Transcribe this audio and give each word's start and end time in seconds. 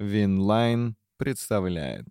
Winline 0.00 0.96
представляет. 1.18 2.06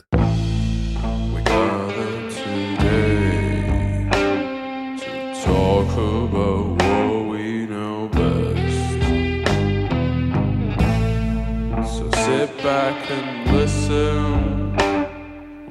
So 11.84 12.10
sit 12.12 12.50
back 12.62 13.10
and 13.10 13.52
listen 13.52 14.76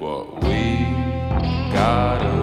what 0.00 0.42
we 0.42 0.60
got 1.72 2.37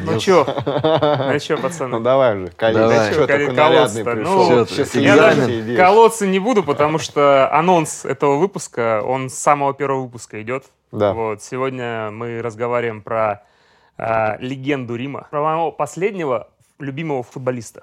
Нарядился. 0.00 0.12
Ну 0.12 0.20
чё, 0.20 1.56
Ну 1.56 1.62
пацаны? 1.62 2.00
давай 2.00 2.36
же, 2.38 2.46
Калин, 2.56 2.80
Давай. 2.80 3.12
что 3.12 3.26
такой 3.26 3.52
нарядный 3.52 4.04
Колоться-то? 4.04 4.10
пришел? 4.12 4.50
Ну, 4.50 4.64
ты 4.66 5.00
Я 5.00 5.16
даже 5.16 5.76
колоться 5.76 6.26
не 6.26 6.38
буду, 6.38 6.62
потому 6.62 6.98
что 6.98 7.52
анонс 7.52 8.04
этого 8.04 8.36
выпуска, 8.36 9.02
он 9.04 9.28
с 9.30 9.34
самого 9.34 9.74
первого 9.74 10.02
выпуска 10.02 10.40
идет. 10.42 10.64
Да. 10.90 11.12
Вот, 11.14 11.42
сегодня 11.42 12.10
мы 12.10 12.42
разговариваем 12.42 13.00
про 13.02 13.42
а, 13.96 14.36
легенду 14.40 14.94
Рима, 14.96 15.28
про 15.30 15.42
моего 15.42 15.72
последнего 15.72 16.48
любимого 16.78 17.22
футболиста. 17.22 17.82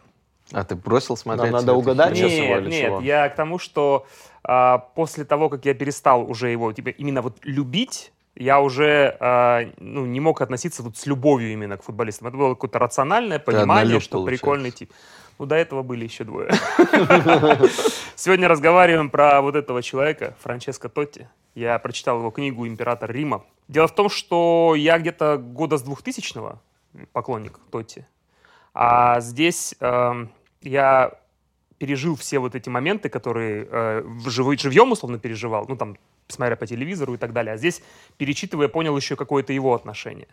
Ну, 0.51 0.59
А 0.59 0.63
ты 0.63 0.75
бросил 0.75 1.15
смотреть? 1.15 1.51
надо 1.51 1.63
это 1.71 1.73
угадать 1.73 2.15
сейчас 2.17 2.31
его 2.31 2.55
Нет, 2.55 2.61
или 2.63 2.69
нет, 2.69 2.85
чего? 2.85 2.99
я 3.01 3.29
к 3.29 3.35
тому, 3.35 3.59
что 3.59 4.05
а, 4.43 4.79
после 4.95 5.23
того, 5.25 5.49
как 5.49 5.65
я 5.65 5.73
перестал 5.73 6.29
уже 6.29 6.49
его 6.49 6.71
типа, 6.73 6.89
именно 6.89 7.21
вот 7.21 7.37
любить, 7.43 8.11
я 8.39 8.61
уже 8.61 9.17
а, 9.19 9.69
ну, 9.77 10.05
не 10.05 10.19
мог 10.19 10.41
относиться 10.41 10.81
вот 10.81 10.97
с 10.97 11.05
любовью 11.05 11.51
именно 11.51 11.77
к 11.77 11.83
футболистам. 11.83 12.29
Это 12.29 12.37
было 12.37 12.55
какое-то 12.55 12.79
рациональное 12.79 13.37
понимание, 13.37 13.99
что 13.99 14.17
получается. 14.17 14.41
прикольный 14.41 14.71
тип. 14.71 14.91
Ну, 15.37 15.45
до 15.45 15.55
этого 15.55 15.83
были 15.83 16.05
еще 16.05 16.23
двое. 16.23 16.49
Сегодня 18.15 18.47
разговариваем 18.47 19.09
про 19.09 19.41
вот 19.41 19.55
этого 19.55 19.83
человека, 19.83 20.35
Франческо 20.41 20.89
Тотти. 20.89 21.27
Я 21.53 21.77
прочитал 21.79 22.19
его 22.19 22.31
книгу 22.31 22.65
«Император 22.65 23.11
Рима». 23.11 23.43
Дело 23.67 23.87
в 23.87 23.95
том, 23.95 24.09
что 24.09 24.73
я 24.75 24.97
где-то 24.97 25.37
года 25.37 25.77
с 25.77 25.83
2000-го 25.83 26.59
поклонник 27.11 27.59
Тотти. 27.71 28.05
А 28.73 29.19
здесь 29.19 29.75
эм, 29.79 30.31
я 30.61 31.11
пережил 31.77 32.15
все 32.15 32.39
вот 32.39 32.55
эти 32.55 32.69
моменты, 32.69 33.09
которые 33.09 33.67
э, 33.69 34.01
в 34.05 34.27
живой- 34.27 34.57
живьем 34.57 34.91
условно 34.91 35.19
переживал, 35.19 35.65
ну 35.67 35.75
там, 35.75 35.97
смотря 36.29 36.55
по 36.55 36.67
телевизору 36.67 37.13
и 37.15 37.17
так 37.17 37.33
далее. 37.33 37.53
А 37.53 37.57
здесь, 37.57 37.81
перечитывая, 38.17 38.67
понял 38.67 38.95
еще 38.95 39.15
какое-то 39.15 39.53
его 39.53 39.73
отношение. 39.73 40.27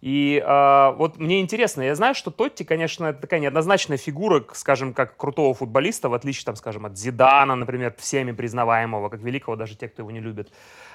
И 0.00 0.42
э, 0.44 0.94
вот 0.96 1.18
мне 1.18 1.40
интересно, 1.40 1.82
я 1.82 1.94
знаю, 1.94 2.16
что 2.16 2.32
Тотти, 2.32 2.64
конечно, 2.64 3.12
такая 3.12 3.38
неоднозначная 3.38 3.98
фигура, 3.98 4.44
скажем, 4.52 4.94
как 4.94 5.16
крутого 5.16 5.54
футболиста, 5.54 6.08
в 6.08 6.14
отличие, 6.14 6.44
там, 6.44 6.56
скажем, 6.56 6.86
от 6.86 6.98
Зидана, 6.98 7.54
например, 7.54 7.94
всеми 7.98 8.32
признаваемого, 8.32 9.10
как 9.10 9.20
великого, 9.20 9.54
даже 9.54 9.76
те, 9.76 9.88
кто 9.88 10.02
его 10.02 10.10
не 10.10 10.18
любит. 10.18 10.52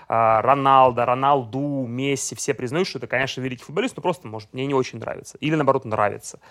А, 0.10 0.42
Роналдо, 0.42 1.06
Роналду, 1.06 1.86
Месси, 1.88 2.36
все 2.36 2.54
признают, 2.54 2.88
что 2.88 3.00
это, 3.00 3.08
конечно, 3.08 3.40
великий 3.40 3.64
футболист, 3.64 3.96
но 3.96 4.02
просто, 4.02 4.28
может, 4.28 4.52
мне 4.52 4.66
не 4.66 4.74
очень 4.74 5.00
нравится. 5.00 5.38
Или, 5.40 5.56
наоборот, 5.56 5.86
нравится. 5.86 6.42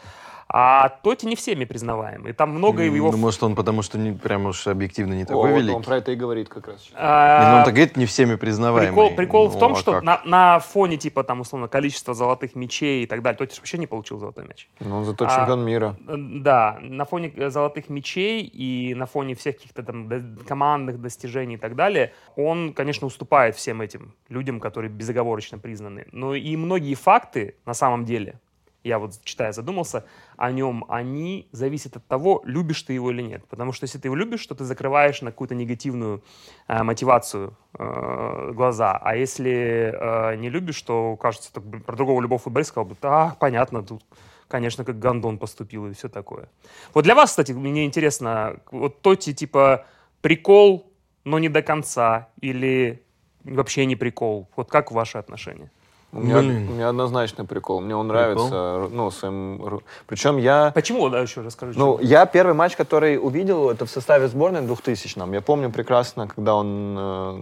А 0.49 0.89
Тотти 1.03 1.27
не 1.27 1.35
всеми 1.35 1.65
признаваем. 1.65 2.29
И 2.29 2.33
там 2.33 2.51
много 2.51 2.83
его... 2.83 3.11
Ну, 3.11 3.17
может, 3.19 3.43
он 3.43 3.57
потому 3.57 3.83
что 3.83 3.99
не, 3.99 4.13
прям 4.13 4.47
уж 4.47 4.67
объективно 4.69 5.15
не 5.15 5.25
О, 5.25 5.27
такой 5.27 5.51
вот 5.51 5.59
великий. 5.59 5.75
он 5.77 5.83
про 5.83 5.97
это 5.97 6.13
и 6.13 6.15
говорит 6.15 6.49
как 6.49 6.69
раз. 6.69 6.89
а, 6.95 7.51
ну, 7.51 7.59
он 7.59 7.65
так 7.65 7.75
говорит, 7.75 7.97
не 7.97 8.07
всеми 8.07 8.37
признаваемый. 8.37 8.93
Прикол, 8.93 9.17
прикол 9.17 9.49
в 9.49 9.55
Ну, 9.55 9.61
том, 9.61 9.73
а 9.73 9.77
что 9.77 9.93
как? 9.95 10.03
на, 10.05 10.21
на 10.25 10.59
фоне, 10.61 10.99
типа, 10.99 11.25
там, 11.25 11.41
условно, 11.41 11.67
количества 11.67 12.15
золотых 12.15 12.55
мячей 12.55 13.03
и 13.03 13.07
так 13.07 13.23
далее, 13.23 13.37
Тотти 13.39 13.55
ж 13.55 13.59
вообще 13.59 13.79
не 13.79 13.89
получил 13.89 14.19
золотой 14.19 14.47
мяч. 14.47 14.69
Ну, 14.79 14.99
он 14.99 15.05
зато 15.05 15.27
а- 15.27 15.35
чемпион 15.37 15.65
мира. 15.65 15.97
Да, 16.07 16.79
на 16.81 17.05
фоне 17.05 17.33
э, 17.35 17.51
золотых 17.51 17.89
мячей 17.89 18.43
и 18.43 18.95
на 18.95 19.07
фоне 19.07 19.35
всех 19.35 19.57
каких-то 19.57 19.83
там 19.83 20.09
командных 20.47 21.01
достижений 21.01 21.57
и 21.57 21.59
так 21.59 21.75
далее, 21.75 22.13
он, 22.37 22.73
конечно, 22.73 23.07
уступает 23.07 23.57
всем 23.57 23.81
этим 23.83 24.15
людям, 24.29 24.61
которые 24.61 24.91
безоговорочно 24.91 25.59
признаны. 25.59 26.07
Но 26.13 26.35
и 26.35 26.57
многие 26.57 26.95
факты, 26.95 27.57
на 27.67 27.75
самом 27.75 28.05
деле, 28.05 28.39
я 28.87 28.99
вот 28.99 29.13
читая 29.25 29.53
задумался 29.53 30.05
о 30.37 30.53
нем, 30.53 30.85
они 30.89 31.49
зависят 31.53 31.97
от 31.97 32.07
того, 32.07 32.43
любишь 32.45 32.83
ты 32.83 32.93
его 32.93 33.11
или 33.11 33.23
нет. 33.23 33.45
Потому 33.49 33.73
что 33.73 33.85
если 33.85 33.99
ты 33.99 34.09
его 34.09 34.15
любишь, 34.15 34.47
то 34.47 34.55
ты 34.55 34.65
закрываешь 34.65 35.23
на 35.23 35.31
какую-то 35.31 35.55
негативную 35.55 36.23
э, 36.69 36.83
мотивацию 36.83 37.57
э, 37.79 38.53
глаза. 38.55 38.99
А 39.03 39.17
если 39.17 39.93
э, 39.93 40.37
не 40.37 40.51
любишь, 40.51 40.81
то 40.83 41.17
кажется, 41.17 41.53
так, 41.53 41.65
про 41.85 41.97
другого 41.97 42.21
любого 42.21 42.39
футболиста 42.39 42.73
сказал 42.73 42.89
бы, 42.89 42.97
а, 43.03 43.35
понятно, 43.41 43.83
тут 43.83 44.03
конечно, 44.49 44.85
как 44.85 44.99
Гондон 44.99 45.39
поступил 45.39 45.87
и 45.87 45.93
все 45.93 46.09
такое. 46.09 46.49
Вот 46.95 47.03
для 47.03 47.15
вас, 47.15 47.31
кстати, 47.31 47.53
мне 47.53 47.85
интересно, 47.85 48.61
вот 48.71 49.03
Тоти, 49.03 49.35
типа, 49.35 49.87
прикол, 50.21 50.93
но 51.25 51.41
не 51.41 51.49
до 51.49 51.63
конца, 51.63 52.29
или 52.41 53.03
вообще 53.43 53.87
не 53.87 53.97
прикол? 53.97 54.49
Вот 54.57 54.71
как 54.71 54.93
ваши 54.93 55.19
отношения? 55.19 55.71
У 56.13 56.21
меня, 56.21 56.39
Блин. 56.39 56.69
у 56.69 56.73
меня 56.73 56.89
однозначный 56.89 57.45
прикол. 57.45 57.81
Мне 57.81 57.95
он 57.95 58.07
нравится. 58.09 58.89
Ну, 58.91 59.11
своим... 59.11 59.81
Причем 60.07 60.39
я... 60.39 60.73
Почему, 60.75 61.09
да, 61.09 61.21
еще 61.21 61.43
расскажи. 61.43 61.79
Ну, 61.79 61.99
чего? 61.99 62.09
я 62.09 62.27
первый 62.27 62.55
матч, 62.55 62.77
который 62.77 63.19
увидел, 63.19 63.69
это 63.71 63.87
в 63.87 63.91
составе 63.91 64.29
сборной 64.29 64.63
в 64.63 64.73
2000-м. 64.73 65.33
Я 65.33 65.41
помню 65.41 65.71
прекрасно, 65.71 66.27
когда 66.29 66.55
он 66.55 66.97
э, 66.99 67.39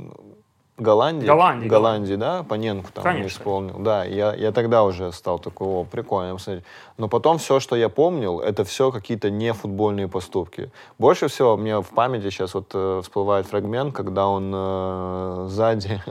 Голландии, 0.76 1.24
Голландии, 1.24 1.68
Голландии, 1.68 2.14
да, 2.16 2.42
Паненку 2.42 2.90
там 2.92 3.04
Конечно. 3.04 3.28
исполнил. 3.28 3.78
Да, 3.78 4.04
я, 4.04 4.34
я 4.34 4.50
тогда 4.50 4.82
уже 4.82 5.12
стал 5.12 5.38
такой, 5.38 5.68
о, 5.68 5.84
прикольно, 5.84 6.34
посмотреть. 6.34 6.64
Но 6.98 7.06
потом 7.08 7.38
все, 7.38 7.60
что 7.60 7.76
я 7.76 7.88
помнил, 7.88 8.40
это 8.40 8.64
все 8.64 8.90
какие-то 8.90 9.30
не 9.30 9.52
футбольные 9.52 10.08
поступки. 10.08 10.72
Больше 10.98 11.28
всего 11.28 11.56
мне 11.56 11.80
в 11.80 11.86
памяти 11.90 12.30
сейчас 12.30 12.54
вот 12.54 12.70
э, 12.74 13.00
всплывает 13.02 13.46
фрагмент, 13.46 13.94
когда 13.94 14.26
он 14.26 14.52
э, 14.52 15.46
сзади 15.48 16.02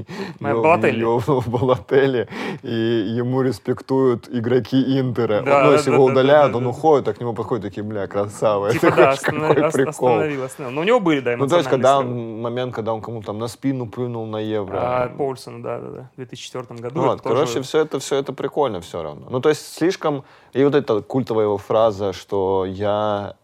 ёбнул 0.40 1.42
Балотелли, 1.46 2.28
и 2.62 3.14
ему 3.16 3.42
респектуют 3.42 4.28
игроки 4.28 4.98
Интера. 4.98 5.42
Да, 5.42 5.64
ну, 5.64 5.72
если 5.72 5.90
да, 5.90 5.96
его 5.96 6.06
да, 6.06 6.12
удаляют, 6.12 6.52
да, 6.52 6.58
он 6.58 6.64
да. 6.64 6.70
уходит, 6.70 7.08
а 7.08 7.12
к 7.14 7.20
нему 7.20 7.32
подходит, 7.32 7.64
такие, 7.64 7.82
бля, 7.84 8.06
красава. 8.06 8.72
Типа, 8.72 8.90
да, 8.96 9.12
останов- 9.12 9.48
какой 9.54 9.66
ос- 9.66 9.72
прикол. 9.72 9.90
остановил, 10.08 10.42
остановил. 10.44 10.74
Но 10.74 10.80
у 10.80 10.84
него 10.84 11.00
были, 11.00 11.20
да, 11.20 11.36
Ну, 11.36 11.46
то 11.46 11.56
есть, 11.58 11.68
когда 11.68 11.98
он, 11.98 12.40
момент, 12.40 12.74
когда 12.74 12.92
он 12.92 13.00
кому-то 13.00 13.26
там 13.26 13.38
на 13.38 13.48
спину 13.48 13.86
плюнул 14.00 14.26
на 14.26 14.38
евро. 14.38 14.78
А, 14.80 15.08
Поульсон, 15.08 15.62
да, 15.62 15.78
да, 15.78 15.90
да, 15.90 16.10
в 16.12 16.16
2004 16.16 16.80
году. 16.80 16.94
Ну, 17.00 17.06
вот, 17.06 17.20
это 17.20 17.22
тоже- 17.28 17.34
короче, 17.44 17.60
все 17.62 17.78
это, 17.80 17.98
все 17.98 18.16
это 18.16 18.32
прикольно 18.32 18.80
все 18.80 19.02
равно. 19.02 19.26
Ну, 19.30 19.40
то 19.40 19.48
есть, 19.50 19.74
слишком... 19.74 20.24
И 20.54 20.64
вот 20.64 20.74
эта 20.74 21.02
культовая 21.02 21.44
его 21.44 21.58
фраза, 21.58 22.12
что 22.12 22.64
я 22.66 23.34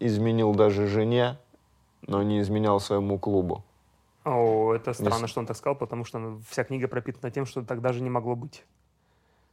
изменил 0.00 0.54
даже 0.54 0.86
жене, 0.86 1.36
но 2.06 2.22
не 2.22 2.40
изменял 2.40 2.80
своему 2.80 3.18
клубу. 3.18 3.62
О, 4.24 4.72
это 4.74 4.92
странно, 4.94 5.26
с- 5.26 5.30
что 5.30 5.40
он 5.40 5.46
так 5.46 5.56
сказал, 5.56 5.76
потому 5.76 6.04
что 6.04 6.38
вся 6.50 6.64
книга 6.64 6.88
пропитана 6.88 7.30
тем, 7.30 7.46
что 7.46 7.62
так 7.62 7.80
даже 7.80 8.02
не 8.02 8.10
могло 8.10 8.34
быть. 8.34 8.64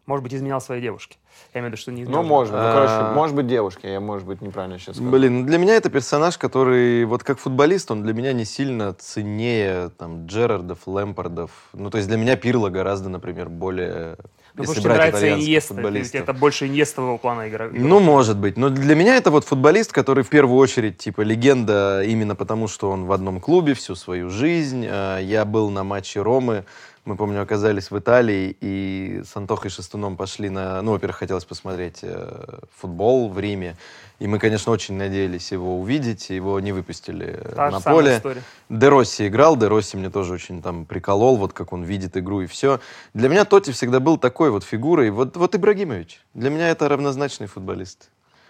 Может 0.08 0.24
быть, 0.24 0.34
изменял 0.34 0.60
своей 0.60 0.82
девушке. 0.82 1.18
Я 1.54 1.60
имею 1.62 1.70
в 1.70 1.74
виду, 1.74 1.82
что 1.82 1.92
не 1.92 2.02
Ну, 2.02 2.06
изменял. 2.06 2.24
может, 2.24 2.54
ну, 2.54 2.60
А. 2.60 2.74
короче, 2.74 3.16
может 3.16 3.36
быть, 3.36 3.48
девушки, 3.48 3.86
я, 3.86 4.00
может 4.00 4.28
быть, 4.28 4.42
неправильно 4.42 4.78
сейчас 4.80 4.96
сказал. 4.96 5.12
Блин, 5.12 5.42
ну 5.42 5.46
для 5.46 5.58
меня 5.60 5.76
это 5.76 5.90
персонаж, 5.90 6.38
который, 6.38 7.06
вот 7.06 7.24
как 7.24 7.40
футболист, 7.40 7.92
он 7.92 8.02
для 8.04 8.14
меня 8.14 8.34
не 8.34 8.44
сильно 8.44 8.94
ценнее 8.94 9.90
там 9.98 10.26
Джерардов, 10.26 10.80
Лэмпардов. 10.88 11.52
Ну, 11.74 11.90
то 11.90 11.98
есть 11.98 12.10
для 12.10 12.18
меня 12.18 12.36
Пирло 12.36 12.70
гораздо, 12.70 13.10
например, 13.10 13.50
более... 13.50 14.18
Ну, 14.54 14.64
если 14.64 14.74
потому 14.74 14.76
что 14.82 14.88
нравится 14.90 15.20
итальянских 15.20 15.48
Иньеста, 15.48 15.74
футболистов. 15.76 16.22
это 16.22 16.34
больше 16.34 16.68
иньестового 16.68 17.18
плана 17.18 17.48
игра. 17.48 17.70
Ну, 17.72 18.00
может 18.02 18.38
быть. 18.38 18.58
Но 18.58 18.70
для 18.70 18.96
меня 18.96 19.16
это 19.16 19.32
вот 19.32 19.46
футболист, 19.46 19.94
который 19.94 20.26
в 20.26 20.30
первую 20.30 20.58
очередь, 20.58 20.98
типа, 20.98 21.22
легенда 21.22 22.02
именно 22.04 22.36
потому, 22.36 22.68
что 22.68 22.90
он 22.92 23.06
в 23.06 23.14
одном 23.14 23.40
клубе 23.40 23.76
всю 23.76 23.96
свою 23.96 24.30
жизнь. 24.30 24.86
Э, 24.86 25.20
Я 25.22 25.46
был 25.46 25.70
на 25.70 25.84
матче 25.86 26.22
Ромы. 26.22 26.66
Мы, 27.04 27.16
помню, 27.16 27.42
оказались 27.42 27.90
в 27.90 27.98
Италии 27.98 28.56
и 28.62 29.24
с 29.26 29.36
Антохой 29.36 29.72
Шестуном 29.72 30.18
пошли 30.18 30.50
на... 30.50 30.84
Ну, 30.84 30.92
во-первых, 30.92 31.18
хотелось 31.18 31.46
посмотреть 31.46 32.00
э, 32.04 32.60
футбол 32.78 33.30
в 33.30 33.40
Риме. 33.40 33.76
И 34.20 34.28
мы, 34.28 34.38
конечно, 34.38 34.72
очень 34.72 34.96
надеялись 34.98 35.52
его 35.52 35.80
увидеть. 35.80 36.30
Его 36.30 36.60
не 36.60 36.72
выпустили 36.72 37.42
Та 37.56 37.72
на 37.72 37.80
поле. 37.80 38.22
Де 38.70 38.88
Росси 38.88 39.28
играл, 39.28 39.58
Де 39.58 39.68
Росси 39.68 39.98
мне 39.98 40.12
тоже 40.12 40.34
очень 40.34 40.62
там 40.62 40.86
приколол, 40.86 41.38
вот 41.38 41.54
как 41.54 41.74
он 41.74 41.84
видит 41.84 42.16
игру 42.18 42.42
и 42.42 42.46
все. 42.46 42.80
Для 43.16 43.30
меня 43.30 43.46
Тоти 43.46 43.72
всегда 43.72 44.00
был 44.00 44.20
такой 44.20 44.52
вот 44.52 44.64
фигурой. 44.64 45.10
Вот, 45.10 45.36
вот 45.38 45.56
Ибрагимович. 45.56 46.22
Для 46.36 46.52
меня 46.52 46.70
это 46.70 46.88
равнозначный 46.88 47.48
футболист. 47.48 48.10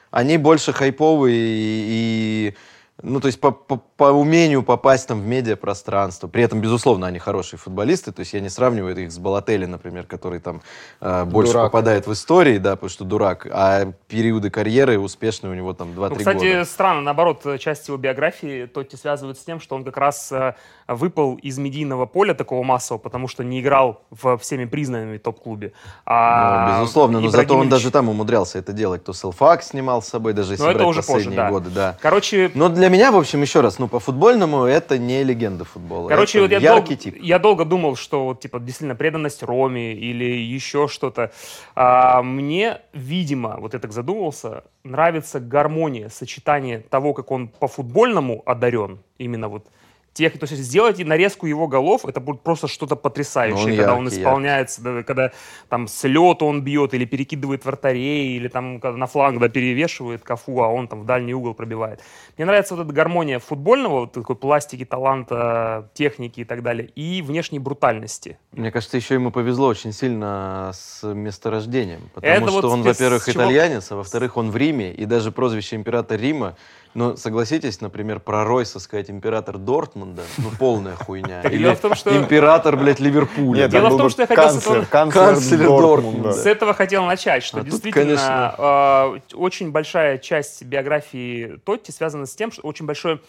Они 0.10 0.38
больше 0.38 0.74
хайповые 0.74 1.38
и, 1.38 2.50
и, 2.50 2.56
ну, 3.04 3.20
то 3.20 3.28
есть 3.28 3.40
по, 3.40 3.52
по, 3.52 3.78
по 3.98 4.06
умению 4.06 4.64
попасть 4.64 5.08
там 5.08 5.22
в 5.22 5.26
медиапространство. 5.26 6.28
При 6.28 6.44
этом, 6.44 6.62
безусловно, 6.62 7.08
они 7.08 7.20
хорошие 7.20 7.60
футболисты. 7.60 8.12
То 8.12 8.22
есть 8.22 8.34
я 8.34 8.40
не 8.40 8.50
сравниваю 8.50 8.96
их 8.98 9.12
с 9.12 9.18
Балотелли, 9.18 9.66
например, 9.66 10.06
который 10.06 10.40
там 10.40 10.62
э, 11.00 11.26
больше 11.26 11.54
Дурак. 11.54 11.72
попадает 11.72 12.08
в 12.08 12.14
истории, 12.14 12.58
да, 12.58 12.72
потому 12.76 12.90
что 12.90 13.04
дурак. 13.04 13.48
А 13.52 13.92
периоды 14.08 14.50
карьеры 14.50 15.00
успешные 15.00 15.52
у 15.52 15.56
него 15.56 15.74
там 15.74 15.90
2-3 15.90 16.10
Ну, 16.10 16.16
кстати, 16.16 16.54
года. 16.54 16.66
странно, 16.66 17.02
наоборот, 17.02 17.46
часть 17.60 17.88
его 17.88 17.98
биографии 17.98 18.66
Тотти 18.66 18.96
связывают 18.96 19.38
с 19.38 19.44
тем, 19.44 19.60
что 19.60 19.76
он 19.76 19.84
как 19.84 19.98
раз 19.98 20.32
э, 20.32 20.54
выпал 20.88 21.36
из 21.36 21.58
медийного 21.58 22.06
поля 22.06 22.34
такого 22.34 22.64
массового, 22.64 23.02
потому 23.02 23.28
что 23.28 23.44
не 23.44 23.62
играл 23.62 24.04
в 24.12 24.38
всеми 24.38 24.66
признанными 24.66 25.18
топ-клубе. 25.18 25.74
А 26.06 26.68
Ну, 26.68 26.82
безусловно, 26.82 27.20
но 27.20 27.30
зато 27.30 27.56
он 27.58 27.70
даже 27.70 27.92
там 27.92 28.10
умудрялся 28.10 28.60
это 28.60 28.74
делать. 28.74 29.04
То 29.04 29.14
Селфак 29.14 29.64
снимал 29.64 30.02
с 30.02 30.08
собой, 30.08 30.34
даже 30.34 30.54
если 30.54 30.64
Но 30.64 30.70
это 30.70 30.80
брать 30.80 30.90
уже 30.90 31.00
позже, 31.02 31.12
последние 31.14 31.38
да. 31.38 31.50
годы, 31.50 31.70
да. 31.70 31.98
Короче, 32.02 32.52
Но 32.54 32.70
для 32.70 32.90
меня, 32.92 33.12
в 33.12 33.16
общем, 33.16 33.42
еще 33.42 33.62
раз, 33.62 33.80
ну, 33.80 33.88
по 33.88 34.00
футбольному 34.00 34.66
это 34.66 34.98
не 34.98 35.24
легенда 35.24 35.66
футбола. 35.66 36.10
Короче, 36.10 36.40
это 36.40 36.56
вот 36.56 36.62
я, 36.62 36.74
яркий 36.76 36.96
дол- 36.96 37.04
тип. 37.04 37.18
я 37.22 37.40
долго 37.40 37.66
думал, 37.66 37.96
что 37.96 38.26
вот, 38.26 38.42
типа 38.42 38.60
действительно 38.60 38.96
преданность 38.96 39.44
Роме 39.44 39.94
или 39.94 40.26
еще 40.56 40.88
что-то. 40.88 41.32
А, 41.76 42.22
мне, 42.22 42.82
видимо, 42.94 43.58
вот 43.60 43.74
я 43.74 43.80
так 43.80 43.92
задумался, 43.94 44.64
нравится 44.84 45.40
гармония, 45.40 46.10
сочетание 46.10 46.80
того, 46.80 47.14
как 47.14 47.32
он 47.32 47.48
по 47.48 47.68
футбольному 47.68 48.44
одарен, 48.46 49.00
именно 49.18 49.48
вот 49.48 49.66
тех, 50.14 50.38
то 50.38 50.46
есть 50.46 50.58
сделать 50.58 51.00
и 51.00 51.06
нарезку 51.06 51.46
его 51.48 51.68
голов, 51.68 52.06
это 52.06 52.20
будет 52.20 52.42
просто 52.42 52.68
что-то 52.68 52.96
потрясающее, 52.96 53.58
Ну, 53.66 53.72
он 53.72 53.78
когда 53.78 53.96
он 53.96 54.04
яркий, 54.06 54.20
исполняется, 54.20 54.82
да, 54.82 55.04
когда 55.04 55.32
там 55.70 55.88
с 55.88 56.04
лета 56.04 56.44
он 56.46 56.62
бьет 56.64 56.94
или 56.94 57.06
перекидывает 57.06 57.64
вратарей, 57.64 58.36
или 58.36 58.48
там 58.50 58.80
когда 58.80 58.98
на 58.98 59.08
фланг 59.08 59.40
да, 59.40 59.48
перевешивает 59.48 60.22
Кафу, 60.22 60.62
а 60.62 60.68
он 60.68 60.88
там 60.88 61.02
в 61.02 61.06
дальний 61.06 61.34
угол 61.34 61.54
пробивает. 61.54 62.02
Мне 62.38 62.46
нравится 62.46 62.76
вот 62.76 62.86
эта 62.86 62.94
гармония 62.94 63.40
футбольного, 63.40 64.02
вот 64.02 64.12
такой 64.12 64.36
пластики, 64.36 64.84
таланта, 64.84 65.90
техники 65.94 66.42
и 66.42 66.46
так 66.46 66.62
далее, 66.62 66.88
и 66.96 67.22
внешней 67.22 67.60
брутальности. 67.60 68.38
Мне 68.52 68.72
кажется, 68.72 68.98
еще 68.98 69.14
ему 69.14 69.32
повезло 69.32 69.68
очень 69.68 69.94
сильно 69.94 70.72
с 70.74 71.04
месторождением. 71.08 72.10
Потому 72.14 72.34
Это 72.34 72.48
что 72.48 72.52
вот 72.54 72.66
он, 72.66 72.82
во-первых, 72.84 73.26
чего- 73.26 73.44
итальянец, 73.44 73.92
а 73.92 73.96
во-вторых, 73.96 74.36
он 74.38 74.52
в 74.52 74.58
Риме, 74.58 74.94
и 74.94 75.06
даже 75.06 75.32
прозвище 75.32 75.78
император 75.78 76.20
Рима. 76.20 76.58
Но 76.94 77.16
согласитесь, 77.16 77.80
например, 77.80 78.20
про 78.20 78.44
Ройса 78.44 78.80
сказать 78.80 79.10
император 79.10 79.58
Дортмунда, 79.58 80.24
ну 80.38 80.50
полная 80.60 80.96
хуйня. 80.96 81.42
Так 81.42 81.54
Или 81.54 81.64
дело 81.64 81.76
в 81.76 81.80
том, 81.80 81.96
что- 81.96 82.16
император, 82.16 82.76
блядь, 82.76 83.00
Ливерпуля. 83.00 83.62
Нет, 83.62 83.72
Дело 83.72 83.84
там 83.84 83.90
в 83.90 83.92
был 83.94 83.98
том, 84.00 84.08
бы 84.08 84.12
что 84.12 84.22
я 84.24 84.28
хотел 84.28 84.44
с 84.50 84.52
канцлер, 84.54 84.74
этого- 84.78 84.86
канцлер, 84.92 85.24
Канцлер 85.26 85.58
Дортмунда. 85.60 85.88
Дортмунда. 85.88 86.34
С 86.34 86.46
этого 86.46 86.74
хотел 86.74 87.06
начать, 87.06 87.44
что 87.44 87.58
А 87.58 87.62
тут, 87.62 87.70
действительно 87.70 88.56
э, 88.58 89.20
очень 89.36 89.72
большая 89.72 90.18
часть 90.18 90.64
биографии 90.64 91.58
Тотти 91.66 91.92
связана 91.92 92.26
с 92.26 92.36
тем, 92.36 92.52
что 92.52 92.62
очень 92.68 92.86
большое 92.86 93.20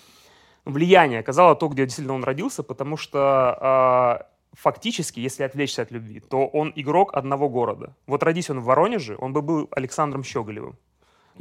влияние 0.65 1.21
оказало 1.21 1.55
то, 1.55 1.69
где 1.69 1.85
действительно 1.85 2.15
он 2.15 2.25
родился, 2.25 2.63
потому 2.63 2.97
что 2.97 4.19
э, 4.21 4.25
фактически, 4.61 5.21
если 5.21 5.45
отвлечься 5.45 5.83
от 5.83 5.91
любви, 5.93 6.21
то 6.21 6.47
он 6.47 6.73
игрок 6.77 7.15
одного 7.15 7.49
города. 7.49 7.95
Вот 8.07 8.23
родись 8.23 8.51
он 8.51 8.61
в 8.61 8.65
Воронеже, 8.65 9.17
он 9.19 9.33
бы 9.33 9.43
был 9.43 9.69
Александром 9.71 10.25
Щеголевым. 10.25 10.77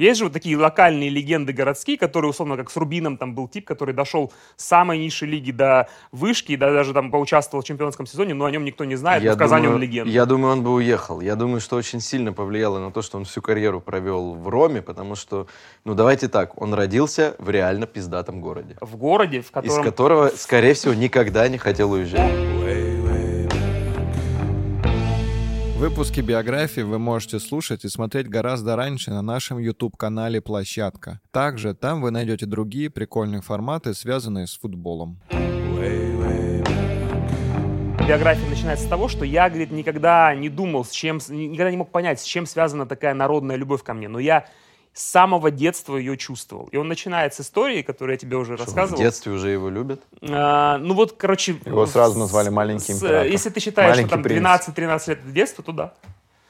Есть 0.02 0.18
же 0.18 0.24
вот 0.24 0.32
такие 0.32 0.56
локальные 0.56 1.10
легенды 1.10 1.52
городские, 1.52 1.96
которые, 1.96 2.30
условно, 2.30 2.56
как 2.56 2.70
с 2.70 2.76
Рубином, 2.76 3.16
там 3.16 3.36
был 3.36 3.46
тип, 3.46 3.64
который 3.64 3.94
дошел 3.94 4.32
с 4.56 4.64
самой 4.64 4.98
низшей 4.98 5.28
лиги 5.28 5.52
до 5.52 5.88
вышки, 6.10 6.56
да, 6.56 6.72
даже 6.72 6.92
там 6.92 7.12
поучаствовал 7.12 7.62
в 7.62 7.66
чемпионском 7.66 8.06
сезоне, 8.06 8.34
но 8.34 8.44
о 8.44 8.50
нем 8.50 8.64
никто 8.64 8.84
не 8.84 8.96
знает, 8.96 9.22
но 9.22 9.34
в 9.34 9.36
Казани 9.36 9.62
думаю, 9.62 9.76
он 9.76 9.82
легенда. 9.82 10.10
я 10.10 10.26
думаю, 10.26 10.54
он 10.54 10.64
бы 10.64 10.74
уехал. 10.74 11.20
Я 11.20 11.36
думаю, 11.36 11.60
что 11.60 11.76
очень 11.76 12.00
сильно 12.00 12.32
повлияло 12.32 12.80
на 12.80 12.90
то, 12.90 13.00
что 13.00 13.16
он 13.16 13.26
всю 13.26 13.42
карьеру 13.42 13.80
провел 13.80 14.34
в 14.34 14.48
Роме, 14.48 14.82
потому 14.82 15.14
что, 15.14 15.46
ну 15.84 15.94
давайте 15.94 16.26
так, 16.26 16.60
он 16.60 16.74
родился 16.74 17.36
в 17.38 17.48
реально 17.48 17.86
пиздатом 17.86 18.40
городе, 18.40 18.76
В 18.80 18.96
городе, 18.96 19.40
в 19.40 19.44
из 19.44 19.50
котором... 19.50 19.84
которого, 19.84 20.32
скорее 20.34 20.74
всего, 20.74 20.94
никогда 20.94 21.48
не 21.48 21.58
хотел 21.58 21.92
уезжать. 21.92 22.61
Выпуски 25.82 26.20
биографии 26.20 26.82
вы 26.82 27.00
можете 27.00 27.40
слушать 27.40 27.84
и 27.84 27.88
смотреть 27.88 28.28
гораздо 28.28 28.76
раньше 28.76 29.10
на 29.10 29.20
нашем 29.20 29.58
YouTube-канале 29.58 30.40
«Площадка». 30.40 31.18
Также 31.32 31.74
там 31.74 32.00
вы 32.00 32.12
найдете 32.12 32.46
другие 32.46 32.88
прикольные 32.88 33.40
форматы, 33.40 33.92
связанные 33.92 34.46
с 34.46 34.56
футболом. 34.56 35.20
Биография 38.06 38.48
начинается 38.48 38.84
с 38.84 38.88
того, 38.88 39.08
что 39.08 39.24
я, 39.24 39.48
говорит, 39.48 39.72
никогда 39.72 40.32
не 40.36 40.48
думал, 40.48 40.84
с 40.84 40.92
чем, 40.92 41.18
никогда 41.28 41.72
не 41.72 41.78
мог 41.78 41.90
понять, 41.90 42.20
с 42.20 42.24
чем 42.24 42.46
связана 42.46 42.86
такая 42.86 43.12
народная 43.12 43.56
любовь 43.56 43.82
ко 43.82 43.92
мне. 43.92 44.06
Но 44.06 44.20
я 44.20 44.46
с 44.94 45.02
самого 45.02 45.50
детства 45.50 45.96
ее 45.96 46.16
чувствовал. 46.16 46.66
И 46.66 46.76
он 46.76 46.86
начинает 46.88 47.32
с 47.34 47.40
истории, 47.40 47.82
которую 47.82 48.14
я 48.14 48.18
тебе 48.18 48.36
уже 48.36 48.56
Что, 48.56 48.66
рассказывал. 48.66 48.98
В 49.00 49.02
детстве 49.02 49.32
уже 49.32 49.48
его 49.50 49.70
любят. 49.70 50.02
А, 50.22 50.78
ну 50.78 50.94
вот, 50.94 51.12
короче... 51.12 51.56
Его 51.64 51.86
сразу 51.86 52.18
назвали 52.18 52.50
маленький 52.50 52.92
с- 52.92 53.02
император. 53.02 53.26
Если 53.26 53.48
ты 53.50 53.60
считаешь, 53.60 53.90
Маленький 53.96 54.08
что 54.08 54.16
там 54.16 54.22
принц. 54.22 54.44
12-13 54.44 55.08
лет 55.10 55.18
это 55.20 55.28
детство, 55.32 55.64
то 55.64 55.72
да. 55.72 55.92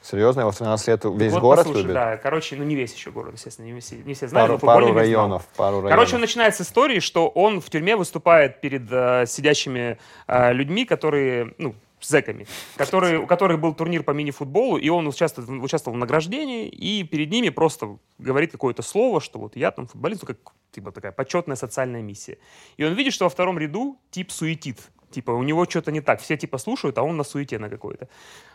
Серьезно, 0.01 0.41
его 0.41 0.51
в 0.51 0.57
13 0.57 0.87
лет 0.89 1.05
весь 1.05 1.31
Вот 1.31 1.39
город 1.41 1.59
послушай, 1.59 1.81
любит? 1.83 1.93
Да, 1.93 2.17
короче, 2.17 2.57
ну 2.57 2.65
не 2.65 2.75
весь 2.75 2.93
еще 2.93 3.09
город, 3.11 3.35
естественно, 3.35 3.67
не 3.67 3.79
все, 3.79 3.95
не 3.95 4.13
все 4.13 4.27
знают, 4.27 4.59
Пару, 4.59 4.87
пару 4.87 4.93
районов, 4.93 5.45
пару 5.55 5.77
районов. 5.77 5.91
Короче, 5.91 6.15
он 6.15 6.21
начинает 6.21 6.53
с 6.57 6.59
истории, 6.59 6.99
что 6.99 7.29
он 7.29 7.61
в 7.61 7.69
тюрьме 7.69 7.95
выступает 7.95 8.59
перед 8.59 8.83
э, 8.91 9.23
сидящими 9.25 9.97
э, 10.27 10.51
людьми, 10.51 10.83
которые, 10.83 11.53
ну, 11.57 11.73
зэками, 12.05 12.47
которые, 12.75 13.19
у 13.19 13.27
которых 13.27 13.59
был 13.59 13.73
турнир 13.73 14.03
по 14.03 14.11
мини-футболу, 14.11 14.77
и 14.77 14.89
он 14.89 15.07
участвовал, 15.07 15.63
участвовал 15.63 15.95
в 15.95 15.99
награждении, 15.99 16.67
и 16.67 17.03
перед 17.03 17.31
ними 17.31 17.49
просто 17.49 17.97
говорит 18.17 18.51
какое-то 18.51 18.81
слово, 18.81 19.21
что 19.21 19.39
вот 19.39 19.55
я 19.55 19.71
там 19.71 19.87
футболист, 19.87 20.23
ну, 20.23 20.27
как 20.27 20.53
типа 20.71 20.91
такая 20.91 21.11
почетная 21.11 21.55
социальная 21.55 22.01
миссия. 22.01 22.37
И 22.77 22.83
он 22.83 22.93
видит, 22.93 23.13
что 23.13 23.25
во 23.25 23.29
втором 23.29 23.57
ряду 23.57 23.97
тип 24.11 24.31
суетит. 24.31 24.79
Типа, 25.13 25.29
у 25.29 25.43
него 25.43 25.65
что-то 25.65 25.91
не 25.91 26.01
так. 26.01 26.19
Все 26.21 26.35
типа 26.37 26.57
слушают, 26.57 26.97
а 26.97 27.03
он 27.03 27.17
на 27.17 27.23
суете 27.23 27.59
на 27.59 27.69
какой-то. 27.69 28.09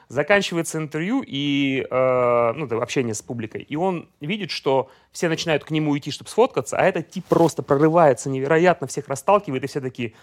Заканчивается 0.09 0.79
интервью 0.79 1.23
и 1.25 1.87
э, 1.89 2.53
ну, 2.57 2.67
это 2.67 2.83
общение 2.83 3.15
с 3.15 3.23
публикой. 3.23 3.63
И 3.63 3.77
он 3.77 4.09
видит, 4.21 4.51
что 4.51 4.91
все 5.13 5.29
начинают 5.29 5.63
к 5.65 5.71
нему 5.71 5.97
идти, 5.97 6.11
чтобы 6.11 6.29
сфоткаться, 6.29 6.77
а 6.77 6.83
этот 6.83 7.11
тип 7.11 7.25
просто 7.29 7.63
прорывается 7.63 8.29
невероятно, 8.29 8.89
всех 8.89 9.07
расталкивает, 9.07 9.63
и 9.63 9.67
все 9.69 9.81
такие, 9.81 10.15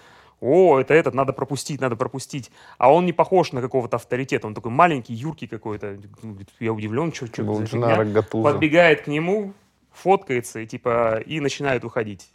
о, 0.42 0.80
это 0.80 0.94
этот, 0.94 1.14
надо 1.14 1.34
пропустить, 1.34 1.82
надо 1.82 1.96
пропустить. 1.96 2.52
А 2.78 2.94
он 2.94 3.06
не 3.06 3.14
похож 3.14 3.52
на 3.52 3.62
какого-то 3.62 3.98
авторитета, 3.98 4.48
он 4.48 4.54
такой 4.54 4.72
маленький, 4.72 5.14
юркий 5.14 5.48
какой-то. 5.48 5.98
Я 6.60 6.74
удивлен, 6.74 7.14
что 7.14 7.28
что. 7.28 7.44
Подбегает 8.44 9.02
к 9.02 9.08
нему, 9.08 9.54
фоткается 9.92 10.60
и 10.60 10.68
типа 10.68 11.22
и 11.26 11.40
начинает 11.40 11.84
уходить. 11.86 12.30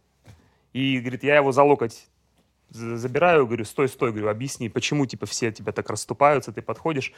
И 0.72 0.98
говорит, 1.00 1.24
я 1.24 1.36
его 1.36 1.52
за 1.52 1.62
локоть 1.62 2.06
за- 2.70 2.96
забираю, 2.96 3.46
говорю, 3.46 3.64
стой, 3.64 3.88
стой, 3.88 4.10
говорю, 4.10 4.28
объясни, 4.28 4.68
почему 4.68 5.06
типа 5.06 5.26
все 5.26 5.52
тебя 5.52 5.72
так 5.72 5.90
расступаются, 5.90 6.52
ты 6.52 6.62
подходишь. 6.62 7.12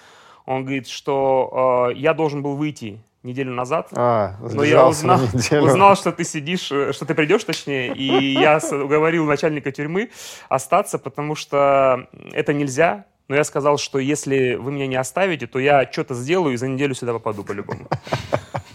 Он 0.47 0.65
говорит, 0.65 0.89
что 0.89 1.91
э, 1.93 1.99
я 1.99 2.15
должен 2.15 2.43
был 2.43 2.57
выйти 2.57 2.99
неделю 3.23 3.53
назад, 3.53 3.89
А, 3.93 4.37
но 4.41 4.65
я 4.65 4.87
узнал, 4.87 5.21
узнал, 5.35 5.97
что 5.97 6.13
ты 6.13 6.25
сидишь, 6.25 6.71
э, 6.73 6.93
что 6.93 7.05
ты 7.05 7.15
придешь, 7.15 7.45
точнее, 7.45 7.95
и 7.95 8.33
я 8.33 8.61
уговорил 8.73 9.25
начальника 9.27 9.71
тюрьмы 9.71 10.11
остаться, 10.49 10.99
потому 10.99 11.35
что 11.35 12.09
это 12.33 12.53
нельзя. 12.53 13.05
Но 13.29 13.37
я 13.37 13.45
сказал, 13.45 13.79
что 13.79 13.99
если 13.99 14.57
вы 14.57 14.73
меня 14.73 14.87
не 14.87 14.97
оставите, 14.97 15.47
то 15.47 15.59
я 15.59 15.89
что-то 15.91 16.15
сделаю 16.15 16.55
и 16.55 16.57
за 16.57 16.69
неделю 16.69 16.95
сюда 16.95 17.13
попаду 17.13 17.45
по-любому. 17.45 17.87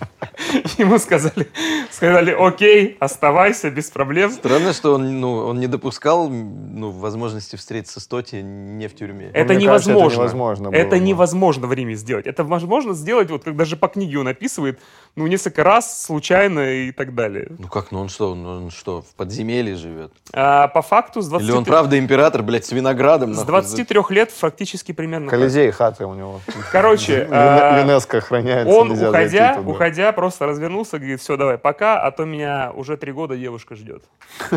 Ему 0.80 1.00
сказали, 1.00 1.48
сказали, 1.92 2.32
окей, 2.32 2.98
оставайся, 3.00 3.72
без 3.72 3.90
проблем. 3.90 4.32
Странно, 4.32 4.74
что 4.74 4.94
он, 4.94 5.20
ну, 5.20 5.38
он 5.48 5.60
не 5.60 5.68
допускал 5.68 6.30
ну, 6.30 6.92
возможности 6.92 7.56
встретиться 7.56 8.00
с 8.00 8.08
Тоти 8.08 8.42
не 8.44 8.88
в 8.88 8.96
тюрьме. 8.96 9.32
Это 9.34 9.54
мне 9.54 9.66
кажется, 9.66 9.92
это 9.92 10.00
невозможно. 10.00 10.16
невозможно 10.18 10.68
Это 10.70 10.90
было 10.90 11.00
бы. 11.00 11.06
невозможно 11.06 11.68
в 11.68 11.74
Риме 11.74 11.96
сделать. 11.96 12.28
Это 12.28 12.44
возможно 12.44 12.94
сделать, 12.94 13.32
вот 13.32 13.44
как 13.44 13.56
даже 13.56 13.76
по 13.76 13.88
книге 13.88 14.20
он 14.20 14.28
описывает, 14.28 14.80
ну, 15.18 15.26
несколько 15.26 15.64
раз, 15.64 16.04
случайно 16.04 16.60
и 16.60 16.92
так 16.92 17.16
далее. 17.16 17.48
Ну 17.58 17.68
как, 17.68 17.92
ну 17.92 18.00
он 18.00 18.08
что, 18.08 18.36
ну 18.36 18.66
он 18.66 18.70
что, 18.70 19.02
в 19.02 19.16
подземелье 19.16 19.76
живет? 19.76 20.14
А, 20.32 20.68
по 20.68 20.84
факту 20.84 21.22
с 21.22 21.26
Или 21.26 21.32
23, 21.32 21.58
он 21.58 21.66
правда 21.66 21.98
император, 21.98 22.44
блядь, 22.44 22.66
с 22.66 22.72
виноградом? 22.72 23.34
с 23.34 23.38
нахуй? 23.38 23.52
23 23.52 24.00
лет 24.10 24.30
фактически 24.30 24.92
примерно. 24.92 25.30
Колизей, 25.30 25.72
хата 25.72 26.06
у 26.06 26.14
него. 26.14 26.40
Короче, 26.72 27.24
Юне- 27.24 27.28
а, 27.32 27.82
ЮНЕСКО 27.82 28.20
охраняется. 28.20 28.72
Он, 28.72 28.92
уходя, 28.92 29.60
уходя, 29.66 30.12
просто 30.12 30.46
развернулся, 30.46 31.00
говорит, 31.00 31.20
все, 31.20 31.36
давай, 31.36 31.58
пока, 31.58 32.00
а 32.00 32.12
то 32.12 32.24
меня 32.24 32.72
уже 32.76 32.96
три 32.96 33.12
года 33.12 33.36
девушка 33.36 33.76
ждет. 33.76 34.04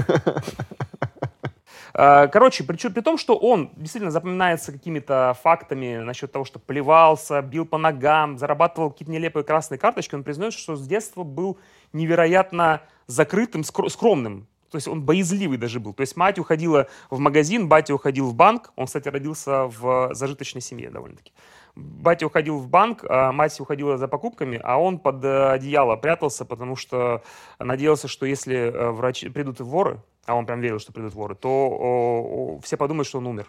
А, 1.94 2.28
Короче, 2.28 2.64
при, 2.64 2.76
при 2.76 3.00
том, 3.00 3.18
что 3.18 3.36
он 3.36 3.70
действительно 3.76 4.10
запоминается 4.10 4.72
какими-то 4.72 5.36
фактами 5.42 5.98
насчет 5.98 6.32
того, 6.32 6.44
что 6.44 6.58
плевался, 6.58 7.42
бил 7.42 7.66
по 7.66 7.78
ногам, 7.78 8.38
зарабатывал 8.38 8.90
какие-то 8.90 9.12
нелепые 9.12 9.44
красные 9.44 9.78
карточки, 9.78 10.14
он 10.14 10.24
признает, 10.24 10.52
что 10.52 10.76
с 10.76 10.86
детства 10.86 11.22
был 11.22 11.58
невероятно 11.92 12.82
закрытым, 13.06 13.62
скро- 13.62 13.88
скромным. 13.88 14.46
То 14.70 14.76
есть 14.76 14.86
он 14.86 15.02
боязливый 15.02 15.58
даже 15.58 15.80
был. 15.80 15.92
То 15.92 16.02
есть 16.02 16.16
мать 16.16 16.38
уходила 16.38 16.86
в 17.10 17.18
магазин, 17.18 17.68
батя 17.68 17.92
уходил 17.92 18.28
в 18.28 18.34
банк. 18.34 18.72
Он, 18.76 18.86
кстати, 18.86 19.08
родился 19.08 19.64
в 19.64 20.14
зажиточной 20.14 20.60
семье 20.60 20.90
довольно-таки. 20.90 21.32
Батя 21.74 22.26
уходил 22.26 22.58
в 22.58 22.68
банк, 22.68 23.04
а 23.08 23.32
мать 23.32 23.58
уходила 23.60 23.96
за 23.96 24.08
покупками, 24.08 24.60
а 24.62 24.78
он 24.78 24.98
под 24.98 25.24
э, 25.24 25.50
одеяло 25.50 25.96
прятался, 25.96 26.44
потому 26.44 26.76
что 26.76 27.22
надеялся, 27.58 28.08
что 28.08 28.26
если 28.26 28.56
э, 28.56 28.90
врачи 28.90 29.28
придут 29.28 29.60
воры, 29.60 30.02
а 30.26 30.34
он 30.34 30.46
прям 30.46 30.60
верил, 30.60 30.78
что 30.78 30.92
придут 30.92 31.14
воры, 31.14 31.34
то 31.34 31.48
о, 31.48 32.56
о, 32.56 32.60
все 32.60 32.76
подумают, 32.76 33.06
что 33.06 33.18
он 33.18 33.26
умер. 33.26 33.46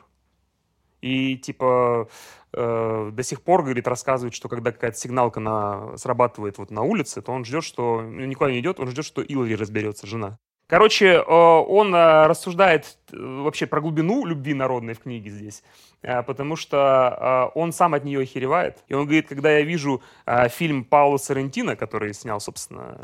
И 1.01 1.36
типа 1.38 2.08
э, 2.54 3.10
до 3.12 3.24
сих 3.24 3.42
пор, 3.42 3.63
говорит, 3.63 3.88
рассказывает, 3.88 4.34
что 4.36 4.50
когда 4.50 4.72
какая-то 4.72 4.98
сигналка 4.98 5.40
на, 5.40 5.98
срабатывает 5.98 6.58
вот 6.60 6.70
на 6.70 6.84
улице, 6.84 7.22
то 7.22 7.32
он 7.32 7.44
ждет, 7.44 7.63
что 7.63 8.01
ну, 8.01 8.25
никуда 8.25 8.51
не 8.51 8.60
идет, 8.60 8.80
он 8.80 8.88
ждет, 8.88 9.06
что 9.06 9.22
Илари 9.22 9.56
разберется, 9.56 10.06
жена. 10.06 10.38
Короче, 10.72 11.06
э, 11.08 11.22
он 11.25 11.94
э, 11.94 12.28
рассуждает 12.28 12.98
э, 13.12 13.18
вообще 13.44 13.68
про 13.68 13.82
глубину 13.82 14.24
любви 14.25 14.54
народной 14.54 14.94
в 14.94 15.00
книге 15.00 15.30
здесь, 15.30 15.63
потому 16.01 16.56
что 16.56 17.51
он 17.56 17.74
сам 17.74 17.94
от 17.94 18.06
нее 18.06 18.22
охеревает. 18.22 18.78
И 18.88 18.94
он 18.94 19.04
говорит, 19.04 19.28
когда 19.28 19.51
я 19.51 19.63
вижу 19.63 20.01
фильм 20.50 20.86
Паула 20.86 21.18
Соррентино, 21.18 21.75
который 21.75 22.13
снял, 22.13 22.40
собственно, 22.40 22.98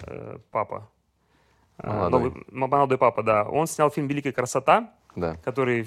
папа, 0.52 0.88
Молодой. 1.84 2.22
новый- 2.32 2.46
молодой 2.50 2.98
папа, 2.98 3.22
да. 3.22 3.44
Он 3.44 3.68
снял 3.68 3.92
фильм 3.92 4.08
«Великая 4.08 4.32
красота», 4.32 4.94
Да. 5.18 5.36
который 5.44 5.86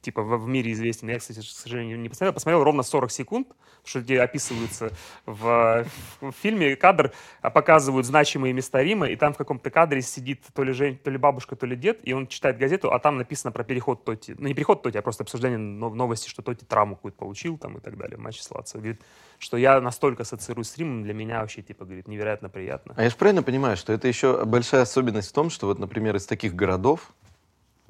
типа 0.00 0.22
в, 0.22 0.44
в 0.44 0.48
мире 0.48 0.72
известен. 0.72 1.08
Я, 1.08 1.18
кстати, 1.18 1.40
к 1.40 1.44
сожалению, 1.44 1.98
не 1.98 2.08
посмотрел. 2.08 2.32
Посмотрел 2.32 2.64
ровно 2.64 2.82
40 2.82 3.10
секунд, 3.10 3.48
что 3.84 4.00
где 4.00 4.20
описывается 4.20 4.92
в, 5.26 5.86
в 6.20 6.32
фильме 6.32 6.76
кадр, 6.76 7.12
а 7.42 7.50
показывают 7.50 8.06
значимые 8.06 8.52
места 8.52 8.82
Рима, 8.82 9.06
и 9.06 9.16
там 9.16 9.32
в 9.34 9.36
каком-то 9.36 9.70
кадре 9.70 10.02
сидит 10.02 10.42
то 10.54 10.62
ли, 10.62 10.72
жен, 10.72 10.96
то 10.96 11.10
ли 11.10 11.18
бабушка, 11.18 11.56
то 11.56 11.66
ли 11.66 11.76
дед, 11.76 12.00
и 12.02 12.12
он 12.12 12.26
читает 12.26 12.58
газету, 12.58 12.92
а 12.92 12.98
там 12.98 13.18
написано 13.18 13.52
про 13.52 13.64
переход 13.64 14.04
Тоти. 14.04 14.34
Ну, 14.38 14.48
не 14.48 14.54
переход 14.54 14.82
Тоти, 14.82 14.98
а 14.98 15.02
просто 15.02 15.22
обсуждение 15.22 15.58
но- 15.58 15.90
новости, 15.90 16.28
что 16.28 16.42
Тоти 16.42 16.64
травму 16.64 16.96
какую-то 16.96 17.18
получил 17.18 17.58
там 17.58 17.78
и 17.78 17.80
так 17.80 17.96
далее 17.96 18.16
в 18.16 18.20
матче. 18.20 18.40
Говорит, 18.74 19.00
что 19.38 19.56
я 19.56 19.80
настолько 19.80 20.22
ассоциируюсь 20.22 20.68
с 20.68 20.78
Римом, 20.78 21.02
для 21.02 21.14
меня 21.14 21.40
вообще, 21.40 21.62
типа, 21.62 21.84
говорит, 21.84 22.08
невероятно 22.08 22.48
приятно. 22.48 22.94
А 22.96 23.02
я 23.02 23.10
же 23.10 23.16
правильно 23.16 23.42
понимаю, 23.42 23.76
что 23.76 23.92
это 23.92 24.08
еще 24.08 24.44
большая 24.44 24.82
особенность 24.82 25.30
в 25.30 25.32
том, 25.32 25.50
что 25.50 25.66
вот, 25.66 25.78
например, 25.78 26.16
из 26.16 26.26
таких 26.26 26.54
городов, 26.54 27.12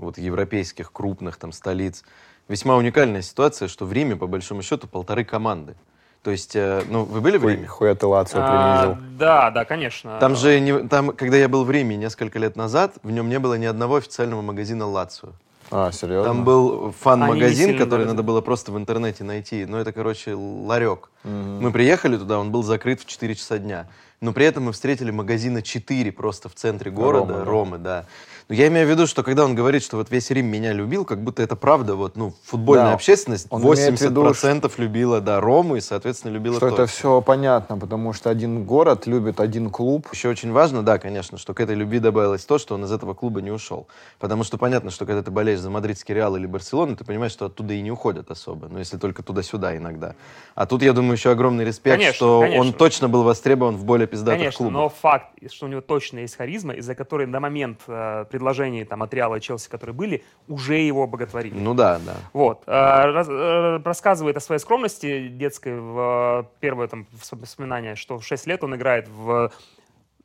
вот 0.00 0.19
европейских, 0.19 0.92
крупных 0.92 1.37
там 1.37 1.52
столиц, 1.52 2.02
весьма 2.49 2.76
уникальная 2.76 3.23
ситуация, 3.23 3.69
что 3.69 3.87
в 3.87 3.92
Риме, 3.92 4.16
по 4.16 4.26
большому 4.26 4.62
счету, 4.62 4.87
полторы 4.88 5.25
команды. 5.25 5.75
То 6.23 6.30
есть, 6.30 6.54
э, 6.54 6.83
ну, 6.88 7.04
вы 7.04 7.23
были 7.23 7.38
в 7.38 7.49
Риме? 7.49 7.66
Хуя 7.66 7.95
ты 7.95 8.07
Лацио 8.07 8.40
А, 8.42 8.83
принизил. 8.83 9.02
да, 9.19 9.50
да, 9.50 9.64
конечно. 9.64 10.19
Там 10.21 10.37
же, 10.37 10.61
не, 10.61 10.87
там, 10.87 11.12
когда 11.12 11.38
я 11.38 11.49
был 11.49 11.64
в 11.64 11.71
Риме 11.71 11.97
несколько 11.97 12.38
лет 12.38 12.57
назад, 12.57 12.97
в 13.02 13.11
нем 13.11 13.30
не 13.30 13.38
было 13.38 13.54
ни 13.54 13.64
одного 13.64 13.97
официального 13.97 14.42
магазина 14.42 14.87
Лацио. 14.87 15.30
А, 15.71 15.92
серьезно? 15.92 16.25
Там 16.25 16.45
был 16.45 16.92
фан-магазин, 17.00 17.78
который 17.78 18.04
надо 18.04 18.23
было 18.23 18.40
просто 18.40 18.73
в 18.73 18.76
интернете 18.76 19.25
найти. 19.25 19.64
Ну, 19.64 19.78
это, 19.78 19.92
короче, 19.92 20.35
ларек. 20.35 21.11
Мгм. 21.23 21.62
Мы 21.62 21.73
приехали 21.73 22.16
туда, 22.16 22.38
он 22.38 22.50
был 22.50 22.62
закрыт 22.64 23.00
в 23.00 23.07
4 23.07 23.35
часа 23.35 23.59
дня. 23.59 23.87
Но 24.21 24.33
при 24.33 24.45
этом 24.45 24.64
мы 24.64 24.73
встретили 24.73 25.11
магазина 25.11 25.62
4 25.62 26.12
просто 26.12 26.49
в 26.49 26.54
центре 26.54 26.90
города, 26.90 27.33
Ромы, 27.33 27.45
Ромы, 27.45 27.78
да. 27.78 28.02
да. 28.02 28.07
Но 28.50 28.57
я 28.57 28.66
имею 28.66 28.85
в 28.85 28.90
виду, 28.90 29.07
что 29.07 29.23
когда 29.23 29.45
он 29.45 29.54
говорит, 29.54 29.80
что 29.85 29.97
вот 29.97 30.11
весь 30.11 30.28
Рим 30.33 30.47
меня 30.47 30.73
любил, 30.73 31.04
как 31.04 31.23
будто 31.23 31.40
это 31.40 31.54
правда, 31.54 31.95
вот, 31.95 32.16
ну, 32.16 32.35
футбольная 32.42 32.87
Да, 32.87 32.95
общественность 32.95 33.47
он 33.49 33.62
имеет 33.62 34.00
в 34.00 34.02
80% 34.02 34.73
любила, 34.78 35.21
да, 35.21 35.40
Рому 35.40 35.76
и, 35.76 35.80
соответственно, 35.80 36.33
любила 36.33 36.57
Что 36.57 36.66
это 36.66 36.87
все 36.87 37.21
понятно, 37.21 37.78
потому 37.78 38.12
что 38.12 38.28
один 38.28 38.64
город 38.64 39.07
любит 39.07 39.38
один 39.38 39.71
клуб. 39.71 40.09
Еще 40.12 40.28
очень 40.28 40.50
важно, 40.50 40.83
да, 40.83 40.99
конечно, 40.99 41.38
что 41.38 41.54
к 41.54 41.61
этой 41.61 41.76
любви 41.76 42.00
добавилось 42.00 42.45
то, 42.45 42.59
что 42.59 42.75
он 42.75 42.85
из 42.85 42.90
этого 42.90 43.14
клуба 43.14 43.40
не 43.40 43.52
ушел. 43.52 43.87
Потому 44.19 44.42
что 44.42 44.59
понятно, 44.59 44.90
что 44.90 45.07
когда 45.07 45.23
ты 45.23 45.30
болеешь 45.30 45.61
за 45.61 45.71
мадридский 45.71 46.12
Реал 46.12 46.35
или 46.35 46.47
Барселону, 46.47 46.97
ты 46.97 47.04
понимаешь, 47.04 47.30
что 47.30 47.47
оттуда 47.47 47.75
и 47.75 47.80
не 47.80 47.92
уходят 47.92 48.33
особо. 48.33 48.66
Ну, 48.66 48.80
если 48.80 48.97
только 48.97 49.23
туда-сюда 49.23 49.76
иногда. 49.76 50.16
А 50.57 50.66
тут, 50.66 50.83
я 50.83 50.92
думаю, 50.92 51.12
еще 51.12 51.30
огромный 51.30 51.64
респект, 51.64 51.99
Конечно, 51.99 52.14
что 52.16 52.40
конечно. 52.40 52.61
он 52.61 52.73
точно 52.73 53.09
был 53.09 53.23
востребован 53.23 53.76
в 53.76 53.85
более 53.85 54.09
пиздатых 54.09 54.40
Конечно, 54.40 54.57
клубах. 54.57 54.73
но 54.73 54.88
факт, 54.88 55.26
что 55.52 55.66
у 55.66 55.69
него 55.69 55.83
точно 55.83 56.19
есть 56.19 56.35
харизма, 56.35 56.73
из-за 56.75 56.97
которой 56.97 57.28
на 57.28 57.38
момент 57.38 57.78
э, 57.87 58.25
предложений 58.40 58.85
там, 58.85 59.02
от 59.02 59.12
Реала 59.12 59.37
и 59.37 59.40
Челси, 59.40 59.68
которые 59.68 59.94
были, 59.94 60.23
уже 60.49 60.75
его 60.76 61.06
боготворили. 61.06 61.59
Ну 61.59 61.75
да, 61.75 62.00
да. 62.06 62.14
Вот. 62.32 62.62
А, 62.66 63.06
раз- 63.06 63.28
э, 63.28 63.80
рассказывает 63.85 64.37
о 64.37 64.40
своей 64.40 64.61
скромности 64.61 65.28
детской 65.28 65.78
в 65.78 66.44
э, 66.44 66.44
первое 66.61 66.88
там 66.88 67.06
воспоминание, 67.30 67.97
что 67.97 68.18
в 68.18 68.25
6 68.25 68.47
лет 68.47 68.64
он 68.64 68.75
играет 68.75 69.09
в 69.09 69.52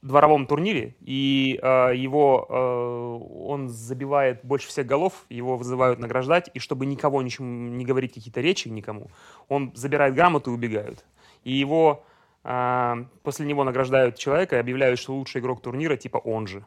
дворовом 0.02 0.46
турнире, 0.48 0.96
и 1.02 1.60
э, 1.62 1.92
его, 1.96 2.46
э, 2.50 3.48
он 3.48 3.68
забивает 3.68 4.40
больше 4.44 4.68
всех 4.70 4.86
голов, 4.86 5.14
его 5.30 5.58
вызывают 5.58 6.00
награждать, 6.00 6.50
и 6.54 6.60
чтобы 6.60 6.86
никого 6.86 7.22
ничему 7.22 7.48
не 7.70 7.84
говорить 7.84 8.14
какие-то 8.14 8.40
речи 8.40 8.70
никому, 8.70 9.08
он 9.50 9.72
забирает 9.76 10.14
грамоту 10.16 10.52
и 10.52 10.54
убегают. 10.54 11.04
И 11.44 11.52
его 11.52 12.06
э, 12.46 13.06
после 13.24 13.46
него 13.46 13.64
награждают 13.64 14.18
человека 14.18 14.56
и 14.56 14.60
объявляют, 14.60 15.00
что 15.00 15.14
лучший 15.16 15.42
игрок 15.42 15.62
турнира, 15.62 15.98
типа 15.98 16.18
он 16.18 16.48
же. 16.48 16.64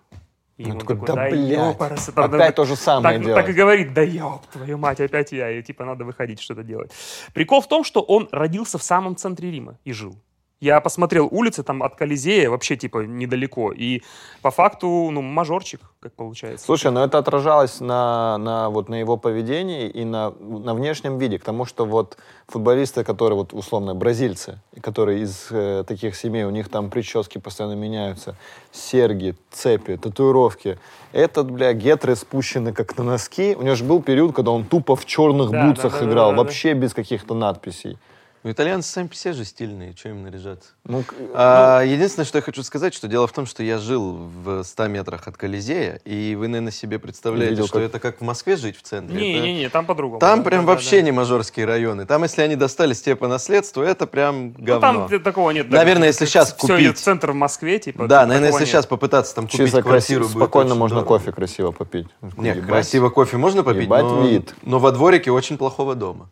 И 0.59 0.65
Он 0.65 0.73
он 0.73 0.79
такой, 0.81 0.97
да, 0.97 1.15
да, 1.15 1.31
блядь, 1.31 1.57
ёпарасы, 1.57 2.11
там, 2.11 2.35
опять 2.35 2.57
то 2.57 2.65
же 2.65 2.75
самое 2.75 3.17
так, 3.17 3.25
делать. 3.25 3.45
так 3.45 3.55
и 3.55 3.57
говорит, 3.57 3.95
да 3.95 4.03
ёб 4.03 4.45
твою 4.49 4.77
мать, 4.77 5.01
опять 5.01 5.31
я, 5.31 5.53
и 5.53 5.63
типа 5.63 5.85
надо 5.85 6.05
выходить 6.05 6.41
что-то 6.41 6.65
делать. 6.65 6.91
Прикол 7.33 7.61
в 7.61 7.69
том, 7.69 7.85
что 7.85 8.03
он 8.03 8.29
родился 8.33 8.77
в 8.77 8.83
самом 8.83 9.15
центре 9.15 9.53
Рима 9.53 9.79
и 9.85 9.93
жил. 9.93 10.17
Я 10.61 10.81
посмотрел 10.81 11.29
улицы 11.31 11.63
там 11.63 11.85
от 11.85 11.95
Колизея, 11.95 12.51
вообще 12.51 12.77
типа 12.77 13.07
недалеко, 13.07 13.71
и 13.71 14.03
по 14.43 14.51
факту, 14.51 15.09
ну, 15.13 15.23
мажорчик, 15.23 15.81
как 16.01 16.15
получается. 16.15 16.67
Слушай, 16.67 16.91
но 16.91 17.05
это 17.05 17.19
отражалось 17.19 17.79
на, 17.79 18.39
на, 18.39 18.69
вот, 18.69 18.89
на 18.89 18.97
его 18.97 19.17
поведении 19.17 19.89
и 19.89 20.05
на, 20.05 20.31
на 20.41 20.75
внешнем 20.75 21.19
виде, 21.19 21.39
к 21.39 21.45
тому, 21.45 21.65
что 21.65 21.85
вот 21.85 22.17
футболисты, 22.49 23.05
которые 23.05 23.39
вот 23.39 23.53
условно 23.53 23.95
бразильцы, 23.95 24.59
которые 24.81 25.23
из 25.23 25.47
э, 25.51 25.85
таких 25.87 26.17
семей, 26.17 26.43
у 26.43 26.51
них 26.51 26.69
там 26.69 26.91
прически 26.91 27.39
постоянно 27.39 27.75
меняются, 27.75 28.35
серьги, 28.73 29.37
цепи, 29.53 29.97
татуировки. 29.97 30.79
Этот, 31.13 31.53
бля, 31.53 31.73
гетры 31.73 32.17
спущены 32.17 32.73
как 32.73 32.99
на 32.99 33.05
носки. 33.05 33.55
У 33.55 33.63
него 33.63 33.77
же 33.77 33.85
был 33.85 34.03
период, 34.03 34.35
когда 34.35 34.51
он 34.51 34.65
тупо 34.65 34.97
в 34.97 35.07
черных 35.07 35.51
Да, 35.51 35.67
бутсах 35.67 35.93
да, 35.93 36.01
да, 36.01 36.05
играл, 36.07 36.31
да, 36.31 36.31
да, 36.31 36.37
да. 36.37 36.43
вообще 36.43 36.73
без 36.73 36.95
каких-то 36.95 37.35
надписей. 37.35 37.97
Ну, 38.45 38.53
итальянцы 38.53 38.89
сами 38.91 39.09
по 39.09 39.15
себе 39.17 39.35
же 39.35 39.45
стильные, 39.45 39.95
что 39.97 40.11
им 40.11 40.23
наряжаться? 40.23 40.71
Ну, 40.85 41.03
А, 41.35 41.83
единственное, 41.83 42.25
что 42.25 42.39
я 42.39 42.43
хочу 42.43 42.63
сказать, 42.63 42.95
что 42.95 43.09
дело 43.09 43.27
в 43.27 43.33
том, 43.33 43.47
что 43.47 43.65
я 43.65 43.79
жил 43.79 44.13
в 44.13 44.63
100 44.63 44.87
метрах 44.87 45.27
от 45.27 45.37
Колизея, 45.37 46.01
и 46.05 46.37
вы, 46.37 46.47
наверное, 46.47 46.71
себе 46.71 47.01
представляете, 47.01 47.51
Видел, 47.51 47.67
что 47.67 47.75
как- 47.81 47.83
это 47.89 47.99
как 47.99 48.19
в 48.21 48.25
Москве 48.25 48.57
жить 48.57 48.77
в 48.79 48.83
центре. 48.83 49.17
Это- 49.17 49.25
Не-не-не, 49.41 49.69
там 49.69 49.87
по-другому. 49.87 50.21
Там 50.21 50.39
Да, 50.39 50.45
прям 50.45 50.65
да, 50.65 50.73
вообще 50.73 50.97
да. 50.99 51.03
не 51.03 51.13
мажорские 51.13 51.67
районы. 51.67 52.07
Там, 52.07 52.23
если 52.23 52.43
они 52.43 52.55
достались 52.55 53.03
тебе 53.03 53.17
по 53.17 53.27
наследству, 53.27 53.83
это 53.83 54.07
прям 54.07 54.53
говно. 54.53 54.93
Ну, 54.93 55.09
там 55.09 55.21
такого 55.23 55.51
нет. 55.51 55.69
Наверное, 55.69 56.07
если 56.09 56.25
щас 56.25 56.55
Все 56.57 56.67
идет 56.77 56.87
купить. 56.91 56.99
в 56.99 57.03
центр 57.03 57.33
в 57.33 57.35
Москве, 57.35 57.79
типа. 57.81 58.07
да, 58.07 58.25
наверное, 58.25 58.49
если 58.51 58.61
нет. 58.61 58.69
сейчас 58.69 58.87
попытаться 58.87 59.35
там 59.35 59.47
купить 59.47 59.59
чисто 59.67 59.83
квартиру, 59.83 60.21
красиво, 60.21 60.33
будет 60.35 60.45
спокойно 60.45 60.75
можно 60.77 60.99
дорого. 61.01 61.19
кофе 61.19 61.33
красиво 61.33 61.73
попить. 61.73 62.07
Нет, 62.37 62.57
Ебать. 62.57 62.69
красиво 62.69 63.11
кофе 63.11 63.37
можно 63.37 63.65
попить, 63.65 63.83
Ебать 63.85 64.05
но, 64.05 64.27
вид. 64.27 64.55
но 64.63 64.79
во 64.79 64.93
дворике 64.93 65.33
очень 65.33 65.59
плохого 65.59 65.97
дома. 65.97 66.31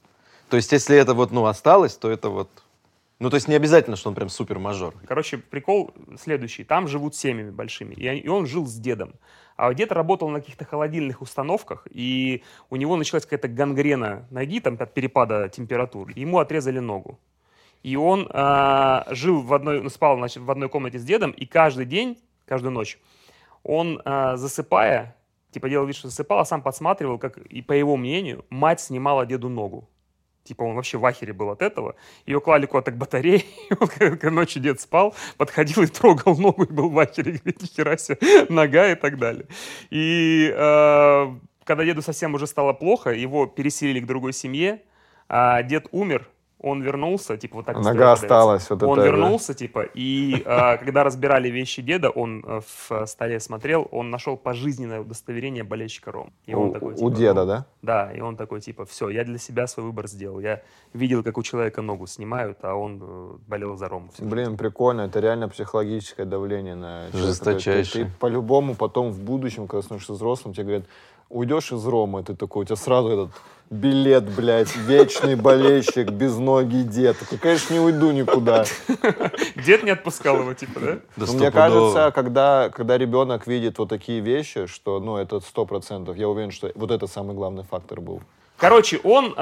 То 0.49 0.57
есть, 0.57 0.73
если 0.73 0.97
это 0.97 1.15
вот, 1.15 1.33
ну, 1.33 1.47
осталось, 1.47 1.97
то 1.97 2.11
это 2.11 2.29
вот... 2.29 2.49
Ну, 3.19 3.31
то 3.31 3.37
есть, 3.37 3.49
не 3.49 3.55
обязательно, 3.55 3.97
что 3.97 4.11
он 4.11 4.15
прям 4.15 4.29
супер-мажор. 4.29 4.95
Короче, 5.07 5.38
прикол 5.38 5.93
следующий. 6.19 6.65
Там 6.65 6.87
живут 6.87 7.17
семьями 7.17 7.50
большими. 7.50 7.95
И, 7.95 8.29
он 8.29 8.47
жил 8.47 8.67
с 8.67 8.75
дедом. 8.75 9.15
А 9.57 9.73
дед 9.73 9.91
работал 9.91 10.29
на 10.29 10.41
каких-то 10.41 10.67
холодильных 10.67 11.23
установках, 11.23 11.87
и 11.91 12.43
у 12.69 12.76
него 12.76 12.95
началась 12.97 13.25
какая-то 13.25 13.49
гангрена 13.49 14.26
ноги 14.31 14.61
там, 14.61 14.76
от 14.79 14.93
перепада 14.93 15.49
температур. 15.49 16.11
Ему 16.15 16.38
отрезали 16.38 16.79
ногу. 16.79 17.19
И 17.83 17.97
он 17.97 18.29
а, 18.33 19.07
жил 19.11 19.41
в 19.41 19.55
одной, 19.55 19.81
ну, 19.81 19.88
спал 19.88 20.17
значит, 20.17 20.43
в 20.43 20.50
одной 20.50 20.69
комнате 20.69 20.99
с 20.99 21.05
дедом, 21.05 21.31
и 21.31 21.47
каждый 21.47 21.87
день, 21.87 22.19
каждую 22.45 22.73
ночь, 22.73 22.99
он, 23.62 24.03
а, 24.05 24.37
засыпая, 24.37 25.17
типа 25.53 25.71
делал 25.71 25.87
вид, 25.87 25.97
что 25.97 26.09
засыпал, 26.09 26.41
а 26.41 26.45
сам 26.45 26.61
подсматривал, 26.61 27.19
как, 27.19 27.38
и 27.38 27.62
по 27.62 27.73
его 27.73 27.97
мнению, 27.97 28.45
мать 28.50 28.81
снимала 28.81 29.25
деду 29.25 29.49
ногу. 29.49 29.88
Типа 30.47 30.62
он 30.62 30.76
вообще 30.76 30.97
в 30.99 31.05
ахере 31.05 31.33
был 31.33 31.50
от 31.50 31.61
этого. 31.61 31.97
Ее 32.25 32.41
клали 32.41 32.67
куда-то 32.67 32.93
к 32.93 32.97
батарее, 32.97 33.45
он, 33.81 33.88
когда 33.88 34.31
ночью 34.31 34.62
дед 34.62 34.81
спал, 34.81 35.15
подходил 35.37 35.83
и 35.83 35.87
трогал 35.87 36.37
ногу, 36.37 36.65
и 36.65 36.73
был 36.73 36.88
в 36.88 36.99
ахере, 36.99 37.33
говорит, 37.45 37.62
нихера 37.62 37.97
себе, 37.97 38.19
нога 38.49 38.91
и 38.91 38.95
так 38.95 39.19
далее. 39.19 39.47
И 39.91 40.53
э, 40.57 41.35
когда 41.65 41.85
деду 41.85 42.03
совсем 42.03 42.35
уже 42.35 42.47
стало 42.47 42.73
плохо, 42.73 43.11
его 43.11 43.47
переселили 43.47 44.00
к 44.00 44.07
другой 44.07 44.33
семье, 44.33 44.83
а 45.29 45.62
дед 45.62 45.88
умер, 45.91 46.29
он 46.61 46.83
вернулся, 46.83 47.37
типа 47.37 47.57
вот 47.57 47.67
так 47.67 47.79
Нога 47.81 48.13
осталась, 48.13 48.71
вот 48.71 48.83
Он 48.83 48.99
это, 48.99 49.03
да. 49.03 49.17
вернулся, 49.17 49.55
типа, 49.55 49.83
и 49.95 50.43
а, 50.47 50.79
когда 50.79 51.05
разбирали 51.05 51.49
вещи 51.51 51.83
деда, 51.83 52.09
он 52.09 52.43
э, 52.47 52.61
в 52.89 53.07
столе 53.07 53.41
смотрел, 53.41 53.87
он 53.91 54.11
нашел 54.11 54.37
пожизненное 54.37 55.01
удостоверение 55.01 55.65
болельщика 55.65 56.13
Ром. 56.13 56.33
И 56.47 56.55
он 56.55 56.71
У, 56.71 56.73
такой, 56.73 56.93
у 56.95 56.97
типа, 56.97 57.11
деда, 57.11 57.41
ну, 57.43 57.47
да? 57.47 57.67
Да, 57.83 58.13
и 58.13 58.21
он 58.21 58.37
такой, 58.37 58.61
типа, 58.61 58.87
все, 58.87 59.11
я 59.11 59.25
для 59.25 59.39
себя 59.39 59.67
свой 59.67 59.87
выбор 59.87 60.07
сделал. 60.09 60.41
Я 60.41 60.63
видел, 60.95 61.23
как 61.23 61.37
у 61.37 61.43
человека 61.43 61.83
ногу 61.83 62.07
снимают, 62.07 62.59
а 62.63 62.75
он 62.75 63.01
э, 63.03 63.37
болел 63.47 63.77
за 63.77 63.89
Рому. 63.89 64.09
всю 64.09 64.23
жизнь. 64.23 64.31
Блин, 64.31 64.57
прикольно. 64.57 65.03
Это 65.03 65.21
реально 65.21 65.49
психологическое 65.49 66.25
давление 66.25 66.75
на 66.75 67.09
человека. 67.11 67.29
Жесточайшее. 67.29 68.05
Ты, 68.07 68.11
ты 68.11 68.17
по-любому 68.19 68.75
потом 68.75 69.11
в 69.11 69.21
будущем, 69.21 69.67
когда 69.67 69.83
становишься 69.83 70.15
взрослым, 70.15 70.55
тебе 70.55 70.65
говорят, 70.65 70.87
уйдешь 71.29 71.73
из 71.73 71.87
Ромы, 71.87 72.23
ты 72.23 72.35
такой, 72.35 72.63
у 72.63 72.65
тебя 72.65 72.77
сразу 72.77 73.09
этот 73.09 73.31
билет, 73.70 74.25
блядь, 74.25 74.75
вечный 74.76 75.35
болельщик, 75.35 76.11
без 76.11 76.37
ноги 76.37 76.82
дед. 76.82 77.18
Такой, 77.18 77.38
конечно, 77.38 77.75
не 77.75 77.80
уйду 77.80 78.11
никуда. 78.12 78.64
Дед 79.56 79.82
не 79.82 79.90
отпускал 79.90 80.40
его, 80.40 80.54
типа, 80.54 80.80
да? 80.80 80.99
Да 81.16 81.26
Но 81.26 81.32
мне 81.32 81.50
кажется, 81.50 82.12
когда, 82.14 82.70
когда 82.70 82.96
ребенок 82.96 83.46
видит 83.46 83.78
вот 83.78 83.88
такие 83.88 84.20
вещи, 84.20 84.66
что, 84.66 85.00
ну, 85.00 85.16
это 85.16 85.40
сто 85.40 85.64
процентов, 85.66 86.16
я 86.16 86.28
уверен, 86.28 86.50
что 86.50 86.70
вот 86.75 86.90
это 86.90 87.06
самый 87.06 87.35
главный 87.35 87.64
фактор 87.64 88.00
был. 88.00 88.23
Короче, 88.59 88.99
он, 89.05 89.35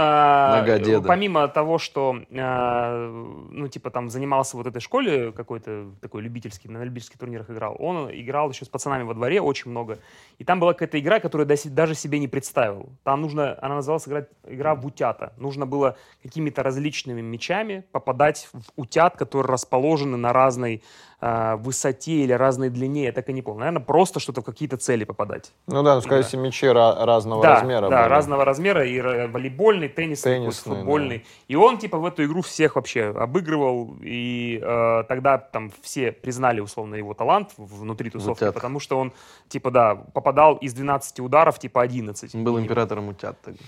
деда. 0.79 1.07
помимо 1.07 1.47
того, 1.49 1.79
что, 1.79 2.17
а, 2.37 3.09
ну, 3.51 3.69
типа, 3.69 3.91
там, 3.91 4.11
занимался 4.11 4.57
вот 4.57 4.67
этой 4.67 4.81
школе 4.81 5.33
какой-то 5.33 5.91
такой 6.01 6.23
любительский, 6.23 6.69
на 6.69 6.83
любительских 6.83 7.19
турнирах 7.19 7.49
играл, 7.51 7.77
он 7.79 8.11
играл 8.11 8.51
еще 8.51 8.65
с 8.65 8.69
пацанами 8.69 9.05
во 9.05 9.15
дворе 9.15 9.41
очень 9.41 9.71
много. 9.71 9.99
И 10.39 10.45
там 10.45 10.59
была 10.59 10.73
какая-то 10.73 10.99
игра, 10.99 11.21
которую 11.21 11.47
даже 11.47 11.95
себе 11.95 12.19
не 12.19 12.29
представил. 12.29 12.89
Там 13.05 13.23
нужно, 13.23 13.57
она 13.63 13.77
называлась 13.77 14.09
игра, 14.09 14.27
игра 14.47 14.75
в 14.75 14.85
утята. 14.85 15.33
Нужно 15.37 15.67
было 15.67 15.97
какими-то 16.23 16.63
различными 16.63 17.21
мячами 17.21 17.85
попадать 17.93 18.49
в 18.53 18.63
утят, 18.77 19.17
которые 19.17 19.53
расположены 19.53 20.17
на 20.17 20.33
разной 20.33 20.83
а, 21.27 21.57
высоте 21.57 22.13
или 22.13 22.33
разной 22.35 22.69
длине, 22.69 23.05
я 23.05 23.13
так 23.13 23.31
и 23.31 23.33
не 23.33 23.41
помню. 23.41 23.61
Наверное, 23.61 23.83
просто 23.83 24.21
что-то 24.21 24.43
в 24.43 24.45
какие-то 24.45 24.77
цели 24.77 25.05
попадать. 25.05 25.53
Ну 25.67 25.83
да, 25.83 25.95
ну, 25.95 26.03
скорее 26.03 26.21
всего, 26.23 26.43
мячи 26.43 26.67
ра- 26.67 27.03
разного 27.03 27.43
да, 27.43 27.55
размера. 27.55 27.89
Да, 27.89 28.03
были. 28.03 28.11
разного 28.11 28.45
размера, 28.45 28.85
и 28.87 29.01
волейбольный, 29.29 29.89
теннисный, 29.89 30.35
Теннисный, 30.35 30.77
футбольный. 30.77 31.25
И 31.49 31.57
он, 31.57 31.79
типа, 31.79 31.97
в 31.97 32.05
эту 32.05 32.25
игру 32.25 32.43
всех 32.43 32.77
вообще 32.77 33.05
обыгрывал, 33.05 33.97
и 34.03 34.61
э, 34.63 35.05
тогда 35.09 35.39
там 35.39 35.73
все 35.81 36.13
признали, 36.13 36.61
условно, 36.61 36.95
его 36.97 37.15
талант 37.15 37.53
внутри 37.57 38.11
тусовки, 38.11 38.43
Утят. 38.45 38.55
потому 38.55 38.79
что 38.79 38.99
он, 38.99 39.13
типа, 39.49 39.71
да, 39.71 39.95
попадал 39.95 40.57
из 40.57 40.75
12 40.75 41.21
ударов, 41.21 41.59
типа, 41.59 41.81
11. 41.81 42.35
Он 42.35 42.45
был 42.45 42.59
И- 42.59 42.61
императором 42.63 43.09
утят 43.09 43.41
тогда. 43.41 43.61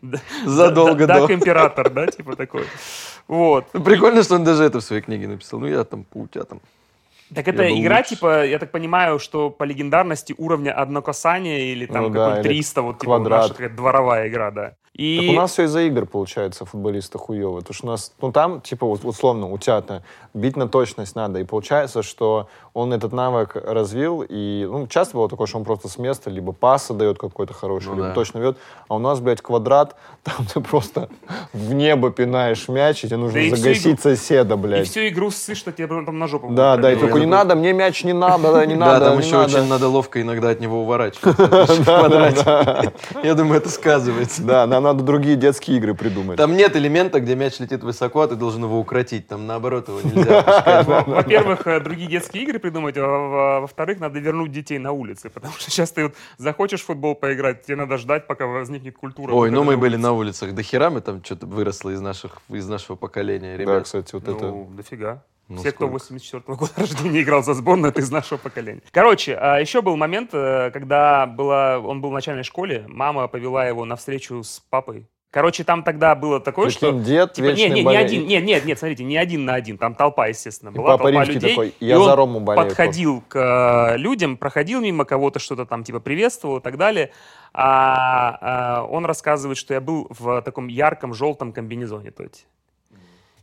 Да. 0.00 0.18
Задолго 0.44 1.06
Да- 1.06 1.14
до. 1.14 1.20
Дак 1.26 1.30
император, 1.30 1.90
да, 1.90 2.06
типа 2.06 2.36
такой. 2.36 2.64
Вот. 3.28 3.66
Прикольно, 3.72 4.22
что 4.22 4.36
он 4.36 4.44
даже 4.44 4.64
это 4.64 4.80
в 4.80 4.84
своей 4.84 5.02
книге 5.02 5.28
написал. 5.28 5.60
Ну, 5.60 5.66
я 5.66 5.84
там 5.84 6.04
по 6.04 6.18
утятам. 6.18 6.60
Так 7.34 7.48
это 7.48 7.68
игра, 7.80 8.02
типа, 8.02 8.44
я 8.44 8.58
так 8.58 8.70
понимаю, 8.70 9.18
что 9.18 9.48
по 9.50 9.64
легендарности 9.64 10.34
уровня 10.36 10.72
одно 10.72 11.00
касание 11.00 11.72
или 11.72 11.86
там 11.86 12.04
Ну 12.04 12.10
да, 12.10 12.18
какой-нибудь 12.18 12.44
или 12.46 12.54
300, 12.54 12.82
вот 12.82 12.98
типа 12.98 13.18
наша 13.18 13.48
такая 13.48 13.70
дворовая 13.70 14.28
игра, 14.28 14.50
да. 14.50 14.72
И 14.94 15.20
Так 15.20 15.30
у 15.30 15.32
нас 15.32 15.52
все 15.52 15.64
из-за 15.64 15.80
игр 15.82 16.04
получается 16.04 16.66
футболиста 16.66 17.16
хуево. 17.16 17.60
Потому 17.60 17.74
что 17.74 17.86
у 17.86 17.90
нас, 17.90 18.12
ну 18.20 18.30
там, 18.30 18.60
типа, 18.60 18.86
вот 18.86 19.04
условно, 19.04 19.50
утята, 19.50 20.02
бить 20.34 20.54
на 20.56 20.68
точность 20.68 21.16
надо. 21.16 21.40
И 21.40 21.44
получается, 21.44 22.02
что 22.02 22.48
он 22.74 22.92
этот 22.92 23.12
навык 23.12 23.56
развил, 23.56 24.22
и, 24.26 24.66
ну, 24.70 24.86
часто 24.86 25.16
было 25.16 25.30
такое, 25.30 25.46
что 25.46 25.58
он 25.58 25.64
просто 25.64 25.88
с 25.88 25.96
места 25.96 26.28
либо 26.28 26.52
паса 26.52 26.92
дает 26.92 27.18
какой-то 27.18 27.54
хороший, 27.54 27.88
Ну 27.88 27.94
либо 27.96 28.08
да. 28.08 28.14
точно 28.14 28.38
бьет. 28.40 28.58
А 28.88 28.96
у 28.96 28.98
нас, 28.98 29.20
блядь, 29.20 29.40
квадрат, 29.40 29.96
там 30.24 30.44
ты 30.52 30.60
просто 30.60 31.08
в 31.54 31.72
небо 31.72 32.10
пинаешь 32.10 32.68
мяч, 32.68 33.04
и 33.04 33.08
тебе 33.08 33.16
нужно 33.16 33.40
Да 33.40 33.46
и 33.46 33.50
загасить 33.50 34.00
соседа, 34.00 34.54
и 34.54 34.58
блядь. 34.58 34.88
всю 34.88 35.08
игру 35.08 35.30
ссышь, 35.30 35.58
что 35.58 35.72
тебе 35.72 35.88
потом 35.88 36.18
на 36.18 36.26
жопу 36.28 36.48
Да, 36.50 36.76
да, 36.76 36.92
и 36.92 36.96
такой, 36.96 37.20
не 37.20 37.26
надо, 37.26 37.54
мне 37.54 37.72
мяч 37.72 38.04
не 38.04 38.12
надо, 38.12 38.52
да, 38.52 38.66
не 38.66 38.74
надо, 38.74 39.00
да, 39.00 39.10
там 39.10 39.18
еще 39.20 39.38
очень 39.38 39.66
надо 39.68 39.88
ловко 39.88 40.20
иногда 40.20 40.50
от 40.50 40.60
него 40.60 40.82
уворачиваться. 40.82 42.92
Я 43.22 43.34
думаю, 43.34 43.56
это 43.58 43.70
сказывается. 43.70 44.42
Да, 44.42 44.66
нам 44.66 44.81
надо 44.82 45.02
другие 45.02 45.36
детские 45.36 45.78
игры 45.78 45.94
придумать. 45.94 46.36
Там 46.36 46.56
нет 46.56 46.76
элемента, 46.76 47.20
где 47.20 47.34
мяч 47.34 47.58
летит 47.60 47.82
высоко, 47.82 48.20
а 48.22 48.28
ты 48.28 48.34
должен 48.36 48.64
его 48.64 48.78
укротить. 48.78 49.26
Там 49.28 49.46
наоборот 49.46 49.88
его 49.88 50.00
нельзя 50.02 50.82
Во-первых, 51.06 51.66
э, 51.66 51.80
другие 51.80 52.08
детские 52.08 52.42
игры 52.44 52.58
придумать, 52.58 52.96
а 52.98 53.06
во- 53.06 53.60
во-вторых, 53.62 54.00
надо 54.00 54.18
вернуть 54.18 54.52
детей 54.52 54.78
на 54.78 54.92
улице, 54.92 55.30
потому 55.30 55.54
что 55.54 55.70
сейчас 55.70 55.92
ты 55.92 56.04
вот 56.04 56.14
захочешь 56.38 56.82
в 56.82 56.86
футбол 56.86 57.14
поиграть, 57.14 57.62
тебе 57.64 57.76
надо 57.76 57.96
ждать, 57.96 58.26
пока 58.26 58.46
возникнет 58.46 58.96
культура. 58.96 59.32
Ой, 59.32 59.50
ну 59.50 59.64
мы 59.64 59.76
были 59.76 59.96
на 59.96 60.12
улицах 60.12 60.52
до 60.54 60.62
хера, 60.62 60.90
мы 60.90 61.00
там 61.00 61.24
что-то 61.24 61.46
выросло 61.46 61.90
из, 61.90 62.00
наших, 62.00 62.38
из 62.50 62.68
нашего 62.68 62.96
поколения, 62.96 63.56
Да, 63.56 63.62
ребят. 63.62 63.84
кстати, 63.84 64.14
вот 64.14 64.28
это... 64.28 64.46
Ну, 64.46 64.68
дофига. 64.76 65.22
Ну, 65.52 65.58
Все, 65.58 65.70
кто 65.70 65.86
сколько? 65.86 65.92
84 65.92 66.56
года 66.56 66.72
рождения 66.76 67.22
играл 67.22 67.42
за 67.42 67.54
сборную, 67.54 67.90
это 67.90 68.00
из 68.00 68.10
нашего 68.10 68.38
поколения. 68.38 68.82
Короче, 68.90 69.34
а, 69.34 69.58
еще 69.58 69.82
был 69.82 69.96
момент, 69.96 70.30
э, 70.32 70.70
когда 70.72 71.26
была, 71.26 71.78
он 71.78 72.00
был 72.00 72.10
в 72.10 72.14
начальной 72.14 72.44
школе, 72.44 72.84
мама 72.88 73.28
повела 73.28 73.66
его 73.66 73.84
на 73.84 73.96
встречу 73.96 74.42
с 74.42 74.60
папой. 74.70 75.06
Короче, 75.32 75.64
там 75.64 75.82
тогда 75.82 76.14
было 76.14 76.40
такое, 76.40 76.68
что... 76.68 76.92
Прикинь, 76.92 77.04
дед 77.04 77.32
Типа, 77.32 77.46
не, 77.46 77.50
вечный 77.52 77.82
не, 77.82 77.96
один, 77.96 78.26
нет, 78.26 78.44
нет, 78.44 78.66
нет, 78.66 78.78
смотрите, 78.78 79.02
не 79.02 79.16
один 79.16 79.46
на 79.46 79.54
один, 79.54 79.78
там 79.78 79.94
толпа, 79.94 80.26
естественно, 80.26 80.68
И 80.68 80.72
была 80.74 80.98
Папа 80.98 81.04
толпа 81.04 81.10
Римский 81.10 81.34
людей. 81.34 81.50
такой, 81.50 81.74
и 81.80 81.86
«Я 81.86 81.98
он 81.98 82.04
за 82.04 82.16
Рому 82.16 82.40
болею». 82.40 82.68
подходил 82.68 83.24
к 83.26 83.94
э, 83.94 83.96
людям, 83.96 84.36
проходил 84.36 84.82
мимо 84.82 85.06
кого-то, 85.06 85.38
что-то 85.38 85.64
там 85.64 85.84
типа 85.84 86.00
приветствовал 86.00 86.58
и 86.58 86.60
так 86.60 86.76
далее. 86.76 87.12
А, 87.54 88.38
а, 88.40 88.84
он 88.84 89.06
рассказывает, 89.06 89.56
что 89.56 89.72
я 89.72 89.80
был 89.80 90.06
в 90.10 90.42
таком 90.42 90.68
ярком 90.68 91.14
желтом 91.14 91.54
комбинезоне, 91.54 92.10
Тоти. 92.10 92.44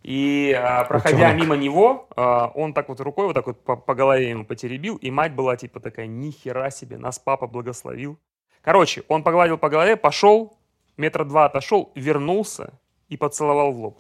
И 0.03 0.53
а, 0.57 0.85
проходя 0.85 1.33
мимо 1.33 1.55
него, 1.57 2.07
а, 2.15 2.51
он 2.55 2.73
так 2.73 2.87
вот 2.89 2.99
рукой 3.01 3.27
вот 3.27 3.33
так 3.33 3.47
вот 3.47 3.63
по, 3.63 3.75
по 3.75 3.95
голове 3.95 4.29
ему 4.29 4.45
потеребил, 4.45 4.95
и 4.95 5.11
мать 5.11 5.33
была 5.33 5.57
типа 5.57 5.79
такая, 5.79 6.07
ни 6.07 6.31
хера 6.31 6.71
себе, 6.71 6.97
нас 6.97 7.19
папа 7.19 7.47
благословил. 7.47 8.17
Короче, 8.61 9.03
он 9.07 9.23
погладил 9.23 9.57
по 9.57 9.69
голове, 9.69 9.97
пошел, 9.97 10.57
метра 10.97 11.25
два 11.25 11.45
отошел, 11.45 11.91
вернулся 11.95 12.73
и 13.09 13.17
поцеловал 13.17 13.71
в 13.71 13.79
лоб. 13.79 13.97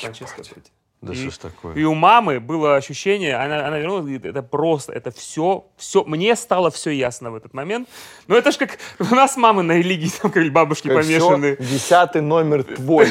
Франческо 0.00 0.42
Тотти. 0.42 0.70
Да 1.00 1.12
И- 1.14 1.16
что 1.16 1.30
ж 1.30 1.38
такое? 1.38 1.74
И 1.74 1.82
у 1.82 1.94
мамы 1.94 2.38
было 2.38 2.76
ощущение, 2.76 3.34
она, 3.34 3.66
она 3.66 3.78
вернулась, 3.78 4.02
говорит, 4.04 4.24
это 4.24 4.42
просто, 4.42 4.92
это 4.92 5.10
все, 5.10 5.66
все, 5.76 6.04
мне 6.04 6.36
стало 6.36 6.70
все 6.70 6.90
ясно 6.90 7.32
в 7.32 7.34
этот 7.34 7.54
момент. 7.54 7.88
Но 8.28 8.36
это 8.36 8.52
ж 8.52 8.56
как 8.56 8.78
у 9.10 9.14
нас 9.14 9.36
мамы 9.36 9.62
на 9.64 9.72
религии, 9.72 10.10
там, 10.20 10.30
как 10.30 10.52
бабушки 10.52 10.88
Как 10.88 10.98
помешаны. 10.98 11.56
всё, 11.56 11.64
десятый 11.64 12.20
номер 12.22 12.62
твой. 12.62 13.08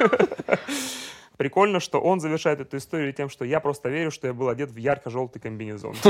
Прикольно, 1.38 1.78
что 1.78 2.00
он 2.00 2.18
завершает 2.18 2.58
эту 2.58 2.78
историю 2.78 3.12
тем, 3.12 3.30
что 3.30 3.44
я 3.44 3.60
просто 3.60 3.88
верю, 3.88 4.10
что 4.10 4.26
я 4.26 4.34
был 4.34 4.48
одет 4.48 4.72
в 4.72 4.76
ярко-желтый 4.76 5.40
комбинезон. 5.40 5.94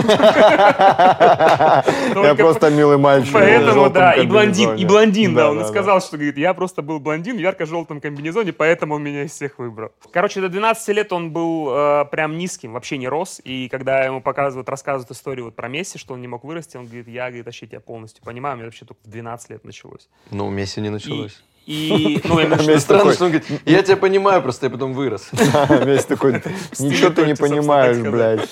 Я 2.25 2.35
просто 2.35 2.71
милый 2.71 2.97
мальчик. 2.97 3.35
Поэтому, 3.35 3.91
да, 3.91 4.15
и 4.15 4.27
блондин, 4.27 4.77
и 4.77 4.87
блондин, 4.87 5.35
да, 5.35 5.51
он 5.51 5.67
сказал, 5.67 6.01
что, 6.01 6.17
говорит, 6.17 6.39
я 6.39 6.55
просто 6.55 6.81
был 6.81 6.99
блондин 6.99 7.37
в 7.37 7.41
ярко-желтом 7.41 8.01
комбинезоне, 8.01 8.55
поэтому 8.55 8.95
он 8.95 9.03
меня 9.03 9.25
из 9.25 9.33
всех 9.33 9.59
выбрал. 9.59 9.93
Короче, 10.13 10.41
до 10.41 10.49
12 10.49 10.89
лет 10.97 11.13
он 11.13 11.31
был 11.31 11.69
э, 11.71 12.07
прям 12.11 12.39
низким, 12.39 12.73
вообще 12.73 12.97
не 12.97 13.07
рос, 13.07 13.41
и 13.45 13.69
когда 13.69 14.05
ему 14.05 14.23
показывают, 14.23 14.69
рассказывают 14.71 15.11
историю 15.11 15.45
вот 15.45 15.57
про 15.57 15.69
Месси, 15.69 15.99
что 15.99 16.15
он 16.15 16.23
не 16.23 16.29
мог 16.29 16.43
вырасти, 16.45 16.79
он 16.79 16.87
говорит, 16.87 17.07
я, 17.07 17.27
говорит, 17.27 17.45
вообще 17.45 17.67
тебя 17.67 17.81
полностью 17.81 18.25
понимаю, 18.25 18.55
у 18.55 18.57
меня 18.57 18.67
вообще 18.67 18.87
только 18.87 19.03
в 19.05 19.11
12 19.11 19.51
лет 19.51 19.65
началось. 19.65 20.09
Ну, 20.31 20.47
у 20.47 20.51
Месси 20.51 20.81
не 20.81 20.89
началось. 20.91 21.43
И, 21.69 22.21
ну, 22.25 22.39
я 22.39 22.47
имею 22.47 22.57
в 22.57 22.67
виду, 22.67 22.81
Странно, 22.81 23.13
что 23.13 23.27
он 23.27 23.33
говорит, 23.33 23.61
я 23.67 23.83
тебя 23.83 23.99
понимаю, 23.99 24.41
просто 24.41 24.67
я 24.67 24.71
потом 24.71 24.95
вырос. 24.95 25.29
Весь 25.85 26.07
такой, 26.07 26.33
ничего 26.79 27.11
ты 27.11 27.27
не 27.27 27.35
понимаешь, 27.35 27.99
блядь. 27.99 28.49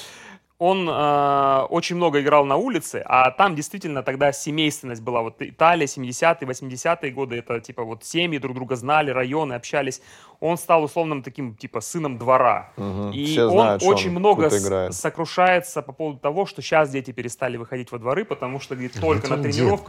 он 0.59 0.87
э, 0.87 1.67
очень 1.71 1.97
много 1.97 2.21
играл 2.21 2.45
на 2.45 2.57
улице, 2.57 3.03
а 3.07 3.31
там 3.31 3.55
действительно 3.55 4.03
тогда 4.03 4.33
семейственность 4.33 5.01
была. 5.01 5.23
Вот 5.23 5.37
Италия, 5.41 5.87
70-е, 5.87 6.47
80-е 6.47 7.11
годы, 7.11 7.37
это 7.37 7.59
типа 7.59 7.85
вот 7.85 8.05
семьи 8.05 8.37
друг 8.37 8.55
друга 8.55 8.77
знали, 8.77 9.11
районы, 9.11 9.55
общались. 9.55 10.03
Он 10.41 10.59
стал 10.59 10.85
условным 10.85 11.23
таким 11.23 11.57
типа 11.57 11.81
сыном 11.81 12.19
двора. 12.19 12.73
Мгм. 12.77 13.13
И 13.13 13.25
Все 13.25 13.47
он 13.47 13.53
знают, 13.53 13.83
что 13.83 13.91
очень 13.91 14.09
он 14.11 14.17
много 14.17 14.51
сокрушается 14.91 15.81
по 15.81 15.93
поводу 15.93 16.19
того, 16.19 16.45
что 16.45 16.61
сейчас 16.61 16.91
дети 16.91 17.13
перестали 17.13 17.57
выходить 17.57 17.91
во 17.91 17.99
дворы, 17.99 18.27
потому 18.27 18.61
что, 18.61 18.75
говорит, 18.75 19.01
только 19.01 19.29
на 19.29 19.37
он 19.37 19.43
дед, 19.43 19.81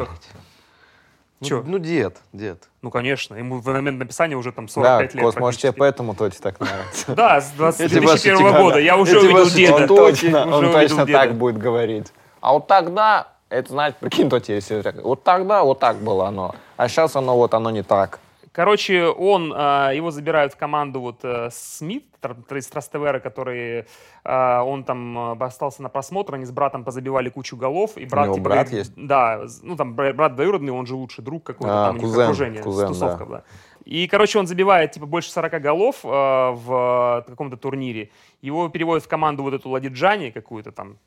тренировках. 1.39 1.71
Ну? 1.71 1.78
Ну, 1.78 1.84
дед, 1.84 2.17
дед. 2.34 2.63
Ну, 2.82 2.91
конечно, 2.91 3.36
ему 3.36 3.60
в 3.60 3.65
момент 3.67 4.00
написания 4.00 4.36
уже 4.36 4.52
там 4.52 4.67
Да, 4.67 4.71
45 4.71 5.15
лет. 5.15 5.23
Кос, 5.23 5.36
может, 5.36 5.62
тебе 5.62 5.71
поэтому 5.73 6.15
Тоти 6.15 6.39
так 6.39 6.60
нравится. 6.60 7.06
Да, 7.15 7.41
с 7.41 7.52
20 7.52 7.80
Эти 7.82 7.93
ваши 7.95 8.23
2001 8.23 8.38
типа- 8.38 8.58
года. 8.62 8.80
Я 8.80 8.97
уже 8.97 9.19
увидел 9.19 9.50
деда. 9.50 9.76
Он 9.76 9.88
точно, 9.88 10.56
он 10.58 10.71
точно 10.71 11.06
так 11.06 11.36
будет 11.36 11.58
говорить. 11.58 12.08
А 12.41 12.54
вот 12.54 12.67
тогда, 12.67 13.28
это 13.50 13.69
значит, 13.69 13.97
прикинь, 13.97 14.30
Тоти, 14.30 14.52
если 14.52 14.84
вот 15.02 15.23
тогда 15.23 15.63
вот 15.63 15.80
так 15.80 15.97
было 15.97 16.28
оно, 16.28 16.56
а 16.78 16.88
сейчас 16.88 17.15
оно 17.15 17.36
вот 17.36 17.54
оно 17.54 17.71
не 17.71 17.84
так. 17.84 18.19
Короче, 18.58 19.06
он, 19.06 19.54
а, 19.56 19.91
его 19.91 20.10
забирают 20.10 20.54
в 20.54 20.58
команду 20.58 21.00
вот 21.00 21.20
э, 21.22 21.50
Смит 21.52 22.06
из 22.50 22.65
Трастевера, 22.65 23.20
который, 23.20 23.86
а, 24.24 24.63
он 24.63 24.84
там 24.84 25.15
а, 25.15 25.32
остался 25.39 25.84
на 25.84 25.89
просмотр, 25.89 26.34
они 26.34 26.43
с 26.43 26.50
братом 26.50 26.84
позабивали 26.84 27.30
кучу 27.30 27.56
голов, 27.56 27.98
и 27.98 28.06
брат, 28.06 28.26
него 28.26 28.34
типа, 28.34 28.50
брат 28.50 28.67
говорит, 28.70 28.88
есть? 28.88 28.93
Да, 28.96 29.43
ну 29.62 29.76
там 29.76 29.93
бра- 29.93 30.12
брат 30.12 30.34
двоюродный, 30.34 30.72
он 30.72 30.88
же 30.88 30.96
лучший 30.96 31.24
друг 31.24 31.43
какой-то, 31.43 31.84
А, 31.84 31.86
там 31.89 31.98
у 31.98 32.00
них 32.00 32.08
кузен, 32.08 32.24
окружение, 32.24 32.63
кузен, 32.63 32.88
тусовка, 32.88 33.26
да. 33.28 33.43
И, 33.86 34.08
короче, 34.08 34.39
он 34.39 34.48
забивает, 34.48 34.91
типа, 34.91 35.06
больше 35.06 35.30
40 35.30 35.62
голов 35.62 35.98
э, 36.04 36.08
в 36.08 37.24
э, 37.28 37.30
каком-то 37.30 37.58
турнире. 37.58 38.10
Его 38.41 38.70
переводят 38.70 39.04
в 39.04 39.08
команду 39.08 39.43
вот 39.43 39.54
эту 39.54 39.70
Ладиджани 39.70 40.32
какую-то 40.32 40.72
там. 40.72 40.98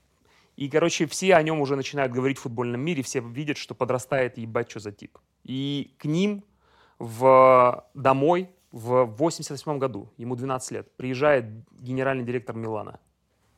И, 0.54 0.68
короче, 0.68 1.06
все 1.06 1.34
о 1.34 1.42
нем 1.42 1.60
уже 1.60 1.74
начинают 1.74 2.12
говорить 2.12 2.38
в 2.38 2.42
футбольном 2.42 2.80
мире, 2.80 3.02
все 3.02 3.18
видят, 3.20 3.56
что 3.56 3.74
подрастает 3.74 4.38
ебать, 4.38 4.70
что 4.70 4.78
за 4.78 4.92
тип. 4.92 5.18
И 5.42 5.94
к 5.98 6.04
ним 6.04 6.44
в, 7.00 7.84
домой 7.94 8.50
в 8.70 9.04
88 9.04 9.78
году, 9.78 10.12
ему 10.16 10.36
12 10.36 10.70
лет, 10.70 10.96
приезжает 10.96 11.46
генеральный 11.80 12.24
директор 12.24 12.54
Милана. 12.54 13.00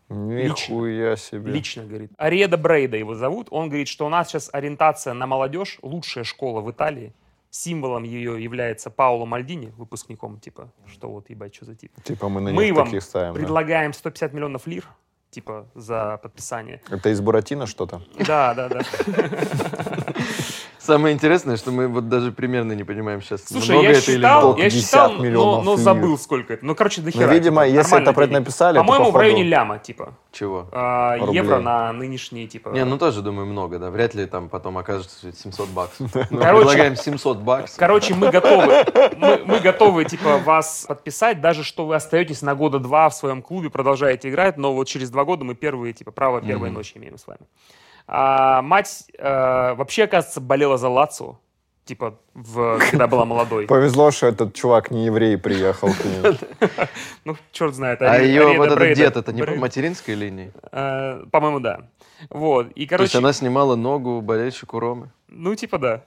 Нихуя 0.08 1.16
себе. 1.16 1.52
Лично, 1.52 1.84
говорит. 1.84 2.12
Ареда 2.16 2.56
Брейда 2.56 2.96
его 2.96 3.14
зовут. 3.14 3.48
Он 3.50 3.68
говорит, 3.68 3.88
что 3.88 4.06
у 4.06 4.08
нас 4.08 4.28
сейчас 4.28 4.48
ориентация 4.52 5.12
на 5.14 5.26
молодежь, 5.26 5.78
лучшая 5.82 6.24
школа 6.24 6.60
в 6.60 6.70
Италии. 6.70 7.12
Символом 7.50 8.04
ее 8.04 8.42
является 8.42 8.88
Пауло 8.90 9.26
Мальдини, 9.26 9.72
выпускником, 9.76 10.38
типа, 10.40 10.72
что 10.86 11.10
вот, 11.10 11.28
ебать, 11.28 11.54
что 11.54 11.66
за 11.66 11.74
тип. 11.74 11.92
Типа 12.02 12.28
мы 12.30 12.40
на 12.40 12.50
Мы 12.52 12.66
них 12.66 12.74
вам 12.74 12.86
таких 12.86 13.02
ставим. 13.02 13.34
да. 13.34 13.40
предлагаем 13.40 13.92
150 13.92 14.32
миллионов 14.32 14.66
лир, 14.66 14.86
типа, 15.30 15.66
за 15.74 16.18
подписание. 16.22 16.80
Это 16.88 17.10
из 17.10 17.20
Буратино 17.20 17.66
что-то? 17.66 18.02
Да, 18.26 18.54
да, 18.54 18.68
да. 18.68 18.82
Самое 20.84 21.14
интересное, 21.14 21.56
что 21.56 21.70
мы 21.70 21.86
вот 21.86 22.08
даже 22.08 22.32
примерно 22.32 22.72
не 22.72 22.82
понимаем 22.82 23.22
сейчас, 23.22 23.44
Слушай, 23.46 23.70
много 23.70 23.84
я 23.84 23.90
это 23.92 24.00
считал, 24.00 24.52
или 24.54 24.62
я 24.64 24.70
50 24.70 24.82
считал, 24.84 25.12
но, 25.12 25.22
миллионов 25.24 25.64
но 25.64 25.72
лир. 25.74 25.80
забыл 25.80 26.18
сколько 26.18 26.52
это. 26.54 26.66
Ну, 26.66 26.74
короче, 26.74 27.02
до 27.02 27.10
Ну, 27.14 27.28
видимо, 27.28 27.64
типа, 27.64 27.74
если 27.76 28.02
это 28.02 28.12
про 28.12 28.24
это 28.24 28.32
деньги. 28.32 28.44
написали, 28.44 28.78
По-моему, 28.78 29.04
в 29.04 29.08
походу- 29.08 29.18
районе 29.20 29.44
ляма, 29.44 29.78
типа. 29.78 30.14
Чего? 30.32 30.66
А, 30.72 31.18
Рублей. 31.18 31.36
евро 31.36 31.58
на 31.60 31.92
нынешние, 31.92 32.48
типа. 32.48 32.70
Не, 32.70 32.84
ну 32.84 32.98
тоже, 32.98 33.22
думаю, 33.22 33.46
много, 33.46 33.78
да. 33.78 33.90
Вряд 33.90 34.14
ли 34.14 34.26
там 34.26 34.48
потом 34.48 34.76
окажется 34.76 35.16
что 35.18 35.28
это 35.28 35.36
700 35.38 35.68
баксов. 35.68 36.12
Мы 36.14 36.22
Короче- 36.42 36.66
предлагаем 36.66 36.96
700 36.96 37.38
баксов. 37.38 37.78
Короче, 37.78 38.14
мы 38.14 38.30
готовы, 38.30 38.84
мы, 39.18 39.40
мы 39.44 39.60
готовы, 39.60 40.04
типа, 40.04 40.38
вас 40.38 40.86
подписать, 40.88 41.40
даже 41.40 41.62
что 41.62 41.86
вы 41.86 41.94
остаетесь 41.94 42.42
на 42.42 42.56
года 42.56 42.80
два 42.80 43.08
в 43.08 43.14
своем 43.14 43.40
клубе, 43.42 43.70
продолжаете 43.70 44.30
играть, 44.30 44.56
но 44.56 44.72
вот 44.74 44.88
через 44.88 45.10
два 45.10 45.24
года 45.24 45.44
мы 45.44 45.54
первые, 45.54 45.92
типа, 45.92 46.10
право 46.10 46.40
первой 46.40 46.70
Мгм. 46.70 46.78
ночи 46.78 46.94
имеем 46.96 47.18
с 47.18 47.26
вами. 47.28 47.40
А, 48.06 48.62
мать 48.62 49.04
э, 49.18 49.74
вообще, 49.74 50.04
оказывается, 50.04 50.40
болела 50.40 50.76
за 50.76 50.88
Лацо, 50.88 51.38
типа, 51.84 52.18
в, 52.34 52.78
когда 52.90 53.06
была 53.06 53.24
молодой. 53.24 53.66
Повезло, 53.66 54.10
что 54.10 54.26
этот 54.26 54.54
чувак 54.54 54.90
не 54.90 55.06
еврей 55.06 55.38
приехал 55.38 55.88
к 55.88 56.04
ней. 56.04 56.38
Ну, 57.24 57.36
черт 57.52 57.74
знает. 57.74 58.02
А 58.02 58.18
ее 58.18 58.56
вот 58.56 58.70
этот 58.72 58.94
дед, 58.94 59.16
это 59.16 59.32
не 59.32 59.42
по 59.42 59.54
материнской 59.54 60.14
линии? 60.14 60.52
Э, 60.72 61.24
По-моему, 61.30 61.60
да. 61.60 61.88
Вот, 62.30 62.68
и, 62.68 62.72
То 62.72 62.78
есть 62.80 62.90
короче, 62.90 63.18
она 63.18 63.32
снимала 63.32 63.74
ногу 63.76 64.20
болельщику 64.20 64.78
Ромы? 64.78 65.10
ну, 65.28 65.54
типа, 65.54 65.78
да. 65.78 66.04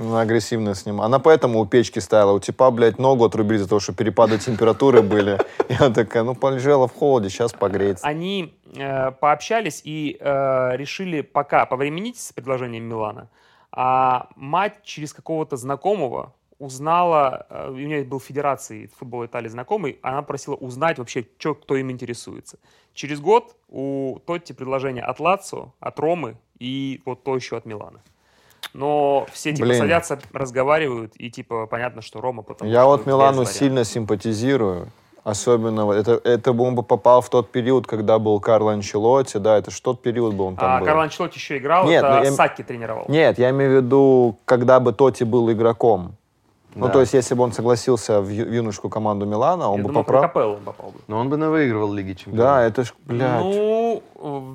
Она 0.00 0.22
агрессивно 0.22 0.74
с 0.74 0.86
ним. 0.86 1.02
Она 1.02 1.18
поэтому 1.18 1.60
у 1.60 1.66
печки 1.66 1.98
стояла. 1.98 2.32
У 2.32 2.40
типа, 2.40 2.70
блядь, 2.70 2.98
ногу 2.98 3.26
отрубили 3.26 3.58
за 3.58 3.68
то, 3.68 3.80
что 3.80 3.92
перепады 3.92 4.38
температуры 4.38 5.02
были. 5.02 5.38
Она 5.78 5.90
такая, 5.90 6.22
ну, 6.22 6.34
полежала 6.34 6.88
в 6.88 6.94
холоде, 6.94 7.28
сейчас 7.28 7.52
погреется. 7.52 8.06
Они 8.06 8.54
э, 8.74 9.10
пообщались 9.10 9.82
и 9.84 10.16
э, 10.18 10.76
решили 10.76 11.20
пока 11.20 11.66
повременить 11.66 12.18
с 12.18 12.32
предложением 12.32 12.84
Милана. 12.84 13.28
А 13.72 14.28
мать 14.36 14.82
через 14.84 15.12
какого-то 15.12 15.58
знакомого 15.58 16.32
узнала, 16.58 17.46
э, 17.50 17.70
у 17.70 17.74
нее 17.74 18.02
был 18.02 18.20
в 18.20 18.24
Федерации 18.24 18.90
футбола 18.98 19.26
Италии 19.26 19.48
знакомый, 19.48 19.98
она 20.00 20.22
просила 20.22 20.54
узнать 20.54 20.98
вообще, 20.98 21.26
чё, 21.36 21.54
кто 21.54 21.76
им 21.76 21.90
интересуется. 21.90 22.58
Через 22.94 23.20
год 23.20 23.54
у 23.68 24.18
Тотти 24.26 24.54
предложение 24.54 25.04
от 25.04 25.20
Лацо, 25.20 25.74
от 25.78 26.00
Ромы 26.00 26.38
и 26.58 27.02
вот 27.04 27.22
то 27.22 27.36
еще 27.36 27.58
от 27.58 27.66
Милана. 27.66 28.00
Но 28.72 29.26
все 29.32 29.52
типа 29.52 29.66
Блин. 29.68 29.78
садятся, 29.80 30.18
разговаривают, 30.32 31.12
и 31.16 31.30
типа 31.30 31.66
понятно, 31.66 32.02
что 32.02 32.20
Рома 32.20 32.42
потому 32.42 32.70
Я 32.70 32.84
вот 32.86 33.06
Милану 33.06 33.44
сильно 33.44 33.84
симпатизирую. 33.84 34.88
Особенно, 35.22 35.90
это, 35.92 36.18
это 36.24 36.54
бы 36.54 36.64
он 36.64 36.74
бы 36.74 36.82
попал 36.82 37.20
в 37.20 37.28
тот 37.28 37.50
период, 37.50 37.86
когда 37.86 38.18
был 38.18 38.40
Карло 38.40 38.72
Анчелотти, 38.72 39.36
да, 39.36 39.58
это 39.58 39.70
ж 39.70 39.78
тот 39.80 40.00
период 40.00 40.34
был 40.34 40.46
он 40.46 40.56
там 40.56 40.76
А 40.76 40.78
был. 40.78 40.86
Карло 40.86 41.02
Анчелотти 41.02 41.36
еще 41.38 41.58
играл, 41.58 41.84
Нет, 41.86 42.02
это 42.02 42.18
ну 42.20 42.24
я- 42.24 42.32
Саки 42.32 42.62
тренировал. 42.62 43.04
Нет, 43.08 43.38
я 43.38 43.50
имею 43.50 43.70
в 43.70 43.84
виду, 43.84 44.36
когда 44.46 44.80
бы 44.80 44.92
Тоти 44.94 45.24
был 45.24 45.50
игроком. 45.52 46.14
Ну, 46.74 46.86
Да. 46.86 46.92
то 46.92 47.00
есть, 47.00 47.12
если 47.14 47.34
бы 47.34 47.42
он 47.42 47.52
согласился 47.52 48.20
в 48.22 48.28
ю- 48.30 48.46
в 48.46 48.52
юношескую 48.52 48.90
команду 48.92 49.26
Милана, 49.26 49.68
он 49.70 49.78
Я 49.78 49.82
бы 49.82 49.88
думал, 49.88 50.04
Капелло 50.04 50.54
он 50.54 50.60
попал 50.62 50.90
бы. 50.92 51.00
Но 51.08 51.18
он 51.18 51.28
бы 51.28 51.36
навыигрывал 51.36 51.92
Лиги 51.92 52.12
Чемпионов. 52.14 52.38
Да, 52.38 52.62
это 52.62 52.84
ж, 52.84 52.94
блядь. 53.06 53.42
Ну, 53.42 54.02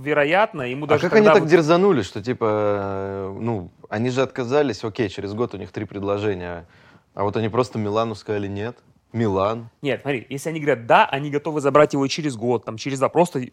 вероятно, 0.01 0.61
ему 0.63 0.85
А 0.85 0.87
даже 0.87 1.01
как 1.03 1.11
когда 1.11 1.31
они 1.31 1.35
так 1.35 1.43
вот- 1.43 1.51
дерзанули, 1.51 2.01
что 2.03 2.23
типа, 2.23 2.45
э, 2.49 3.37
ну, 3.39 3.69
они 3.95 4.09
же 4.09 4.21
отказались, 4.21 4.83
окей, 4.83 5.07
через 5.07 5.33
год 5.33 5.53
у 5.53 5.57
них 5.57 5.71
три 5.71 5.85
предложения, 5.85 6.65
а 7.13 7.23
вот 7.23 7.37
они 7.37 7.47
просто 7.47 7.79
Милану 7.79 8.13
сказали 8.13 8.47
нет. 8.47 8.77
Милан. 9.13 9.69
Нет, 9.81 10.01
смотри, 10.01 10.27
если 10.29 10.49
они 10.49 10.59
говорят 10.59 10.85
«да», 10.85 11.05
они 11.05 11.31
готовы 11.31 11.61
забрать 11.61 11.93
его 11.93 12.05
и 12.05 12.09
через 12.09 12.35
год, 12.35 12.65
там, 12.65 12.75
через 12.75 12.99
два. 12.99 13.07
Просто 13.07 13.45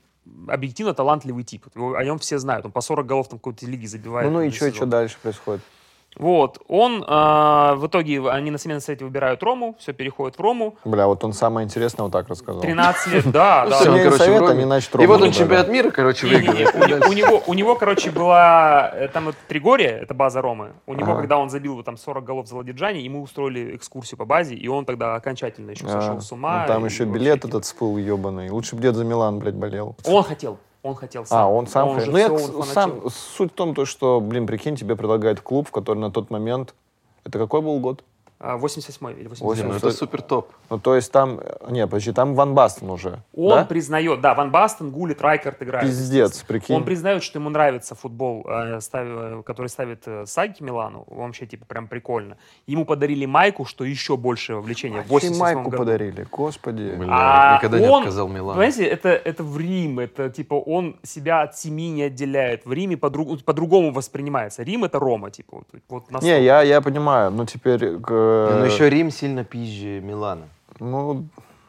объективно 0.48 0.92
талантливый 0.94 1.44
тип. 1.44 1.66
О 1.76 2.02
нем 2.02 2.18
все 2.18 2.38
знают. 2.38 2.66
Он 2.66 2.72
по 2.72 2.80
40 2.80 3.06
голов 3.06 3.28
там 3.28 3.38
какой-то 3.38 3.64
лиги 3.66 3.86
забивает. 3.86 4.28
Ну, 4.28 4.38
ну 4.38 4.42
и 4.42 4.50
что, 4.50 4.74
что 4.74 4.86
дальше 4.86 5.16
происходит? 5.22 5.62
Вот. 6.16 6.58
Он, 6.68 7.04
а, 7.06 7.74
в 7.74 7.86
итоге, 7.86 8.28
они 8.30 8.50
на 8.50 8.58
сменном 8.58 8.80
совете 8.80 9.04
выбирают 9.04 9.42
Рому, 9.42 9.76
все 9.78 9.92
переходит 9.92 10.36
в 10.36 10.40
Рому. 10.40 10.76
Бля, 10.84 11.06
вот 11.06 11.24
он 11.24 11.32
самое 11.32 11.64
интересное 11.64 12.04
вот 12.04 12.12
так 12.12 12.28
рассказал. 12.28 12.60
13 12.60 13.12
лет, 13.14 13.30
да, 13.30 13.66
да. 13.70 13.78
в 13.78 14.16
совет, 14.16 14.42
они, 14.48 14.64
значит, 14.64 14.94
И 14.94 14.98
Рому 14.98 15.08
вот 15.08 15.22
он 15.22 15.32
чемпионат 15.32 15.68
мира, 15.68 15.90
короче, 15.90 16.26
выиграл. 16.26 16.54
У, 16.54 16.86
не- 16.86 17.08
у 17.08 17.12
него, 17.12 17.42
у 17.46 17.54
него, 17.54 17.74
короче, 17.76 18.10
была 18.10 18.90
э, 18.92 19.08
там 19.08 19.26
вот 19.26 19.36
Тригория, 19.48 19.98
это 19.98 20.14
база 20.14 20.42
Ромы. 20.42 20.72
У 20.86 20.94
него, 20.94 21.14
когда 21.16 21.38
он 21.38 21.50
забил 21.50 21.82
там 21.82 21.96
40 21.96 22.24
голов 22.24 22.46
за 22.46 22.56
Ладиджани, 22.56 23.00
ему 23.00 23.22
устроили 23.22 23.74
экскурсию 23.76 24.18
по 24.18 24.24
базе, 24.24 24.54
и 24.54 24.68
он 24.68 24.84
тогда 24.84 25.14
окончательно 25.14 25.70
еще 25.70 25.88
сошел 25.88 26.20
с 26.20 26.30
ума. 26.32 26.62
ну, 26.62 26.66
там 26.74 26.86
и 26.86 26.88
еще 26.88 27.04
билет 27.04 27.44
этот 27.44 27.64
всплыл 27.64 27.96
ебаный. 27.96 28.50
Лучше 28.50 28.76
бы 28.76 28.82
дед 28.82 28.94
за 28.94 29.04
Милан, 29.04 29.38
блядь, 29.38 29.54
болел. 29.54 29.96
Он 30.04 30.22
хотел, 30.22 30.58
он 30.82 30.94
хотел 30.94 31.24
сам. 31.24 31.38
А, 31.38 31.48
он 31.48 31.66
сам 31.66 31.90
же 31.90 32.06
хотел. 32.06 32.12
Ну, 32.12 32.18
я, 32.18 32.32
он 32.32 32.64
сам, 32.64 33.10
суть 33.10 33.52
в 33.52 33.54
том, 33.54 33.74
то, 33.74 33.84
что, 33.84 34.20
блин, 34.20 34.46
прикинь, 34.46 34.76
тебе 34.76 34.96
предлагает 34.96 35.40
клуб, 35.40 35.68
в 35.68 35.70
который 35.70 35.98
на 35.98 36.10
тот 36.10 36.30
момент... 36.30 36.74
Это 37.24 37.38
какой 37.38 37.62
был 37.62 37.78
год? 37.78 38.02
А, 38.44 38.56
88 38.56 39.20
или 39.20 39.28
89 39.28 39.40
Ну, 39.40 39.46
80. 39.70 39.84
это 39.84 39.96
супер 39.96 40.20
топ. 40.22 40.50
Ну, 40.68 40.78
то 40.80 40.96
есть 40.96 41.12
там... 41.12 41.40
Не, 41.70 41.86
подожди, 41.86 42.12
там 42.12 42.34
Ван 42.34 42.54
Бастен 42.54 42.90
уже. 42.90 43.20
Он 43.36 43.50
да? 43.50 43.64
признает, 43.64 44.20
да, 44.20 44.34
Ван 44.34 44.50
Бастен, 44.50 44.90
Гулит, 44.90 45.22
Райкард 45.22 45.62
играют. 45.62 45.88
Пиздец, 45.88 46.42
прикинь. 46.42 46.74
Он 46.74 46.84
признает, 46.84 47.22
что 47.22 47.38
ему 47.38 47.50
нравится 47.50 47.94
футбол, 47.94 48.44
э, 48.48 48.80
э, 48.94 49.42
который 49.46 49.68
ставит 49.68 50.02
э, 50.06 50.26
Саки 50.26 50.60
Милану. 50.60 51.04
Вообще, 51.06 51.46
типа, 51.46 51.66
прям 51.66 51.86
прикольно. 51.86 52.36
Ему 52.66 52.84
подарили 52.84 53.26
майку, 53.26 53.64
что 53.64 53.84
еще 53.84 54.16
больше 54.16 54.56
влечения. 54.56 55.02
В 55.02 55.08
Вообще 55.08 55.28
87 55.28 55.40
майку 55.40 55.70
году. 55.70 55.76
подарили, 55.84 56.26
господи. 56.28 56.94
Бля, 56.98 57.06
А 57.10 57.56
никогда 57.58 57.78
не 57.78 57.86
он- 57.88 58.00
отказал 58.02 58.26
Милан. 58.26 58.56
Понимаете, 58.56 58.84
это, 58.86 59.10
это 59.10 59.44
в 59.44 59.56
Рим, 59.56 60.00
это 60.00 60.30
типа 60.30 60.54
он 60.54 60.96
себя 61.04 61.42
от 61.42 61.56
семьи 61.56 61.90
не 61.90 62.02
отделяет. 62.02 62.66
В 62.66 62.72
Риме 62.72 62.96
по-друг- 62.96 63.44
по-другому 63.44 63.92
воспринимается. 63.92 64.64
Рим 64.64 64.82
это 64.82 64.98
Рома, 64.98 65.30
типа. 65.30 65.62
Вот, 65.88 66.04
вот. 66.10 66.22
Не, 66.22 66.42
я, 66.42 66.62
я 66.62 66.80
понимаю, 66.80 67.30
но 67.30 67.46
теперь... 67.46 67.98
к- 68.00 68.31
Не, 68.52 68.58
Ну, 68.58 68.64
еще 68.64 68.88
Рим 68.90 69.10
сильно 69.10 69.44
пизже 69.44 70.00
Милана. 70.00 70.48
Ну, 70.78 71.26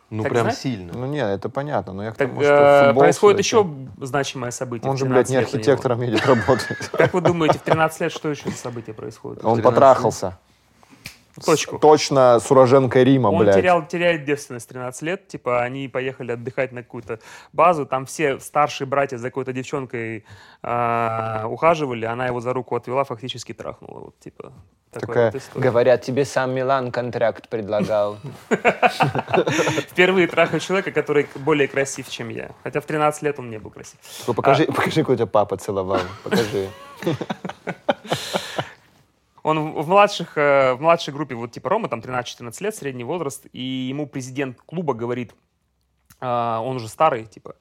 Ну, 0.09 0.23
Так 0.23 0.31
прям 0.31 0.43
знаешь? 0.43 0.59
сильно. 0.59 0.93
ну, 0.93 1.07
не, 1.07 1.17
это 1.19 1.49
понятно, 1.49 1.93
но 1.93 2.03
я 2.03 2.11
к 2.11 2.17
Так, 2.17 2.27
тому, 2.29 2.41
что 2.41 2.51
э, 2.53 2.85
футбол 2.85 3.01
происходит 3.03 3.39
еще 3.39 3.67
значимое 3.99 4.51
событие. 4.51 4.89
Он 4.91 4.95
же, 4.97 5.05
блядь, 5.05 5.27
13 5.27 5.31
не 5.31 5.37
архитектором 5.37 6.01
едет 6.01 6.23
работать. 6.27 6.77
Как 6.91 7.13
вы 7.15 7.21
думаете, 7.21 7.57
в 7.57 7.63
13 7.63 8.01
лет 8.01 8.11
что 8.11 8.29
еще 8.29 8.49
за 8.49 8.55
событие 8.55 8.93
происходит? 8.93 9.43
Он 9.43 9.55
13 9.55 9.63
потрахался. 9.63 10.37
Точку. 11.45 11.77
С- 11.77 11.79
Точно 11.79 12.39
с 12.39 12.51
уроженкой 12.51 13.03
Рима, 13.03 13.29
Он 13.29 13.39
блядь. 13.39 13.55
терял, 13.55 13.85
теряет 13.85 14.25
девственность 14.25 14.65
в 14.65 14.69
13 14.69 15.01
лет. 15.01 15.27
Типа, 15.27 15.61
они 15.63 15.87
поехали 15.87 16.33
отдыхать 16.33 16.71
на 16.71 16.83
какую-то 16.83 17.19
базу. 17.53 17.85
Там 17.85 18.05
все 18.05 18.39
старшие 18.39 18.87
братья 18.87 19.17
за 19.17 19.29
какой-то 19.29 19.51
девчонкой 19.53 20.25
а, 20.61 21.45
ухаживали. 21.47 22.05
Она 22.05 22.27
его 22.27 22.39
за 22.39 22.53
руку 22.53 22.75
отвела, 22.75 23.03
фактически 23.03 23.53
трахнула. 23.53 23.99
Вот, 23.99 24.19
типа, 24.19 24.53
такая 24.91 25.31
вот. 25.31 25.41
Говорят, 25.63 26.01
тебе 26.01 26.23
сам 26.25 26.51
Милан 26.53 26.91
контракт 26.91 27.49
предлагал. 27.49 28.17
Впервые 29.89 30.27
трахаю 30.27 30.59
человека, 30.59 30.91
который 30.91 31.27
более 31.35 31.67
красив, 31.67 32.09
чем 32.09 32.29
я. 32.29 32.51
Хотя 32.63 32.79
в 32.79 32.85
13 32.85 33.21
лет 33.23 33.39
он 33.39 33.49
не 33.49 33.57
был 33.59 33.71
красив. 33.71 33.97
Ну, 34.27 34.33
Покажи, 34.33 34.65
покажи, 34.65 35.01
какой 35.01 35.15
тебя 35.17 35.25
папа 35.27 35.57
целовал. 35.57 36.01
Покажи. 36.23 36.69
Он 39.43 39.73
в 39.73 39.87
младших, 39.87 40.37
э, 40.37 40.73
в 40.73 40.81
младшей 40.81 41.13
группе, 41.13 41.35
вот 41.35 41.51
типа 41.51 41.69
Рома, 41.69 41.89
там 41.89 41.99
13-14 41.99 42.63
лет, 42.63 42.75
средний 42.75 43.03
возраст, 43.03 43.45
и 43.51 43.61
ему 43.61 44.07
президент 44.07 44.61
клуба 44.61 44.93
говорит, 44.93 45.35
а, 46.21 46.61
он 46.61 46.77
уже 46.77 46.87
старый, 46.87 47.25
типа, 47.25 47.55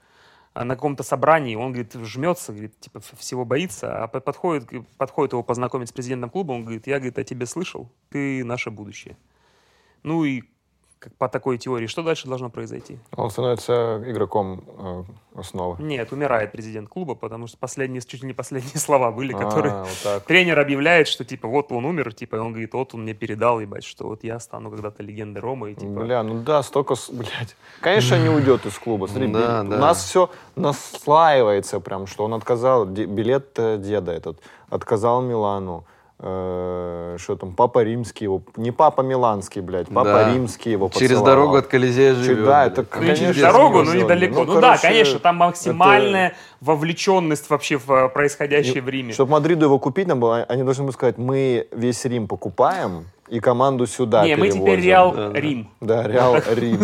на 0.55 0.75
каком-то 0.77 1.03
собрании, 1.03 1.57
он, 1.57 1.73
говорит, 1.73 1.95
жмется, 1.95 2.53
говорит, 2.53 2.79
типа, 2.79 3.01
всего 3.01 3.45
боится, 3.45 4.05
а 4.05 4.07
по- 4.07 4.21
подходит, 4.21 4.69
подходит 4.97 5.33
его 5.33 5.43
познакомить 5.43 5.89
с 5.89 5.93
президентом 5.93 6.31
клуба, 6.31 6.53
он 6.53 6.63
говорит, 6.63 6.87
я, 6.87 6.99
говорит, 6.99 7.19
о 7.19 7.25
тебе 7.25 7.47
слышал, 7.47 7.91
ты 8.11 8.45
наше 8.45 8.71
будущее. 8.71 9.17
Ну 10.05 10.25
и 10.25 10.43
как 11.03 11.13
по 11.17 11.29
такой 11.29 11.59
теории, 11.59 11.89
что 11.89 12.03
дальше 12.05 12.29
должно 12.29 12.49
произойти? 12.49 12.97
Он 13.17 13.29
становится 13.29 14.01
игроком 14.07 14.63
э, 14.79 15.03
основы. 15.35 15.83
Нет, 15.83 16.13
умирает 16.13 16.53
президент 16.53 16.89
клуба, 16.89 17.17
потому 17.17 17.49
что 17.49 17.59
последние, 17.59 18.01
чуть 18.03 18.23
ли 18.23 18.29
не 18.29 18.35
последние 18.35 18.77
слова 18.79 19.11
были, 19.11 19.33
которые... 19.33 19.73
А, 19.73 19.83
вот 19.83 19.99
так. 20.05 20.23
Тренер 20.25 20.61
объявляет, 20.61 21.09
что 21.09 21.25
типа 21.25 21.49
вот 21.49 21.73
он 21.73 21.85
умер, 21.85 22.15
типа 22.15 22.37
и 22.37 22.39
он 22.39 22.53
говорит, 22.53 22.73
вот 22.75 22.95
он 22.95 23.03
мне 23.03 23.15
передал, 23.15 23.59
ебать, 23.59 23.83
что 23.83 24.07
вот 24.07 24.23
я 24.23 24.39
стану 24.39 24.71
когда-то 24.71 25.03
легендой 25.03 25.43
Ромы, 25.43 25.73
и 25.73 25.75
типа. 25.75 25.91
Бля, 26.05 26.23
ну 26.23 26.41
да, 26.43 26.63
столько, 26.63 26.95
блядь. 27.11 27.57
Конечно, 27.81 28.17
не 28.23 28.29
уйдет 28.29 28.65
из 28.65 28.79
клуба. 28.79 29.07
Смотри, 29.07 29.27
Да, 29.33 29.65
би- 29.65 29.71
да. 29.71 29.77
у 29.77 29.79
нас 29.81 30.05
все 30.05 30.31
наслаивается 30.55 31.81
прям, 31.81 32.07
что 32.07 32.25
он 32.25 32.35
отказал, 32.35 32.87
билет 32.87 33.59
э, 33.59 33.77
деда 33.79 34.13
этот, 34.13 34.39
отказал 34.71 35.21
Милану. 35.23 35.85
Э, 36.25 37.17
Что 37.19 37.35
там, 37.37 37.53
папа 37.53 37.83
римский 37.83 38.25
его, 38.25 38.43
не 38.57 38.71
папа 38.71 39.01
миланский, 39.03 39.61
блядь, 39.61 39.89
папа 39.89 40.05
Да. 40.05 40.33
римский 40.33 40.71
его 40.71 40.89
Через 40.89 41.01
поцеловал. 41.11 41.27
дорогу 41.27 41.57
от 41.57 41.67
Колизея 41.67 42.15
живет. 42.15 42.45
да, 42.45 42.63
блядь. 42.63 42.73
это, 42.73 42.83
Ну, 42.83 42.87
конечно, 43.01 43.27
через 43.35 43.43
дорогу, 43.43 43.79
но 43.79 43.85
сделали. 43.87 44.03
недалеко. 44.05 44.45
Ну, 44.45 44.55
да, 44.55 44.61
короче, 44.61 44.83
конечно, 44.83 45.19
там 45.19 45.37
максимальная 45.37 46.35
вовлеченность 46.61 47.51
вообще 47.51 47.77
в 47.77 47.91
э, 47.91 48.09
происходящее 48.09 48.83
в 48.83 48.89
Риме. 48.89 49.13
Чтобы 49.13 49.33
Мадриду 49.33 49.65
его 49.67 49.79
купить, 49.81 50.07
нам 50.07 50.21
было, 50.21 50.45
они 50.45 50.63
должны 50.63 50.85
были 50.85 50.93
сказать, 50.95 51.19
мы 51.19 51.67
весь 51.73 52.05
Рим 52.05 52.29
покупаем, 52.29 53.07
и 53.33 53.41
команду 53.41 53.87
сюда 53.87 54.27
Не, 54.27 54.37
мы 54.37 54.51
теперь 54.51 54.79
Реал 54.81 55.13
да. 55.15 55.33
Рим. 55.33 55.71
Да, 55.81 56.07
Реал 56.07 56.37
Рим. 56.55 56.81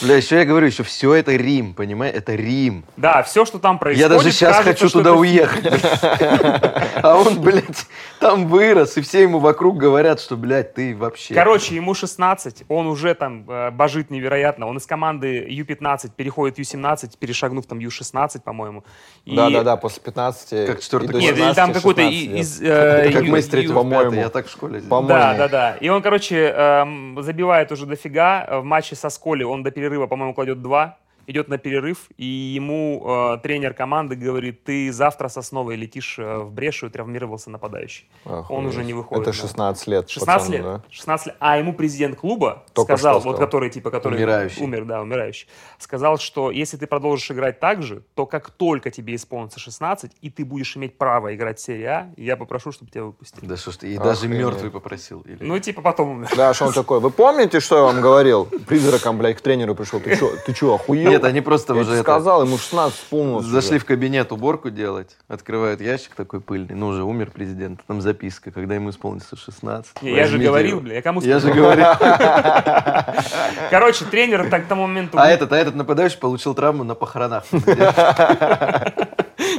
Бля, 0.00 0.16
еще 0.16 0.36
я 0.36 0.46
говорю, 0.46 0.66
еще 0.66 0.82
все 0.82 1.12
это 1.12 1.32
Рим, 1.32 1.74
понимаешь? 1.74 2.14
Это 2.16 2.34
Рим. 2.34 2.84
Да, 2.96 3.22
все, 3.22 3.44
что 3.44 3.58
там 3.58 3.78
происходит. 3.78 4.10
Я 4.10 4.16
даже 4.16 4.32
сейчас 4.32 4.56
кажется, 4.56 4.72
хочу 4.72 4.88
туда 4.90 5.12
уехать. 5.12 5.62
А 7.02 7.16
он, 7.16 7.40
блядь, 7.40 7.86
там 8.20 8.46
вырос, 8.46 8.96
и 8.96 9.00
все 9.00 9.22
ему 9.22 9.40
вокруг 9.40 9.76
говорят, 9.76 10.20
что, 10.20 10.36
блядь, 10.36 10.72
ты 10.74 10.94
вообще... 10.94 11.34
Короче, 11.34 11.74
ему 11.74 11.94
16, 11.94 12.64
он 12.68 12.86
уже 12.86 13.14
там 13.14 13.44
э, 13.50 13.70
божит 13.72 14.10
невероятно. 14.10 14.68
Он 14.68 14.76
из 14.76 14.86
команды 14.86 15.44
Ю-15 15.48 16.12
переходит 16.14 16.56
в 16.56 16.58
Ю-17, 16.58 17.18
перешагнув 17.18 17.66
там 17.66 17.80
Ю-16, 17.80 18.40
по-моему. 18.42 18.84
Да-да-да, 19.26 19.76
после 19.76 20.02
15 20.02 20.66
Как 20.66 20.80
четвертый. 20.80 21.20
Нет, 21.20 21.34
17, 21.36 21.56
там 21.56 21.72
какой-то 21.72 22.02
16 22.02 22.22
и- 22.22 22.28
лет. 22.28 22.38
из... 22.40 22.62
э, 22.62 23.10
как 23.12 23.24
Ю- 23.24 23.32
мы 23.32 23.42
с 23.42 23.48
третьего 23.48 23.74
по-моему. 23.74 24.12
я 24.14 24.28
так 24.28 24.46
в 24.46 24.50
школе. 24.50 24.80
По-моему. 24.80 25.41
Да, 25.42 25.48
да, 25.48 25.72
да. 25.72 25.76
И 25.78 25.88
он, 25.88 26.02
короче, 26.02 26.36
эм, 26.36 27.22
забивает 27.22 27.72
уже 27.72 27.86
дофига. 27.86 28.46
В 28.60 28.64
матче 28.64 28.94
со 28.94 29.10
Сколи 29.10 29.42
он 29.44 29.62
до 29.62 29.70
перерыва, 29.70 30.06
по-моему, 30.06 30.34
кладет 30.34 30.62
два. 30.62 30.98
Идет 31.26 31.48
на 31.48 31.58
перерыв, 31.58 32.08
и 32.16 32.24
ему 32.24 33.02
э, 33.34 33.38
тренер 33.42 33.74
команды 33.74 34.16
говорит, 34.16 34.64
ты 34.64 34.92
завтра 34.92 35.28
с 35.28 35.36
основой 35.36 35.76
летишь 35.76 36.18
э, 36.18 36.38
в 36.38 36.50
брешу, 36.52 36.86
и 36.86 36.90
травмировался 36.90 37.50
нападающий. 37.50 38.08
Он 38.24 38.38
Охуеть. 38.40 38.68
уже 38.68 38.84
не 38.84 38.92
выходит. 38.92 39.22
Это 39.22 39.30
да. 39.36 39.42
16 39.42 39.86
лет 39.86 40.10
16 40.10 40.26
пацану, 40.26 40.52
лет? 40.56 40.62
да? 40.64 40.82
16 40.90 41.26
лет. 41.28 41.36
А 41.38 41.58
ему 41.58 41.72
президент 41.74 42.16
клуба 42.18 42.64
Только 42.72 42.96
сказал, 42.96 43.20
что 43.20 43.28
вот 43.30 43.38
который, 43.38 43.70
типа, 43.70 43.90
который 43.90 44.16
Умирающий. 44.16 44.62
умер, 44.62 44.84
да, 44.84 45.00
умирающий, 45.02 45.46
сказал, 45.78 46.18
что 46.18 46.50
если 46.50 46.76
ты 46.76 46.86
продолжишь 46.86 47.30
играть 47.30 47.60
так 47.60 47.82
же, 47.82 48.02
то 48.14 48.26
как 48.26 48.50
только 48.50 48.90
тебе 48.90 49.14
исполнится 49.14 49.60
16, 49.60 50.12
и 50.20 50.30
ты 50.30 50.44
будешь 50.44 50.76
иметь 50.76 50.98
право 50.98 51.34
играть 51.34 51.58
в 51.58 51.62
серии 51.62 51.84
А, 51.84 52.12
я 52.16 52.36
попрошу, 52.36 52.72
чтобы 52.72 52.90
тебя 52.90 53.04
выпустили. 53.04 53.46
Да 53.46 53.56
что 53.56 53.70
ж 53.70 53.76
ты, 53.78 53.94
и 53.94 53.98
даже 53.98 54.26
Охренеть. 54.26 54.38
мертвый 54.38 54.70
попросил. 54.70 55.20
или- 55.20 55.38
Ну, 55.40 55.58
типа, 55.58 55.82
потом 55.82 56.10
умер. 56.10 56.28
Да, 56.36 56.52
что 56.54 56.66
он 56.66 56.72
такой, 56.72 57.00
вы 57.00 57.10
помните, 57.10 57.60
что 57.60 57.76
я 57.76 57.82
вам 57.82 58.00
говорил? 58.00 58.46
Призраком, 58.66 59.18
блядь, 59.18 59.36
к 59.36 59.40
тренеру 59.40 59.74
пришел. 59.74 60.00
Ты 60.00 60.16
что, 60.16 60.32
ты 60.46 60.52
чё, 60.52 60.74
охуел? 60.74 61.11
Нет, 61.12 61.24
они 61.24 61.40
просто 61.40 61.74
уже 61.74 62.00
сказал, 62.00 62.44
ему 62.44 62.58
16 62.58 62.98
вспомнилось 62.98 63.46
Зашли 63.46 63.78
в 63.78 63.84
кабинет 63.84 64.32
уборку 64.32 64.70
делать, 64.70 65.16
открывают 65.28 65.80
ящик 65.80 66.14
такой 66.14 66.40
пыльный, 66.40 66.74
ну 66.74 66.88
уже 66.88 67.04
умер 67.04 67.30
президент, 67.32 67.80
там 67.86 68.00
записка, 68.00 68.50
когда 68.50 68.74
ему 68.74 68.90
исполнится 68.90 69.36
16. 69.36 70.02
Не, 70.02 70.14
я 70.14 70.26
же 70.26 70.38
говорил, 70.38 70.80
бля, 70.80 70.96
я 70.96 71.02
кому 71.02 71.20
Я 71.20 71.38
же 71.38 71.52
говорил. 71.52 71.86
Короче, 73.70 74.04
тренер 74.06 74.48
так 74.50 74.64
к 74.64 74.68
тому 74.68 74.86
моменту... 74.86 75.18
А 75.18 75.28
этот, 75.28 75.52
а 75.52 75.56
этот 75.56 75.74
нападающий 75.74 76.18
получил 76.18 76.54
травму 76.54 76.84
на 76.84 76.94
похоронах. 76.94 77.44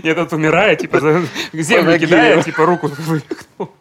Этот 0.04 0.34
умирает, 0.34 0.80
типа, 0.80 1.00
землю 1.54 2.00
кидает, 2.00 2.46
типа, 2.46 2.66
руку 2.66 2.88
вывихнул. 2.88 3.72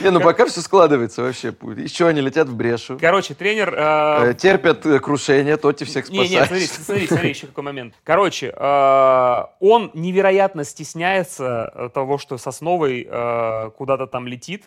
Не, 0.00 0.10
ну 0.10 0.20
пока 0.20 0.46
все 0.46 0.60
складывается 0.60 1.22
вообще. 1.22 1.54
Еще 1.76 2.06
они 2.06 2.20
летят 2.20 2.48
в 2.48 2.54
брешу. 2.56 2.98
Короче, 3.00 3.34
тренер... 3.34 3.74
э, 3.76 4.30
Э, 4.30 4.34
Терпят 4.34 4.84
э, 4.86 4.98
крушение, 5.00 5.56
Тоти 5.56 5.84
всех 5.84 6.08
Не, 6.10 6.26
спасает. 6.26 6.30
не, 6.30 6.46
смотри, 6.46 6.66
смотри, 6.66 7.06
смотри, 7.06 7.28
еще 7.34 7.46
какой 7.46 7.64
момент. 7.64 7.94
Короче, 8.04 8.52
э, 8.54 9.42
он 9.60 9.90
невероятно 9.94 10.64
стесняется 10.64 11.70
э, 11.74 11.88
того, 11.94 12.18
что 12.18 12.38
Сосновой 12.38 13.06
э, 13.08 13.70
куда-то 13.76 14.06
там 14.06 14.26
летит. 14.26 14.64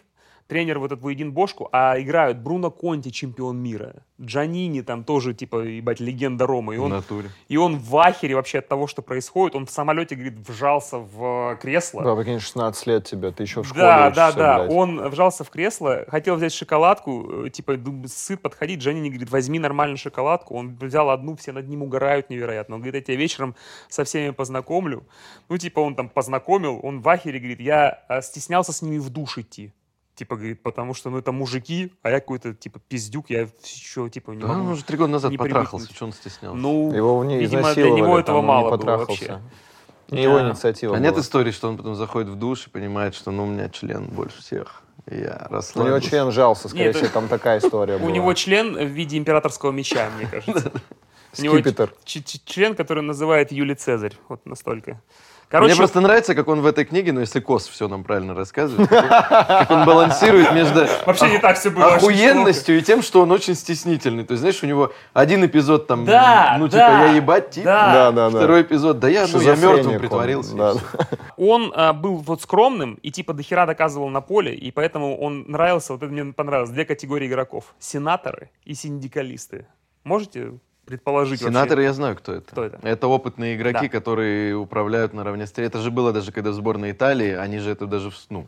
Тренер 0.47 0.77
вот 0.77 0.91
этот 0.91 1.01
Вуедин 1.01 1.31
Бошку, 1.31 1.69
а 1.71 1.99
играют 1.99 2.37
Бруно 2.37 2.69
Конти, 2.69 3.09
чемпион 3.09 3.57
мира. 3.57 3.95
Джанини 4.21 4.81
там 4.81 5.03
тоже, 5.03 5.33
типа, 5.33 5.57
ебать, 5.57 5.99
легенда 5.99 6.45
Ромы. 6.45 6.75
И 6.75 6.77
он, 6.77 6.91
натуре. 6.91 7.31
и 7.47 7.57
он 7.57 7.77
в 7.77 7.97
ахере 7.97 8.35
вообще 8.35 8.59
от 8.59 8.67
того, 8.67 8.85
что 8.85 9.01
происходит. 9.01 9.55
Он 9.55 9.65
в 9.65 9.71
самолете, 9.71 10.13
говорит, 10.15 10.35
вжался 10.47 10.99
в 10.99 11.53
э, 11.53 11.57
кресло. 11.57 12.03
Да, 12.03 12.15
прикинь, 12.15 12.39
16 12.39 12.87
лет 12.87 13.05
тебе, 13.05 13.31
ты 13.31 13.41
еще 13.41 13.63
в 13.63 13.65
школе 13.65 13.81
Да, 13.81 14.11
да, 14.11 14.27
учишься, 14.27 14.37
да. 14.37 14.57
блядь. 14.59 14.71
Он 14.71 15.09
вжался 15.09 15.43
в 15.43 15.49
кресло, 15.49 16.05
хотел 16.07 16.35
взять 16.35 16.53
шоколадку, 16.53 17.45
э, 17.45 17.49
типа, 17.49 17.79
сыт 18.05 18.39
подходить. 18.39 18.81
Джанини 18.81 19.09
говорит, 19.09 19.31
возьми 19.31 19.57
нормальную 19.57 19.97
шоколадку. 19.97 20.53
Он 20.53 20.77
взял 20.79 21.09
одну, 21.09 21.35
все 21.35 21.53
над 21.53 21.67
ним 21.67 21.81
угорают 21.81 22.29
невероятно. 22.29 22.75
Он 22.75 22.81
говорит, 22.81 22.95
я 22.95 23.01
тебя 23.01 23.17
вечером 23.17 23.55
со 23.89 24.03
всеми 24.03 24.29
познакомлю. 24.29 25.07
Ну, 25.49 25.57
типа, 25.57 25.79
он 25.79 25.95
там 25.95 26.07
познакомил, 26.07 26.79
он 26.83 27.01
в 27.01 27.09
ахере, 27.09 27.39
говорит, 27.39 27.59
я 27.59 28.03
э, 28.07 28.21
стеснялся 28.21 28.71
с 28.71 28.83
ними 28.83 28.99
в 28.99 29.09
душ 29.09 29.39
идти. 29.39 29.73
Типа, 30.15 30.35
говорит, 30.37 30.63
потому 30.63 30.93
что, 30.93 31.09
ну, 31.09 31.17
это 31.17 31.31
мужики, 31.33 31.91
а 32.01 32.09
я 32.09 32.19
какой-то, 32.21 32.53
типа, 32.53 32.79
пиздюк, 32.87 33.29
я 33.29 33.49
еще, 33.63 34.09
типа, 34.09 34.31
не 34.31 34.41
Да, 34.41 34.51
он 34.51 34.59
могу. 34.59 34.71
уже 34.71 34.83
три 34.85 34.97
года 34.97 35.11
назад 35.11 35.29
не 35.31 35.37
потрахался, 35.37 35.93
что 35.93 36.05
он 36.05 36.13
стеснялся. 36.13 36.57
Ну, 36.57 36.93
Его 36.93 37.19
в 37.19 37.25
ней 37.25 37.39
видимо, 37.39 37.73
для 37.73 37.89
него 37.91 38.17
этого 38.17 38.23
там, 38.23 38.35
он 38.37 38.41
не 38.43 38.47
мало 38.47 38.69
было 38.69 38.77
потрахался. 38.77 39.09
вообще. 39.09 39.41
Не 40.11 40.23
его 40.23 40.39
инициатива 40.41 40.95
А 40.95 40.99
нет 40.99 41.13
была. 41.13 41.21
истории, 41.21 41.51
что 41.51 41.67
он 41.67 41.77
потом 41.77 41.95
заходит 41.95 42.29
в 42.29 42.35
душ 42.35 42.67
и 42.67 42.69
понимает, 42.69 43.13
что 43.15 43.31
ну 43.31 43.43
у 43.43 43.47
меня 43.47 43.69
член 43.69 44.05
больше 44.05 44.41
всех. 44.41 44.83
Я 45.07 45.15
У 45.15 45.19
него 45.19 45.47
расслабился. 45.49 46.09
член 46.09 46.31
жался, 46.31 46.69
скорее 46.69 46.85
Нет, 46.85 46.95
всего, 46.95 47.09
там 47.09 47.27
такая 47.27 47.59
история 47.59 47.95
У 47.97 47.99
была. 47.99 48.11
него 48.11 48.33
член 48.35 48.75
в 48.75 48.85
виде 48.85 49.17
императорского 49.17 49.71
меча, 49.71 50.09
мне 50.17 50.27
кажется. 50.31 50.71
У 51.33 51.35
Скипетр. 51.35 51.93
член, 52.05 52.75
который 52.75 53.03
называет 53.03 53.51
Юлий 53.51 53.75
Цезарь. 53.75 54.13
Вот 54.29 54.45
настолько. 54.45 55.01
Мне 55.45 55.59
Короче, 55.59 55.75
просто 55.75 56.01
нравится, 56.01 56.33
как 56.33 56.47
он 56.47 56.61
в 56.61 56.65
этой 56.65 56.85
книге, 56.85 57.13
ну 57.13 57.19
если 57.19 57.39
Кос 57.39 57.67
все 57.67 57.87
нам 57.87 58.03
правильно 58.03 58.33
рассказывает, 58.33 58.89
как 58.89 59.69
он, 59.69 59.85
балансирует 59.85 60.51
между 60.53 60.87
вообще 61.05 61.29
не 61.29 61.37
так 61.37 61.57
все 61.59 61.69
было. 61.69 61.95
охуенностью 61.95 62.77
и 62.79 62.81
тем, 62.81 63.03
что 63.03 63.21
он 63.21 63.31
очень 63.31 63.53
стеснительный. 63.53 64.25
То 64.25 64.31
есть, 64.31 64.41
знаешь, 64.41 64.63
у 64.63 64.65
него 64.65 64.91
один 65.13 65.45
эпизод 65.45 65.85
там, 65.85 66.03
Да, 66.03 66.55
ну 66.57 66.67
да, 66.67 66.89
типа 66.89 67.07
я 67.09 67.15
ебать 67.15 67.51
тип, 67.51 67.63
да. 67.63 67.93
Да, 67.93 68.11
да, 68.11 68.29
да. 68.31 68.37
второй 68.37 68.63
эпизод, 68.63 68.99
да 68.99 69.07
я, 69.07 69.27
ну 69.31 69.39
я 69.39 69.55
мертвым 69.55 69.93
он, 69.93 69.99
притворился. 69.99 70.75
Он 71.37 71.71
а, 71.75 71.93
был 71.93 72.15
вот 72.17 72.41
скромным 72.41 72.95
и 72.95 73.11
типа 73.11 73.33
дохера 73.33 73.67
доказывал 73.67 74.09
на 74.09 74.21
поле, 74.21 74.55
и 74.55 74.71
поэтому 74.71 75.19
он 75.19 75.45
нравился, 75.47 75.93
вот 75.93 76.01
это 76.01 76.11
мне 76.11 76.33
понравилось, 76.33 76.71
две 76.71 76.85
категории 76.85 77.27
игроков. 77.27 77.75
Сенаторы 77.77 78.49
и 78.63 78.73
синдикалисты. 78.73 79.67
Можете 80.03 80.53
предположить 80.85 81.41
вообще? 81.41 81.53
Сенаторы, 81.53 81.83
я 81.83 81.93
знаю, 81.93 82.15
кто 82.15 82.33
это. 82.33 82.51
Кто 82.51 82.63
это? 82.63 82.79
опытные 83.07 83.55
игроки, 83.55 83.87
Да. 83.87 83.89
которые 83.89 84.55
управляют 84.55 85.13
наравне 85.13 85.47
с 85.47 85.51
Это 85.65 85.79
же 85.79 85.91
было 85.91 86.13
даже, 86.13 86.31
когда 86.31 86.51
в 86.51 86.53
сборной 86.53 86.91
Италии, 86.91 87.31
они 87.33 87.59
же 87.59 87.71
это 87.71 87.87
даже, 87.87 88.09
в- 88.11 88.25
ну, 88.29 88.47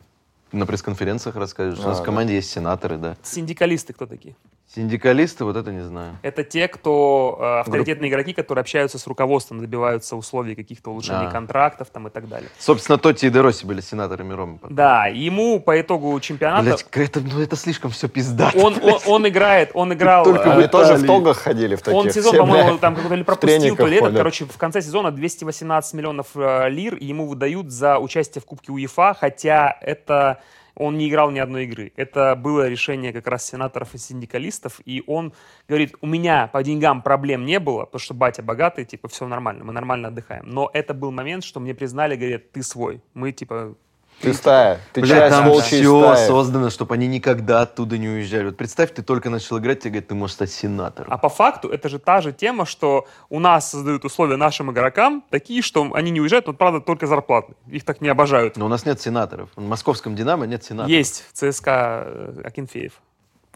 на 0.52 0.66
пресс-конференциях 0.66 1.36
расскажут. 1.36 1.76
что 1.76 1.86
у 1.86 1.88
нас 1.90 1.98
А, 1.98 2.02
в 2.02 2.04
да. 2.04 2.06
команде 2.06 2.34
есть 2.34 2.50
сенаторы, 2.50 2.96
да. 2.96 3.16
Синдикалисты 3.22 3.92
кто 3.92 4.06
такие? 4.06 4.34
Синдикалисты, 4.74 5.44
вот 5.44 5.56
это 5.56 5.72
не 5.72 5.80
знаю. 5.82 6.18
Это 6.20 6.44
те, 6.44 6.68
кто 6.68 7.38
э, 7.40 7.60
авторитетные 7.60 8.10
игроки, 8.10 8.34
которые 8.34 8.60
общаются 8.60 8.98
с 8.98 9.06
руководством, 9.06 9.60
добиваются 9.60 10.14
условий 10.14 10.54
каких-то 10.54 10.90
улучшений 10.90 11.26
А. 11.26 11.30
контрактов 11.30 11.88
там 11.90 12.06
и 12.08 12.10
так 12.10 12.28
далее. 12.28 12.50
Собственно, 12.58 12.98
Тотти 12.98 13.26
и 13.26 13.30
Дероси 13.30 13.64
были 13.64 13.80
сенаторами 13.80 14.34
Ромы. 14.34 14.58
потом. 14.58 14.76
Да, 14.76 15.06
ему 15.06 15.58
по 15.58 15.80
итогу 15.80 16.20
чемпионата 16.20 16.64
Блять, 16.64 16.86
это, 16.92 17.20
ну, 17.20 17.40
это 17.40 17.56
слишком 17.56 17.90
все 17.90 18.08
пиздато. 18.08 18.58
он, 18.58 18.74
он, 18.82 18.98
он 19.06 19.26
играет, 19.28 19.70
он 19.72 19.94
играл... 19.94 20.24
Только 20.24 20.50
э, 20.50 20.52
Они 20.52 20.66
тоже 20.68 20.94
в 20.96 21.06
тогах 21.06 21.38
ходили 21.38 21.74
в 21.74 21.80
таких. 21.80 21.98
Он 21.98 22.10
сезон, 22.10 22.36
по-моему, 22.36 22.68
блядь. 22.68 22.80
там 22.80 22.94
какой-то 22.94 23.14
ли 23.14 23.24
пропустил, 23.24 23.74
то 23.74 23.86
ли 23.86 23.96
этот, 23.96 24.16
короче, 24.16 24.44
в 24.44 24.58
конце 24.58 24.82
сезона 24.82 25.10
218 25.10 25.94
миллионов 25.94 26.26
э, 26.34 26.68
лир 26.68 26.94
ему 27.00 27.26
выдают 27.26 27.70
за 27.70 27.98
участие 27.98 28.42
в 28.42 28.44
Кубке 28.44 28.70
УЕФА, 28.70 29.16
хотя 29.18 29.74
это 29.80 30.37
он 30.78 30.96
не 30.96 31.08
играл 31.08 31.30
ни 31.30 31.38
одной 31.38 31.64
игры. 31.64 31.92
Это 31.96 32.34
было 32.36 32.68
решение 32.68 33.12
как 33.12 33.26
раз 33.26 33.44
сенаторов 33.44 33.94
и 33.94 33.98
синдикалистов, 33.98 34.80
и 34.84 35.02
он 35.06 35.32
говорит, 35.68 35.94
у 36.00 36.06
меня 36.06 36.46
по 36.46 36.62
деньгам 36.62 37.02
проблем 37.02 37.44
не 37.44 37.58
было, 37.58 37.84
потому 37.84 38.00
что 38.00 38.14
батя 38.14 38.42
богатый, 38.42 38.84
типа, 38.84 39.08
все 39.08 39.26
нормально, 39.26 39.64
мы 39.64 39.72
нормально 39.72 40.08
отдыхаем. 40.08 40.44
Но 40.46 40.70
это 40.72 40.94
был 40.94 41.10
момент, 41.10 41.44
что 41.44 41.60
мне 41.60 41.74
признали, 41.74 42.16
говорят, 42.16 42.52
ты 42.52 42.62
свой. 42.62 43.02
Мы, 43.14 43.32
типа, 43.32 43.74
Ты 44.20 44.34
стая. 44.34 44.80
Ты 44.92 45.00
Бля, 45.02 45.16
часть 45.16 45.36
там 45.36 45.60
все 45.60 46.14
стаи. 46.14 46.26
создано, 46.26 46.70
чтобы 46.70 46.94
они 46.94 47.06
никогда 47.06 47.62
оттуда 47.62 47.98
не 47.98 48.08
уезжали. 48.08 48.46
Вот 48.46 48.56
представь, 48.56 48.92
ты 48.92 49.02
только 49.02 49.30
начал 49.30 49.58
играть, 49.58 49.80
тебе 49.80 49.90
говорят, 49.90 50.08
ты 50.08 50.14
можешь 50.14 50.34
стать 50.34 50.50
сенатором. 50.50 51.12
А 51.12 51.18
по 51.18 51.28
факту 51.28 51.68
это 51.68 51.88
же 51.88 51.98
та 51.98 52.20
же 52.20 52.32
тема, 52.32 52.66
что 52.66 53.06
у 53.30 53.38
нас 53.38 53.70
создают 53.70 54.04
условия 54.04 54.36
нашим 54.36 54.72
игрокам 54.72 55.22
такие, 55.30 55.62
что 55.62 55.88
они 55.94 56.10
не 56.10 56.20
уезжают, 56.20 56.46
но, 56.46 56.52
правда, 56.52 56.80
только 56.80 57.06
зарплатные. 57.06 57.56
Их 57.68 57.84
так 57.84 58.00
не 58.00 58.08
обожают. 58.08 58.56
Но 58.56 58.66
у 58.66 58.68
нас 58.68 58.84
нет 58.84 59.00
сенаторов. 59.00 59.50
В 59.54 59.62
московском 59.62 60.16
«Динамо» 60.16 60.46
нет 60.46 60.64
сенаторов. 60.64 60.90
Есть 60.90 61.24
в 61.32 61.36
ЦСКА 61.36 62.02
э, 62.06 62.42
Акинфеев. 62.44 62.94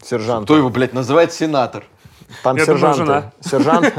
Сержант. 0.01 0.45
Кто 0.45 0.57
его, 0.57 0.69
блядь, 0.69 0.93
называет 0.93 1.33
сенатор? 1.33 1.83
Там 2.41 2.55
Я 2.55 2.65
думаю, 2.65 2.93
сержанты. 2.93 3.31
Сержант, 3.41 3.93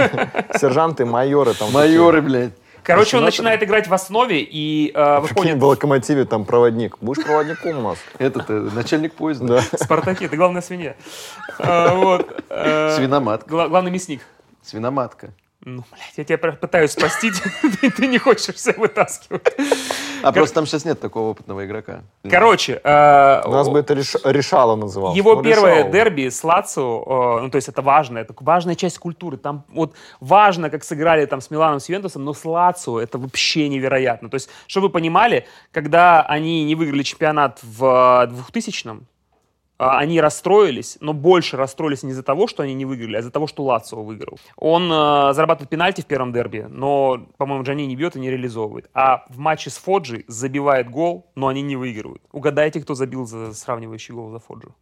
сержанты, 0.59 1.05
майоры 1.05 1.55
там. 1.55 1.71
Майоры, 1.73 2.23
блядь. 2.23 2.53
Короче, 2.85 3.17
он 3.17 3.25
начинает 3.25 3.63
играть 3.63 3.89
в 3.89 3.95
основе 3.95 4.41
и 4.43 4.93
э. 4.95 5.21
Прикинь, 5.21 5.35
выходит 5.35 5.59
в 5.59 5.65
локомотиве 5.65 6.25
там 6.27 6.45
проводник. 6.45 6.99
Будешь 7.01 7.25
проводником 7.25 7.79
у 7.79 7.89
нас? 7.89 7.99
Этот 8.19 8.49
э, 8.51 8.69
начальник 8.75 9.15
поезда. 9.15 9.47
Да. 9.47 9.61
в 9.79 9.83
Спартаке. 9.83 10.27
Это 10.27 10.37
главная 10.37 10.63
свинья. 10.63 10.95
Э, 11.59 12.19
э, 12.51 12.97
Свиноматка. 12.97 13.49
гла- 13.49 13.69
Главный 13.69 13.91
мясник. 13.91 14.21
Свиноматка. 14.63 15.31
Ну, 15.67 15.83
блядь, 15.91 16.13
я 16.19 16.25
тебя 16.25 16.53
пытаюсь 16.53 16.91
спасти, 16.91 17.31
ты- 17.81 17.91
ты 17.91 18.07
не 18.07 18.19
хочешь 18.19 18.55
все 18.55 18.73
вытаскивать. 18.75 19.55
А 20.23 20.31
просто 20.33 20.55
там 20.57 20.67
сейчас 20.67 20.85
нет 20.85 21.01
такого 21.01 21.31
опытного 21.31 21.65
игрока. 21.65 22.03
Короче, 22.31 22.81
э, 22.85 23.43
У 23.47 23.51
нас 23.51 23.69
бы 23.71 23.79
это 23.79 23.95
реш- 23.95 24.21
решало 24.25 24.77
называлось. 24.77 25.17
Его 25.17 25.37
Ну, 25.37 25.43
первое 25.43 25.77
решало. 25.79 25.91
дерби 25.93 26.29
с 26.29 26.45
Лацио, 26.45 27.39
э, 27.39 27.41
ну, 27.43 27.51
то 27.51 27.57
есть 27.57 27.69
это 27.69 27.81
важно, 27.81 28.19
это 28.19 28.35
важная 28.41 28.75
часть 28.75 28.99
культуры. 28.99 29.39
Там 29.39 29.65
вот 29.69 29.95
важно, 30.21 30.69
как 30.69 30.85
сыграли 30.85 31.25
там 31.27 31.41
с 31.41 31.51
Миланом, 31.51 31.81
с 31.81 31.89
Ювентусом, 31.89 32.25
но 32.25 32.35
с 32.35 32.45
Лацио 32.45 33.01
это 33.01 33.17
вообще 33.19 33.69
невероятно. 33.69 34.29
То 34.29 34.35
есть, 34.37 34.51
чтобы 34.67 34.89
вы 34.89 34.93
понимали, 34.93 35.47
когда 35.73 36.21
они 36.23 36.65
не 36.65 36.75
выиграли 36.75 37.03
чемпионат 37.03 37.59
в 37.63 38.29
2000-м, 38.53 39.07
а, 39.07 39.14
они 39.77 40.21
расстроились, 40.21 40.99
но 41.01 41.13
больше 41.13 41.57
расстроились 41.57 42.03
не 42.03 42.13
из-за 42.13 42.23
того, 42.23 42.47
что 42.47 42.63
они 42.63 42.75
не 42.75 42.85
выиграли, 42.85 43.17
а 43.17 43.21
из-за 43.21 43.31
того, 43.31 43.47
что 43.47 43.65
Лацио 43.65 44.03
выиграл. 44.03 44.39
Он 44.57 44.85
э, 44.85 45.33
зарабатывает 45.35 45.69
пенальти 45.69 46.01
в 46.01 46.07
первом 46.07 46.33
дерби, 46.33 46.67
но, 46.69 47.27
по-моему, 47.37 47.65
Джани 47.65 47.83
не 47.83 47.97
бьет 47.97 48.17
и 48.17 48.21
не 48.21 48.31
реализовывает. 48.31 48.89
А 48.95 49.25
в 49.29 49.39
матче 49.39 49.71
с 49.71 49.79
Фоджи 49.79 50.25
забивает 50.29 50.91
гол, 50.91 51.31
но 51.35 51.49
они 51.49 51.63
не 51.63 51.77
выигрывают. 51.77 52.23
Угадайте, 52.33 52.81
кто 52.81 52.95
забил 52.95 53.27
за 53.27 53.53
сравнивающий 53.53 54.15
гол 54.15 54.31
за 54.31 54.39
Фоджу. 54.39 54.75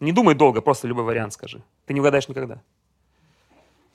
Не 0.00 0.12
думай 0.12 0.34
долго, 0.34 0.60
просто 0.60 0.88
любой 0.88 1.04
вариант 1.04 1.32
скажи. 1.32 1.62
Ты 1.86 1.94
не 1.94 2.00
угадаешь 2.00 2.28
никогда. 2.28 2.60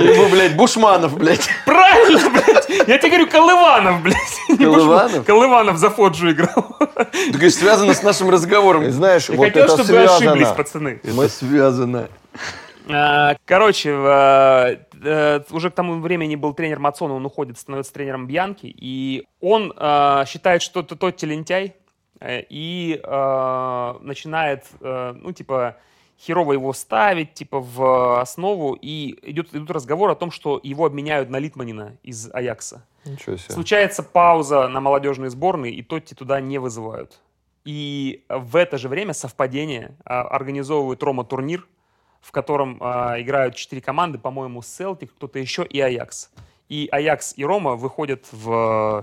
Ему, 0.00 0.28
блядь, 0.28 0.56
Бушманов, 0.56 1.16
блядь. 1.16 1.48
Правильно, 1.64 2.30
блядь! 2.30 2.68
Я 2.88 2.98
тебе 2.98 3.08
говорю, 3.08 3.26
Колыванов, 3.28 4.02
блядь. 4.02 4.58
Колыванов? 4.58 5.24
Колыванов 5.24 5.76
за 5.78 5.90
Фоджу 5.90 6.30
играл. 6.30 6.76
Так 6.94 7.42
и 7.42 7.50
связано 7.50 7.94
с 7.94 8.02
нашим 8.02 8.30
разговором. 8.30 8.84
И 8.84 8.90
знаешь, 8.90 9.28
Я 9.28 9.36
вот 9.36 9.46
хотел, 9.46 9.64
это 9.64 9.74
чтобы 9.74 9.92
вы 9.98 10.04
ошиблись, 10.04 10.32
связано. 10.32 10.54
пацаны. 10.54 11.00
Это 11.02 11.28
связано. 11.28 12.08
А, 12.88 13.36
Короче, 13.44 13.90
э, 13.90 14.76
э, 15.04 15.40
уже 15.50 15.70
к 15.70 15.74
тому 15.74 16.00
времени 16.00 16.34
был 16.36 16.54
тренер 16.54 16.78
Мацона, 16.80 17.14
он 17.14 17.24
уходит, 17.24 17.58
становится 17.58 17.92
тренером 17.92 18.26
Бьянки, 18.26 18.66
и 18.66 19.26
он 19.40 19.72
э, 19.76 20.24
считает, 20.26 20.62
что 20.62 20.82
ты 20.82 20.96
тот 20.96 21.22
лентяй, 21.22 21.76
э, 22.20 22.42
и 22.48 23.00
начинает, 24.02 24.64
ну, 24.80 25.32
типа, 25.32 25.76
херово 26.20 26.52
его 26.52 26.72
ставить, 26.72 27.34
типа, 27.34 27.60
в 27.60 28.20
основу, 28.20 28.74
и 28.74 29.18
идет, 29.22 29.54
идут 29.54 29.70
разговоры 29.70 30.12
о 30.12 30.16
том, 30.16 30.30
что 30.30 30.60
его 30.62 30.84
обменяют 30.84 31.30
на 31.30 31.38
Литманина 31.38 31.96
из 32.02 32.30
Аякса. 32.32 32.84
Ничего 33.04 33.36
себе. 33.36 33.54
Случается 33.54 34.02
пауза 34.02 34.68
на 34.68 34.80
молодежные 34.80 35.30
сборные, 35.30 35.72
и 35.72 35.82
Тотти 35.82 36.14
туда 36.14 36.40
не 36.40 36.58
вызывают. 36.58 37.20
И 37.64 38.24
в 38.28 38.56
это 38.56 38.78
же 38.78 38.88
время 38.88 39.14
совпадение 39.14 39.96
а, 40.04 40.22
организовывает 40.22 41.02
Рома 41.02 41.24
турнир, 41.24 41.66
в 42.20 42.32
котором 42.32 42.78
а, 42.80 43.20
играют 43.20 43.54
четыре 43.54 43.80
команды, 43.80 44.18
по-моему, 44.18 44.60
Селтик, 44.60 45.12
кто-то 45.14 45.38
еще 45.38 45.64
и 45.64 45.80
Аякс. 45.80 46.30
И 46.68 46.88
Аякс 46.92 47.34
и 47.36 47.44
Рома 47.44 47.74
выходят 47.74 48.26
в 48.30 49.00
э, 49.00 49.02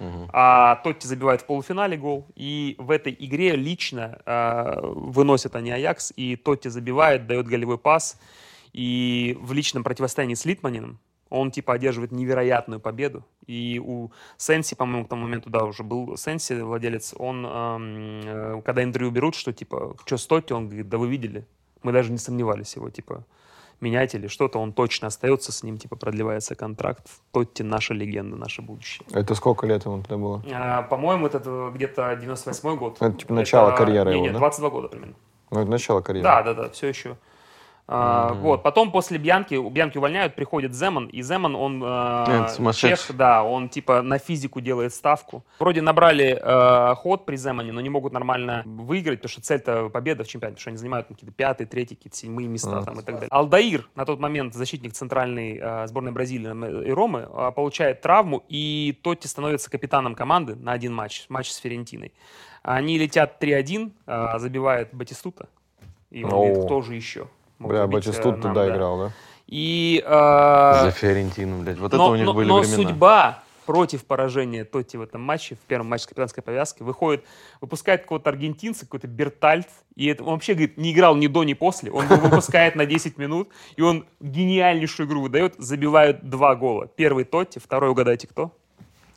А 0.00 0.76
Тотти 0.76 1.06
забивает 1.06 1.42
в 1.42 1.46
полуфинале 1.46 1.96
гол. 1.96 2.26
И 2.34 2.76
в 2.78 2.90
этой 2.90 3.14
игре 3.18 3.56
лично 3.56 4.20
а, 4.24 4.80
выносят 4.82 5.56
они 5.56 5.70
Аякс. 5.70 6.12
И 6.16 6.36
Тотти 6.36 6.68
забивает, 6.68 7.26
дает 7.26 7.46
голевой 7.46 7.78
пас. 7.78 8.18
И 8.72 9.36
в 9.40 9.52
личном 9.52 9.82
противостоянии 9.82 10.34
с 10.34 10.44
Литманином 10.44 11.00
он 11.30 11.50
типа 11.50 11.74
одерживает 11.74 12.12
невероятную 12.12 12.80
победу. 12.80 13.24
И 13.46 13.80
у 13.84 14.10
Сенси, 14.36 14.74
по-моему, 14.74 15.06
к 15.06 15.08
тому 15.08 15.22
моменту, 15.22 15.50
да, 15.50 15.64
уже 15.64 15.82
был 15.82 16.16
Сенси, 16.16 16.60
владелец, 16.60 17.14
он, 17.16 17.46
эм, 17.46 18.20
э, 18.24 18.62
когда 18.64 18.82
интервью 18.82 19.10
берут, 19.10 19.34
что 19.34 19.52
типа, 19.52 19.96
что 20.04 20.16
с 20.16 20.26
Тотти, 20.26 20.52
он 20.52 20.66
говорит, 20.66 20.88
да 20.88 20.98
вы 20.98 21.08
видели, 21.08 21.46
мы 21.82 21.92
даже 21.92 22.10
не 22.10 22.18
сомневались 22.18 22.76
его, 22.76 22.90
типа, 22.90 23.24
менять 23.80 24.14
или 24.14 24.26
что-то, 24.26 24.58
он 24.58 24.72
точно 24.72 25.08
остается 25.08 25.52
с 25.52 25.62
ним, 25.62 25.78
типа, 25.78 25.96
продлевается 25.96 26.54
контракт. 26.54 27.06
Тотти 27.32 27.62
наша 27.62 27.94
легенда, 27.94 28.36
наше 28.36 28.62
будущее. 28.62 29.06
Это 29.12 29.34
сколько 29.34 29.66
лет 29.66 29.84
ему 29.84 30.02
тогда 30.02 30.16
было? 30.16 30.42
А, 30.52 30.82
по-моему, 30.82 31.26
это 31.26 31.40
э, 31.44 31.70
где-то 31.74 32.16
98 32.16 32.76
год. 32.76 32.96
Это, 33.00 33.12
типа, 33.12 33.34
начало 33.34 33.72
карьеры 33.72 34.10
не, 34.10 34.16
его, 34.16 34.26
не, 34.26 34.32
да? 34.32 34.38
22 34.38 34.70
года 34.70 34.88
примерно. 34.88 35.14
Ну, 35.50 35.60
это 35.60 35.70
начало 35.70 36.00
карьеры. 36.00 36.24
Да, 36.24 36.42
да, 36.42 36.54
да, 36.54 36.68
все 36.70 36.88
еще. 36.88 37.16
А, 37.90 38.34
Вот, 38.34 38.62
потом 38.62 38.92
после 38.92 39.16
Бьянки, 39.16 39.54
у 39.54 39.70
Бьянки 39.70 39.96
увольняют, 39.96 40.34
приходит 40.34 40.74
Земан, 40.74 41.06
и 41.06 41.22
Земан, 41.22 41.56
он 41.56 41.82
э, 41.82 42.48
сумасшедший. 42.50 43.06
чех, 43.06 43.16
да, 43.16 43.42
он 43.42 43.70
типа 43.70 44.02
на 44.02 44.18
физику 44.18 44.60
делает 44.60 44.92
ставку. 44.92 45.42
Вроде 45.58 45.80
набрали 45.80 46.38
э, 46.38 46.94
ход 46.96 47.24
при 47.24 47.36
Земане, 47.36 47.72
но 47.72 47.80
не 47.80 47.88
могут 47.88 48.12
нормально 48.12 48.62
выиграть, 48.66 49.20
потому 49.20 49.30
что 49.30 49.40
цель-то 49.40 49.88
победа 49.88 50.24
в 50.24 50.28
чемпионате, 50.28 50.56
потому 50.56 50.60
что 50.60 50.70
они 50.70 50.76
занимают 50.76 51.08
там, 51.08 51.14
какие-то 51.14 51.34
пятые, 51.34 51.66
третьи, 51.66 51.94
какие-то 51.94 52.16
седьмые 52.18 52.46
места 52.46 52.80
А. 52.80 52.84
там 52.84 53.00
и 53.00 53.02
так 53.02 53.14
далее. 53.14 53.28
Алдаир, 53.30 53.88
на 53.94 54.04
тот 54.04 54.20
момент 54.20 54.52
защитник 54.52 54.92
центральной 54.92 55.58
э, 55.58 55.86
сборной 55.86 56.12
Бразилии 56.12 56.88
и 56.88 56.92
Ромы, 56.92 57.26
э, 57.26 57.52
получает 57.56 58.02
травму, 58.02 58.44
и 58.50 58.98
Тотти 59.02 59.26
становится 59.26 59.70
капитаном 59.70 60.14
команды 60.14 60.56
на 60.56 60.72
один 60.72 60.92
матч, 60.92 61.24
матч 61.30 61.50
с 61.50 61.56
Ферентиной. 61.56 62.12
Они 62.62 62.98
летят 62.98 63.42
3-1, 63.42 63.92
э, 64.06 64.38
забивает 64.38 64.92
Батистута, 64.92 65.48
и 66.10 66.22
он 66.22 66.30
говорит, 66.30 66.64
кто 66.64 66.82
же 66.82 66.94
еще? 66.94 67.28
Бля, 67.58 67.80
э, 67.80 67.86
Батистут 67.86 68.38
нам, 68.38 68.40
туда 68.40 68.66
да. 68.66 68.74
играл, 68.74 68.98
да? 68.98 69.12
И, 69.46 70.02
э, 70.06 70.10
За 70.10 70.90
Фиорентину, 70.90 71.62
блядь. 71.62 71.78
Вот 71.78 71.88
это 71.88 71.96
но, 71.96 72.10
у 72.10 72.16
них 72.16 72.26
но- 72.26 72.34
были 72.34 72.48
но 72.48 72.60
времена. 72.60 72.76
судьба 72.76 73.42
против 73.66 74.04
поражения 74.06 74.64
Тотти 74.64 74.96
в 74.96 75.02
этом 75.02 75.20
матче, 75.20 75.56
в 75.56 75.58
первом 75.60 75.88
матче 75.88 76.04
с 76.04 76.06
капитанской 76.06 76.42
повязкой, 76.42 76.84
выходит, 76.84 77.24
выпускает 77.60 78.02
какого-то 78.02 78.30
аргентинца, 78.30 78.86
какой-то 78.86 79.08
Бертальт, 79.08 79.68
и 79.94 80.06
это, 80.06 80.24
он 80.24 80.34
вообще, 80.34 80.54
говорит, 80.54 80.78
не 80.78 80.92
играл 80.92 81.16
ни 81.16 81.26
до, 81.26 81.44
ни 81.44 81.52
после, 81.52 81.90
он 81.90 82.04
его 82.06 82.16
выпускает 82.28 82.76
на 82.76 82.86
10 82.86 83.18
минут, 83.18 83.50
и 83.76 83.82
он 83.82 84.06
гениальнейшую 84.20 85.06
игру 85.06 85.20
выдает, 85.20 85.54
забивают 85.58 86.22
два 86.22 86.54
гола. 86.54 86.86
Первый 86.86 87.24
Тотти, 87.24 87.58
второй, 87.58 87.90
угадайте, 87.90 88.26
кто? 88.26 88.52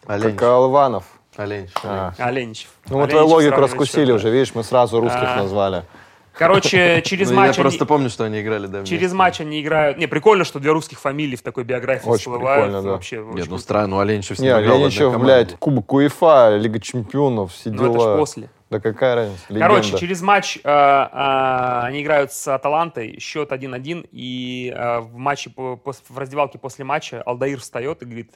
Оленич. 0.05 0.33
Как 0.35 0.43
Алванов. 0.49 1.05
Оленич. 1.37 1.69
А. 1.83 2.13
Оленичев. 2.17 2.69
Ну, 2.89 2.99
мы 2.99 3.07
твою 3.07 3.27
логику 3.27 3.55
раскусили 3.61 4.07
счет, 4.07 4.15
уже, 4.15 4.31
видишь, 4.31 4.53
мы 4.53 4.63
сразу 4.63 4.99
русских 4.99 5.21
А. 5.23 5.37
назвали. 5.37 5.85
Короче, 6.33 7.01
через 7.05 7.29
Ну, 7.29 7.35
матч 7.37 7.47
я 7.57 7.61
они- 7.61 7.61
просто 7.61 7.85
помню, 7.85 8.09
что 8.09 8.23
они 8.23 8.41
играли, 8.41 8.67
да. 8.67 8.83
Через 8.83 9.13
матч 9.13 9.41
они 9.41 9.61
играют. 9.61 9.97
Не, 9.97 10.07
прикольно, 10.07 10.43
что 10.43 10.59
для 10.59 10.71
русских 10.73 10.99
фамилий 10.99 11.35
в 11.35 11.41
такой 11.41 11.63
биографии 11.63 12.07
Очень 12.07 12.19
всплывают. 12.21 12.65
прикольно, 12.65 12.81
да. 12.83 12.91
Вообще, 12.91 13.19
очень 13.19 13.29
Нет, 13.35 13.45
ну 13.45 13.51
круто. 13.51 13.61
странно, 13.63 13.87
ну 13.87 13.99
Оленичев 13.99 14.37
с 14.37 14.39
Не, 14.39 14.47
ним 14.47 14.53
играл 14.59 14.63
в 14.63 14.67
одной 14.75 14.79
Леничев, 14.89 15.11
команде. 15.11 15.25
блядь, 15.25 15.55
Кубок 15.59 15.93
УЕФА, 15.93 16.57
Лига 16.57 16.79
Чемпионов, 16.79 17.53
все 17.53 17.69
Ну, 17.69 17.83
это 17.83 17.93
ж 17.93 18.03
дела. 18.03 18.17
после. 18.17 18.49
Да 18.69 18.79
какая 18.79 19.15
разница, 19.15 19.43
Короче, 19.49 19.81
легенда. 19.87 19.99
через 19.99 20.21
матч 20.21 20.57
э, 20.63 20.69
э, 20.69 21.79
они 21.83 22.01
играют 22.03 22.31
с 22.31 22.47
Аталантой, 22.47 23.19
счет 23.19 23.51
1-1, 23.51 24.07
и 24.13 24.73
э, 24.73 24.99
в 24.99 25.17
матче, 25.17 25.49
по- 25.49 25.73
пос- 25.83 26.01
в 26.07 26.17
раздевалке 26.17 26.57
после 26.57 26.85
матча 26.85 27.21
Алдаир 27.25 27.59
встает 27.59 28.01
и 28.01 28.05
говорит, 28.05 28.31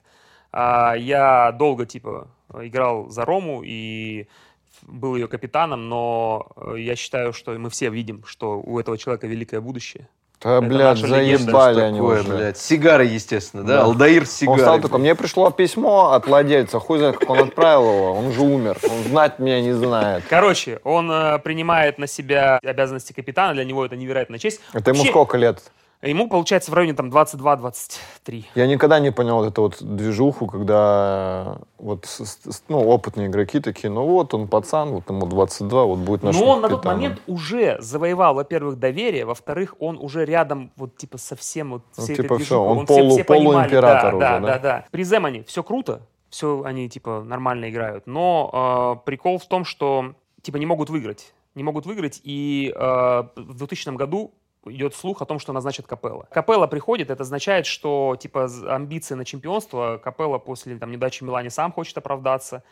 «А, 0.51 0.93
я 0.95 1.53
долго, 1.53 1.85
типа, 1.85 2.27
играл 2.61 3.09
за 3.09 3.23
Рому 3.23 3.61
и 3.63 4.27
был 4.87 5.15
ее 5.15 5.27
капитаном, 5.27 5.89
но 5.89 6.47
э, 6.55 6.75
я 6.79 6.95
считаю, 6.95 7.33
что 7.33 7.51
мы 7.51 7.69
все 7.69 7.89
видим, 7.89 8.23
что 8.25 8.59
у 8.59 8.79
этого 8.79 8.97
человека 8.97 9.27
великое 9.27 9.61
будущее. 9.61 10.07
Да, 10.41 10.57
это 10.57 10.67
блядь, 10.67 10.97
заебали 10.99 11.81
они 11.81 11.97
такое, 11.97 12.21
уже. 12.21 12.29
блядь? 12.33 12.57
Сигары, 12.57 13.05
естественно, 13.05 13.63
да? 13.63 13.77
Да. 13.77 13.83
Алдаир 13.85 14.25
с 14.25 14.43
Он 14.45 14.59
стал 14.59 14.79
такой, 14.79 14.99
мне 14.99 15.15
пришло 15.15 15.49
письмо 15.49 16.11
от 16.11 16.27
владельца, 16.27 16.79
хуй 16.79 16.99
знает, 16.99 17.17
как 17.17 17.29
он 17.29 17.39
отправил 17.39 17.89
его, 17.89 18.13
он 18.13 18.31
же 18.31 18.41
умер, 18.41 18.77
он 18.83 19.03
знать 19.09 19.39
меня 19.39 19.61
не 19.61 19.71
знает. 19.73 20.23
Короче, 20.29 20.79
он 20.83 21.09
э, 21.11 21.39
принимает 21.39 21.97
на 21.97 22.05
себя 22.05 22.59
обязанности 22.63 23.13
капитана, 23.13 23.53
для 23.53 23.65
него 23.65 23.85
это 23.85 23.95
невероятная 23.95 24.37
честь. 24.37 24.61
Это 24.73 24.91
ему 24.91 24.99
Вообще, 24.99 25.11
сколько 25.11 25.37
лет? 25.37 25.63
Ему, 26.05 26.29
получается, 26.29 26.69
в 26.71 26.73
районе 26.75 26.93
там 26.93 27.09
22-23. 27.09 28.45
Я 28.55 28.67
никогда 28.67 28.99
не 28.99 29.11
понял 29.11 29.37
вот 29.37 29.47
эту 29.47 29.61
вот 29.63 29.77
движуху, 29.81 30.45
когда 30.47 31.57
вот 31.79 32.05
с- 32.05 32.25
с- 32.43 32.63
ну, 32.67 32.79
опытные 32.87 33.27
игроки 33.27 33.59
такие, 33.59 33.89
ну 33.89 34.05
вот 34.05 34.33
он 34.33 34.47
пацан, 34.47 34.91
вот 34.91 35.09
ему 35.09 35.25
22, 35.25 35.85
вот 35.85 35.99
будет 35.99 36.23
нашим 36.23 36.41
Но 36.41 36.47
он 36.51 36.61
на 36.61 36.69
тот 36.69 36.77
капитаном». 36.81 37.01
момент 37.01 37.21
уже 37.27 37.77
завоевал, 37.81 38.35
во-первых, 38.35 38.77
доверие, 38.77 39.25
во-вторых, 39.25 39.75
он 39.79 39.97
уже 39.97 40.25
рядом, 40.25 40.71
вот 40.75 40.95
типа 40.95 41.17
совсем 41.17 41.71
вот 41.71 41.81
Ну, 41.97 42.03
всей 42.03 42.15
типа 42.17 42.25
этой 42.25 42.37
движухой. 42.37 42.67
он 42.77 42.85
все- 42.85 42.95
полу- 42.97 43.09
все 43.11 43.23
понимали, 43.23 43.53
полуимператор 43.55 44.11
да, 44.11 44.17
уже, 44.17 44.19
да, 44.19 44.39
да? 44.39 44.47
да, 44.47 44.59
да. 44.59 44.85
При 44.91 45.03
Земане 45.03 45.43
все 45.43 45.63
круто, 45.63 46.01
все 46.29 46.61
они 46.63 46.87
типа 46.89 47.23
нормально 47.25 47.69
играют, 47.69 48.05
но 48.05 48.97
э, 49.01 49.05
прикол 49.05 49.39
в 49.39 49.45
том, 49.47 49.65
что 49.65 50.13
типа 50.41 50.57
не 50.57 50.65
могут 50.67 50.89
выиграть, 50.89 51.33
не 51.55 51.63
могут 51.63 51.85
выиграть, 51.85 52.21
и 52.23 52.71
э, 52.75 52.79
в 53.35 53.53
2000 53.57 53.95
году 53.95 54.33
идет 54.65 54.95
слух 54.95 55.21
о 55.21 55.25
том, 55.25 55.39
что 55.39 55.53
назначат 55.53 55.87
Капелла. 55.87 56.27
Капелла 56.31 56.67
приходит, 56.67 57.09
это 57.09 57.23
означает, 57.23 57.65
что 57.65 58.15
типа 58.19 58.49
амбиции 58.67 59.15
на 59.15 59.25
чемпионство, 59.25 59.99
Капелла 60.03 60.37
после 60.37 60.77
там, 60.77 60.91
неудачи 60.91 61.23
в 61.23 61.27
Милане 61.27 61.49
сам 61.49 61.71
хочет 61.71 61.97
оправдаться, 61.97 62.63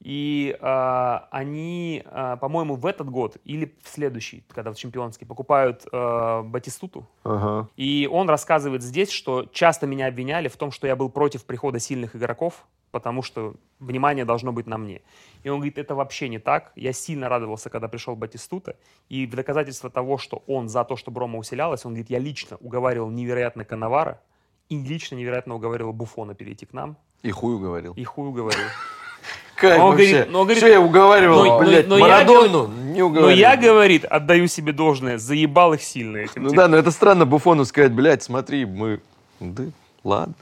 и 0.00 0.56
э, 0.58 1.18
они, 1.30 2.02
э, 2.06 2.36
по-моему, 2.40 2.76
в 2.76 2.86
этот 2.86 3.10
год 3.10 3.36
или 3.44 3.74
в 3.82 3.88
следующий, 3.88 4.42
когда 4.48 4.72
в 4.72 4.76
чемпионский, 4.76 5.26
покупают 5.26 5.84
э, 5.92 6.42
Батистуту. 6.42 7.06
Ага. 7.22 7.68
И 7.76 8.08
он 8.10 8.30
рассказывает 8.30 8.82
здесь, 8.82 9.10
что 9.10 9.44
часто 9.52 9.86
меня 9.86 10.06
обвиняли 10.06 10.48
в 10.48 10.56
том, 10.56 10.70
что 10.70 10.86
я 10.86 10.96
был 10.96 11.10
против 11.10 11.44
прихода 11.44 11.78
сильных 11.80 12.16
игроков, 12.16 12.64
потому 12.90 13.22
что 13.22 13.54
внимание 13.78 14.24
должно 14.24 14.52
быть 14.52 14.66
на 14.66 14.78
мне. 14.78 15.00
И 15.42 15.48
он 15.48 15.56
говорит, 15.58 15.78
это 15.78 15.94
вообще 15.94 16.28
не 16.28 16.38
так. 16.38 16.72
Я 16.76 16.92
сильно 16.92 17.28
радовался, 17.28 17.70
когда 17.70 17.88
пришел 17.88 18.16
Батистута. 18.16 18.76
И 19.08 19.26
в 19.26 19.30
доказательство 19.34 19.90
того, 19.90 20.18
что 20.18 20.42
он 20.46 20.68
за 20.68 20.84
то, 20.84 20.96
чтобы 20.96 21.20
Рома 21.20 21.38
усилялась, 21.38 21.84
он 21.84 21.92
говорит, 21.92 22.10
я 22.10 22.18
лично 22.18 22.56
уговаривал 22.60 23.10
невероятно 23.10 23.64
Коновара 23.64 24.20
и 24.68 24.78
лично 24.78 25.16
невероятно 25.16 25.54
уговаривал 25.54 25.92
Буфона 25.92 26.34
перейти 26.34 26.66
к 26.66 26.72
нам. 26.72 26.96
И 27.22 27.30
хую 27.30 27.58
говорил. 27.58 27.92
И 27.94 28.04
хуй 28.04 28.28
уговорил. 28.28 28.64
Кайф 29.56 29.80
Он 29.82 29.90
вообще. 29.90 30.10
говорит- 30.12 30.32
но 30.32 30.40
он 30.40 30.44
говорит- 30.46 30.62
Всё, 30.62 30.72
я 30.72 30.80
уговаривал, 30.80 31.44
но- 31.44 31.58
блядь, 31.58 31.86
но 31.86 31.98
я 31.98 32.02
Марадону 32.04 32.66
не 32.68 33.02
Но 33.02 33.30
я, 33.30 33.56
говорит, 33.56 34.04
отдаю 34.06 34.46
себе 34.46 34.72
должное, 34.72 35.18
заебал 35.18 35.74
их 35.74 35.82
сильно 35.82 36.16
этим. 36.18 36.44
Ну 36.44 36.50
да, 36.52 36.66
но 36.66 36.78
это 36.78 36.90
странно 36.90 37.26
Буфону 37.26 37.64
сказать, 37.66 37.92
блядь, 37.92 38.22
смотри, 38.22 38.64
мы... 38.64 39.00
Да, 39.38 39.64
ладно. 40.02 40.34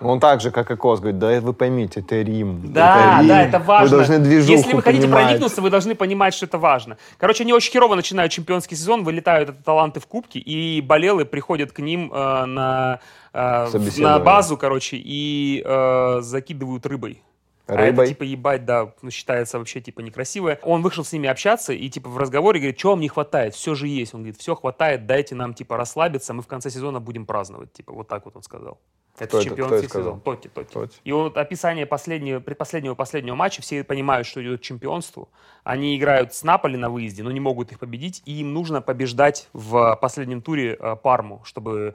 Он 0.00 0.18
так 0.18 0.40
же, 0.40 0.50
как 0.50 0.70
и 0.70 0.76
Кос, 0.76 0.98
говорит, 0.98 1.18
да 1.18 1.40
вы 1.40 1.52
поймите, 1.52 2.00
это 2.00 2.20
Рим. 2.20 2.72
Да, 2.72 3.18
Рим. 3.20 3.28
да, 3.28 3.42
это 3.42 3.58
важно. 3.60 3.84
Вы 3.84 3.96
должны 3.96 4.18
движуху 4.18 4.52
Если 4.52 4.74
вы 4.74 4.82
хотите 4.82 5.06
понимать. 5.06 5.24
проникнуться, 5.24 5.62
вы 5.62 5.70
должны 5.70 5.94
понимать, 5.94 6.34
что 6.34 6.46
это 6.46 6.58
важно. 6.58 6.96
Короче, 7.16 7.44
они 7.44 7.52
очень 7.52 7.72
херово 7.72 7.94
начинают 7.94 8.32
чемпионский 8.32 8.76
сезон, 8.76 9.04
вылетают 9.04 9.50
это 9.50 9.62
таланты 9.62 10.00
в 10.00 10.06
кубке, 10.06 10.40
и 10.40 10.80
болелы 10.80 11.24
приходят 11.24 11.70
к 11.70 11.78
ним 11.78 12.12
э, 12.12 12.44
на, 12.44 13.00
э, 13.32 13.66
на 13.98 14.18
базу, 14.18 14.56
короче, 14.56 14.96
и 14.96 15.62
э, 15.64 16.18
закидывают 16.22 16.86
рыбой. 16.86 17.22
А 17.66 17.74
это, 17.74 17.82
Рыбой? 17.84 18.08
типа, 18.08 18.24
ебать, 18.24 18.66
да, 18.66 18.92
ну, 19.00 19.10
считается 19.10 19.58
вообще, 19.58 19.80
типа, 19.80 20.00
некрасивое. 20.00 20.58
Он 20.62 20.82
вышел 20.82 21.02
с 21.02 21.12
ними 21.12 21.30
общаться 21.30 21.72
и, 21.72 21.88
типа, 21.88 22.10
в 22.10 22.18
разговоре 22.18 22.60
говорит, 22.60 22.78
что 22.78 22.90
вам 22.90 23.00
не 23.00 23.08
хватает? 23.08 23.54
Все 23.54 23.74
же 23.74 23.88
есть. 23.88 24.12
Он 24.12 24.20
говорит, 24.20 24.38
все 24.38 24.54
хватает, 24.54 25.06
дайте 25.06 25.34
нам, 25.34 25.54
типа, 25.54 25.78
расслабиться, 25.78 26.34
мы 26.34 26.42
в 26.42 26.46
конце 26.46 26.68
сезона 26.68 27.00
будем 27.00 27.24
праздновать. 27.24 27.72
Типа, 27.72 27.94
вот 27.94 28.06
так 28.06 28.26
вот 28.26 28.36
он 28.36 28.42
сказал. 28.42 28.78
Это 29.16 29.28
Кто 29.28 29.38
кто 29.38 29.48
чемпионский 29.48 29.78
это 29.78 29.88
сказал? 29.88 30.08
сезон. 30.14 30.20
Тоти, 30.22 30.48
Тоти. 30.48 30.72
Тоти. 30.72 30.96
И 31.04 31.12
вот 31.12 31.36
описание 31.36 31.86
последнего, 31.86 32.40
предпоследнего 32.40 32.94
последнего 32.96 33.36
матча, 33.36 33.62
все 33.62 33.84
понимают, 33.84 34.26
что 34.26 34.42
идет 34.42 34.60
к 34.60 34.62
чемпионству. 34.64 35.28
Они 35.62 35.96
играют 35.96 36.34
с 36.34 36.42
Наполи 36.42 36.76
на 36.76 36.90
выезде, 36.90 37.22
но 37.22 37.30
не 37.30 37.38
могут 37.40 37.70
их 37.70 37.78
победить, 37.78 38.22
и 38.26 38.40
им 38.40 38.52
нужно 38.52 38.82
побеждать 38.82 39.48
в 39.52 39.96
последнем 40.02 40.42
туре 40.42 40.76
э, 40.78 40.96
Парму, 40.96 41.42
чтобы 41.44 41.94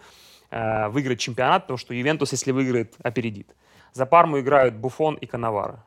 э, 0.49 0.87
выиграть 0.89 1.19
чемпионат, 1.19 1.63
потому 1.63 1.77
что 1.77 1.93
Ювентус, 1.93 2.31
если 2.31 2.51
выиграет, 2.53 2.93
опередит. 3.03 3.53
За 3.91 4.05
Парму 4.05 4.39
играют 4.39 4.75
Буфон 4.75 5.15
и 5.15 5.25
Канавара. 5.25 5.83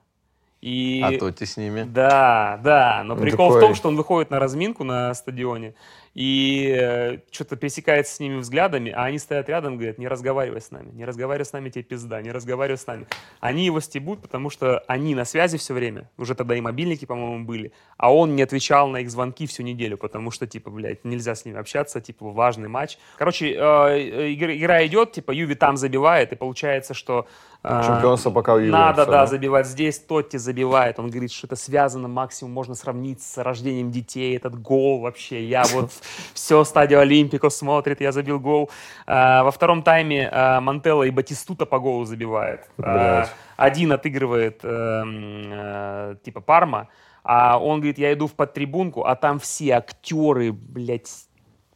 И... 0.61 1.03
А 1.05 1.19
Тоти 1.19 1.45
с 1.45 1.57
ними. 1.57 1.83
Да, 1.83 2.61
да, 2.63 3.03
но 3.05 3.15
Он 3.15 3.21
прикол 3.21 3.49
в 3.51 3.55
такой- 3.55 3.61
том, 3.69 3.75
что 3.75 3.89
он 3.89 3.97
выходит 3.97 4.31
на 4.31 4.39
разминку 4.39 4.85
на 4.85 5.13
стадионе 5.15 5.75
и 6.15 7.19
что-то 7.31 7.57
пересекается 7.57 8.15
с 8.15 8.21
ними 8.21 8.39
взглядами, 8.39 8.91
а 8.91 9.05
они 9.05 9.19
стоят 9.19 9.49
рядом 9.49 9.75
и 9.75 9.77
говорят, 9.77 9.99
не 9.99 10.09
разговаривай 10.09 10.61
с 10.61 10.71
нами, 10.71 10.91
не 10.93 11.05
разговаривай 11.05 11.47
с 11.47 11.53
нами, 11.53 11.71
тебе 11.71 11.85
пизда, 11.85 12.21
не 12.21 12.31
разговаривай 12.31 12.77
с 12.77 12.87
нами. 12.87 13.07
Они 13.41 13.65
его 13.65 13.81
стебут, 13.81 14.21
потому 14.21 14.51
что 14.51 14.81
они 14.87 15.15
на 15.15 15.25
связи 15.25 15.57
все 15.57 15.73
время, 15.73 16.11
уже 16.19 16.35
тогда 16.35 16.55
и 16.55 16.61
мобильники, 16.61 17.07
по-моему, 17.07 17.45
были, 17.45 17.73
а 17.97 18.13
он 18.13 18.37
не 18.37 18.43
отвечал 18.43 18.89
на 18.89 18.99
их 18.99 19.11
звонки 19.11 19.47
всю 19.47 19.63
неделю, 19.63 19.97
потому 19.97 20.31
что, 20.31 20.47
типа, 20.47 20.71
блядь, 20.71 21.05
нельзя 21.05 21.35
с 21.35 21.45
ними 21.45 21.59
общаться, 21.59 22.01
типа, 22.01 22.31
важный 22.31 22.69
матч. 22.69 22.99
Короче, 23.17 23.53
э, 23.53 23.57
э, 23.59 24.33
игра 24.35 24.85
идет, 24.87 25.13
типа, 25.13 25.31
Юви 25.33 25.55
там 25.55 25.77
забивает, 25.77 26.33
и 26.33 26.37
получается, 26.37 26.93
что... 26.93 27.27
э, 27.63 27.83
Чемпионство 27.87 28.31
пока 28.31 28.55
у 28.55 28.59
Ювентуса, 28.59 28.85
Надо, 28.85 29.07
да, 29.07 29.13
да? 29.13 29.27
забивать 29.27 29.67
здесь, 29.67 29.99
Тотти 29.99 30.37
забивает. 30.37 30.99
Он 30.99 31.09
говорит, 31.09 31.33
что 31.33 31.47
это 31.47 31.57
связано 31.57 32.09
максимум, 32.09 32.53
можно 32.53 32.75
сравнить 32.75 33.23
с 33.23 33.39
рождением 33.39 33.91
детей. 33.91 34.37
Этот 34.37 34.61
гол 34.61 35.01
вообще. 35.01 35.45
Я 35.45 35.65
вот 35.73 35.91
все 36.35 36.65
стадию 36.65 37.01
Олимпико 37.01 37.51
смотрит, 37.51 38.01
я 38.01 38.13
забил 38.13 38.41
гол. 38.41 38.71
А, 39.07 39.43
Во 39.45 39.51
втором 39.51 39.83
тайме 39.83 40.29
а, 40.33 40.61
Мантелло 40.61 41.03
и 41.03 41.11
Батистута 41.11 41.67
по 41.67 41.79
голу 41.79 42.05
забивает. 42.05 42.69
А, 42.79 43.21
Блядь. 43.21 43.31
Один 43.57 43.93
отыгрывает 43.93 44.61
эм, 44.65 45.51
э, 45.53 46.17
типа 46.25 46.41
Парма, 46.41 46.89
а 47.23 47.59
он 47.59 47.79
говорит, 47.79 47.99
я 47.99 48.13
иду 48.13 48.27
в 48.27 48.33
подтрибунку, 48.33 49.05
а 49.05 49.15
там 49.15 49.39
все 49.39 49.75
актеры, 49.75 50.53
блядь, 50.53 51.09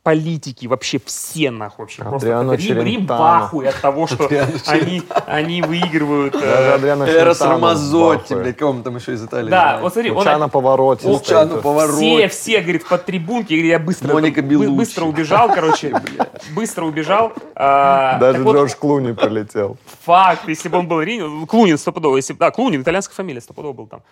политики, 0.07 0.69
вообще 0.69 1.01
все 1.05 1.51
нахуй 1.51 1.83
вообще. 1.83 2.03
Просто 2.03 2.29
Адриано 2.29 2.53
это 2.53 2.63
Рим, 2.63 2.83
Рим 2.83 3.07
ахуе 3.11 3.71
от 3.71 3.81
того, 3.81 4.07
что 4.07 4.29
они, 4.67 5.03
они 5.27 5.63
выигрывают. 5.63 6.37
э, 6.37 6.79
Эрос 6.79 7.39
Челентано 7.39 7.51
Рамазотти, 7.51 8.35
блядь, 8.35 8.57
кого 8.57 8.83
там 8.83 8.95
еще 8.95 9.15
из 9.15 9.25
Италии 9.25 9.51
Да, 9.51 9.81
вот 9.83 9.95
смотри, 9.95 10.13
он, 10.13 10.19
Лучано 10.19 10.49
Повороте. 10.49 11.09
Лучано 11.09 11.47
стоит. 11.49 11.63
Повороте. 11.63 11.97
все, 11.99 12.29
все, 12.29 12.61
говорит, 12.61 12.87
под 12.87 13.05
трибунки, 13.05 13.53
я 13.53 13.81
быстро, 13.81 14.15
быстро 14.17 15.07
убежал, 15.07 15.49
короче, 15.53 15.93
быстро 16.55 16.85
убежал. 16.85 17.33
А, 17.57 18.21
Даже 18.21 18.45
Джордж 18.45 18.77
Клуни 18.77 19.13
пролетел. 19.13 19.77
Факт, 20.05 20.47
если 20.47 20.69
бы 20.69 20.79
он 20.79 20.87
был 20.87 21.03
Рин, 21.03 21.49
Клунин 21.49 21.79
стопудово, 21.79 22.21
да, 22.39 22.53
Клунин, 22.53 22.83
итальянская 22.83 23.17
фамилия, 23.17 23.41
стопудово 23.41 23.73
был 23.73 23.87
там. 23.89 24.03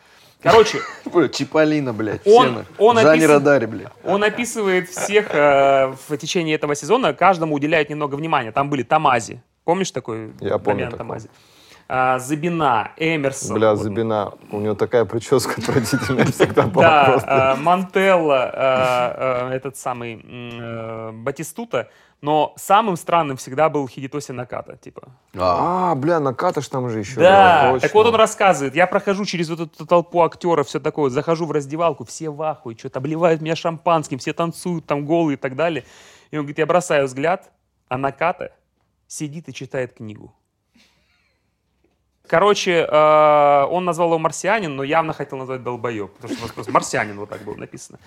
Короче, 0.43 0.78
Бля, 1.07 1.28
Чиполлино, 1.28 1.93
блядь, 1.95 2.26
Он- 2.26 2.64
он 2.78 2.99
описан- 2.99 3.30
Радари, 3.30 3.66
блядь. 3.66 3.89
он 4.05 4.22
описывает 4.22 4.89
всех 4.91 5.28
э, 5.35 5.95
в 6.09 6.16
течение 6.18 6.55
этого 6.57 6.74
сезона, 6.74 7.14
каждому 7.14 7.55
уделяет 7.55 7.89
немного 7.91 8.14
внимания. 8.16 8.53
Там 8.53 8.68
были 8.68 8.82
Тамази, 8.82 9.41
помнишь 9.64 9.91
такой? 9.91 10.32
Я 10.41 10.59
помню. 10.59 10.91
Тамази. 10.91 11.30
А, 11.87 12.18
Забина, 12.18 12.93
Эмерсон. 12.97 13.57
Бля. 13.59 13.76
Забина, 13.76 14.32
у 14.51 14.59
него 14.61 14.74
такая 14.74 15.05
прическа 15.05 15.61
отвратительная 15.61 16.24
всегда 16.26 16.62
была 16.62 16.82
Да, 16.82 17.55
э, 17.57 17.61
Мантелло, 17.61 18.51
э, 18.55 19.51
этот 19.55 19.76
самый 19.76 20.16
Батистута, 21.12 21.89
но 22.25 22.55
самым 22.57 22.97
странным 22.97 23.37
всегда 23.37 23.68
был 23.68 23.87
Хидитоси 23.87 24.33
Наката, 24.33 24.79
типа. 24.79 25.09
А, 25.37 25.91
А, 25.91 25.95
бля, 25.95 26.20
Наката 26.20 26.62
ж 26.62 26.68
там 26.68 26.89
же 26.89 27.01
еще. 27.01 27.20
Да, 27.20 27.72
был, 27.72 27.81
так 27.81 27.93
вот 27.93 28.07
он 28.07 28.14
рассказывает, 28.14 28.75
я 28.75 28.87
прохожу 28.87 29.27
через 29.27 29.51
вот 29.51 29.61
эту 29.61 29.85
толпу 29.85 30.22
актеров, 30.22 30.66
все 30.66 30.81
такое, 30.81 31.11
захожу 31.11 31.45
в 31.45 31.53
раздевалку, 31.53 32.07
все 32.07 32.31
в 32.31 32.41
ахуе, 32.41 32.79
что-то 32.79 33.01
обливают 33.01 33.43
меня 33.43 33.55
шампанским, 33.55 34.16
все 34.16 34.33
танцуют 34.33 34.87
там 34.87 35.05
голые 35.05 35.35
и 35.35 35.37
так 35.37 35.55
далее. 35.55 35.85
И 36.31 36.39
он 36.39 36.45
говорит, 36.45 36.57
я 36.61 36.64
бросаю 36.64 37.05
взгляд, 37.05 37.53
а 37.89 37.99
Наката 37.99 38.53
сидит 39.07 39.51
и 39.51 39.53
читает 39.53 39.93
книгу. 39.93 40.35
Короче, 42.27 42.87
э, 42.91 43.66
он 43.70 43.85
назвал 43.85 44.09
его 44.09 44.18
марсианин, 44.18 44.75
но 44.75 44.83
явно 44.83 45.12
хотел 45.12 45.37
назвать 45.37 45.62
долбоеб, 45.62 46.11
потому 46.14 46.33
что 46.33 46.43
у 46.43 46.47
нас 46.47 46.55
просто 46.55 46.72
марсианин 46.72 47.18
вот 47.18 47.29
так 47.29 47.43
было 47.43 47.55
написано. 47.55 47.99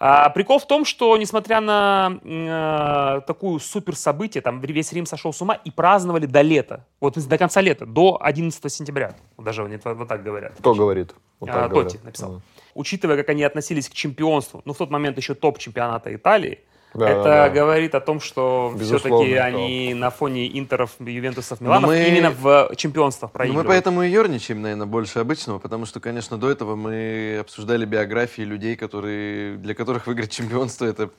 А, 0.00 0.28
прикол 0.30 0.58
в 0.58 0.66
том, 0.66 0.84
что 0.84 1.16
несмотря 1.16 1.60
на 1.60 2.18
э, 2.24 3.20
такую 3.26 3.60
супер 3.60 3.94
событие, 3.94 4.42
там 4.42 4.60
весь 4.60 4.92
Рим 4.92 5.06
сошел 5.06 5.32
с 5.32 5.40
ума 5.40 5.54
и 5.54 5.70
праздновали 5.70 6.26
до 6.26 6.40
лета, 6.40 6.84
вот 7.00 7.16
до 7.16 7.38
конца 7.38 7.60
лета, 7.60 7.86
до 7.86 8.18
11 8.20 8.72
сентября, 8.72 9.14
даже 9.38 9.64
они 9.64 9.78
вот, 9.84 10.08
так 10.08 10.24
говорят. 10.24 10.54
Кто 10.58 10.74
говорит? 10.74 11.14
Вот 11.38 11.50
А, 11.50 11.52
так 11.52 11.70
говорят. 11.70 11.92
Тоти 11.92 12.04
написал. 12.04 12.30
Мгм. 12.32 12.42
Учитывая, 12.74 13.16
как 13.16 13.28
они 13.28 13.44
относились 13.44 13.88
к 13.88 13.92
чемпионству, 13.92 14.62
ну 14.64 14.72
в 14.72 14.78
тот 14.78 14.90
момент 14.90 15.16
еще 15.16 15.34
топ 15.34 15.58
чемпионата 15.58 16.12
Италии, 16.12 16.58
Да, 16.94 17.08
это 17.08 17.22
да, 17.22 17.48
да. 17.48 17.50
говорит 17.50 17.94
о 17.94 18.00
том, 18.00 18.20
что 18.20 18.74
все-таки 18.80 19.34
они 19.34 19.94
на 19.94 20.10
фоне 20.10 20.58
Интеров, 20.58 20.90
Ювентусов, 20.98 21.60
Миланов 21.60 21.90
мы- 21.90 22.08
именно 22.08 22.30
в 22.30 22.72
чемпионствах 22.76 23.30
Ну, 23.30 23.34
мы 23.34 23.38
проигрывают. 23.38 23.68
поэтому 23.68 24.02
и 24.02 24.10
ерничаем, 24.10 24.60
наверное, 24.62 24.86
больше 24.86 25.20
обычного, 25.20 25.58
потому 25.58 25.86
что, 25.86 26.00
конечно, 26.00 26.36
до 26.36 26.50
этого 26.50 26.74
мы 26.74 27.38
обсуждали 27.40 27.84
биографии 27.84 28.42
людей, 28.42 28.74
которые, 28.76 29.56
для 29.56 29.74
которых 29.74 30.06
выиграть 30.06 30.30
чемпионство 30.32 30.84
это... 30.84 31.10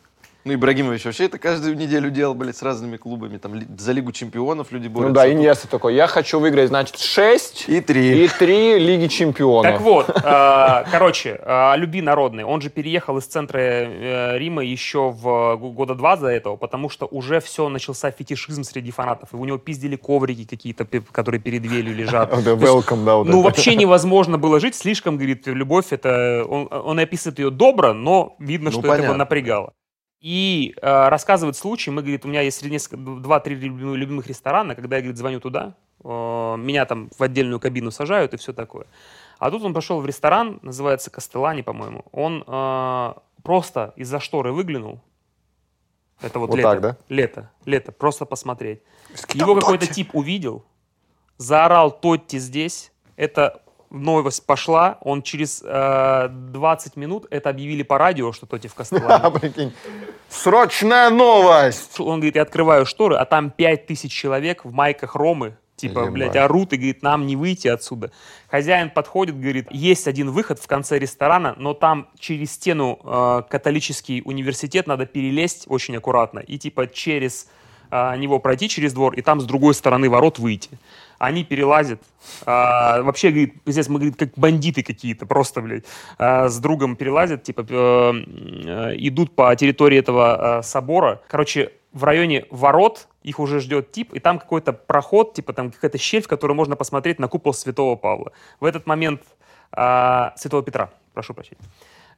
Ну, 0.44 0.54
Ибрагимович 0.56 1.06
вообще 1.06 1.26
это 1.26 1.38
каждую 1.38 1.78
неделю 1.78 2.10
делал, 2.10 2.34
блядь, 2.34 2.58
с 2.58 2.64
разными 2.64 2.98
клубами. 2.98 3.38
Там 3.38 3.54
за 3.78 3.92
Лигу 3.92 4.12
чемпионов 4.12 4.72
люди 4.72 4.88
борются. 4.88 5.10
Ну 5.10 5.14
да, 5.14 5.32
Иньеста 5.32 5.68
такой, 5.68 5.94
я 5.94 6.08
хочу 6.08 6.40
выиграть, 6.40 6.70
значит, 6.70 6.98
6 6.98 7.66
И 7.68 7.82
три. 7.82 8.26
и 8.26 8.28
3 8.28 8.80
Лиги 8.80 9.08
Чемпионов. 9.08 9.72
Так 9.72 9.82
вот, 9.82 10.10
э, 10.10 10.84
короче, 10.92 11.40
э, 11.40 11.44
о 11.46 11.76
любви 11.76 12.02
народной. 12.02 12.44
Он 12.44 12.60
же 12.60 12.70
переехал 12.70 13.20
из 13.20 13.26
центра 13.26 13.60
э, 13.60 14.38
Рима 14.40 14.64
еще 14.64 15.12
в 15.12 15.58
года 15.58 15.94
два 15.94 16.18
до 16.18 16.28
этого, 16.28 16.56
потому 16.56 16.90
что 16.90 17.06
уже 17.06 17.40
все 17.40 17.70
начался 17.70 18.10
фетишизм 18.10 18.64
среди 18.64 18.90
фанатов. 18.90 19.34
И 19.34 19.36
у 19.36 19.46
него 19.46 19.60
пиздили 19.60 19.96
коврики 19.96 20.46
какие-то, 20.46 20.86
которые 21.12 21.40
перед 21.40 21.62
дверью 21.62 21.96
лежат. 21.96 22.32
Welcome, 22.62 23.06
да, 23.06 23.24
Ну, 23.24 23.42
вообще 23.42 23.76
невозможно 23.76 24.40
было 24.40 24.60
жить. 24.60 24.74
Слишком, 24.76 25.18
говорит, 25.18 25.46
любовь 25.46 25.88
это... 25.92 26.44
Он, 26.48 27.00
описывает 27.00 27.40
ее 27.40 27.52
добро, 27.52 27.94
но 27.94 28.36
видно, 28.40 28.72
Ну, 28.72 28.80
что 28.80 28.94
это 28.94 29.04
его 29.04 29.14
напрягало. 29.14 29.74
И 30.22 30.76
э, 30.80 31.10
рассказывает 31.10 31.58
случай, 31.58 31.90
мы, 31.90 32.04
говорит, 32.04 32.26
у 32.26 32.28
меня 32.28 32.42
есть 32.42 32.64
несколько, 32.64 32.98
два-три 32.98 33.56
любимых, 33.56 33.98
любимых 33.98 34.28
ресторана, 34.28 34.76
когда 34.76 34.98
я, 34.98 35.02
говорит, 35.02 35.18
звоню 35.18 35.40
туда, 35.40 35.76
э, 36.04 36.08
меня 36.08 36.86
там 36.86 37.10
в 37.18 37.24
отдельную 37.24 37.60
кабину 37.60 37.90
сажают 37.90 38.36
и 38.36 38.38
все 38.38 38.54
такое. 38.54 38.86
А 39.40 39.50
тут 39.50 39.64
он 39.64 39.74
пошел 39.74 40.00
в 40.00 40.06
ресторан, 40.06 40.60
называется 40.62 41.10
Кастелани, 41.10 41.64
по-моему. 41.64 42.06
Он 42.12 42.44
э, 42.46 43.14
просто 43.42 43.94
из-за 43.96 44.20
шторы 44.20 44.52
выглянул. 44.52 45.02
Это 46.22 46.38
вот, 46.38 46.52
Вот 46.52 46.58
лето. 46.58 46.70
так, 46.70 46.82
да? 46.82 46.98
Лето, 47.10 47.52
лето, 47.66 47.92
просто 47.92 48.26
посмотреть. 48.26 48.84
Его 49.34 49.56
какой-то 49.56 49.88
тип 49.88 50.12
увидел, 50.14 50.64
заорал 51.38 51.90
Тотти 51.90 52.38
здесь. 52.38 52.92
Это 53.16 53.64
новость 53.92 54.46
пошла. 54.46 54.98
Он 55.02 55.22
через 55.22 55.62
э, 55.64 56.28
20 56.30 56.96
минут 56.96 57.28
это 57.30 57.50
объявили 57.50 57.84
по 57.84 57.98
радио, 57.98 58.32
что 58.32 58.46
Тотти 58.46 58.68
в 58.68 58.74
А, 58.76 58.78
Кастелане. 58.78 59.40
прикинь. 59.40 59.74
Срочная 60.30 61.10
новость! 61.10 62.00
Он 62.00 62.20
говорит, 62.20 62.36
я 62.36 62.42
открываю 62.44 62.86
шторы, 62.86 63.16
а 63.18 63.26
там 63.26 63.52
5000 63.52 64.12
человек 64.12 64.66
в 64.66 64.72
майках 64.72 65.16
Ромы. 65.16 65.58
Типа, 65.76 66.00
Ебать. 66.02 66.12
блядь, 66.14 66.36
орут 66.36 66.74
и 66.74 66.78
говорит, 66.78 67.02
нам 67.02 67.26
не 67.26 67.36
выйти 67.36 67.68
отсюда. 67.68 68.12
Хозяин 68.52 68.92
подходит, 68.92 69.40
говорит, 69.40 69.68
есть 69.72 70.08
один 70.08 70.30
выход 70.30 70.60
в 70.60 70.68
конце 70.68 71.00
ресторана, 71.00 71.56
но 71.58 71.74
там 71.74 72.08
через 72.20 72.52
стену 72.52 73.00
э, 73.04 73.42
католический 73.50 74.22
университет 74.24 74.86
надо 74.86 75.08
перелезть 75.08 75.66
очень 75.68 75.98
аккуратно 75.98 76.40
и 76.40 76.60
типа 76.60 76.86
через 76.88 77.48
э, 77.92 78.18
него 78.18 78.40
пройти 78.40 78.70
через 78.70 78.94
двор 78.94 79.14
и 79.14 79.22
там 79.22 79.42
с 79.42 79.46
другой 79.46 79.74
стороны 79.74 80.10
ворот 80.10 80.40
выйти. 80.40 80.70
Они 81.20 81.44
перелазят. 81.44 82.02
А, 82.46 83.04
вообще, 83.04 83.30
говорит, 83.30 83.62
пиздец, 83.64 83.88
мы, 83.90 84.00
говорит, 84.00 84.16
как 84.18 84.30
бандиты 84.36 84.82
какие-то, 84.82 85.28
просто, 85.28 85.62
блядь, 85.62 85.84
а, 86.18 86.50
с 86.50 86.58
другом 86.58 86.96
перелазят, 86.96 87.44
типа, 87.44 87.66
э, 87.70 87.74
э, 87.74 88.96
идут 88.98 89.36
по 89.36 89.56
территории 89.56 90.00
этого 90.00 90.60
э, 90.60 90.64
собора. 90.64 91.22
Короче, 91.28 91.74
в 91.94 92.04
районе 92.04 92.46
ворот 92.50 93.08
их 93.22 93.40
уже 93.40 93.60
ждет 93.60 93.92
тип, 93.92 94.14
и 94.14 94.20
там 94.20 94.40
какой-то 94.40 94.74
проход, 94.74 95.36
типа 95.36 95.54
там 95.54 95.72
какая-то 95.72 96.00
щель, 96.00 96.24
в 96.24 96.28
которую 96.28 96.58
можно 96.58 96.76
посмотреть 96.76 97.20
на 97.20 97.28
купол 97.28 97.54
Святого 97.54 97.96
Павла. 97.96 98.32
В 98.60 98.66
этот 98.66 98.88
момент... 98.88 99.22
а, 99.72 100.34
Святого 100.38 100.64
Петра, 100.64 100.90
прошу 101.14 101.34
прощения. 101.34 101.62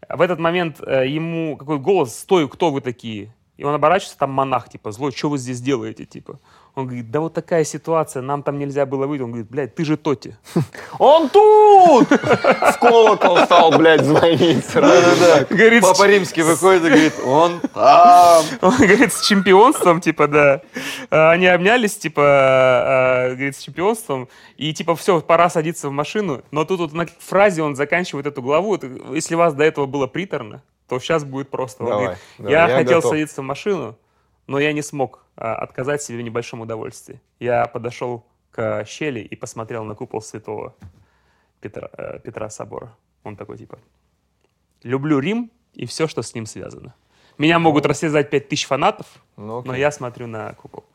В 0.09 0.21
этот 0.21 0.39
момент 0.39 0.79
э, 0.85 1.07
ему 1.07 1.57
какой 1.57 1.79
голос, 1.79 2.17
стой, 2.17 2.47
кто 2.47 2.71
вы 2.71 2.81
такие? 2.81 3.33
И 3.55 3.63
он 3.63 3.75
оборачивается, 3.75 4.17
там 4.17 4.31
монах, 4.31 4.67
типа, 4.67 4.91
злой, 4.91 5.11
что 5.11 5.29
вы 5.29 5.37
здесь 5.37 5.61
делаете, 5.61 6.05
типа? 6.05 6.39
Он 6.73 6.87
говорит, 6.87 7.11
да 7.11 7.19
вот 7.19 7.35
такая 7.35 7.63
ситуация, 7.65 8.23
нам 8.23 8.41
там 8.41 8.57
нельзя 8.57 8.87
было 8.87 9.05
выйти. 9.05 9.21
Он 9.21 9.29
говорит, 9.29 9.47
блядь, 9.47 9.75
ты 9.75 9.85
же 9.85 9.95
Тоти. 9.95 10.35
Он 10.97 11.29
тут! 11.29 12.09
В 12.09 12.77
колокол 12.79 13.37
стал, 13.45 13.77
блядь, 13.77 14.03
звонить 14.03 14.65
с 14.65 14.73
Папа 15.83 16.07
Римский 16.07 16.41
выходит 16.41 16.83
и 16.85 16.89
говорит, 16.89 17.13
он 17.23 17.61
там. 17.73 18.43
Он 18.61 18.75
говорит, 18.75 19.13
с 19.13 19.21
чемпионством, 19.21 20.01
типа, 20.01 20.27
да. 20.27 20.61
А, 21.11 21.31
Они 21.31 21.45
обнялись, 21.45 21.95
типа, 21.95 22.23
а, 22.25 23.29
говорит, 23.35 23.55
с 23.55 23.59
чемпионством. 23.59 24.27
И, 24.57 24.73
типа, 24.73 24.95
все, 24.95 25.21
пора 25.21 25.51
садиться 25.51 25.89
в 25.89 25.91
машину. 25.91 26.41
Но 26.49 26.65
тут 26.65 26.79
вот 26.79 26.93
на 26.93 27.05
фразе 27.19 27.61
он 27.61 27.75
заканчивает 27.75 28.25
эту 28.25 28.41
главу. 28.41 28.79
Если 29.13 29.35
вас 29.35 29.53
до 29.53 29.63
этого 29.63 29.85
было 29.85 30.07
приторно, 30.07 30.63
то 30.93 30.99
сейчас 30.99 31.23
будет 31.23 31.49
просто. 31.49 31.83
Он 31.83 31.89
Давай, 31.89 32.03
говорит, 32.05 32.21
давай, 32.37 32.51
я, 32.53 32.67
я 32.69 32.77
хотел 32.77 32.97
готов. 32.97 33.11
садиться 33.11 33.41
в 33.41 33.45
машину, 33.45 33.97
но 34.47 34.59
я 34.59 34.73
не 34.73 34.81
смог 34.81 35.25
а, 35.35 35.55
отказать 35.55 36.01
себе 36.01 36.19
в 36.19 36.21
небольшом 36.21 36.61
удовольствии. 36.61 37.19
Я 37.39 37.65
подошел 37.65 38.25
к 38.51 38.85
щели 38.85 39.19
и 39.19 39.35
посмотрел 39.35 39.83
на 39.83 39.95
купол 39.95 40.21
святого 40.21 40.75
Петра, 41.61 41.89
э, 41.97 42.19
Петра 42.19 42.49
Собора. 42.49 42.95
Он 43.23 43.35
такой, 43.35 43.57
типа, 43.57 43.79
люблю 44.83 45.19
Рим 45.19 45.49
и 45.73 45.85
все, 45.85 46.07
что 46.07 46.21
с 46.21 46.35
ним 46.35 46.45
связано. 46.45 46.93
Меня 47.37 47.57
могут 47.57 47.85
растерзать 47.85 48.29
5000 48.29 48.65
фанатов, 48.67 49.07
Ну, 49.37 49.63
но 49.63 49.75
я 49.75 49.91
смотрю 49.91 50.27
на 50.27 50.53
купол. 50.53 50.85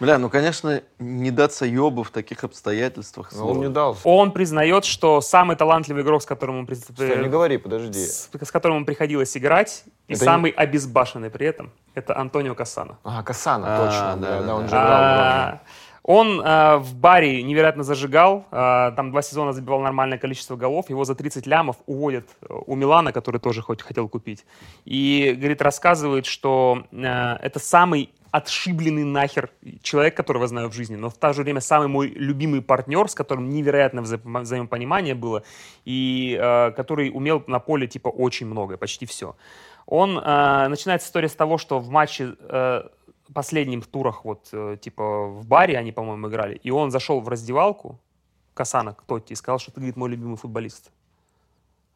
Бля, 0.00 0.16
ну, 0.18 0.30
конечно, 0.30 0.82
не 0.98 1.30
даться 1.30 1.66
ёбу 1.66 2.02
в 2.02 2.10
таких 2.10 2.42
обстоятельствах. 2.42 3.30
Ну, 3.34 3.42
он 3.42 3.46
не 3.48 3.54
сложно. 3.54 3.70
дал. 3.74 3.96
Он 4.04 4.32
признает, 4.32 4.86
что 4.86 5.20
самый 5.20 5.56
талантливый 5.56 6.02
игрок, 6.02 6.22
с 6.22 6.26
которым 6.26 6.60
он, 6.60 6.68
Стой, 6.74 7.18
не 7.22 7.28
говори, 7.28 7.58
подожди. 7.58 7.98
с, 8.06 8.30
с 8.32 8.50
которым 8.50 8.78
ему 8.78 8.86
приходилось 8.86 9.36
играть, 9.36 9.84
и 10.08 10.14
Это 10.14 10.22
не- 10.22 10.24
самый 10.24 10.50
обезбашенный 10.52 11.28
при 11.30 11.46
этом, 11.46 11.70
это 11.94 12.16
Антонио 12.18 12.54
Кассано. 12.54 12.98
А, 13.04 13.22
Касана, 13.22 13.66
А, 13.68 13.84
точно. 13.86 14.16
да, 14.16 14.40
да, 14.40 14.46
Да, 14.46 14.54
он 14.54 14.62
же 14.62 14.68
играл. 14.68 14.86
А, 14.90 15.60
Он 16.02 16.40
а, 16.42 16.78
в 16.78 16.94
баре 16.94 17.42
невероятно 17.42 17.82
зажигал, 17.84 18.46
а, 18.50 18.92
там 18.92 19.10
два 19.10 19.20
сезона 19.20 19.52
забивал 19.52 19.80
нормальное 19.80 20.16
количество 20.16 20.56
голов, 20.56 20.88
его 20.88 21.04
за 21.04 21.14
30 21.14 21.46
лямов 21.46 21.76
уводят 21.84 22.26
э, 22.40 22.46
у 22.66 22.74
Милана, 22.74 23.12
который 23.12 23.38
тоже 23.38 23.60
хоть 23.60 23.82
хотел 23.82 24.08
купить. 24.08 24.46
И, 24.86 25.34
говорит, 25.38 25.60
рассказывает, 25.60 26.24
что 26.24 26.84
а, 26.92 27.36
это 27.42 27.58
самый 27.58 28.10
отшибленный 28.30 29.04
нахер 29.04 29.50
человек, 29.82 30.16
которого 30.16 30.46
знаю 30.46 30.68
в 30.68 30.72
жизни, 30.72 30.96
но 30.96 31.10
в 31.10 31.16
то 31.16 31.32
же 31.32 31.42
время 31.42 31.60
самый 31.60 31.88
мой 31.88 32.08
любимый 32.08 32.62
партнер, 32.62 33.08
с 33.08 33.14
которым 33.14 33.48
невероятное 33.50 34.04
вза- 34.04 34.40
взаимопонимание 34.42 35.14
было, 35.14 35.42
и 35.84 36.38
э, 36.40 36.72
который 36.72 37.10
умел 37.12 37.42
на 37.46 37.58
поле 37.58 37.86
типа 37.86 38.08
очень 38.08 38.46
много, 38.46 38.76
почти 38.76 39.06
все. 39.06 39.36
Он 39.86 40.18
э, 40.18 40.68
начинается 40.68 41.08
история 41.08 41.28
с 41.28 41.34
того, 41.34 41.58
что 41.58 41.78
в 41.80 41.90
матче 41.90 42.36
э, 42.38 42.82
последним 43.32 43.82
турах 43.82 44.24
вот 44.24 44.48
э, 44.52 44.76
типа 44.80 45.26
в 45.26 45.46
баре 45.46 45.78
они, 45.78 45.92
по-моему, 45.92 46.28
играли, 46.28 46.54
и 46.54 46.70
он 46.70 46.90
зашел 46.90 47.20
в 47.20 47.28
раздевалку 47.28 47.98
Касана 48.54 48.94
к 48.94 49.02
Тотти 49.02 49.32
и 49.32 49.36
сказал, 49.36 49.58
что 49.58 49.72
ты, 49.72 49.80
говорит, 49.80 49.96
мой 49.96 50.10
любимый 50.10 50.36
футболист. 50.36 50.90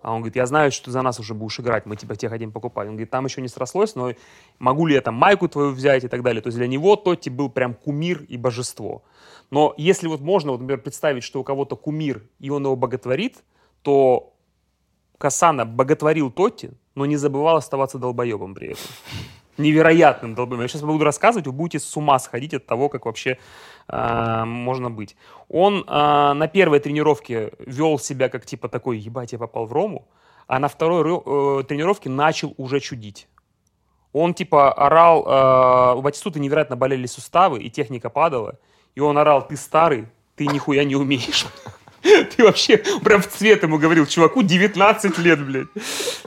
А 0.05 0.13
он 0.13 0.21
говорит, 0.21 0.37
я 0.37 0.45
знаю, 0.45 0.71
что 0.71 0.85
ты 0.85 0.91
за 0.91 1.01
нас 1.01 1.19
уже 1.19 1.33
будешь 1.33 1.59
играть, 1.59 1.87
мы 1.87 1.97
типа 1.97 2.15
тебя 2.15 2.29
хотим 2.29 2.53
покупать. 2.53 2.89
Он 2.89 2.93
говорит, 2.93 3.11
там 3.11 3.25
еще 3.25 3.41
не 3.41 3.49
срослось, 3.49 3.95
но 3.95 4.13
могу 4.59 4.85
ли 4.85 4.95
я 4.95 5.01
там 5.01 5.15
майку 5.15 5.49
твою 5.49 5.71
взять 5.71 6.05
и 6.05 6.09
так 6.09 6.23
далее. 6.23 6.43
То 6.43 6.49
есть 6.49 6.59
для 6.59 6.67
него 6.67 6.95
Тотти 6.97 7.31
был 7.31 7.49
прям 7.49 7.73
кумир 7.73 8.23
и 8.29 8.37
божество. 8.37 9.03
Но 9.51 9.73
если 9.79 10.07
вот 10.07 10.21
можно, 10.21 10.53
вот, 10.53 10.61
например, 10.61 10.83
представить, 10.83 11.25
что 11.25 11.41
у 11.41 11.43
кого-то 11.43 11.75
кумир, 11.75 12.23
и 12.39 12.51
он 12.51 12.65
его 12.65 12.77
боготворит, 12.77 13.43
то 13.81 14.35
Касана 15.17 15.65
боготворил 15.65 16.31
Тотти, 16.31 16.73
но 16.95 17.07
не 17.07 17.17
забывал 17.17 17.57
оставаться 17.57 17.97
долбоебом 17.97 18.55
при 18.55 18.73
этом. 18.73 18.85
Невероятным 19.57 20.35
долбоебом. 20.35 20.63
Я 20.63 20.69
сейчас 20.69 20.83
буду 20.83 21.05
рассказывать, 21.05 21.47
вы 21.47 21.53
будете 21.53 21.79
с 21.85 21.97
ума 21.97 22.19
сходить 22.19 22.55
от 22.55 22.67
того, 22.67 22.89
как 22.89 23.07
вообще 23.07 23.39
а, 23.89 24.45
можно 24.45 24.91
быть. 24.91 25.17
Он 25.49 25.85
а, 25.87 26.35
на 26.35 26.49
первой 26.49 26.81
тренировке 26.81 27.53
вел 27.59 27.99
себя 27.99 28.29
как 28.29 28.47
типа 28.47 28.69
такой, 28.69 28.99
ебать, 28.99 29.33
я 29.33 29.39
попал 29.39 29.67
в 29.67 29.73
Рому, 29.73 30.09
а 30.47 30.59
на 30.59 30.69
второй 30.69 31.01
э, 31.01 31.65
тренировке 31.65 32.11
начал 32.11 32.55
уже 32.59 32.81
чудить. 32.81 33.29
Он 34.13 34.35
типа 34.35 34.73
орал, 34.73 35.25
э, 35.27 35.99
у 35.99 36.03
Батистута 36.03 36.39
невероятно 36.39 36.77
болели 36.77 37.07
суставы, 37.07 37.63
и 37.63 37.71
техника 37.71 38.11
падала, 38.11 38.59
и 38.95 39.01
он 39.01 39.19
орал, 39.19 39.47
ты 39.47 39.57
старый, 39.57 40.09
ты 40.37 40.47
нихуя 40.47 40.85
не 40.85 40.97
умеешь. 40.97 41.47
Ты 42.05 42.45
вообще 42.45 42.79
прям 43.03 43.23
в 43.23 43.29
цвет 43.29 43.63
ему 43.63 43.79
говорил, 43.79 44.07
чуваку 44.07 44.43
19 44.43 45.19
лет, 45.19 45.45
блядь. 45.45 45.69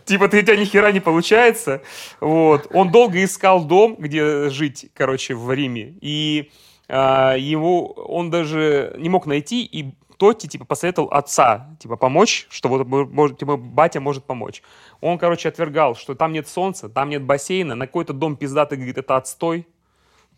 Типа, 0.06 0.28
ты 0.28 0.40
у 0.40 0.42
тебя 0.42 0.56
ни 0.56 0.94
не 0.94 1.00
получается. 1.00 1.82
Вот. 2.20 2.68
Он 2.72 2.92
долго 2.92 3.24
искал 3.24 3.64
дом, 3.64 3.96
где 3.98 4.50
жить, 4.50 4.90
короче, 4.94 5.36
в 5.36 5.52
Риме. 5.54 5.96
И 6.02 6.52
а, 6.90 7.36
его 7.36 7.88
он 7.88 8.30
даже 8.30 8.96
не 8.98 9.10
мог 9.10 9.26
найти, 9.26 9.64
и 9.64 9.94
Тотти, 10.18 10.48
типа, 10.48 10.66
посоветовал 10.66 11.10
отца, 11.10 11.78
типа, 11.80 11.96
помочь, 11.96 12.48
что 12.50 12.70
вот, 12.70 12.88
может, 12.88 13.38
типа, 13.38 13.56
батя 13.56 14.00
может 14.00 14.24
помочь. 14.24 14.64
Он, 15.00 15.20
короче, 15.20 15.48
отвергал, 15.48 15.96
что 15.96 16.16
там 16.16 16.34
нет 16.34 16.48
солнца, 16.48 16.90
там 16.90 17.10
нет 17.10 17.24
бассейна, 17.24 17.76
на 17.76 17.86
какой-то 17.86 18.14
дом 18.14 18.36
пиздатый, 18.36 18.78
говорит, 18.78 18.98
это 18.98 19.16
отстой. 19.16 19.68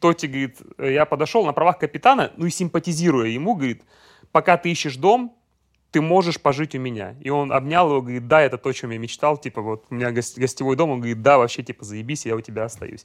Тотти, 0.01 0.27
говорит, 0.27 0.57
я 0.77 1.05
подошел 1.05 1.45
на 1.45 1.53
правах 1.53 1.79
капитана, 1.79 2.31
ну 2.35 2.45
и 2.45 2.49
симпатизируя 2.49 3.27
ему, 3.27 3.55
говорит, 3.55 3.83
пока 4.31 4.57
ты 4.57 4.71
ищешь 4.71 4.95
дом, 4.95 5.35
ты 5.91 6.01
можешь 6.01 6.39
пожить 6.39 6.75
у 6.75 6.79
меня. 6.79 7.15
И 7.21 7.29
он 7.29 7.51
обнял 7.51 7.89
его, 7.89 8.01
говорит, 8.01 8.27
да, 8.27 8.41
это 8.41 8.57
то, 8.57 8.69
о 8.69 8.73
чем 8.73 8.91
я 8.91 8.97
мечтал, 8.97 9.37
типа, 9.37 9.61
вот 9.61 9.85
у 9.89 9.95
меня 9.95 10.11
гос- 10.11 10.39
гостевой 10.39 10.75
дом, 10.75 10.91
он 10.91 10.99
говорит, 10.99 11.21
да, 11.21 11.37
вообще, 11.37 11.63
типа, 11.63 11.83
заебись, 11.83 12.25
я 12.25 12.35
у 12.35 12.41
тебя 12.41 12.65
остаюсь. 12.65 13.03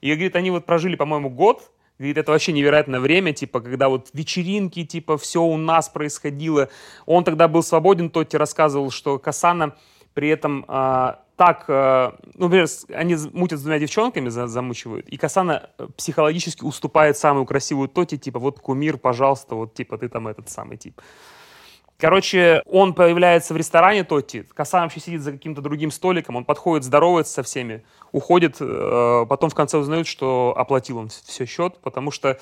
И, 0.00 0.12
говорит, 0.12 0.34
они 0.36 0.50
вот 0.50 0.64
прожили, 0.64 0.96
по-моему, 0.96 1.28
год, 1.28 1.70
говорит, 1.98 2.16
это 2.16 2.32
вообще 2.32 2.52
невероятное 2.52 3.00
время, 3.00 3.32
типа, 3.32 3.60
когда 3.60 3.88
вот 3.88 4.08
вечеринки, 4.14 4.84
типа, 4.84 5.18
все 5.18 5.42
у 5.42 5.56
нас 5.56 5.88
происходило. 5.88 6.70
Он 7.06 7.22
тогда 7.22 7.48
был 7.48 7.62
свободен, 7.62 8.08
Тотти 8.08 8.36
рассказывал, 8.36 8.90
что 8.90 9.18
Касана 9.18 9.76
при 10.14 10.28
этом 10.28 10.64
а, 10.68 11.22
так, 11.36 11.64
а, 11.68 12.16
ну, 12.34 12.44
например, 12.44 12.66
они 12.94 13.16
мутят 13.32 13.58
с 13.58 13.62
двумя 13.62 13.78
девчонками, 13.78 14.28
за- 14.28 14.46
замучивают, 14.46 15.08
и 15.08 15.16
Касана 15.16 15.70
э, 15.78 15.88
психологически 15.96 16.64
уступает 16.64 17.16
самую 17.16 17.46
красивую 17.46 17.88
Тоти, 17.88 18.18
типа, 18.18 18.38
вот 18.38 18.60
кумир, 18.60 18.98
пожалуйста, 18.98 19.54
вот, 19.54 19.74
типа, 19.74 19.98
ты 19.98 20.08
там 20.08 20.28
этот 20.28 20.48
самый 20.48 20.76
тип. 20.76 21.00
Короче, 21.98 22.62
он 22.66 22.94
появляется 22.94 23.54
в 23.54 23.56
ресторане 23.56 24.02
Тотти, 24.02 24.44
Касан 24.54 24.82
вообще 24.82 25.00
сидит 25.00 25.22
за 25.22 25.32
каким-то 25.32 25.62
другим 25.62 25.90
столиком, 25.90 26.36
он 26.36 26.44
подходит, 26.44 26.84
здоровается 26.84 27.32
со 27.32 27.42
всеми, 27.42 27.84
уходит, 28.10 28.56
э, 28.60 29.26
потом 29.28 29.50
в 29.50 29.54
конце 29.54 29.78
узнают, 29.78 30.06
что 30.06 30.52
оплатил 30.56 30.98
он 30.98 31.08
все 31.08 31.46
счет, 31.46 31.78
потому 31.80 32.10
что 32.10 32.38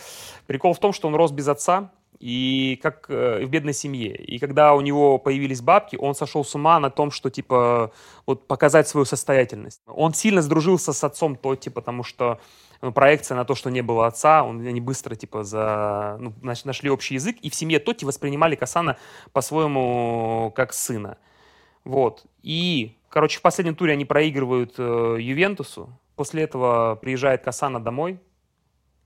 прикол 0.47 0.73
в 0.73 0.79
том, 0.79 0.93
что 0.93 1.09
он 1.09 1.15
рос 1.15 1.31
без 1.31 1.47
отца, 1.47 1.93
и 2.21 2.79
как 2.83 3.07
э, 3.09 3.45
в 3.45 3.49
бедной 3.49 3.73
семье. 3.73 4.15
И 4.15 4.39
когда 4.39 4.75
у 4.75 4.83
него 4.83 5.19
появились 5.19 5.63
бабки, 5.63 5.97
он 5.97 6.15
сошел 6.15 6.45
с 6.45 6.55
ума 6.55 6.79
на 6.79 6.91
том, 6.91 7.11
что, 7.11 7.31
типа, 7.31 7.93
вот 8.27 8.47
показать 8.47 8.87
свою 8.87 9.07
состоятельность. 9.07 9.81
Он 9.87 10.13
сильно 10.13 10.43
сдружился 10.43 10.93
с 10.93 11.03
отцом 11.03 11.35
Тотти, 11.35 11.71
потому 11.71 12.03
что 12.03 12.39
ну, 12.83 12.93
проекция 12.93 13.37
на 13.37 13.47
то, 13.47 13.55
что 13.55 13.71
не 13.71 13.81
было 13.81 14.07
отца, 14.07 14.45
он, 14.45 14.67
они 14.67 14.83
быстро, 14.83 15.15
типа, 15.15 15.45
за, 15.45 16.19
ну, 16.21 16.35
наш- 16.43 16.67
нашли 16.67 16.91
общий 16.91 17.15
язык, 17.15 17.39
и 17.41 17.49
в 17.49 17.55
семье 17.55 17.79
Тотти 17.79 18.05
воспринимали 18.05 18.55
Касана 18.55 18.99
по-своему 19.33 20.53
как 20.55 20.75
сына. 20.75 21.17
Вот. 21.85 22.25
И, 22.43 22.99
короче, 23.09 23.39
в 23.39 23.43
последнем 23.43 23.75
туре 23.75 23.95
они 23.95 24.05
проигрывают 24.05 24.75
э, 24.77 25.17
Ювентусу. 25.19 25.89
После 26.17 26.43
этого 26.43 26.97
приезжает 26.97 27.43
Касана 27.43 27.81
домой 27.81 28.21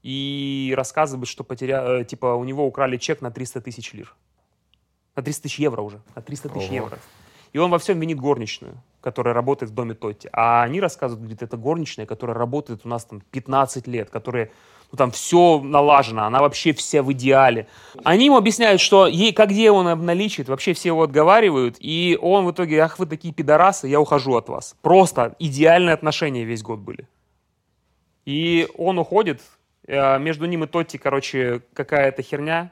и 0.05 0.75
рассказывает, 0.77 1.29
что 1.29 1.45
потеря... 1.45 2.01
э, 2.01 2.05
типа, 2.05 2.35
у 2.35 2.45
него 2.45 2.67
украли 2.67 2.99
чек 2.99 3.23
на 3.23 3.31
300 3.31 3.63
тысяч 3.63 3.95
лир. 3.95 4.15
На 5.17 5.23
300 5.23 5.43
тысяч 5.43 5.59
евро 5.59 5.81
уже. 5.81 6.03
На 6.15 6.21
300 6.21 6.51
тысяч 6.51 6.69
евро. 6.71 6.99
И 7.55 7.59
он 7.59 7.71
во 7.71 7.79
всем 7.79 7.99
винит 7.99 8.21
горничную, 8.21 8.83
которая 9.01 9.33
работает 9.33 9.73
в 9.73 9.75
доме 9.75 9.95
Тотти. 9.95 10.29
А 10.33 10.63
они 10.63 10.81
рассказывают, 10.81 11.23
говорит, 11.23 11.43
это 11.43 11.57
горничная, 11.57 12.05
которая 12.05 12.37
работает 12.37 12.81
у 12.85 12.89
нас 12.89 13.07
там 13.07 13.23
15 13.31 13.87
лет, 13.87 14.11
которая 14.11 14.51
ну, 14.93 14.99
там 14.99 15.11
все 15.11 15.59
налажено, 15.61 16.25
она 16.25 16.41
вообще 16.41 16.75
вся 16.75 17.03
в 17.03 17.11
идеале. 17.13 17.67
Они 18.05 18.27
ему 18.27 18.37
объясняют, 18.37 18.83
что 18.83 19.07
ей, 19.07 19.33
как 19.33 19.49
где 19.49 19.71
он 19.71 19.89
обналичит, 19.89 20.49
вообще 20.49 20.75
все 20.75 20.91
его 20.91 21.03
отговаривают, 21.03 21.77
и 21.81 22.19
он 22.21 22.45
в 22.45 22.53
итоге, 22.53 22.81
ах, 22.81 22.99
вы 22.99 23.07
такие 23.07 23.33
пидорасы, 23.33 23.89
я 23.89 24.01
ухожу 24.01 24.35
от 24.37 24.51
вас. 24.51 24.77
Просто 24.83 25.35
идеальные 25.39 25.95
отношения 25.95 26.45
весь 26.45 26.63
год 26.63 26.81
были. 26.81 27.09
И 28.27 28.69
он 28.77 28.99
уходит, 28.99 29.41
между 29.87 30.47
ним 30.47 30.65
и 30.65 30.67
Тотти, 30.67 30.97
короче, 30.97 31.63
какая-то 31.75 32.23
херня. 32.23 32.71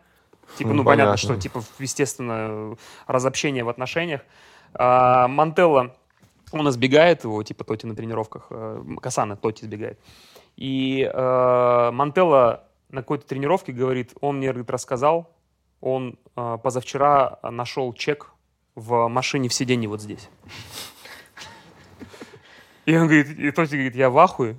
Типа, 0.57 0.71
ну, 0.71 0.77
Ну, 0.77 0.85
понятно, 0.85 1.13
понятно. 1.13 1.17
что, 1.17 1.37
типа, 1.41 1.63
естественно, 1.79 2.77
разобщение 3.07 3.65
в 3.65 3.69
отношениях. 3.69 4.21
А, 4.75 5.29
Мантелло, 5.29 5.95
он 6.53 6.69
избегает 6.69 7.25
его, 7.25 7.43
типа, 7.43 7.65
Тотти 7.65 7.87
на 7.87 7.95
тренировках. 7.95 8.47
э, 8.51 8.83
Касана 9.01 9.37
Тотти 9.37 9.65
избегает. 9.65 9.99
И 10.57 11.11
э, 11.13 11.91
Мантелло 11.93 12.65
на 12.91 13.01
какой-то 13.01 13.27
тренировке 13.27 13.73
говорит, 13.73 14.13
он 14.21 14.39
мне 14.39 14.49
говорит, 14.49 14.71
рассказал, 14.71 15.35
он 15.81 16.19
э, 16.37 16.59
позавчера 16.63 17.39
нашел 17.43 17.93
чек 17.95 18.31
в 18.75 19.09
машине 19.09 19.49
в 19.49 19.55
сиденье 19.55 19.89
вот 19.89 20.01
здесь. 20.03 20.29
И 22.85 22.97
он 22.97 23.07
говорит, 23.07 23.39
и 23.39 23.51
Тоти 23.51 23.73
говорит, 23.73 23.95
я 23.95 24.11
в 24.11 24.19
ахуе. 24.19 24.57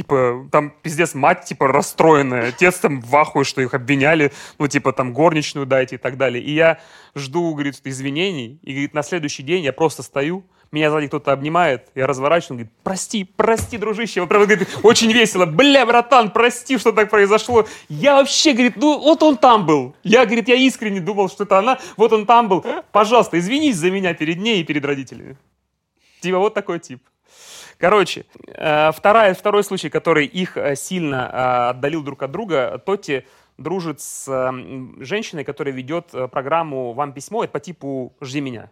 Типа, 0.00 0.48
там 0.50 0.72
пиздец 0.82 1.14
мать, 1.14 1.44
типа, 1.44 1.68
расстроенная. 1.68 2.48
Отец 2.48 2.78
там 2.78 3.02
в 3.02 3.14
ахуе, 3.14 3.44
что 3.44 3.60
их 3.60 3.74
обвиняли. 3.74 4.32
Ну, 4.58 4.66
типа, 4.66 4.94
там 4.94 5.12
горничную 5.12 5.66
дайте 5.66 5.96
и 5.96 5.98
так 5.98 6.16
далее. 6.16 6.42
И 6.42 6.54
я 6.54 6.78
жду, 7.14 7.52
говорит, 7.52 7.78
извинений. 7.84 8.58
И, 8.62 8.72
говорит, 8.72 8.94
на 8.94 9.02
следующий 9.02 9.42
день 9.42 9.62
я 9.62 9.74
просто 9.74 10.02
стою, 10.02 10.42
меня 10.72 10.90
сзади 10.90 11.08
кто-то 11.08 11.32
обнимает, 11.32 11.88
я 11.94 12.06
разворачиваюсь, 12.06 12.50
он 12.50 12.56
говорит, 12.56 12.72
прости, 12.82 13.24
прости, 13.24 13.76
дружище. 13.76 14.22
Он 14.22 14.28
прям 14.28 14.44
говорит, 14.44 14.68
очень 14.82 15.12
весело, 15.12 15.44
бля, 15.44 15.84
братан, 15.84 16.30
прости, 16.30 16.78
что 16.78 16.92
так 16.92 17.10
произошло. 17.10 17.66
Я 17.90 18.14
вообще, 18.14 18.54
говорит, 18.54 18.76
ну 18.76 18.98
вот 18.98 19.22
он 19.22 19.36
там 19.36 19.66
был. 19.66 19.94
Я, 20.02 20.24
говорит, 20.24 20.48
я 20.48 20.54
искренне 20.54 21.00
думал, 21.00 21.28
что 21.28 21.44
это 21.44 21.58
она, 21.58 21.78
вот 21.98 22.10
он 22.14 22.24
там 22.24 22.48
был. 22.48 22.64
Пожалуйста, 22.90 23.38
извинись 23.38 23.76
за 23.76 23.90
меня 23.90 24.14
перед 24.14 24.38
ней 24.38 24.62
и 24.62 24.64
перед 24.64 24.82
родителями. 24.82 25.36
Типа 26.22 26.38
вот 26.38 26.54
такой 26.54 26.78
тип. 26.78 27.02
Короче, 27.80 28.26
э, 28.46 28.92
вторая, 28.92 29.32
второй 29.32 29.64
случай, 29.64 29.88
который 29.88 30.26
их 30.26 30.58
э, 30.58 30.76
сильно 30.76 31.30
э, 31.32 31.70
отдалил 31.70 32.02
друг 32.02 32.22
от 32.22 32.30
друга, 32.30 32.80
Тоти 32.84 33.26
дружит 33.56 34.00
с 34.00 34.26
женщиной, 34.98 35.44
которая 35.44 35.74
ведет 35.74 36.12
программу 36.30 36.92
«Вам 36.92 37.12
письмо», 37.12 37.44
это 37.44 37.52
по 37.52 37.60
типу 37.60 38.14
«Жди 38.20 38.40
меня» 38.40 38.70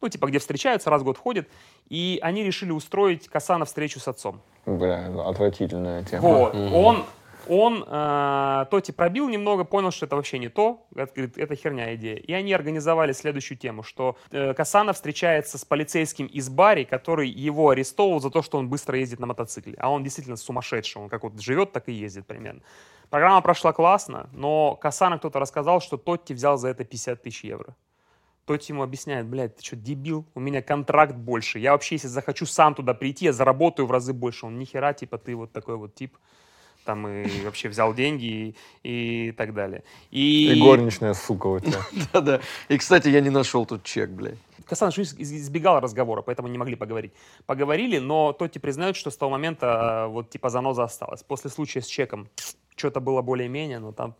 ну, 0.00 0.08
типа, 0.08 0.26
где 0.26 0.38
встречаются, 0.38 0.90
раз 0.90 1.02
в 1.02 1.04
год 1.04 1.18
ходят, 1.18 1.46
и 1.88 2.18
они 2.22 2.42
решили 2.42 2.70
устроить 2.70 3.28
Касана 3.28 3.64
встречу 3.64 4.00
с 4.00 4.08
отцом. 4.08 4.40
Бля, 4.64 5.10
отвратительная 5.26 6.04
тема. 6.04 6.22
Вот, 6.22 6.54
угу. 6.54 6.76
он, 6.76 7.04
он 7.50 7.84
э, 7.84 8.66
Тоти 8.70 8.92
пробил 8.92 9.28
немного, 9.28 9.64
понял, 9.64 9.90
что 9.90 10.06
это 10.06 10.14
вообще 10.14 10.38
не 10.38 10.48
то, 10.48 10.86
говорит, 10.92 11.36
это 11.36 11.56
херня 11.56 11.96
идея. 11.96 12.14
И 12.14 12.32
они 12.32 12.52
организовали 12.52 13.10
следующую 13.10 13.58
тему, 13.58 13.82
что 13.82 14.16
э, 14.30 14.54
Касана 14.54 14.92
встречается 14.92 15.58
с 15.58 15.64
полицейским 15.64 16.26
из 16.26 16.48
Бари, 16.48 16.84
который 16.84 17.28
его 17.28 17.70
арестовал 17.70 18.20
за 18.20 18.30
то, 18.30 18.42
что 18.42 18.58
он 18.58 18.68
быстро 18.68 18.96
ездит 18.96 19.18
на 19.18 19.26
мотоцикле. 19.26 19.74
А 19.78 19.90
он 19.90 20.04
действительно 20.04 20.36
сумасшедший, 20.36 21.02
он 21.02 21.08
как 21.08 21.24
вот 21.24 21.40
живет, 21.40 21.72
так 21.72 21.88
и 21.88 21.92
ездит 21.92 22.24
примерно. 22.24 22.60
Программа 23.10 23.40
прошла 23.40 23.72
классно, 23.72 24.30
но 24.32 24.76
Касана 24.76 25.18
кто-то 25.18 25.40
рассказал, 25.40 25.80
что 25.80 25.96
Тотти 25.96 26.32
взял 26.32 26.56
за 26.56 26.68
это 26.68 26.84
50 26.84 27.20
тысяч 27.20 27.42
евро. 27.42 27.74
Тот 28.44 28.62
ему 28.62 28.84
объясняет, 28.84 29.26
блядь, 29.26 29.56
ты 29.56 29.64
что, 29.64 29.74
дебил? 29.74 30.24
У 30.34 30.40
меня 30.40 30.62
контракт 30.62 31.16
больше. 31.16 31.58
Я 31.58 31.72
вообще, 31.72 31.96
если 31.96 32.06
захочу 32.06 32.46
сам 32.46 32.76
туда 32.76 32.94
прийти, 32.94 33.24
я 33.24 33.32
заработаю 33.32 33.86
в 33.86 33.90
разы 33.90 34.12
больше. 34.12 34.46
Он 34.46 34.56
нихера, 34.56 34.92
типа, 34.92 35.18
ты 35.18 35.34
вот 35.34 35.50
такой 35.50 35.76
вот 35.76 35.96
тип. 35.96 36.16
Там 36.84 37.06
и 37.08 37.26
вообще 37.44 37.68
взял 37.68 37.94
деньги 37.94 38.54
и, 38.82 39.28
и 39.28 39.32
так 39.32 39.54
далее. 39.54 39.82
И... 40.10 40.52
и 40.52 40.60
горничная 40.60 41.14
сука 41.14 41.46
у 41.46 41.60
тебя. 41.60 41.80
Да-да. 42.12 42.40
И, 42.68 42.78
кстати, 42.78 43.08
я 43.08 43.20
не 43.20 43.30
нашел 43.30 43.66
тут 43.66 43.82
чек, 43.82 44.10
блядь. 44.10 44.38
Касаныч 44.66 44.98
избегал 44.98 45.80
разговора, 45.80 46.22
поэтому 46.22 46.48
не 46.48 46.56
могли 46.56 46.76
поговорить. 46.76 47.12
Поговорили, 47.46 47.98
но 47.98 48.32
Тотти 48.32 48.58
признает, 48.58 48.94
что 48.94 49.10
с 49.10 49.16
того 49.16 49.32
момента 49.32 50.06
вот 50.08 50.30
типа 50.30 50.48
заноза 50.48 50.84
осталась. 50.84 51.24
После 51.24 51.50
случая 51.50 51.82
с 51.82 51.86
чеком 51.86 52.28
что-то 52.76 53.00
было 53.00 53.20
более-менее, 53.20 53.80
но 53.80 53.92
там 53.92 54.14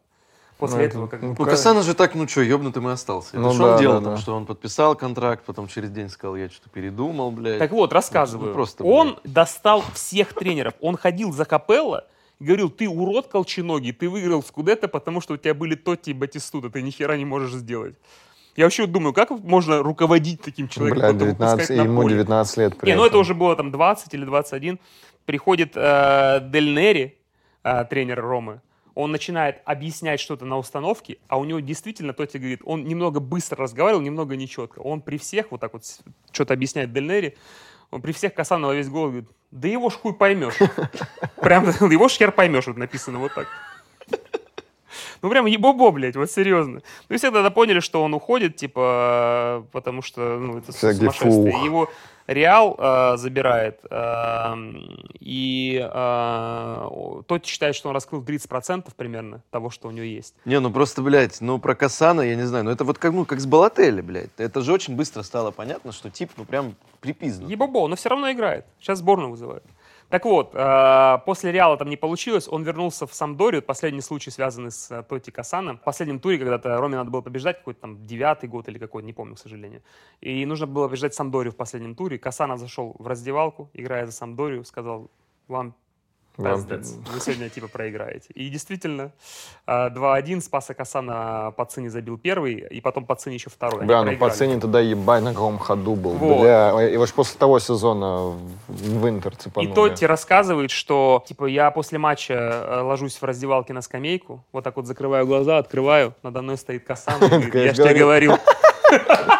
После 0.60 0.78
ну, 0.78 0.84
этого 0.84 1.06
как 1.06 1.22
Ну, 1.22 1.34
Касана 1.34 1.82
же 1.82 1.94
так, 1.94 2.14
ну 2.14 2.28
что, 2.28 2.42
ебнутым 2.42 2.86
и 2.88 2.92
остался. 2.92 3.36
Ну, 3.38 3.48
это 3.48 3.54
что 3.54 3.64
да, 3.64 3.72
он 3.72 3.80
делал 3.80 4.00
да, 4.00 4.10
там, 4.10 4.18
что 4.18 4.36
он 4.36 4.44
подписал 4.44 4.94
контракт, 4.94 5.42
потом 5.46 5.68
через 5.68 5.90
день 5.90 6.10
сказал, 6.10 6.36
я 6.36 6.50
что-то 6.50 6.68
передумал, 6.68 7.30
блядь. 7.30 7.58
Так 7.58 7.70
вот, 7.72 7.94
рассказываю. 7.94 8.48
Ну, 8.48 8.54
просто, 8.54 8.84
он 8.84 9.18
достал 9.24 9.82
всех 9.94 10.34
тренеров. 10.34 10.74
Он 10.80 10.98
ходил 10.98 11.32
за 11.32 11.46
Капелло, 11.46 12.06
говорил, 12.40 12.70
ты 12.70 12.88
урод 12.88 13.28
колченогий, 13.28 13.92
ты 13.92 14.08
выиграл 14.08 14.42
Скудетто, 14.42 14.88
потому 14.88 15.20
что 15.20 15.34
у 15.34 15.36
тебя 15.36 15.54
были 15.54 15.74
Тотти 15.74 16.10
и 16.10 16.14
Батистута, 16.14 16.70
ты 16.70 16.82
ни 16.82 16.90
хера 16.90 17.16
не 17.16 17.24
можешь 17.24 17.52
сделать. 17.52 17.94
Я 18.56 18.64
вообще 18.64 18.86
думаю, 18.86 19.12
как 19.12 19.30
можно 19.30 19.82
руководить 19.82 20.42
таким 20.42 20.68
человеком? 20.68 21.16
Бля, 21.16 21.26
19, 21.32 21.70
ему 21.70 22.08
19 22.08 22.56
лет. 22.56 22.82
Не, 22.82 22.96
ну 22.96 23.04
это 23.04 23.18
уже 23.18 23.34
было 23.34 23.54
там 23.54 23.70
20 23.70 24.12
или 24.14 24.24
21. 24.24 24.80
Приходит 25.24 25.72
э, 25.76 26.40
Дель 26.50 26.74
Нери, 26.74 27.18
э, 27.62 27.84
тренер 27.88 28.20
Ромы, 28.20 28.60
он 28.94 29.12
начинает 29.12 29.62
объяснять 29.64 30.20
что-то 30.20 30.44
на 30.44 30.58
установке, 30.58 31.18
а 31.28 31.38
у 31.38 31.44
него 31.44 31.60
действительно, 31.60 32.12
Тоти 32.12 32.38
говорит, 32.38 32.60
он 32.64 32.84
немного 32.84 33.20
быстро 33.20 33.62
разговаривал, 33.62 34.02
немного 34.02 34.36
нечетко. 34.36 34.80
Он 34.80 35.00
при 35.00 35.16
всех 35.16 35.52
вот 35.52 35.60
так 35.60 35.72
вот 35.72 35.84
что-то 36.32 36.54
объясняет 36.54 36.92
Дельнери, 36.92 37.36
он 37.90 38.02
при 38.02 38.12
всех 38.12 38.34
Касан 38.34 38.60
на 38.60 38.72
весь 38.72 38.88
голос 38.88 39.10
говорит, 39.10 39.30
да 39.50 39.68
его 39.68 39.90
ж 39.90 39.94
хуй 39.94 40.14
поймешь. 40.14 40.54
Прям 41.36 41.64
его 41.90 42.08
ж 42.08 42.12
хер 42.12 42.32
поймешь, 42.32 42.66
вот 42.66 42.76
написано 42.76 43.18
вот 43.18 43.34
так. 43.34 43.48
Ну, 45.22 45.30
прям 45.30 45.46
ебобо, 45.46 45.90
блядь, 45.90 46.16
вот 46.16 46.30
серьезно. 46.30 46.82
Ну, 47.08 47.14
и 47.14 47.18
все 47.18 47.30
тогда 47.30 47.50
поняли, 47.50 47.80
что 47.80 48.02
он 48.02 48.14
уходит, 48.14 48.56
типа, 48.56 49.66
потому 49.72 50.02
что, 50.02 50.38
ну, 50.38 50.58
это 50.58 50.72
сумасшествие. 50.72 51.64
Его 51.64 51.90
Реал 52.30 52.76
э, 52.78 53.16
забирает, 53.16 53.80
э, 53.90 54.54
и 55.18 55.80
э, 55.82 57.20
тот 57.26 57.44
считает, 57.44 57.74
что 57.74 57.88
он 57.88 57.94
раскрыл 57.96 58.22
30% 58.22 58.86
примерно 58.96 59.42
того, 59.50 59.70
что 59.70 59.88
у 59.88 59.90
него 59.90 60.04
есть. 60.04 60.36
Не, 60.44 60.60
ну 60.60 60.70
просто, 60.70 61.02
блядь, 61.02 61.40
ну 61.40 61.58
про 61.58 61.74
Касана, 61.74 62.20
я 62.20 62.36
не 62.36 62.44
знаю, 62.44 62.66
ну 62.66 62.70
это 62.70 62.84
вот 62.84 62.98
как, 62.98 63.12
ну, 63.14 63.24
как 63.24 63.40
с 63.40 63.46
Балатели, 63.46 64.00
блядь. 64.00 64.30
Это 64.36 64.60
же 64.60 64.72
очень 64.72 64.94
быстро 64.94 65.24
стало 65.24 65.50
понятно, 65.50 65.90
что 65.90 66.08
тип, 66.08 66.30
ну 66.36 66.44
прям 66.44 66.76
припизан. 67.00 67.48
Ебобо, 67.48 67.88
но 67.88 67.96
все 67.96 68.10
равно 68.10 68.30
играет. 68.30 68.64
Сейчас 68.78 69.00
сборную 69.00 69.32
вызывают. 69.32 69.64
Так 70.10 70.24
вот, 70.24 70.50
э, 70.54 71.18
после 71.24 71.52
Реала 71.52 71.76
там 71.76 71.88
не 71.88 71.96
получилось, 71.96 72.48
он 72.48 72.64
вернулся 72.64 73.06
в 73.06 73.14
Самдорию, 73.14 73.62
последний 73.62 74.00
случай, 74.00 74.30
связанный 74.30 74.72
с 74.72 74.90
э, 74.90 75.04
Тоти 75.04 75.30
Касаном. 75.30 75.78
В 75.78 75.82
последнем 75.82 76.18
туре 76.18 76.36
когда-то 76.36 76.76
Роме 76.78 76.96
надо 76.96 77.12
было 77.12 77.20
побеждать, 77.20 77.58
какой-то 77.58 77.80
там 77.80 78.04
девятый 78.06 78.48
год 78.48 78.68
или 78.68 78.78
какой-то, 78.78 79.06
не 79.06 79.12
помню, 79.12 79.36
к 79.36 79.38
сожалению. 79.38 79.82
И 80.20 80.44
нужно 80.46 80.66
было 80.66 80.88
побеждать 80.88 81.14
Самдорию 81.14 81.52
в 81.52 81.56
последнем 81.56 81.94
туре. 81.94 82.18
Касана 82.18 82.56
зашел 82.56 82.96
в 82.98 83.06
раздевалку, 83.06 83.70
играя 83.72 84.04
за 84.04 84.12
Самдорию, 84.12 84.64
сказал, 84.64 85.12
вам 85.46 85.76
Пиздец. 86.42 86.94
Вы 87.12 87.20
сегодня 87.20 87.48
типа 87.48 87.68
проиграете. 87.68 88.28
И 88.34 88.48
действительно, 88.48 89.12
2-1 89.66 90.38
а, 90.38 90.40
Спаса 90.40 90.74
Касана 90.74 91.52
Пацини 91.56 91.88
забил 91.88 92.18
первый, 92.18 92.54
и 92.54 92.80
потом 92.80 93.04
Пацини 93.04 93.34
еще 93.34 93.50
второй. 93.50 93.84
Бля, 93.84 94.02
ну 94.02 94.16
Пацини 94.16 94.60
тогда 94.60 94.80
ебать 94.80 95.22
на 95.22 95.32
каком 95.32 95.58
ходу 95.58 95.94
был. 95.94 96.12
Вот. 96.12 96.40
Бля, 96.40 96.88
и 96.88 96.96
вот 96.96 97.12
после 97.12 97.38
того 97.38 97.58
сезона 97.58 98.36
в 98.68 99.08
Интер 99.08 99.36
цепанули. 99.36 99.70
И 99.70 99.74
Тотти 99.74 100.04
рассказывает, 100.04 100.70
что 100.70 101.24
типа 101.26 101.46
я 101.46 101.70
после 101.70 101.98
матча 101.98 102.34
э, 102.34 102.80
ложусь 102.80 103.16
в 103.16 103.22
раздевалке 103.22 103.72
на 103.72 103.82
скамейку, 103.82 104.44
вот 104.52 104.64
так 104.64 104.76
вот 104.76 104.86
закрываю 104.86 105.26
глаза, 105.26 105.58
открываю, 105.58 106.14
надо 106.22 106.42
мной 106.42 106.56
стоит 106.56 106.84
Касан, 106.84 107.20
я 107.54 107.74
же 107.74 107.82
тебе 107.82 107.94
говорил. 107.94 108.36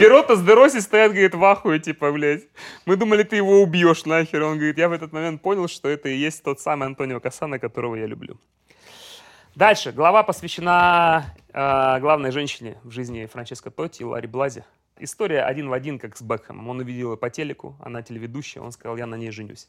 Пирота 0.00 0.34
с 0.34 0.42
Дероси 0.42 0.80
стоят, 0.80 1.12
говорит, 1.12 1.34
в 1.34 1.44
ахуе, 1.44 1.78
типа, 1.78 2.10
блядь. 2.10 2.44
Мы 2.86 2.96
думали, 2.96 3.22
ты 3.22 3.36
его 3.36 3.60
убьешь 3.60 4.06
нахер. 4.06 4.42
Он 4.44 4.56
говорит, 4.56 4.78
я 4.78 4.88
в 4.88 4.92
этот 4.92 5.12
момент 5.12 5.42
понял, 5.42 5.68
что 5.68 5.90
это 5.90 6.08
и 6.08 6.16
есть 6.16 6.42
тот 6.42 6.58
самый 6.58 6.86
Антонио 6.86 7.20
Касана, 7.20 7.58
которого 7.58 7.96
я 7.96 8.06
люблю. 8.06 8.38
Дальше. 9.54 9.92
Глава 9.92 10.22
посвящена 10.22 11.34
э, 11.52 12.00
главной 12.00 12.30
женщине 12.30 12.78
в 12.82 12.90
жизни 12.90 13.26
Франческо 13.26 13.70
Тотти, 13.70 14.02
Ларри 14.02 14.26
Блази. 14.26 14.64
История 14.98 15.42
один 15.42 15.68
в 15.68 15.74
один, 15.74 15.98
как 15.98 16.16
с 16.16 16.22
Бекхэмом. 16.22 16.66
Он 16.70 16.78
увидел 16.78 17.10
ее 17.10 17.16
по 17.18 17.28
телеку, 17.28 17.76
она 17.78 18.00
телеведущая, 18.00 18.62
он 18.62 18.72
сказал, 18.72 18.96
я 18.96 19.04
на 19.04 19.16
ней 19.16 19.30
женюсь. 19.30 19.66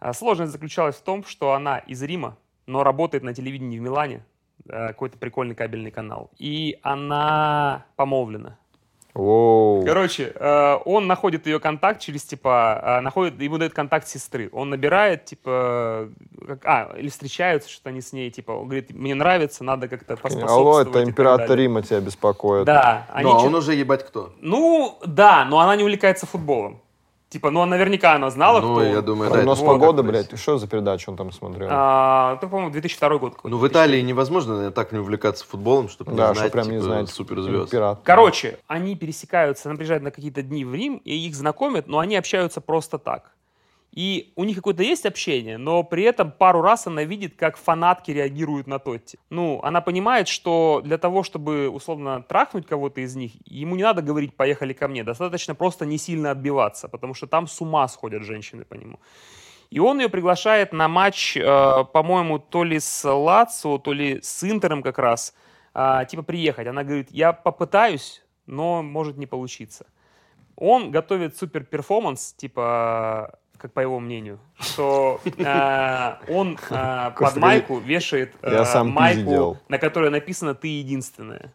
А 0.00 0.12
сложность 0.12 0.52
заключалась 0.52 0.96
в 0.96 1.02
том, 1.02 1.24
что 1.24 1.54
она 1.54 1.78
из 1.78 2.02
Рима, 2.02 2.36
но 2.66 2.84
работает 2.84 3.24
на 3.24 3.32
телевидении 3.32 3.78
в 3.78 3.82
Милане, 3.82 4.22
э, 4.68 4.88
какой-то 4.88 5.16
прикольный 5.16 5.54
кабельный 5.54 5.90
канал. 5.90 6.30
И 6.36 6.78
она 6.82 7.86
помолвлена. 7.96 8.58
Воу. 9.14 9.84
Короче, 9.84 10.32
э, 10.34 10.78
он 10.86 11.06
находит 11.06 11.46
ее 11.46 11.60
контакт 11.60 12.00
через, 12.00 12.22
типа, 12.22 12.80
э, 12.82 13.00
находит, 13.00 13.40
ему 13.40 13.58
дает 13.58 13.74
контакт 13.74 14.08
сестры. 14.08 14.48
Он 14.52 14.70
набирает, 14.70 15.26
типа, 15.26 16.08
как, 16.46 16.64
а, 16.64 16.94
или 16.96 17.08
встречаются, 17.08 17.68
что 17.68 17.90
они 17.90 18.00
с 18.00 18.12
ней, 18.12 18.30
типа, 18.30 18.52
он 18.52 18.64
говорит, 18.64 18.90
мне 18.94 19.14
нравится, 19.14 19.64
надо 19.64 19.88
как-то 19.88 20.16
поспособствовать. 20.16 20.50
Алло, 20.50 20.80
это 20.80 21.04
император 21.04 21.58
Рима 21.58 21.82
тебя 21.82 22.00
беспокоит. 22.00 22.64
Да. 22.64 23.06
Они 23.12 23.30
ну, 23.30 23.36
а 23.36 23.42
он 23.42 23.54
уже 23.54 23.74
ебать 23.74 24.06
кто? 24.06 24.32
Ну, 24.40 24.98
да, 25.04 25.44
но 25.44 25.60
она 25.60 25.76
не 25.76 25.82
увлекается 25.82 26.26
футболом. 26.26 26.81
Типа, 27.32 27.50
ну, 27.50 27.64
наверняка 27.64 28.12
она 28.12 28.28
знала, 28.28 28.60
ну, 28.60 28.74
кто... 28.74 28.84
я 28.84 29.00
думаю, 29.00 29.30
да. 29.30 29.36
Прогноз 29.36 29.60
погоды, 29.60 30.02
блядь, 30.02 30.38
что 30.38 30.58
за 30.58 30.68
передачу 30.68 31.10
он 31.10 31.16
там 31.16 31.32
смотрел? 31.32 31.66
А, 31.70 32.34
это, 32.34 32.46
по-моему, 32.46 32.70
2002 32.70 33.16
год. 33.16 33.38
Ну, 33.44 33.56
в 33.56 33.66
Италии 33.66 34.02
невозможно 34.02 34.52
наверное, 34.52 34.74
так 34.74 34.92
не 34.92 34.98
увлекаться 34.98 35.46
футболом, 35.46 35.88
чтобы 35.88 36.12
да, 36.12 36.28
не 36.28 36.34
знать, 36.34 36.52
прям 36.52 36.64
типа, 36.64 36.74
не 36.74 36.80
знать 36.82 37.08
суперзвезд. 37.08 37.70
Пират. 37.70 38.00
Короче, 38.04 38.58
они 38.66 38.96
пересекаются, 38.96 39.70
она 39.70 39.76
приезжает 39.76 40.02
на 40.02 40.10
какие-то 40.10 40.42
дни 40.42 40.62
в 40.66 40.74
Рим, 40.74 41.00
и 41.06 41.26
их 41.26 41.34
знакомят, 41.34 41.86
но 41.86 42.00
они 42.00 42.16
общаются 42.16 42.60
просто 42.60 42.98
так. 42.98 43.32
И 43.92 44.32
у 44.36 44.44
них 44.44 44.56
какое-то 44.56 44.82
есть 44.82 45.04
общение, 45.04 45.58
но 45.58 45.82
при 45.84 46.04
этом 46.04 46.32
пару 46.32 46.62
раз 46.62 46.86
она 46.86 47.04
видит, 47.04 47.36
как 47.36 47.58
фанатки 47.58 48.10
реагируют 48.10 48.66
на 48.66 48.78
Тотти. 48.78 49.18
Ну, 49.28 49.60
она 49.62 49.82
понимает, 49.82 50.28
что 50.28 50.80
для 50.82 50.96
того, 50.96 51.22
чтобы, 51.22 51.68
условно, 51.68 52.22
трахнуть 52.22 52.66
кого-то 52.66 53.02
из 53.02 53.14
них, 53.16 53.32
ему 53.44 53.76
не 53.76 53.82
надо 53.82 54.00
говорить 54.00 54.34
«поехали 54.34 54.72
ко 54.72 54.88
мне», 54.88 55.04
достаточно 55.04 55.54
просто 55.54 55.84
не 55.84 55.98
сильно 55.98 56.30
отбиваться, 56.30 56.88
потому 56.88 57.12
что 57.12 57.26
там 57.26 57.46
с 57.46 57.60
ума 57.60 57.86
сходят 57.86 58.22
женщины 58.22 58.64
по 58.64 58.74
нему. 58.74 58.98
И 59.68 59.78
он 59.78 60.00
ее 60.00 60.08
приглашает 60.08 60.72
на 60.72 60.88
матч, 60.88 61.36
э, 61.36 61.42
по-моему, 61.92 62.38
то 62.38 62.64
ли 62.64 62.80
с 62.80 63.06
Лацио, 63.08 63.76
то 63.78 63.92
ли 63.92 64.20
с 64.22 64.42
Интером 64.44 64.82
как 64.82 64.98
раз, 64.98 65.34
а, 65.74 66.04
типа 66.06 66.22
приехать. 66.22 66.66
Она 66.66 66.82
говорит, 66.82 67.08
я 67.10 67.32
попытаюсь, 67.34 68.22
но 68.46 68.82
может 68.82 69.18
не 69.18 69.26
получиться. 69.26 69.86
Он 70.56 70.90
готовит 70.90 71.36
супер 71.36 71.64
перформанс, 71.64 72.32
типа, 72.34 73.38
как 73.62 73.72
по 73.72 73.80
его 73.80 74.00
мнению, 74.00 74.40
что 74.58 75.20
э, 75.24 76.14
он 76.28 76.58
э, 76.68 77.10
под 77.18 77.36
майку 77.36 77.78
вешает 77.78 78.34
э, 78.42 78.82
майку, 78.82 79.56
на 79.68 79.78
которой 79.78 80.10
написано 80.10 80.54
«ты 80.54 80.66
единственная». 80.66 81.54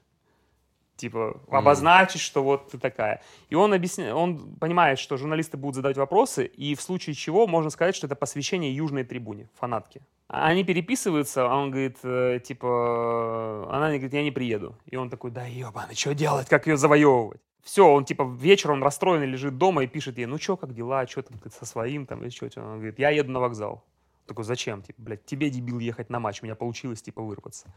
Типа, 0.95 1.39
обозначить, 1.51 2.21
что 2.21 2.41
вот 2.41 2.71
ты 2.71 2.79
такая. 2.79 3.21
И 3.49 3.55
он 3.55 3.71
объясняет, 3.73 4.15
он 4.15 4.55
понимает, 4.55 4.97
что 4.97 5.15
журналисты 5.17 5.55
будут 5.55 5.75
задавать 5.75 5.97
вопросы, 5.97 6.45
и 6.45 6.73
в 6.73 6.81
случае 6.81 7.13
чего 7.13 7.45
можно 7.45 7.69
сказать, 7.69 7.95
что 7.95 8.07
это 8.07 8.15
посвящение 8.15 8.75
южной 8.75 9.03
трибуне, 9.03 9.47
фанатки. 9.59 10.01
А 10.27 10.47
Они 10.47 10.63
переписываются, 10.63 11.45
а 11.45 11.55
он 11.55 11.71
говорит, 11.71 11.97
э, 12.03 12.39
типа, 12.43 13.67
она 13.69 13.89
говорит, 13.89 14.13
я 14.13 14.23
не 14.23 14.31
приеду. 14.31 14.75
И 14.87 14.95
он 14.95 15.09
такой, 15.09 15.29
да 15.29 15.45
ебаный, 15.45 15.93
что 15.93 16.15
делать, 16.15 16.47
как 16.49 16.67
ее 16.67 16.77
завоевывать? 16.77 17.41
Все, 17.67 17.85
он 17.85 18.05
типа 18.05 18.23
вечер, 18.23 18.71
он 18.71 18.81
расстроенный, 18.81 19.25
лежит 19.25 19.57
дома 19.57 19.83
и 19.83 19.87
пишет 19.87 20.17
ей, 20.17 20.25
ну 20.25 20.37
что, 20.37 20.55
как 20.55 20.73
дела, 20.73 21.05
что 21.05 21.21
там 21.21 21.35
говорит, 21.35 21.53
со 21.53 21.65
своим 21.65 22.05
там, 22.05 22.23
или 22.23 22.29
что 22.29 22.45
Он 22.61 22.77
говорит, 22.77 22.97
я 22.97 23.09
еду 23.09 23.29
на 23.29 23.41
вокзал. 23.41 23.83
Такой, 24.25 24.45
зачем? 24.45 24.81
Типа, 24.81 25.01
блядь, 25.01 25.25
тебе, 25.25 25.49
дебил, 25.49 25.79
ехать 25.79 26.09
на 26.09 26.21
матч, 26.21 26.41
у 26.41 26.45
меня 26.45 26.55
получилось, 26.55 27.01
типа, 27.01 27.21
вырваться. 27.21 27.67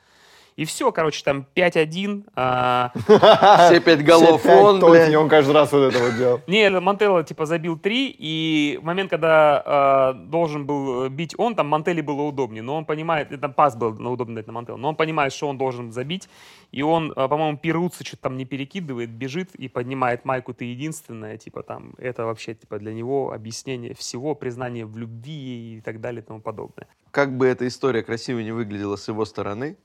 И 0.60 0.66
все, 0.66 0.92
короче, 0.92 1.24
там 1.24 1.46
5-1. 1.56 2.24
а, 2.36 2.92
Все 3.70 3.80
пять 3.80 4.04
голов 4.04 4.44
он, 4.44 4.78
блядь. 4.78 5.14
он 5.14 5.26
каждый 5.26 5.52
раз 5.52 5.72
вот 5.72 5.90
это 5.90 6.04
вот 6.04 6.16
делал. 6.18 6.42
Не, 6.46 6.68
Монтелло 6.68 7.24
типа 7.24 7.46
забил 7.46 7.78
три, 7.78 8.14
и 8.18 8.78
в 8.82 8.84
момент, 8.84 9.08
когда 9.08 10.12
э, 10.14 10.26
должен 10.26 10.66
был 10.66 11.08
бить 11.08 11.34
он, 11.38 11.54
там 11.54 11.66
Монтелли 11.66 12.02
было 12.02 12.20
удобнее, 12.20 12.62
но 12.62 12.76
он 12.76 12.84
понимает, 12.84 13.32
это 13.32 13.48
пас 13.48 13.74
был 13.74 13.94
на 13.94 14.10
удобно 14.10 14.34
дать 14.34 14.48
на 14.48 14.52
Монтелло, 14.52 14.76
но 14.76 14.90
он 14.90 14.96
понимает, 14.96 15.32
что 15.32 15.48
он 15.48 15.56
должен 15.56 15.92
забить, 15.92 16.28
и 16.72 16.82
он, 16.82 17.10
э, 17.12 17.14
по-моему, 17.14 17.56
Перуца 17.56 18.04
что-то 18.04 18.24
там 18.24 18.36
не 18.36 18.44
перекидывает, 18.44 19.08
бежит 19.08 19.54
и 19.54 19.66
поднимает 19.66 20.26
майку 20.26 20.52
«ты 20.52 20.66
единственная», 20.66 21.38
типа 21.38 21.62
там, 21.62 21.94
это 21.96 22.26
вообще 22.26 22.52
типа 22.52 22.78
для 22.78 22.92
него 22.92 23.32
объяснение 23.32 23.94
всего, 23.94 24.34
признание 24.34 24.84
в 24.84 24.98
любви 24.98 25.78
и 25.78 25.80
так 25.80 26.02
далее 26.02 26.20
и 26.20 26.24
тому 26.26 26.42
подобное. 26.42 26.86
Как 27.12 27.34
бы 27.34 27.46
эта 27.46 27.66
история 27.66 28.02
красиво 28.02 28.40
не 28.40 28.52
выглядела 28.52 28.96
с 28.96 29.08
его 29.08 29.24
стороны, 29.24 29.78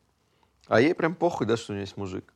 а 0.68 0.82
ей 0.82 0.94
прям 0.94 1.16
похуй, 1.16 1.48
да, 1.48 1.58
что 1.58 1.72
у 1.72 1.76
нее 1.76 1.84
есть 1.84 1.98
мужик. 1.98 2.34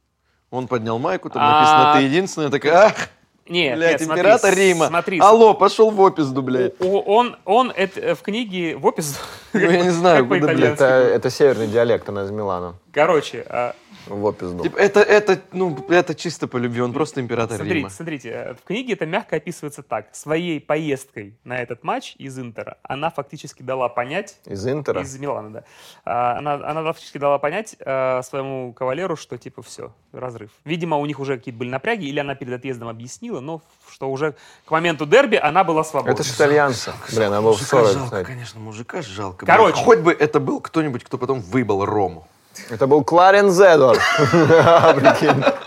Он 0.52 0.68
поднял 0.68 0.98
майку, 1.00 1.30
там 1.30 1.42
А- 1.44 1.60
написано 1.60 1.94
«ты 1.96 2.02
единственная», 2.04 2.50
такая, 2.50 2.88
ах, 2.88 3.10
Нет, 3.48 3.78
блядь, 3.78 3.92
нет, 3.92 4.02
смотри, 4.02 4.22
император 4.22 4.54
Рима. 4.56 4.88
Смотри, 4.88 5.20
Алло, 5.20 5.54
пошел 5.54 5.92
в 5.92 6.02
опизду, 6.06 6.42
блядь. 6.42 6.74
он, 6.80 7.38
он 7.46 7.72
это, 7.76 8.16
в 8.16 8.22
книге 8.22 8.76
в 8.76 8.86
опис... 8.86 9.20
Ну, 9.54 9.60
я 9.60 9.82
не 9.82 9.90
знаю, 9.90 10.26
куда, 10.28 10.40
по-итальянски 10.40 10.74
Это, 10.74 10.86
это 10.86 11.30
северный 11.30 11.68
диалект, 11.68 12.08
она 12.10 12.24
из 12.24 12.32
Милана. 12.32 12.76
Короче, 12.92 13.46
а, 13.48 13.76
В 14.08 14.26
опизду. 14.28 14.64
Типа, 14.64 14.78
это, 14.78 15.02
это, 15.02 15.40
ну, 15.52 15.78
это 15.90 16.16
чисто 16.16 16.48
по 16.48 16.58
любви, 16.58 16.82
он 16.82 16.92
просто 16.94 17.22
император 17.22 17.58
Смотрите, 17.58 17.76
Рима. 17.76 17.90
смотрите, 17.90 18.30
э, 18.30 18.54
в 18.56 18.64
книге 18.66 18.94
это 18.94 19.06
мягко 19.06 19.36
описывается 19.36 19.84
так. 19.84 20.08
Своей 20.14 20.60
поездкой 20.60 21.38
на 21.44 21.62
этот 21.62 21.84
матч 21.84 22.16
из 22.18 22.40
Интера 22.40 22.78
она 22.82 23.12
фактически 23.12 23.62
дала 23.62 23.90
понять, 23.90 24.40
Из 24.46 24.68
Интера? 24.68 25.02
из 25.02 25.18
Милана, 25.20 25.52
да, 25.52 25.64
А, 26.06 26.38
она, 26.38 26.54
она 26.56 26.84
фактически 26.84 27.20
дала 27.20 27.38
понять 27.38 27.76
э, 27.80 28.22
своему 28.24 28.74
кавалеру, 28.74 29.16
что 29.16 29.38
типа 29.38 29.62
все, 29.62 29.94
разрыв. 30.12 30.50
Видимо, 30.66 30.98
у 30.98 31.06
них 31.06 31.20
уже 31.20 31.38
какие-то 31.38 31.60
были 31.60 31.70
напряги, 31.70 32.06
или 32.06 32.20
она 32.20 32.34
перед 32.34 32.54
отъездом 32.54 32.88
объяснила, 32.88 33.40
но 33.40 33.62
что 33.88 34.10
уже 34.10 34.34
к 34.66 34.72
моменту 34.72 35.06
дерби 35.06 35.36
она 35.36 35.64
была 35.64 35.84
свободна. 35.84 36.14
Это 36.14 36.24
же 36.24 36.34
итальянцы. 36.34 36.92
Блин, 37.12 37.28
она 37.28 37.42
была 37.42 37.54
в 37.54 37.58
Мужика 37.60 37.84
40, 37.84 37.94
жалко, 37.94 38.24
конечно, 38.24 38.60
мужика 38.60 39.02
жалко. 39.04 39.39
Короче. 39.46 39.74
блядь. 39.74 39.86
Хоть 39.86 40.00
бы 40.00 40.12
это 40.12 40.40
был 40.40 40.62
кто-нибудь, 40.62 41.04
кто 41.04 41.18
потом 41.18 41.40
выбыл 41.42 41.86
Рому. 41.86 42.28
Это 42.70 42.88
был 42.88 43.04
Кларен 43.04 43.50
Зедор. 43.52 43.98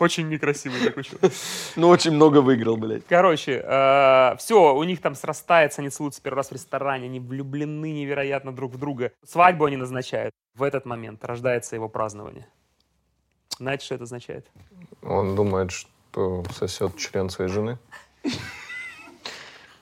Очень 0.00 0.28
некрасивый 0.28 0.80
такой 0.80 1.04
чувак. 1.04 1.32
Ну, 1.76 1.88
очень 1.88 2.12
много 2.12 2.38
выиграл, 2.42 2.76
блядь. 2.76 3.06
Короче, 3.08 3.60
все, 4.38 4.74
у 4.74 4.82
них 4.84 5.00
там 5.00 5.14
срастается, 5.14 5.80
они 5.80 5.88
целуются 5.90 6.20
первый 6.20 6.38
раз 6.38 6.50
в 6.50 6.52
ресторане, 6.52 7.06
они 7.06 7.20
влюблены 7.20 7.92
невероятно 7.92 8.52
друг 8.52 8.72
в 8.72 8.78
друга. 8.78 9.12
Свадьбу 9.26 9.64
они 9.64 9.76
назначают. 9.76 10.34
В 10.54 10.62
этот 10.62 10.84
момент 10.84 11.24
рождается 11.24 11.76
его 11.76 11.88
празднование. 11.88 12.46
Знаете, 13.58 13.84
что 13.84 13.94
это 13.94 14.04
означает? 14.04 14.46
Он 15.02 15.36
думает, 15.36 15.70
что 15.70 16.44
сосет 16.52 16.96
член 16.98 17.30
своей 17.30 17.50
жены. 17.50 17.78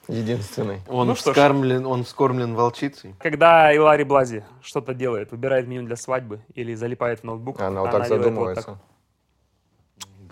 Единственный. 0.09 0.80
Он, 0.88 1.09
Ну 1.09 1.14
вскармлен, 1.14 1.86
он 1.86 2.05
вскормлен 2.05 2.55
волчицей. 2.55 3.14
Когда 3.18 3.72
Илари 3.74 4.03
Блази 4.05 4.44
что-то 4.62 4.94
делает, 4.94 5.30
выбирает 5.30 5.68
меню 5.68 5.84
для 5.86 5.96
свадьбы 5.96 6.40
или 6.55 6.74
залипает 6.74 7.20
в 7.20 7.24
ноутбук, 7.24 7.61
Она 7.61 7.82
вот 7.82 7.90
так 7.90 8.09
задумывается. 8.09 8.78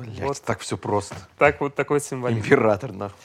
Блядь, 0.00 0.20
Вот. 0.20 0.40
так 0.42 0.60
все 0.60 0.76
просто. 0.76 1.14
так, 1.38 1.60
вот 1.60 1.74
такой 1.74 2.00
символизм. 2.00 2.40
Император, 2.40 2.92
нахуй. 2.92 3.16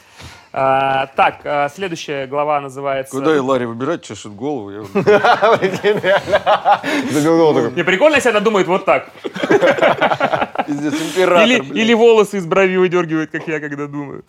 А, 0.52 1.08
так, 1.16 1.42
а, 1.46 1.70
следующая 1.70 2.28
глава 2.28 2.62
называется... 2.62 3.12
Куда 3.16 3.36
Илари 3.36 3.66
выбирать, 3.66 4.04
чешет 4.04 4.34
голову? 4.34 4.70
Не 7.72 7.84
прикольно, 7.84 8.16
если 8.16 8.30
она 8.30 8.40
думает 8.40 8.68
вот 8.68 8.86
так. 8.86 9.10
Или 10.68 11.94
волосы 11.94 12.38
из 12.38 12.46
брови 12.46 12.78
выдергивает, 12.78 13.32
как 13.32 13.48
я 13.48 13.60
когда 13.60 13.88
думаю. 13.88 14.24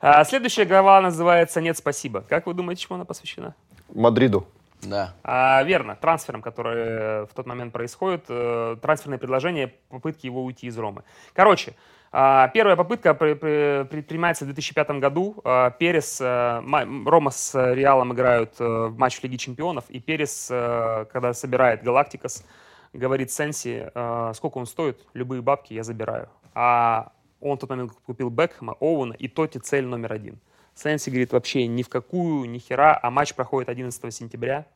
А, 0.00 0.24
следующая 0.24 0.64
глава 0.64 1.00
называется 1.00 1.60
«Нет, 1.60 1.76
спасибо». 1.78 2.24
Как 2.28 2.46
вы 2.46 2.54
думаете, 2.54 2.82
чему 2.82 2.96
она 2.96 3.04
посвящена? 3.04 3.54
Мадриду. 3.94 4.46
Да. 4.88 5.14
А, 5.24 5.62
верно, 5.64 5.96
трансфером, 5.96 6.42
который 6.42 7.24
в 7.26 7.30
тот 7.34 7.46
момент 7.46 7.72
происходит, 7.72 8.24
э, 8.28 8.76
трансферное 8.80 9.18
предложение, 9.18 9.74
попытки 9.88 10.26
его 10.26 10.44
уйти 10.44 10.66
из 10.66 10.78
Ромы. 10.78 11.02
Короче, 11.32 11.74
а, 12.12 12.48
первая 12.48 12.76
попытка 12.76 13.14
при- 13.14 13.34
при- 13.34 13.84
предпринимается 13.84 14.44
в 14.44 14.48
2005 14.48 15.00
году. 15.00 15.40
А, 15.44 15.70
Перес, 15.70 16.20
э, 16.20 16.60
ма- 16.62 16.86
Рома 17.10 17.30
с 17.30 17.54
Реалом 17.74 18.12
играют 18.12 18.54
э, 18.60 18.64
в 18.86 18.96
матч 18.98 19.18
в 19.18 19.24
Лиге 19.24 19.38
Чемпионов, 19.38 19.84
и 19.90 19.98
Перес, 20.00 20.48
э, 20.50 21.06
когда 21.12 21.32
собирает 21.34 21.82
Галактикас, 21.82 22.44
говорит 22.92 23.30
Сенси, 23.30 23.90
э, 23.94 24.32
сколько 24.34 24.58
он 24.58 24.66
стоит, 24.66 24.98
любые 25.14 25.42
бабки 25.42 25.74
я 25.74 25.82
забираю. 25.82 26.28
А 26.54 27.12
он 27.40 27.56
в 27.56 27.60
тот 27.60 27.70
момент 27.70 27.92
купил 28.06 28.30
Бекхэма, 28.30 28.74
Оуэна 28.80 29.12
и 29.12 29.28
Тоти 29.28 29.58
цель 29.58 29.84
номер 29.84 30.12
один. 30.12 30.38
Сенси 30.76 31.08
говорит, 31.08 31.32
вообще 31.32 31.66
ни 31.66 31.82
в 31.82 31.88
какую, 31.88 32.48
ни 32.48 32.58
хера, 32.58 32.98
а 33.02 33.10
матч 33.10 33.34
проходит 33.34 33.70
11 33.70 34.14
сентября. 34.14 34.66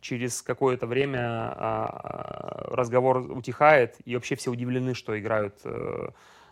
Через 0.00 0.40
какое-то 0.40 0.86
время 0.86 1.20
а, 1.20 2.68
разговор 2.70 3.18
утихает, 3.18 3.96
и 4.04 4.14
вообще 4.14 4.36
все 4.36 4.50
удивлены, 4.50 4.94
что 4.94 5.18
играют 5.18 5.56
э, 5.64 6.08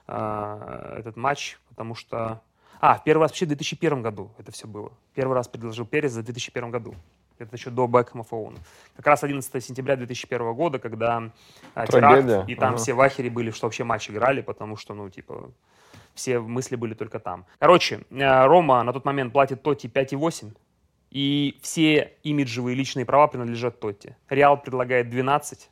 а, 0.07 0.97
этот 0.99 1.17
матч, 1.17 1.59
потому 1.71 1.95
что... 1.95 2.43
А, 2.81 2.99
первый 2.99 3.23
раз 3.23 3.31
вообще 3.31 3.47
в 3.47 3.49
2001 3.49 4.03
году 4.03 4.31
это 4.37 4.53
все 4.53 4.67
было. 4.67 4.93
Первый 5.15 5.35
раз 5.35 5.49
предложил 5.49 5.87
Перес 5.87 6.13
за 6.13 6.23
2001 6.23 6.71
году. 6.71 6.95
Это 7.39 7.57
еще 7.57 7.71
до 7.71 7.87
Бекхэма 7.87 8.25
Фоуна. 8.25 8.59
Как 8.97 9.07
раз 9.07 9.23
11 9.23 9.65
сентября 9.65 9.97
2001 9.97 10.55
года, 10.55 10.79
когда 10.79 11.31
а, 11.75 11.87
теракт, 11.87 12.49
и 12.49 12.55
там 12.57 12.71
Ага. 12.71 12.77
все 12.79 12.93
в 12.93 13.01
ахере 13.01 13.31
были, 13.31 13.51
что 13.53 13.67
вообще 13.67 13.85
матч 13.85 14.11
играли, 14.11 14.43
потому 14.43 14.77
что, 14.77 14.93
ну, 14.95 15.09
типа, 15.09 15.51
все 16.19 16.41
мысли 16.41 16.77
были 16.77 16.95
только 16.95 17.19
там. 17.21 17.47
Короче, 17.59 18.01
э, 18.11 18.47
Рома 18.47 18.83
на 18.83 18.93
тот 18.93 19.05
момент 19.05 19.33
платит 19.33 19.63
Тотти 19.63 19.87
5,8, 19.87 20.53
и 21.11 21.57
все 21.63 22.13
имиджевые 22.25 22.75
личные 22.75 23.07
права 23.07 23.29
принадлежат 23.29 23.81
Тотти. 23.81 24.17
Реал 24.29 24.61
предлагает 24.61 25.09
12, 25.09 25.71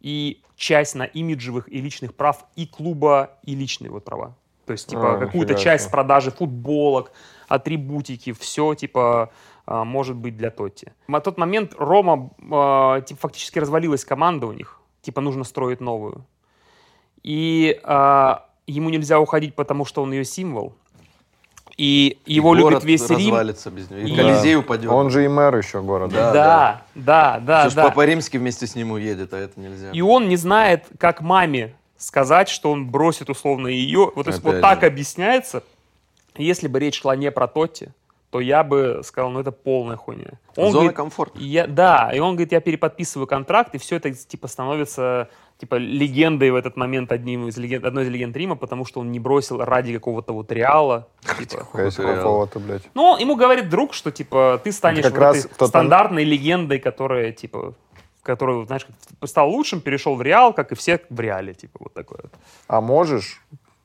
и 0.00 0.42
часть 0.54 0.94
на 0.94 1.04
имиджевых 1.04 1.68
и 1.72 1.80
личных 1.80 2.14
прав 2.14 2.44
и 2.56 2.66
клуба, 2.66 3.38
и 3.42 3.54
личные 3.54 3.90
вот 3.90 4.04
права. 4.04 4.36
То 4.66 4.72
есть, 4.72 4.86
типа, 4.88 5.14
А, 5.14 5.18
какую-то 5.18 5.54
часть 5.54 5.84
себе. 5.84 5.92
продажи 5.92 6.30
футболок, 6.30 7.10
атрибутики, 7.48 8.32
все, 8.32 8.74
типа, 8.74 9.30
а, 9.64 9.84
может 9.84 10.16
быть 10.16 10.36
для 10.36 10.50
Тотти. 10.50 10.92
На 11.08 11.20
тот 11.20 11.38
момент 11.38 11.74
Рома, 11.78 12.30
типа, 13.06 13.20
фактически 13.20 13.58
развалилась 13.58 14.04
команда 14.04 14.46
у 14.46 14.52
них. 14.52 14.78
Типа, 15.00 15.22
нужно 15.22 15.44
строить 15.44 15.80
новую. 15.80 16.26
И 17.22 17.80
ему 18.72 18.90
нельзя 18.90 19.18
уходить, 19.20 19.54
потому 19.54 19.84
что 19.84 20.02
он 20.02 20.12
ее 20.12 20.24
символ. 20.24 20.74
И 21.76 22.18
его 22.26 22.54
И 22.54 22.58
любит 22.58 22.70
город 22.72 22.84
весь 22.84 23.08
Рим. 23.08 23.18
развалится 23.18 23.70
без 23.70 23.88
него. 23.88 24.00
И 24.00 24.10
И- 24.12 24.16
Колизей 24.16 24.56
упадет. 24.56 24.90
Он 24.90 25.10
же 25.10 25.24
и 25.24 25.28
мэр 25.28 25.56
еще 25.56 25.80
города. 25.80 26.12
Да, 26.14 26.32
Да, 26.32 26.82
да, 26.96 27.40
да, 27.40 27.70
ж 27.70 27.74
да. 27.74 27.84
Папа 27.84 28.04
Римский 28.04 28.38
вместе 28.38 28.66
с 28.66 28.74
ним 28.74 28.90
уедет, 28.90 29.32
а 29.32 29.38
это 29.38 29.60
нельзя. 29.60 29.90
И 29.92 30.00
он 30.00 30.28
не 30.28 30.36
знает, 30.36 30.86
как 30.98 31.20
маме 31.20 31.74
сказать, 31.96 32.48
что 32.48 32.72
он 32.72 32.88
бросит 32.90 33.30
условно 33.30 33.68
ее. 33.68 34.10
Вот, 34.14 34.24
то 34.24 34.30
есть, 34.30 34.42
вот 34.42 34.60
так 34.60 34.82
объясняется. 34.82 35.62
Если 36.36 36.66
бы 36.66 36.80
речь 36.80 37.00
шла 37.00 37.14
не 37.14 37.30
про 37.30 37.46
Тотти, 37.46 37.92
то 38.30 38.40
я 38.40 38.62
бы 38.64 39.00
сказал, 39.04 39.30
ну 39.30 39.40
это 39.40 39.52
полная 39.52 39.96
хуйня. 39.96 40.32
Он 40.56 40.66
Зона 40.66 40.72
говорит, 40.72 40.96
комфорта. 40.96 41.38
я, 41.38 41.66
да, 41.66 42.10
и 42.12 42.18
он 42.18 42.32
говорит, 42.34 42.52
я 42.52 42.60
переподписываю 42.60 43.26
контракт, 43.26 43.74
и 43.74 43.78
все 43.78 43.96
это 43.96 44.12
типа 44.12 44.48
становится 44.48 45.28
типа 45.58 45.74
легендой 45.74 46.50
в 46.50 46.54
этот 46.54 46.76
момент 46.76 47.12
одним 47.12 47.48
из 47.48 47.56
легенд, 47.56 47.84
одной 47.84 48.04
из 48.04 48.08
легенд 48.08 48.36
Рима, 48.36 48.56
потому 48.56 48.84
что 48.84 49.00
он 49.00 49.10
не 49.10 49.18
бросил 49.18 49.58
ради 49.58 49.92
какого-то 49.92 50.32
вот 50.32 50.52
Реала. 50.52 51.08
Типа. 51.38 51.66
Какого-то, 51.72 52.60
блядь. 52.60 52.82
Ну, 52.94 53.18
ему 53.18 53.36
говорит 53.36 53.68
друг, 53.68 53.92
что 53.92 54.10
типа 54.10 54.60
ты 54.62 54.72
станешь 54.72 55.02
как 55.02 55.12
вот 55.12 55.20
раз 55.20 55.48
тот 55.58 55.68
стандартной 55.68 56.24
легендой, 56.24 56.78
которая 56.78 57.32
типа 57.32 57.74
который, 58.22 58.66
знаешь, 58.66 58.84
как 58.84 59.28
стал 59.28 59.48
лучшим, 59.48 59.80
перешел 59.80 60.14
в 60.14 60.20
Реал, 60.20 60.52
как 60.52 60.72
и 60.72 60.74
все 60.74 61.00
в 61.08 61.18
Реале, 61.18 61.54
типа 61.54 61.78
вот 61.80 61.94
такое. 61.94 62.20
вот. 62.24 62.32
А 62.66 62.82
можешь 62.82 63.40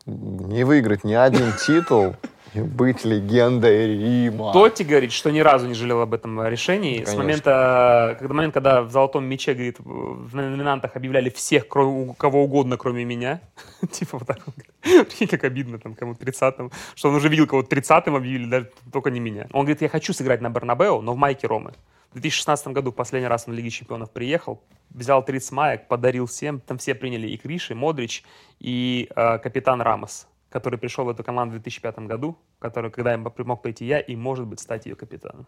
не 0.05 0.65
выиграть 0.65 1.05
ни 1.05 1.13
один 1.13 1.53
титул 1.53 2.15
быть 2.55 3.05
легендой 3.05 3.87
Рима? 3.87 4.53
Тотти 4.53 4.83
говорит, 4.83 5.11
что 5.11 5.31
ни 5.31 5.39
разу 5.39 5.67
не 5.67 5.73
жалел 5.73 6.01
об 6.01 6.13
этом 6.13 6.45
решении. 6.47 7.01
С 7.01 7.05
Конечно. 7.05 7.21
момента, 7.21 8.15
когда, 8.19 8.33
момент, 8.33 8.53
когда 8.53 8.81
в 8.81 8.91
«Золотом 8.91 9.25
мече», 9.25 9.53
говорит, 9.53 9.77
в 9.79 10.35
номинантах 10.35 10.95
объявляли 10.95 11.29
всех, 11.29 11.67
кроме, 11.67 12.13
кого 12.15 12.43
угодно, 12.43 12.77
кроме 12.77 13.05
меня. 13.05 13.41
Типа 13.91 14.17
вот 14.17 14.27
так. 14.27 14.39
Прикинь, 14.81 15.27
как 15.27 15.43
обидно 15.43 15.79
там 15.79 15.95
кому 15.95 16.13
30-м. 16.13 16.71
Что 16.95 17.09
он 17.09 17.15
уже 17.15 17.29
видел, 17.29 17.47
кого 17.47 17.61
30-м 17.61 18.15
объявили, 18.15 18.49
даже 18.49 18.71
только 18.91 19.09
не 19.09 19.19
меня. 19.19 19.47
Он 19.51 19.61
говорит, 19.61 19.81
я 19.81 19.89
хочу 19.89 20.13
сыграть 20.13 20.41
на 20.41 20.49
Бернабеу, 20.49 21.01
но 21.01 21.13
в 21.13 21.17
майке 21.17 21.47
Ромы. 21.47 21.73
В 22.13 22.19
2016 22.19 22.67
году 22.67 22.91
последний 22.91 23.27
раз 23.27 23.47
на 23.47 23.53
Лиге 23.53 23.71
Чемпионов 23.71 24.11
приехал, 24.11 24.61
взял 24.91 25.25
30 25.25 25.51
маек, 25.51 25.87
подарил 25.87 26.27
всем. 26.27 26.59
Там 26.59 26.77
все 26.77 26.93
приняли 26.93 27.27
и 27.27 27.37
Криш, 27.37 27.71
и 27.71 27.73
Модрич, 27.73 28.23
и 28.59 29.09
э, 29.15 29.39
капитан 29.39 29.81
Рамос, 29.81 30.27
который 30.53 30.77
пришел 30.77 31.05
в 31.05 31.09
эту 31.09 31.23
команду 31.23 31.55
в 31.55 31.61
2005 31.61 31.99
году, 32.07 32.37
который, 32.59 32.91
когда 32.91 33.11
я 33.13 33.17
мог 33.17 33.61
пойти 33.63 33.85
я, 33.85 33.99
и, 33.99 34.15
может 34.15 34.45
быть, 34.45 34.59
стать 34.59 34.85
ее 34.85 34.95
капитаном. 34.95 35.47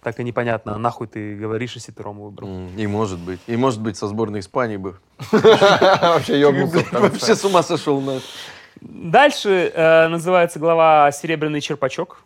Так 0.00 0.20
и 0.20 0.24
непонятно, 0.24 0.78
нахуй 0.78 1.08
ты 1.08 1.34
говоришь, 1.34 1.74
если 1.74 1.90
ты 1.90 2.04
Рому 2.04 2.26
выбрал. 2.26 2.48
И 2.76 2.86
может 2.86 3.18
быть. 3.18 3.40
И 3.48 3.56
может 3.56 3.80
быть 3.80 3.96
со 3.96 4.06
сборной 4.06 4.38
Испании 4.38 4.76
бы. 4.76 4.96
Вообще. 5.32 6.48
Вообще 6.92 7.34
с 7.34 7.44
ума 7.44 7.64
сошел. 7.64 8.00
Дальше 8.80 9.72
э, 9.74 10.06
называется 10.06 10.60
глава 10.60 11.10
«Серебряный 11.10 11.60
черпачок». 11.60 12.22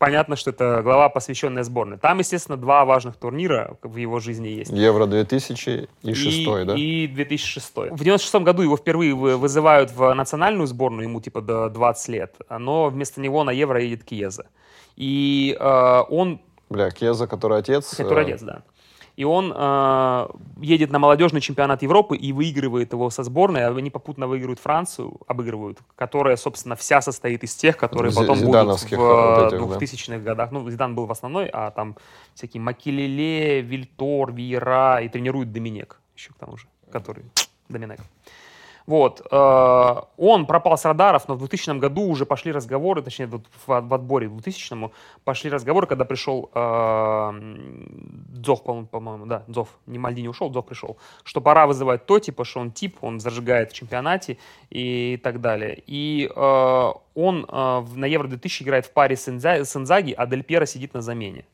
Понятно, 0.00 0.34
что 0.34 0.48
это 0.48 0.80
глава, 0.82 1.10
посвященная 1.10 1.62
сборной. 1.62 1.98
Там, 1.98 2.20
естественно, 2.20 2.56
два 2.56 2.86
важных 2.86 3.16
турнира 3.16 3.76
в 3.82 3.96
его 3.96 4.18
жизни 4.18 4.48
есть. 4.48 4.70
Евро 4.72 5.04
2000 5.04 5.88
и 6.02 6.14
6, 6.14 6.64
да? 6.64 6.74
И 6.74 7.06
2006. 7.06 7.90
В 7.90 8.02
96 8.02 8.34
году 8.36 8.62
его 8.62 8.78
впервые 8.78 9.12
вы- 9.12 9.36
вызывают 9.36 9.90
в 9.94 10.14
национальную 10.14 10.66
сборную, 10.66 11.06
ему 11.06 11.20
типа 11.20 11.42
до 11.42 11.68
20 11.68 12.08
лет, 12.08 12.34
но 12.48 12.88
вместо 12.88 13.20
него 13.20 13.44
на 13.44 13.50
Евро 13.50 13.78
едет 13.78 14.02
Киеза. 14.04 14.46
И 14.96 15.54
э, 15.60 16.02
он 16.08 16.40
Бля, 16.70 16.90
Кеза, 16.90 17.26
который 17.26 17.58
отец. 17.58 17.94
который 17.94 18.24
э, 18.24 18.26
отец, 18.28 18.40
да. 18.40 18.62
И 19.20 19.24
он 19.24 19.52
э, 19.54 20.28
едет 20.62 20.90
на 20.90 20.98
молодежный 20.98 21.42
чемпионат 21.42 21.82
Европы 21.82 22.16
и 22.16 22.32
выигрывает 22.32 22.94
его 22.94 23.10
со 23.10 23.22
сборной. 23.22 23.66
а 23.66 23.68
Они 23.68 23.90
попутно 23.90 24.26
выигрывают 24.26 24.58
Францию, 24.60 25.12
обыгрывают, 25.26 25.76
которая, 25.94 26.36
собственно, 26.36 26.74
вся 26.74 27.02
состоит 27.02 27.44
из 27.44 27.54
тех, 27.54 27.76
которые 27.76 28.14
потом 28.14 28.40
будут 28.40 28.80
в 28.80 28.96
вот 28.96 29.52
этих, 29.52 29.60
да. 29.68 29.76
2000-х 29.76 30.18
годах. 30.20 30.52
Ну, 30.52 30.70
Зидан 30.70 30.94
был 30.94 31.04
в 31.04 31.12
основной, 31.12 31.50
а 31.52 31.70
там 31.70 31.98
всякие 32.34 32.62
Макелеле, 32.62 33.60
Вильтор, 33.60 34.32
Виера 34.32 35.02
и 35.02 35.10
тренирует 35.10 35.52
Доминек 35.52 36.00
еще 36.16 36.32
к 36.32 36.36
тому 36.36 36.56
же, 36.56 36.66
который 36.90 37.26
Доминек. 37.68 38.00
Вот. 38.90 39.24
э, 39.30 39.96
Он 40.16 40.46
пропал 40.46 40.76
с 40.76 40.84
радаров, 40.84 41.28
но 41.28 41.36
в 41.36 41.38
2000 41.38 41.78
году 41.78 42.02
уже 42.08 42.26
пошли 42.26 42.50
разговоры, 42.50 43.02
точнее, 43.02 43.30
в, 43.66 43.72
отборе 43.94 44.26
в 44.26 44.32
2000 44.32 44.90
пошли 45.22 45.48
разговоры, 45.48 45.86
когда 45.86 46.04
пришел 46.04 46.50
э, 46.52 47.32
Дзов, 48.30 48.64
по- 48.64 48.82
по-моему, 48.82 49.26
да, 49.26 49.44
Дзов, 49.46 49.68
не 49.86 49.98
Мальдини 49.98 50.26
ушел, 50.26 50.50
Дзов 50.50 50.66
пришел, 50.66 50.96
что 51.22 51.40
пора 51.40 51.68
вызывать 51.68 52.04
Тоти, 52.04 52.32
потому 52.32 52.46
что 52.46 52.60
он 52.60 52.72
тип, 52.72 52.96
он 53.00 53.20
зажигает 53.20 53.70
в 53.70 53.74
чемпионате 53.74 54.38
и 54.70 55.20
так 55.22 55.40
далее. 55.40 55.80
И 55.86 56.28
э, 56.34 56.92
он 57.14 57.46
на 57.48 58.06
Евро 58.06 58.26
2000 58.26 58.64
играет 58.64 58.86
в 58.86 58.90
паре 58.90 59.14
с 59.14 59.28
Инзаги, 59.28 60.14
а 60.18 60.26
Дель 60.26 60.42
Пьеро 60.42 60.66
сидит 60.66 60.94
на 60.94 61.00
замене. 61.00 61.44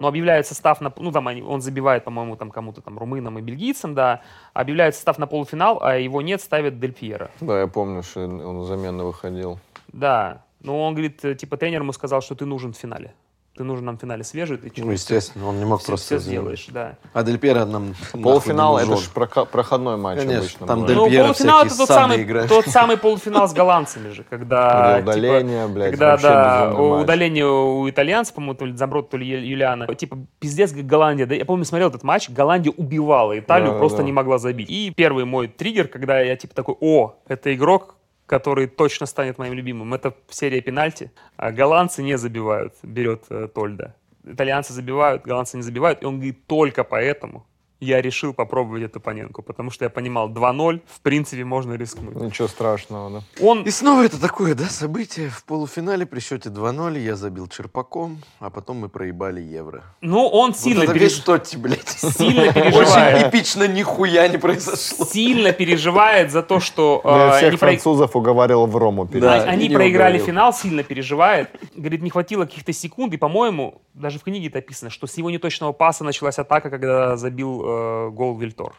Но 0.00 0.08
объявляют 0.08 0.46
состав, 0.46 0.80
на, 0.80 0.92
ну, 0.96 1.12
там 1.12 1.28
они- 1.28 1.42
он 1.42 1.60
забивает, 1.60 2.04
по-моему, 2.04 2.34
там 2.36 2.50
кому-то 2.50 2.80
там 2.80 2.98
румынам 2.98 3.38
и 3.38 3.42
бельгийцам, 3.42 3.94
да, 3.94 4.22
объявляют 4.54 4.94
состав 4.94 5.18
на 5.18 5.26
полуфинал, 5.26 5.78
а 5.82 5.96
его 5.98 6.22
нет, 6.22 6.40
ставят 6.40 6.80
Дель 6.80 6.92
Пьеро. 6.92 7.30
Да, 7.40 7.60
я 7.60 7.66
помню, 7.66 8.02
что 8.02 8.24
он 8.24 8.64
заменно 8.64 9.04
выходил. 9.04 9.58
Да, 9.92 10.42
но 10.60 10.82
он 10.86 10.94
говорит, 10.94 11.20
типа, 11.38 11.56
тренер 11.58 11.82
ему 11.82 11.92
сказал, 11.92 12.22
что 12.22 12.34
ты 12.34 12.46
нужен 12.46 12.72
в 12.72 12.76
финале. 12.78 13.12
Ты 13.56 13.64
нужен 13.64 13.84
нам 13.84 13.98
в 13.98 14.00
финале 14.00 14.22
свежий, 14.24 14.56
ты 14.56 14.72
Ну, 14.82 14.92
естественно, 14.92 15.48
он 15.48 15.58
не 15.58 15.64
мог 15.64 15.84
просто 15.84 16.06
все 16.06 16.18
сделаешь, 16.18 16.66
да. 16.68 16.96
А 17.12 17.22
Дель 17.24 17.36
Пьеро 17.36 17.64
нам 17.64 17.94
Полуфинал 18.12 18.78
это 18.78 18.96
же 18.96 19.10
проходной 19.10 19.96
матч 19.96 20.20
Конечно, 20.20 20.38
обычно. 20.38 20.66
там 20.66 20.80
бывает. 20.80 20.88
Дель 20.88 20.96
Ну, 20.96 21.10
Пьеро 21.10 21.24
полуфинал 21.24 21.66
это 21.66 21.76
тот 21.76 21.88
самый, 21.88 22.22
играют. 22.22 22.48
тот 22.48 22.66
самый 22.66 22.96
полуфинал 22.96 23.48
с 23.48 23.52
голландцами 23.52 24.10
же, 24.10 24.22
когда 24.22 24.92
Где 24.94 25.00
типа, 25.00 25.10
удаление, 25.10 25.66
блядь, 25.66 25.90
когда 25.90 26.10
вообще 26.12 26.28
да, 26.28 26.74
удаление 26.74 27.46
у 27.46 27.90
итальянцев, 27.90 28.34
по-моему, 28.34 28.54
то 28.54 28.64
ли 28.66 28.76
Замброд, 28.76 29.10
то 29.10 29.16
ли 29.16 29.26
Юлиана, 29.26 29.92
типа 29.94 30.18
пиздец 30.38 30.72
как 30.72 30.86
Голландия. 30.86 31.26
Да, 31.26 31.34
я 31.34 31.44
помню, 31.44 31.64
смотрел 31.64 31.88
этот 31.88 32.04
матч, 32.04 32.30
Голландия 32.30 32.72
убивала 32.74 33.36
Италию, 33.38 33.72
Да, 33.72 33.78
просто 33.78 33.98
да. 33.98 34.04
не 34.04 34.12
могла 34.12 34.38
забить. 34.38 34.70
И 34.70 34.90
первый 34.96 35.24
мой 35.24 35.48
триггер, 35.48 35.88
когда 35.88 36.20
я 36.20 36.36
типа 36.36 36.54
такой, 36.54 36.76
о, 36.80 37.16
это 37.26 37.52
игрок, 37.54 37.96
который 38.30 38.68
точно 38.68 39.06
станет 39.06 39.38
моим 39.38 39.54
любимым. 39.54 39.92
Это 39.92 40.14
серия 40.28 40.60
пенальти. 40.60 41.10
А 41.36 41.50
голландцы 41.50 42.00
не 42.00 42.16
забивают, 42.16 42.74
берет 42.84 43.24
э, 43.28 43.48
Тольда. 43.52 43.96
Итальянцы 44.24 44.72
забивают, 44.72 45.24
голландцы 45.24 45.56
не 45.56 45.64
забивают. 45.64 46.02
И 46.02 46.06
он 46.06 46.14
говорит, 46.14 46.46
только 46.46 46.84
поэтому 46.84 47.44
я 47.80 48.02
решил 48.02 48.34
попробовать 48.34 48.82
эту 48.82 49.00
Паненку, 49.00 49.42
потому 49.42 49.70
что 49.70 49.84
я 49.84 49.90
понимал, 49.90 50.28
2-0, 50.30 50.80
в 50.86 51.00
принципе, 51.00 51.44
можно 51.44 51.74
рискнуть. 51.74 52.14
Ничего 52.14 52.46
страшного, 52.48 53.10
да. 53.10 53.44
Он 53.44 53.62
И 53.62 53.70
снова 53.70 54.02
это 54.04 54.20
такое, 54.20 54.54
да, 54.54 54.66
событие. 54.66 55.30
В 55.30 55.44
полуфинале 55.44 56.04
при 56.06 56.20
счете 56.20 56.50
2-0 56.50 56.98
я 56.98 57.16
забил 57.16 57.48
черпаком, 57.48 58.18
а 58.38 58.50
потом 58.50 58.78
мы 58.78 58.88
проебали 58.88 59.40
евро. 59.40 59.82
Ну, 60.02 60.26
он 60.26 60.54
сильно, 60.54 60.80
вот 60.80 60.90
это 60.90 60.98
переж- 60.98 61.00
весь 61.04 61.18
Тотти, 61.20 61.56
блядь. 61.56 61.88
сильно 61.88 62.42
Очень 62.42 62.52
переживает. 62.54 63.34
эпично 63.34 63.66
нихуя 63.66 64.28
не 64.28 64.38
произошло. 64.38 65.06
Сильно 65.06 65.52
переживает 65.52 66.30
за 66.30 66.42
то, 66.42 66.60
что 66.60 67.00
Я 67.04 67.34
э, 67.34 67.38
всех 67.38 67.58
французов 67.58 68.14
уговаривал 68.14 68.66
в 68.66 68.76
Рому. 68.76 69.06
Да. 69.06 69.42
они 69.44 69.70
проиграли 69.70 70.18
финал, 70.18 70.52
сильно 70.52 70.82
переживает. 70.82 71.48
Говорит, 71.74 72.02
не 72.02 72.10
хватило 72.10 72.44
каких-то 72.44 72.72
секунд. 72.72 73.14
И, 73.14 73.16
по-моему, 73.16 73.80
даже 73.94 74.18
в 74.18 74.22
книге 74.24 74.48
это 74.48 74.58
описано, 74.58 74.90
что 74.90 75.06
с 75.06 75.16
его 75.16 75.30
неточного 75.30 75.72
паса 75.72 76.04
началась 76.04 76.38
атака, 76.38 76.70
когда 76.70 77.16
забил 77.16 77.62
э, 77.70 78.10
гол 78.10 78.36
Вильтор. 78.38 78.74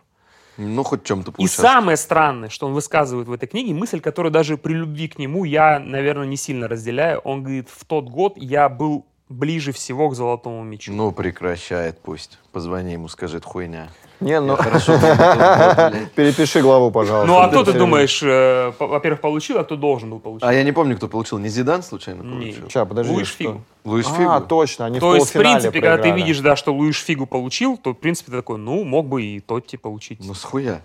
Ну, 0.58 0.84
хоть 0.84 1.04
чем-то 1.04 1.32
И 1.32 1.34
получается. 1.34 1.62
самое 1.62 1.98
странное, 1.98 2.50
что 2.50 2.68
он 2.68 2.74
высказывает 2.74 3.28
в 3.28 3.32
этой 3.32 3.48
книге, 3.48 3.74
мысль, 3.74 4.00
которую 4.00 4.32
даже 4.32 4.58
при 4.58 4.74
любви 4.74 5.08
к 5.08 5.18
нему 5.18 5.44
я, 5.44 5.80
наверное, 5.80 6.28
не 6.28 6.38
сильно 6.38 6.68
разделяю. 6.68 7.20
Он 7.20 7.42
говорит, 7.42 7.70
в 7.70 7.86
тот 7.86 8.10
год 8.10 8.34
я 8.38 8.68
был 8.70 9.06
ближе 9.30 9.72
всего 9.72 10.10
к 10.10 10.16
золотому 10.16 10.64
мячу. 10.64 10.92
Ну, 10.92 11.12
прекращает 11.12 12.00
пусть. 12.02 12.38
Позвони 12.52 12.94
ему, 12.94 13.08
скажет 13.08 13.46
хуйня. 13.46 13.90
Не, 14.22 14.40
ну, 14.40 14.56
Хорошо, 14.56 14.94
перепиши 16.16 16.62
главу, 16.62 16.92
пожалуйста. 16.92 17.28
Ну, 17.28 17.40
а 17.40 17.48
кто 17.48 17.64
ты 17.64 17.74
думаешь, 17.74 18.22
э, 18.24 18.72
во-первых, 18.80 19.20
получил, 19.20 19.58
а 19.58 19.64
кто 19.64 19.76
должен 19.76 20.12
был 20.12 20.20
получить? 20.20 20.48
А 20.48 20.54
я 20.54 20.64
не 20.64 20.72
помню, 20.72 20.96
кто 20.96 21.08
получил. 21.08 21.40
Не 21.40 21.50
Зидан 21.50 21.82
случайно 21.82 22.24
получил? 22.24 22.70
Ща, 22.70 22.86
подожди. 22.86 23.12
Луиш? 23.12 23.30
Фигу. 23.30 23.64
Луиш 23.84 24.06
А, 24.10 24.16
Фигу? 24.16 24.48
точно, 24.48 24.86
они 24.86 25.00
То 25.00 25.16
есть, 25.16 25.30
в 25.30 25.34
принципе, 25.34 25.82
когда 25.82 25.98
ты 25.98 26.12
видишь, 26.12 26.40
да, 26.40 26.56
что 26.56 26.74
Луиш 26.74 27.00
Фигу 27.04 27.26
получил, 27.26 27.78
то, 27.78 27.92
в 27.92 27.98
принципе, 27.98 28.32
ты 28.32 28.38
такой, 28.38 28.58
ну, 28.58 28.84
мог 28.84 29.08
бы 29.08 29.24
и 29.24 29.40
Тотти 29.40 29.76
получить. 29.76 30.20
Ну, 30.24 30.34
схуя. 30.36 30.82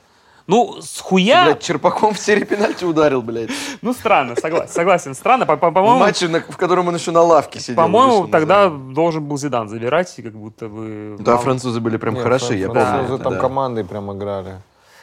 Ну, 0.47 0.81
с 0.81 1.01
хуя, 1.01 1.45
блядь, 1.47 1.63
черпаком 1.63 2.15
в 2.15 2.19
серии 2.19 2.45
пенальти 2.45 2.85
ударил, 2.85 3.21
блядь. 3.21 3.51
ну, 3.83 3.93
странно, 3.93 4.37
согласен, 4.37 4.73
согласен, 4.73 5.15
странно. 5.15 5.45
По-моему, 5.45 5.99
матче, 5.99 6.29
на- 6.29 6.41
в 6.41 6.57
котором 6.57 6.89
он 6.89 6.95
еще 6.95 7.11
на 7.11 7.23
лавке 7.23 7.59
сидел. 7.59 7.77
по-моему, 7.77 8.29
тогда 8.29 8.69
должен 8.69 9.25
был 9.25 9.37
Зидан 9.39 9.69
забирать, 9.69 10.17
и 10.19 10.23
как 10.23 10.35
будто 10.35 10.69
бы... 10.69 11.17
Да, 11.19 11.37
французы 11.39 11.81
были 11.81 11.97
прям 11.97 12.17
хороши, 12.17 12.55
я 12.55 12.71
французы 12.71 12.99
помню. 12.99 13.15
это, 13.17 13.25
там 13.25 13.39
командой 13.39 13.85
прям 13.85 14.17
играли. 14.17 14.61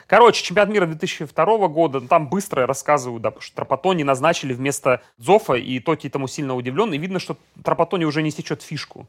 Короче, 0.08 0.44
чемпионат 0.44 0.70
мира 0.70 0.86
2002 0.86 1.68
года, 1.70 2.00
ну, 2.00 2.08
там 2.08 2.28
быстро 2.28 2.68
рассказываю, 2.68 3.20
да, 3.20 3.32
потому 3.32 3.42
что 3.42 3.56
Трапатони 3.56 4.04
назначили 4.04 4.54
вместо 4.54 5.02
Зофа, 5.18 5.54
и 5.54 5.80
Тоти 5.80 6.08
этому 6.08 6.28
сильно 6.28 6.56
удивлен, 6.56 6.94
и 6.94 6.98
видно, 6.98 7.20
что 7.20 7.36
Трапатони 7.64 8.06
уже 8.06 8.22
не 8.22 8.30
сечет 8.32 8.62
фишку. 8.62 9.08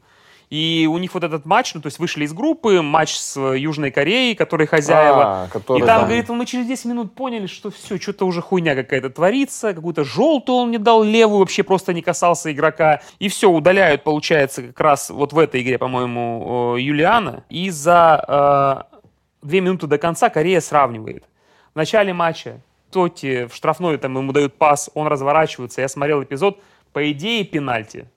И 0.49 0.87
у 0.91 0.97
них 0.97 1.13
вот 1.13 1.23
этот 1.23 1.45
матч, 1.45 1.73
ну, 1.73 1.81
то 1.81 1.87
есть 1.87 1.99
вышли 1.99 2.25
из 2.25 2.33
группы, 2.33 2.81
матч 2.81 3.15
с 3.15 3.39
Южной 3.39 3.91
Кореей, 3.91 4.35
которые 4.35 4.67
хозяева. 4.67 5.43
А, 5.43 5.47
который 5.49 5.79
и 5.79 5.81
там, 5.81 5.99
там- 5.99 6.05
говорит, 6.05 6.29
мы 6.29 6.45
через 6.45 6.67
10 6.67 6.85
минут 6.85 7.15
поняли, 7.15 7.47
что 7.47 7.71
все, 7.71 7.99
что-то 7.99 8.25
уже 8.25 8.41
хуйня 8.41 8.75
какая-то 8.75 9.09
творится, 9.09 9.73
какую-то 9.73 10.03
желтую 10.03 10.59
он 10.59 10.69
мне 10.69 10.79
дал, 10.79 11.03
левую 11.03 11.39
вообще 11.39 11.63
просто 11.63 11.93
не 11.93 12.01
касался 12.01 12.51
игрока. 12.51 13.01
И 13.19 13.27
все, 13.27 13.49
удаляют, 13.49 14.03
получается, 14.03 14.61
как 14.63 14.79
раз 14.79 15.09
вот 15.09 15.33
в 15.33 15.39
этой 15.39 15.61
игре, 15.61 15.77
по-моему, 15.77 16.75
Юлиана. 16.77 17.43
И 17.49 17.69
за 17.69 18.85
э, 18.91 18.97
две 19.41 19.61
минуты 19.61 19.87
до 19.87 19.97
конца 19.97 20.29
Корея 20.29 20.61
сравнивает. 20.61 21.25
В 21.73 21.77
начале 21.77 22.13
матча 22.13 22.61
Тоти 22.91 23.45
в 23.45 23.55
штрафной 23.55 23.97
там 23.97 24.17
ему 24.17 24.31
дают 24.31 24.53
пас, 24.55 24.89
он 24.93 25.07
разворачивается. 25.07 25.81
Я 25.81 25.87
смотрел 25.87 26.23
эпизод. 26.23 26.59
По 26.93 27.11
идее, 27.11 27.43
пенальти. 27.43 28.07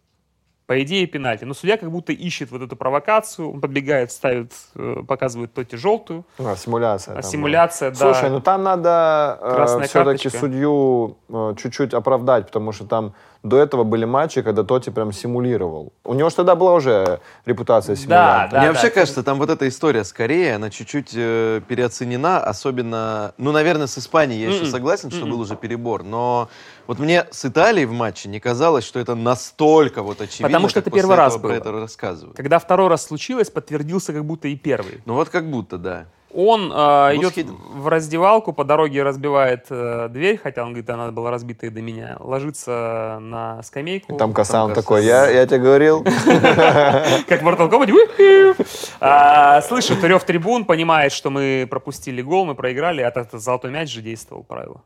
По 0.69 0.83
идее, 0.83 1.07
пенальти. 1.07 1.45
Но 1.45 1.55
судья 1.55 1.79
как 1.79 1.91
будто 1.91 2.13
ищет 2.13 2.51
вот 2.51 2.61
эту 2.61 2.77
провокацию, 2.77 3.51
он 3.51 3.59
подбегает, 3.59 4.13
ставит, 4.13 4.53
э, 4.75 4.97
показывает 5.09 5.55
Тоти 5.55 5.77
желтую. 5.77 6.27
А, 6.39 6.57
симуляция. 6.57 7.13
А 7.17 7.23
там, 7.23 7.31
симуляция, 7.31 7.91
да. 7.91 7.97
Слушай, 7.97 8.29
ну 8.29 8.41
там 8.43 8.65
надо 8.65 9.39
Красная 9.41 9.89
все-таки 9.89 10.29
судью 10.29 11.17
э, 11.31 11.55
чуть-чуть 11.57 11.95
оправдать, 11.95 12.49
потому 12.49 12.73
что 12.73 12.85
там 12.85 13.15
до 13.43 13.59
этого 13.59 13.85
были 13.85 14.05
матчи, 14.05 14.43
когда 14.43 14.65
Тоти 14.65 14.91
прям 14.91 15.13
симулировал. 15.13 15.93
У 16.05 16.15
него 16.15 16.29
же 16.29 16.37
тогда 16.37 16.55
была 16.57 16.75
уже 16.75 17.21
репутация 17.47 17.95
симулянта. 17.97 18.49
Да, 18.53 18.59
Мне 18.59 18.69
вообще 18.69 18.89
да. 18.89 18.95
кажется, 18.95 19.23
там 19.23 19.39
вот 19.39 19.49
эта 19.51 19.69
история 19.69 20.05
скорее, 20.05 20.57
она 20.57 20.71
чуть-чуть 20.71 21.13
э, 21.15 21.61
переоценена, 21.69 22.39
особенно, 22.41 23.35
ну, 23.39 23.53
наверное, 23.53 23.87
с 23.87 23.97
Испанией 23.99 24.41
я 24.43 24.49
еще 24.49 24.63
Мгм. 24.63 24.71
согласен, 24.71 25.11
что 25.11 25.21
Мгм. 25.23 25.31
был 25.31 25.41
уже 25.41 25.57
перебор, 25.57 26.03
но 26.03 26.49
вот 26.87 26.99
мне 26.99 27.27
с 27.31 27.45
Италией 27.45 27.87
в 27.87 27.93
матче 27.93 28.29
не 28.29 28.41
казалось, 28.41 28.85
что 28.85 28.99
это 28.99 29.15
настолько 29.15 30.03
вот 30.03 30.21
очевидно, 30.21 30.49
Потому 30.49 30.69
что 30.69 30.81
как 30.81 30.89
это 30.89 30.91
после 30.91 31.03
первый 31.03 31.17
раз 31.17 31.33
этого 31.35 31.43
про 31.43 31.49
было. 31.49 31.57
это 31.59 31.73
рассказывают. 31.73 32.37
Когда 32.37 32.59
второй 32.59 32.89
раз 32.89 33.07
случилось, 33.07 33.51
подтвердился 33.51 34.13
как 34.13 34.25
будто 34.25 34.49
и 34.49 34.57
первый. 34.57 35.01
Ну 35.07 35.15
вот 35.15 35.29
как 35.29 35.49
будто, 35.51 35.79
да. 35.79 36.07
Он 36.41 36.73
э, 36.73 37.17
идет 37.17 37.35
Бусхиден. 37.35 37.57
в 37.57 37.89
раздевалку, 37.89 38.53
по 38.53 38.63
дороге 38.63 39.03
разбивает 39.03 39.67
э, 39.71 40.07
дверь, 40.09 40.39
хотя 40.41 40.63
он 40.63 40.69
говорит, 40.69 40.89
она 40.89 41.11
была 41.11 41.33
разбита 41.33 41.67
и 41.67 41.69
до 41.69 41.83
меня, 41.83 42.17
ложится 42.21 43.19
на 43.21 43.61
скамейку. 43.65 44.17
Там 44.17 44.33
Касан 44.33 44.73
такой, 44.73 45.05
я, 45.05 45.29
я 45.29 45.45
тебе 45.49 45.59
говорил. 45.59 46.05
Как 46.05 47.43
в 47.43 47.45
Mortal 47.45 47.69
Kombat. 47.69 48.67
А, 49.01 49.61
Слышит 49.63 50.05
рев 50.05 50.23
трибун, 50.23 50.65
понимает, 50.65 51.11
что 51.11 51.31
мы 51.31 51.67
пропустили 51.69 52.23
гол, 52.23 52.45
мы 52.47 52.55
проиграли, 52.55 53.03
а 53.03 53.09
это 53.09 53.37
золотой 53.37 53.73
мяч 53.73 53.93
же 53.93 54.01
действовал 54.01 54.45
правило. 54.45 54.85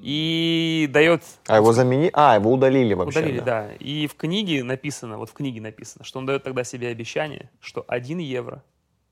И 0.00 0.88
дает 0.92 1.24
А 1.48 1.56
его 1.56 1.72
замени... 1.72 2.08
А, 2.12 2.36
его 2.36 2.52
удалили 2.52 2.94
вообще. 2.94 3.18
Удалили, 3.18 3.40
да. 3.40 3.44
да. 3.44 3.72
И 3.80 4.06
в 4.06 4.14
книге 4.14 4.62
написано, 4.62 5.18
вот 5.18 5.30
в 5.30 5.32
книге 5.32 5.60
написано, 5.60 6.04
что 6.04 6.20
он 6.20 6.26
дает 6.26 6.44
тогда 6.44 6.62
себе 6.62 6.86
обещание, 6.86 7.50
что 7.58 7.84
1 7.88 8.18
евро 8.18 8.62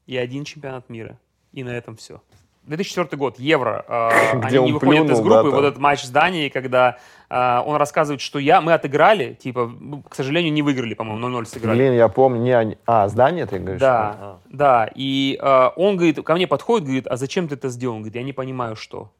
и 0.06 0.16
один 0.16 0.44
чемпионат 0.44 0.88
мира. 0.88 1.18
И 1.56 1.64
на 1.64 1.70
этом 1.70 1.96
все. 1.96 2.20
2004 2.64 3.16
год, 3.16 3.38
Евро. 3.38 3.84
э, 3.88 4.36
Где 4.38 4.46
они 4.48 4.58
он 4.58 4.64
не 4.66 4.72
выходят 4.72 5.04
из 5.04 5.08
плюнул, 5.20 5.22
группы. 5.24 5.50
да, 5.50 5.56
вот 5.56 5.64
этот 5.64 5.78
матч 5.80 6.02
с 6.04 6.10
Данией, 6.10 6.50
когда 6.50 6.98
э, 7.30 7.60
он 7.64 7.76
рассказывает, 7.76 8.20
что 8.20 8.38
я, 8.38 8.60
мы 8.60 8.72
отыграли, 8.74 9.34
типа, 9.34 9.72
ну, 9.80 10.02
к 10.02 10.14
сожалению, 10.14 10.52
не 10.52 10.62
выиграли, 10.62 10.92
по-моему, 10.94 11.28
0-0 11.28 11.44
сыграли. 11.46 11.76
Блин, 11.78 11.92
я 11.94 12.08
помню. 12.08 12.40
Не, 12.42 12.52
они- 12.58 12.76
а, 12.86 13.08
здание 13.08 13.46
ты 13.46 13.58
говоришь? 13.58 13.80
Да, 13.80 14.16
А. 14.20 14.38
да. 14.50 14.90
И 14.94 15.38
э, 15.40 15.70
он 15.76 15.96
говорит, 15.96 16.22
ко 16.22 16.34
мне 16.34 16.46
подходит, 16.46 16.84
говорит, 16.86 17.06
а 17.06 17.16
зачем 17.16 17.48
ты 17.48 17.54
это 17.54 17.68
сделал? 17.70 17.94
Он 17.96 18.02
говорит, 18.02 18.16
я 18.16 18.22
не 18.22 18.32
понимаю, 18.34 18.76
что. 18.76 19.12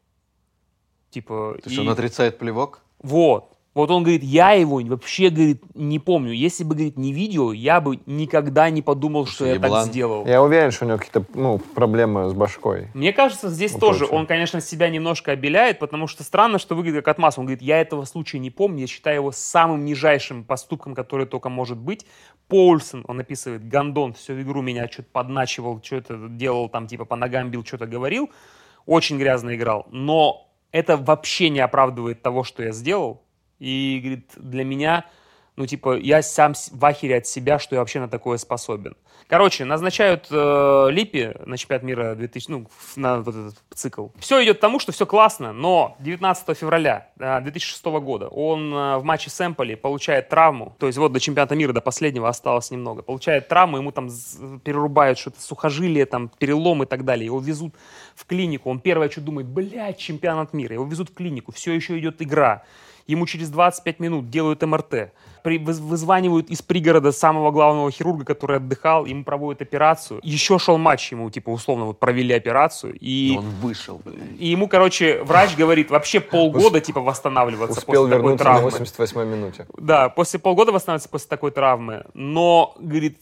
Типа, 1.09 1.55
То 1.63 1.69
есть 1.69 1.77
и- 1.77 1.81
он 1.81 1.89
отрицает 1.89 2.37
плевок? 2.37 2.81
вот. 3.01 3.56
Вот 3.77 3.91
он 3.91 4.01
говорит, 4.01 4.23
я 4.23 4.53
его 4.53 4.81
вообще, 4.83 5.29
говорит, 5.29 5.61
не 5.75 5.99
помню. 5.99 6.31
Если 6.31 6.63
бы, 6.63 6.73
говорит, 6.73 6.97
не 6.97 7.13
видео, 7.13 7.53
я 7.53 7.79
бы 7.79 7.99
никогда 8.07 8.71
не 8.71 8.81
подумал, 8.81 9.27
что 9.27 9.45
я 9.45 9.53
еблан. 9.53 9.83
так 9.83 9.91
сделал. 9.91 10.25
Я 10.25 10.41
уверен, 10.41 10.71
что 10.71 10.85
у 10.85 10.87
него 10.87 10.97
какие-то 10.97 11.23
ну, 11.35 11.59
проблемы 11.59 12.27
с 12.27 12.33
башкой. 12.33 12.87
Мне 12.95 13.13
кажется, 13.13 13.49
здесь 13.49 13.73
Ну, 13.73 13.79
тоже 13.79 14.07
он, 14.07 14.25
конечно, 14.25 14.61
себя 14.61 14.89
немножко 14.89 15.31
обеляет, 15.31 15.77
потому 15.77 16.07
что 16.07 16.23
странно, 16.23 16.57
что 16.57 16.73
выглядит 16.73 17.05
как 17.05 17.17
отмаз. 17.17 17.37
Он 17.37 17.45
говорит, 17.45 17.61
я 17.61 17.79
этого 17.79 18.03
случая 18.05 18.39
не 18.39 18.49
помню, 18.49 18.81
я 18.81 18.87
считаю 18.87 19.17
его 19.17 19.31
самым 19.31 19.85
нижайшим 19.85 20.43
поступком, 20.43 20.95
который 20.95 21.27
только 21.27 21.49
может 21.49 21.77
быть. 21.77 22.07
Поульсон, 22.47 23.05
он 23.07 23.19
описывает, 23.19 23.69
Гондон 23.69 24.13
всю 24.13 24.41
игру 24.41 24.63
меня 24.63 24.87
что-то 24.87 25.09
подначивал, 25.11 25.83
что-то 25.83 26.27
делал, 26.29 26.67
там 26.67 26.87
типа 26.87 27.05
по 27.05 27.15
ногам 27.15 27.51
бил, 27.51 27.63
что-то 27.63 27.85
говорил. 27.85 28.31
Очень 28.87 29.19
грязно 29.19 29.55
играл. 29.55 29.85
Но 29.91 30.49
это 30.71 30.97
вообще 30.97 31.49
не 31.49 31.59
оправдывает 31.59 32.23
того, 32.23 32.43
что 32.43 32.63
я 32.63 32.71
сделал. 32.71 33.21
И, 33.59 33.99
говорит, 34.01 34.31
для 34.35 34.63
меня, 34.63 35.05
ну, 35.55 35.65
типа, 35.65 35.97
я 35.97 36.21
сам 36.21 36.53
в 36.53 36.85
ахере 36.85 37.17
от 37.17 37.27
себя, 37.27 37.59
что 37.59 37.75
я 37.75 37.81
вообще 37.81 37.99
на 37.99 38.07
такое 38.07 38.37
способен. 38.37 38.95
Короче, 39.27 39.65
назначают 39.65 40.27
э, 40.31 40.87
Липи 40.89 41.33
на 41.45 41.57
чемпионат 41.57 41.83
мира 41.83 42.15
2000, 42.15 42.49
ну, 42.49 42.67
на 42.95 43.19
вот 43.19 43.35
этот 43.35 43.55
цикл. 43.73 44.07
Все 44.19 44.41
идет 44.43 44.57
к 44.57 44.61
тому, 44.61 44.79
что 44.79 44.93
все 44.93 45.05
классно, 45.05 45.51
но 45.51 45.97
19 45.99 46.57
февраля 46.57 47.09
э, 47.19 47.41
2006 47.41 47.83
года 47.85 48.29
он 48.29 48.73
э, 48.73 48.97
в 48.97 49.03
матче 49.03 49.29
с 49.29 49.45
Эмполи 49.45 49.75
получает 49.75 50.29
травму, 50.29 50.75
то 50.79 50.87
есть 50.87 50.97
вот 50.97 51.11
до 51.11 51.19
чемпионата 51.19 51.55
мира, 51.55 51.73
до 51.73 51.81
последнего 51.81 52.29
осталось 52.29 52.71
немного, 52.71 53.01
получает 53.01 53.49
травму, 53.49 53.77
ему 53.77 53.91
там 53.91 54.09
перерубают 54.63 55.19
что-то 55.19 55.41
сухожилие, 55.41 56.05
там 56.05 56.29
перелом 56.29 56.83
и 56.83 56.85
так 56.85 57.03
далее, 57.03 57.25
его 57.25 57.41
везут 57.41 57.75
в 58.15 58.25
клинику, 58.25 58.69
он 58.69 58.79
первое, 58.79 59.09
что 59.09 59.19
думает, 59.19 59.47
блядь, 59.47 59.97
чемпионат 59.97 60.53
мира, 60.53 60.75
его 60.75 60.85
везут 60.85 61.09
в 61.09 61.13
клинику, 61.13 61.51
все 61.51 61.73
еще 61.73 61.99
идет 61.99 62.21
игра, 62.21 62.63
Ему 63.07 63.25
через 63.25 63.49
25 63.49 63.99
минут 64.01 64.29
делают 64.29 64.61
МРТ. 64.61 65.11
При- 65.43 65.59
выз- 65.59 65.79
вызванивают 65.81 66.49
из 66.49 66.61
пригорода 66.61 67.13
самого 67.13 67.51
главного 67.51 67.89
хирурга, 67.89 68.25
который 68.25 68.57
отдыхал, 68.57 69.05
ему 69.05 69.23
проводят 69.23 69.61
операцию. 69.61 70.19
Еще 70.23 70.59
шел 70.59 70.77
матч, 70.77 71.11
ему 71.13 71.29
типа 71.29 71.49
условно 71.51 71.85
вот 71.85 71.99
провели 71.99 72.33
операцию. 72.33 72.97
И, 72.99 73.35
Он 73.37 73.45
вышел, 73.61 74.01
блядь. 74.03 74.17
и 74.37 74.47
ему, 74.47 74.67
короче, 74.67 75.23
врач 75.23 75.55
говорит, 75.55 75.89
вообще 75.89 76.19
полгода 76.19 76.81
типа 76.81 76.99
восстанавливаться 76.99 77.79
Успел 77.79 78.03
после 78.03 78.17
такой 78.17 78.31
вернуться 78.31 78.43
на 78.45 78.59
травмы. 78.59 78.69
88-й 78.69 79.25
минуте. 79.25 79.67
Да, 79.77 80.09
после 80.09 80.39
полгода 80.39 80.73
восстанавливаться 80.73 81.09
после 81.09 81.29
такой 81.29 81.51
травмы. 81.51 82.03
Но, 82.13 82.75
говорит, 82.79 83.21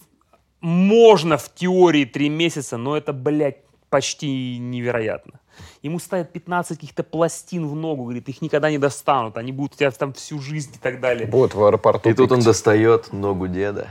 можно 0.62 1.38
в 1.38 1.54
теории 1.54 2.06
три 2.06 2.30
месяца, 2.30 2.78
но 2.78 2.98
это, 2.98 3.14
блядь, 3.14 3.58
почти 3.90 4.58
невероятно. 4.58 5.34
Ему 5.82 6.00
ставят 6.00 6.32
15 6.34 6.78
каких-то 6.78 7.04
пластин 7.04 7.68
в 7.68 7.76
ногу, 7.76 8.04
говорит, 8.04 8.28
их 8.30 8.42
никогда 8.42 8.70
не 8.70 8.78
достанут, 8.78 9.38
они 9.38 9.52
будут 9.52 9.74
у 9.74 9.78
тебя 9.78 9.92
там 9.92 10.14
всю 10.14 10.40
жизнь 10.42 10.72
и 10.76 10.80
так 10.80 11.00
далее. 11.00 11.28
Вот 11.32 11.54
в 11.54 11.64
аэропорту. 11.64 12.10
И 12.10 12.14
тут 12.14 12.32
он 12.32 12.42
достает 12.42 13.14
ногу 13.14 13.48
деда. 13.48 13.88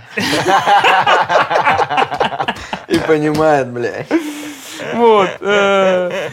И 2.88 2.98
понимает, 2.98 3.68
блядь. 3.70 4.08
Вот. 4.94 5.28
э, 5.40 6.28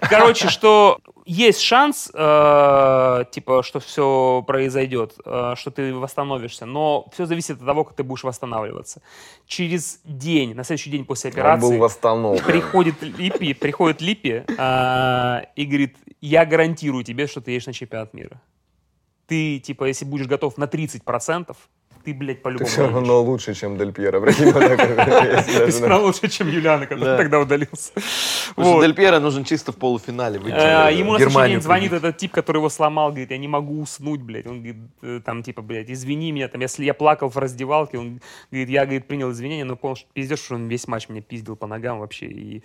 Короче, 0.00 0.48
что 0.48 0.98
есть 1.30 1.60
шанс, 1.60 2.10
э, 2.12 3.24
типа, 3.30 3.62
что 3.62 3.78
все 3.78 4.42
произойдет, 4.44 5.14
э, 5.24 5.54
что 5.56 5.70
ты 5.70 5.94
восстановишься, 5.94 6.66
но 6.66 7.06
все 7.12 7.24
зависит 7.24 7.60
от 7.60 7.66
того, 7.66 7.84
как 7.84 7.94
ты 7.94 8.02
будешь 8.02 8.24
восстанавливаться. 8.24 9.00
Через 9.46 10.00
день, 10.04 10.54
на 10.54 10.64
следующий 10.64 10.90
день 10.90 11.04
после 11.04 11.30
Он 11.30 11.34
был 11.34 11.42
операции, 11.42 11.78
восстановлен. 11.78 12.44
приходит 12.44 13.00
Липи, 13.00 13.54
приходит 13.54 14.00
Липи 14.00 14.42
э, 14.48 15.40
и 15.54 15.66
говорит, 15.66 15.96
я 16.20 16.44
гарантирую 16.44 17.04
тебе, 17.04 17.28
что 17.28 17.40
ты 17.40 17.52
едешь 17.52 17.66
на 17.66 17.72
чемпионат 17.72 18.12
мира. 18.12 18.42
Ты, 19.28 19.60
типа, 19.60 19.84
если 19.84 20.06
будешь 20.06 20.26
готов 20.26 20.58
на 20.58 20.64
30%, 20.64 21.56
ты, 22.04 22.14
блядь, 22.14 22.38
Ты 22.38 22.42
по-любому 22.42 22.68
все 22.68 22.82
едешь. 22.82 22.94
равно 22.94 23.22
лучше, 23.22 23.54
чем 23.54 23.76
Дель 23.78 23.92
Пьеро. 23.92 24.20
Ты 24.32 25.70
все 25.70 25.86
равно 25.86 26.06
лучше, 26.06 26.28
чем 26.28 26.48
Юлиана, 26.48 26.86
который 26.86 27.04
Да. 27.04 27.16
тогда 27.16 27.40
удалился. 27.40 27.92
Вот. 28.56 28.82
Дель 28.82 28.94
Пьеро 28.94 29.20
нужен 29.20 29.44
чисто 29.44 29.72
в 29.72 29.76
полуфинале 29.76 30.38
выйти. 30.38 30.56
Э, 30.56 30.88
э, 30.88 30.94
Ему 30.94 31.12
на 31.12 31.18
следующий 31.18 31.24
Германию 31.34 31.58
день 31.58 31.62
звонит 31.62 31.92
этот 31.92 32.16
тип, 32.16 32.32
который 32.32 32.58
его 32.58 32.68
сломал, 32.68 33.10
говорит, 33.10 33.30
я 33.30 33.38
не 33.38 33.48
могу 33.48 33.80
уснуть, 33.80 34.20
блядь. 34.20 34.46
Он 34.46 34.56
говорит, 34.56 34.76
э, 35.02 35.20
там, 35.24 35.42
типа, 35.42 35.62
блядь, 35.62 35.90
извини 35.90 36.32
меня, 36.32 36.48
там, 36.48 36.60
если 36.60 36.84
я 36.84 36.94
плакал 36.94 37.28
в 37.28 37.36
раздевалке, 37.36 37.98
он 37.98 38.20
говорит, 38.50 38.68
я, 38.68 38.84
говорит, 38.84 39.06
принял 39.06 39.30
извинения, 39.30 39.64
но 39.64 39.76
понял, 39.76 39.96
что 39.96 40.08
пиздец, 40.12 40.42
что 40.44 40.54
он 40.56 40.68
весь 40.68 40.88
матч 40.88 41.08
меня 41.08 41.22
пиздил 41.22 41.56
по 41.56 41.66
ногам 41.66 42.00
вообще. 42.00 42.26
И, 42.26 42.62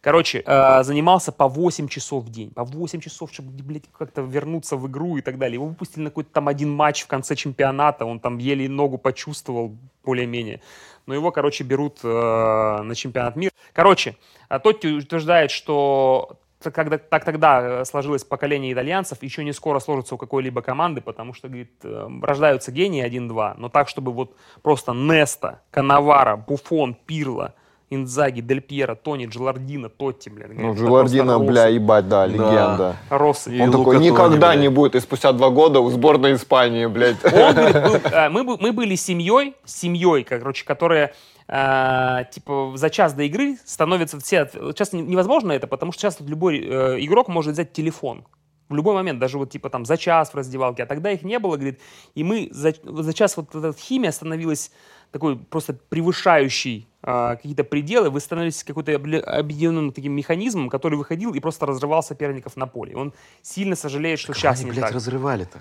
короче, 0.00 0.42
занимался 0.82 1.32
по 1.32 1.48
8 1.48 1.88
часов 1.88 2.24
в 2.24 2.30
день, 2.30 2.50
по 2.50 2.64
8 2.64 3.00
часов, 3.00 3.30
чтобы, 3.32 3.50
блядь, 3.62 3.84
как-то 3.98 4.22
вернуться 4.22 4.76
в 4.76 4.86
игру 4.88 5.16
и 5.16 5.20
так 5.20 5.38
далее. 5.38 5.54
Его 5.54 5.66
выпустили 5.66 6.04
на 6.04 6.10
какой-то 6.10 6.30
там 6.32 6.48
один 6.48 6.70
матч 6.70 7.02
в 7.02 7.06
конце 7.06 7.34
чемпионата, 7.34 8.04
он 8.04 8.20
там 8.20 8.38
еле 8.38 8.66
ногу 8.74 8.98
почувствовал, 8.98 9.76
более-менее. 10.04 10.60
Но 11.06 11.14
его, 11.14 11.30
короче, 11.30 11.64
берут 11.64 12.00
э, 12.02 12.08
на 12.08 12.94
чемпионат 12.94 13.36
мира. 13.36 13.52
Короче, 13.72 14.16
а 14.48 14.58
Тотти 14.58 14.86
утверждает, 14.86 15.50
что 15.50 16.38
когда, 16.70 16.98
так 16.98 17.24
тогда 17.24 17.80
э, 17.80 17.84
сложилось 17.84 18.24
поколение 18.24 18.72
итальянцев, 18.72 19.22
еще 19.22 19.44
не 19.44 19.52
скоро 19.52 19.80
сложится 19.80 20.14
у 20.14 20.18
какой-либо 20.18 20.62
команды, 20.62 21.00
потому 21.00 21.34
что, 21.34 21.48
говорит, 21.48 21.72
э, 21.82 22.08
рождаются 22.22 22.72
гении 22.72 23.04
1-2, 23.04 23.54
но 23.58 23.68
так, 23.68 23.88
чтобы 23.88 24.12
вот 24.12 24.36
просто 24.62 24.92
Неста, 24.92 25.60
Канавара, 25.70 26.36
Буфон, 26.36 26.94
Пирло, 26.94 27.54
Инзаги, 27.94 28.40
Дель 28.40 28.60
Пьеро, 28.60 28.94
Тони, 28.94 29.26
Джелардино, 29.26 29.88
Тотти, 29.88 30.28
блин. 30.28 30.56
Ну, 30.56 30.74
Джелардино, 30.74 31.38
бля, 31.38 31.66
ебать, 31.66 32.08
да, 32.08 32.26
легенда. 32.26 32.96
Росси. 33.10 33.56
И 33.56 33.60
Он 33.60 33.70
такой, 33.70 33.84
Лука 33.84 33.98
Тони, 33.98 34.10
никогда 34.10 34.48
блядь. 34.50 34.60
не 34.60 34.68
будет. 34.68 34.94
И 34.94 35.00
спустя 35.00 35.32
два 35.32 35.50
года 35.50 35.80
у 35.80 35.90
сборной 35.90 36.34
Испании, 36.34 36.86
блядь. 36.86 37.24
Он 37.24 37.54
говорит, 37.54 37.82
был, 37.82 38.10
э, 38.10 38.28
мы, 38.28 38.44
мы 38.44 38.72
были 38.72 38.94
семьей, 38.94 39.54
семьей, 39.64 40.24
короче, 40.24 40.64
которая 40.64 41.14
э, 41.48 42.24
типа 42.32 42.72
за 42.74 42.90
час 42.90 43.12
до 43.12 43.22
игры 43.24 43.56
становится 43.64 44.18
все... 44.20 44.48
Сейчас 44.52 44.92
не- 44.92 45.02
невозможно 45.02 45.52
это, 45.52 45.66
потому 45.66 45.92
что 45.92 46.02
сейчас 46.02 46.20
любой 46.20 46.58
э, 46.58 46.96
игрок 47.00 47.28
может 47.28 47.52
взять 47.52 47.72
телефон. 47.72 48.24
В 48.70 48.74
любой 48.74 48.94
момент, 48.94 49.18
даже 49.18 49.36
вот 49.36 49.50
типа 49.50 49.68
там 49.68 49.84
за 49.84 49.98
час 49.98 50.30
в 50.30 50.34
раздевалке, 50.36 50.84
а 50.84 50.86
тогда 50.86 51.10
их 51.10 51.22
не 51.22 51.38
было, 51.38 51.56
говорит, 51.56 51.80
и 52.14 52.24
мы 52.24 52.48
за, 52.50 52.72
за 52.82 53.12
час 53.12 53.36
вот 53.36 53.54
эта 53.54 53.74
химия 53.78 54.10
становилась 54.10 54.72
такой 55.12 55.36
просто 55.36 55.74
превышающей 55.90 56.88
какие-то 57.04 57.64
пределы, 57.64 58.08
вы 58.10 58.20
становитесь 58.20 58.64
какой-то 58.64 58.94
объединенным 58.94 59.92
таким 59.92 60.12
механизмом, 60.12 60.70
который 60.70 60.96
выходил 60.96 61.34
и 61.34 61.40
просто 61.40 61.66
разрывал 61.66 62.02
соперников 62.02 62.56
на 62.56 62.66
поле. 62.66 62.96
Он 62.96 63.12
сильно 63.42 63.76
сожалеет, 63.76 64.18
что 64.18 64.28
Как 64.28 64.36
сейчас 64.38 64.60
они, 64.60 64.66
не 64.66 64.70
блядь, 64.72 64.86
так. 64.86 64.94
разрывали-то? 64.94 65.58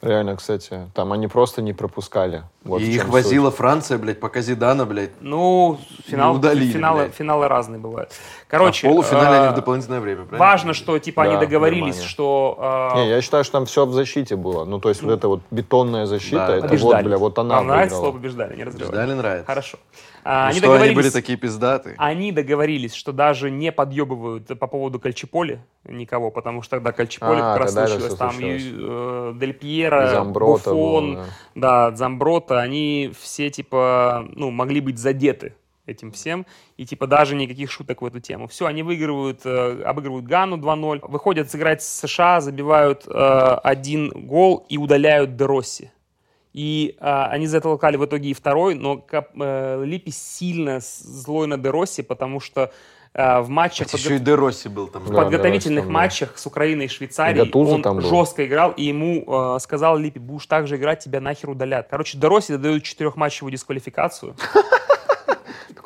Реально, 0.00 0.34
кстати, 0.34 0.90
там 0.94 1.12
они 1.12 1.28
просто 1.28 1.62
не 1.62 1.72
пропускали. 1.72 2.42
Вот 2.64 2.80
И 2.80 2.90
их 2.90 3.06
возила 3.08 3.52
Франция, 3.52 3.98
блядь, 3.98 4.18
пока 4.18 4.40
Зидана, 4.40 4.84
блядь. 4.84 5.12
Ну, 5.20 5.78
финал, 6.08 6.34
удалили, 6.34 6.72
финалы, 6.72 7.02
блядь. 7.04 7.14
финалы 7.14 7.46
разные 7.46 7.78
бывают. 7.80 8.10
Короче, 8.48 8.88
а 8.88 8.90
в 8.90 8.94
полуфинале 8.94 9.36
они 9.38 9.46
э, 9.46 9.50
в 9.52 9.54
дополнительное 9.54 10.00
время, 10.00 10.22
правильно? 10.24 10.38
важно, 10.38 10.74
что 10.74 10.98
типа 10.98 11.22
они 11.22 11.34
Да, 11.34 11.40
договорились, 11.42 11.94
Германия. 11.94 12.08
что 12.08 12.90
э. 12.94 12.96
Не, 12.96 13.08
я 13.10 13.22
считаю, 13.22 13.44
что 13.44 13.52
там 13.52 13.66
все 13.66 13.86
в 13.86 13.92
защите 13.92 14.34
было. 14.34 14.64
Ну, 14.64 14.80
то 14.80 14.88
есть 14.88 15.02
вот 15.04 15.12
эта 15.12 15.28
вот 15.28 15.40
бетонная 15.52 16.06
защита, 16.06 16.48
Да, 16.48 16.52
это 16.54 16.62
вот, 16.62 16.70
побеждали. 16.70 17.04
бля, 17.06 17.18
вот 17.18 17.38
она 17.38 17.56
Вам 17.58 17.68
нравится 17.68 17.96
слово 17.98 18.10
побеждали, 18.12 18.56
не 18.56 18.64
разрывали. 18.64 18.90
Ждали 18.92 19.12
нравится. 19.14 19.46
Хорошо. 19.46 19.78
Ну 20.24 20.30
А, 20.30 20.48
они 20.48 20.58
что, 20.58 20.66
они 20.66 20.72
договорились. 20.74 20.96
были 20.96 21.10
такие 21.10 21.36
пиздатые? 21.36 21.96
Они 21.98 22.30
договорились, 22.30 22.94
что 22.94 23.12
даже 23.12 23.50
не 23.50 23.72
подъебывают 23.72 24.46
по 24.58 24.66
поводу 24.66 25.00
Кальчиполи 25.00 25.60
никого, 25.84 26.30
потому 26.30 26.62
что 26.62 26.76
тогда 26.76 26.92
Кальчиполи 26.92 27.40
А, 27.40 27.54
как 27.54 27.62
раз 27.62 27.72
случилось. 27.72 28.14
Там 28.14 28.30
случилось. 28.30 28.62
э, 28.66 29.34
Дель 29.36 29.52
Пьеро, 29.54 30.06
Замброта 30.12 30.70
Буфон, 30.70 31.14
был, 31.14 31.22
да. 31.56 31.90
да, 31.90 31.96
Замброта, 31.96 32.60
они 32.60 33.12
все 33.20 33.50
типа, 33.50 34.26
ну, 34.34 34.50
могли 34.52 34.80
быть 34.80 34.98
задеты 34.98 35.54
этим 35.86 36.12
всем, 36.12 36.46
и 36.76 36.86
типа 36.86 37.08
даже 37.08 37.34
никаких 37.34 37.68
шуток 37.70 38.02
в 38.02 38.06
эту 38.06 38.20
тему. 38.20 38.46
Все, 38.46 38.66
они 38.66 38.84
выигрывают, 38.84 39.40
э, 39.44 39.82
обыгрывают 39.82 40.24
Гану 40.26 40.56
2-0, 40.56 41.00
выходят 41.08 41.50
сыграть 41.50 41.82
с 41.82 41.88
США, 42.06 42.40
забивают 42.40 43.04
э, 43.08 43.10
один 43.64 44.10
гол 44.10 44.64
и 44.68 44.78
удаляют 44.78 45.36
Деросси. 45.36 45.90
И 46.52 46.96
а, 47.00 47.28
они 47.28 47.46
затолкали 47.46 47.96
в 47.96 48.04
итоге 48.04 48.28
и 48.30 48.34
второй, 48.34 48.74
но 48.74 48.96
Кап- 48.98 49.30
э, 49.40 49.82
Липи 49.86 50.10
сильно 50.10 50.80
злой 50.80 51.46
на 51.46 51.56
Деросси, 51.56 52.02
потому 52.02 52.40
что 52.40 52.70
э, 53.14 53.40
в 53.40 53.48
матчах, 53.48 53.86
подго- 53.88 53.96
еще 53.96 54.16
и 54.16 54.18
Де 54.18 54.34
Росси 54.34 54.68
был 54.68 54.88
там. 54.88 55.02
в 55.02 55.10
Да, 55.10 55.22
подготовительных 55.22 55.84
там 55.84 55.92
матчах 55.94 56.36
с 56.36 56.44
Украиной 56.46 56.84
и 56.84 56.88
Швейцарией 56.88 57.48
И 57.48 57.56
он 57.56 57.80
там 57.82 57.96
был. 57.96 58.02
жестко 58.08 58.44
играл, 58.46 58.72
и 58.72 58.84
ему 58.84 59.24
э, 59.56 59.58
сказал 59.60 59.96
Липи, 59.96 60.18
будешь 60.18 60.44
так 60.46 60.66
же 60.66 60.76
играть, 60.76 61.00
тебя 61.00 61.20
нахер 61.20 61.48
удалят. 61.48 61.88
Короче, 61.90 62.18
Деросси 62.18 62.56
дают 62.56 62.82
четырехматчевую 62.84 63.52
дисквалификацию, 63.52 64.34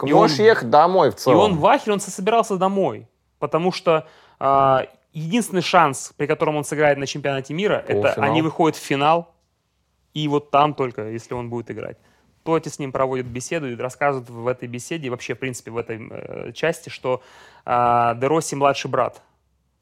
И 0.04 0.12
можешь 0.12 0.38
он- 0.40 0.44
ехать 0.46 0.70
домой 0.70 1.10
в 1.10 1.14
и 1.14 1.18
целом. 1.18 1.38
он 1.38 1.56
в 1.58 1.66
ахере, 1.66 1.92
он 1.92 2.00
собирался 2.00 2.56
домой, 2.56 3.06
потому 3.38 3.72
что 3.72 4.06
а, 4.38 4.84
единственный 5.12 5.62
шанс, 5.62 6.12
при 6.16 6.26
котором 6.26 6.56
он 6.56 6.64
сыграет 6.64 6.98
на 6.98 7.06
чемпионате 7.06 7.54
мира, 7.54 7.82
это 7.86 8.12
они 8.14 8.42
выходят 8.42 8.76
в 8.76 8.82
финал, 8.82 9.32
и 10.16 10.28
вот 10.28 10.50
там 10.50 10.72
только, 10.72 11.10
если 11.10 11.34
он 11.34 11.50
будет 11.50 11.70
играть. 11.70 11.98
Тоти 12.42 12.70
с 12.70 12.78
ним 12.78 12.90
проводит 12.90 13.26
беседу 13.26 13.68
и 13.70 13.76
рассказывает 13.76 14.30
в 14.30 14.46
этой 14.46 14.66
беседе, 14.66 15.10
вообще, 15.10 15.34
в 15.34 15.38
принципе, 15.38 15.70
в 15.70 15.76
этой 15.76 15.98
э, 16.00 16.52
части, 16.52 16.88
что 16.88 17.22
э, 17.66 18.14
Дероси 18.16 18.54
младший 18.54 18.90
брат. 18.90 19.20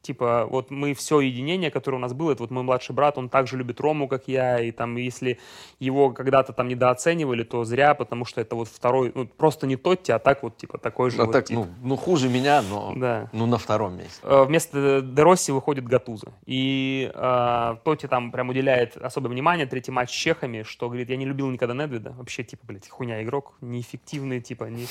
Типа, 0.05 0.47
вот 0.51 0.71
мы 0.71 0.93
все 0.93 1.21
единение, 1.21 1.71
которое 1.71 1.97
у 1.97 2.01
нас 2.01 2.13
было, 2.13 2.33
это 2.33 2.43
вот 2.43 2.51
мой 2.51 2.63
младший 2.63 2.95
брат, 2.95 3.17
он 3.17 3.31
также 3.31 3.57
любит 3.57 3.81
Рому, 3.81 4.07
как 4.07 4.29
я, 4.29 4.61
и 4.61 4.71
там, 4.71 4.97
если 4.97 5.39
его 5.81 6.11
когда-то 6.11 6.53
там 6.53 6.69
недооценивали, 6.69 7.43
то 7.43 7.65
зря, 7.65 7.95
потому 7.95 8.27
что 8.27 8.43
это 8.43 8.55
вот 8.55 8.69
второй, 8.69 9.13
ну, 9.15 9.27
просто 9.27 9.67
не 9.67 9.77
Тотти, 9.77 10.13
а 10.13 10.19
так 10.19 10.43
вот, 10.43 10.59
типа, 10.59 10.77
такой 10.77 11.11
же 11.11 11.23
А 11.23 11.25
вот 11.25 11.33
так, 11.33 11.47
тип. 11.47 11.57
ну, 11.57 11.67
ну, 11.83 11.97
хуже 11.97 12.29
меня, 12.29 12.61
но 12.63 12.93
Да. 12.95 13.31
ну, 13.33 13.47
на 13.47 13.57
втором 13.57 13.97
месте. 13.97 14.21
Э, 14.23 14.45
Вместо 14.45 15.01
Деросси 15.01 15.53
выходит 15.53 15.85
Гатуза. 15.87 16.35
И 16.45 17.11
э, 17.15 17.77
Тоти 17.83 18.07
там 18.07 18.31
прям 18.31 18.51
уделяет 18.51 18.97
особое 18.99 19.31
внимание. 19.31 19.65
Третий 19.67 19.91
матч 19.91 20.11
с 20.11 20.13
чехами, 20.13 20.65
что 20.65 20.89
говорит, 20.89 21.09
я 21.09 21.17
не 21.17 21.25
любил 21.25 21.49
никогда 21.51 21.73
Недведа. 21.75 22.13
Вообще, 22.19 22.43
типа, 22.45 22.63
блядь, 22.67 22.89
хуйня 22.91 23.23
игрок. 23.23 23.55
Неэффективный, 23.63 24.41
типа, 24.43 24.65
не, 24.65 24.87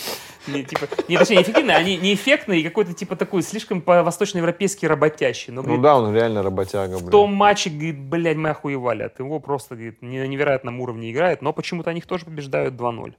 не, 0.47 0.63
типа, 0.63 0.87
не, 1.07 1.17
точнее, 1.17 1.37
неэффективный, 1.37 1.75
а 1.75 1.83
не, 1.83 1.97
неэффектный 1.97 2.61
и 2.61 2.63
какой-то, 2.63 2.93
типа, 2.93 3.15
такой 3.15 3.43
слишком 3.43 3.81
по-восточноевропейски 3.81 4.85
работящий. 5.03 5.51
Но, 5.53 5.61
Ну 5.61 5.63
говорит, 5.63 5.81
да, 5.83 5.97
он 5.97 6.13
реально 6.13 6.43
работяга, 6.43 6.95
в 6.95 6.99
блин. 7.01 7.11
том 7.11 7.33
матче, 7.33 7.69
говорит, 7.69 7.99
блядь, 7.99 8.37
мы 8.37 8.49
охуевали 8.49 9.03
от 9.03 9.19
его. 9.19 9.39
Просто, 9.39 9.75
говорит, 9.75 10.01
на 10.01 10.27
невероятном 10.27 10.79
уровне 10.81 11.11
играет. 11.11 11.41
Но 11.41 11.53
почему-то 11.53 11.89
они 11.89 11.99
их 11.99 12.05
тоже 12.07 12.25
побеждают 12.25 12.73
2-0. 12.75 13.13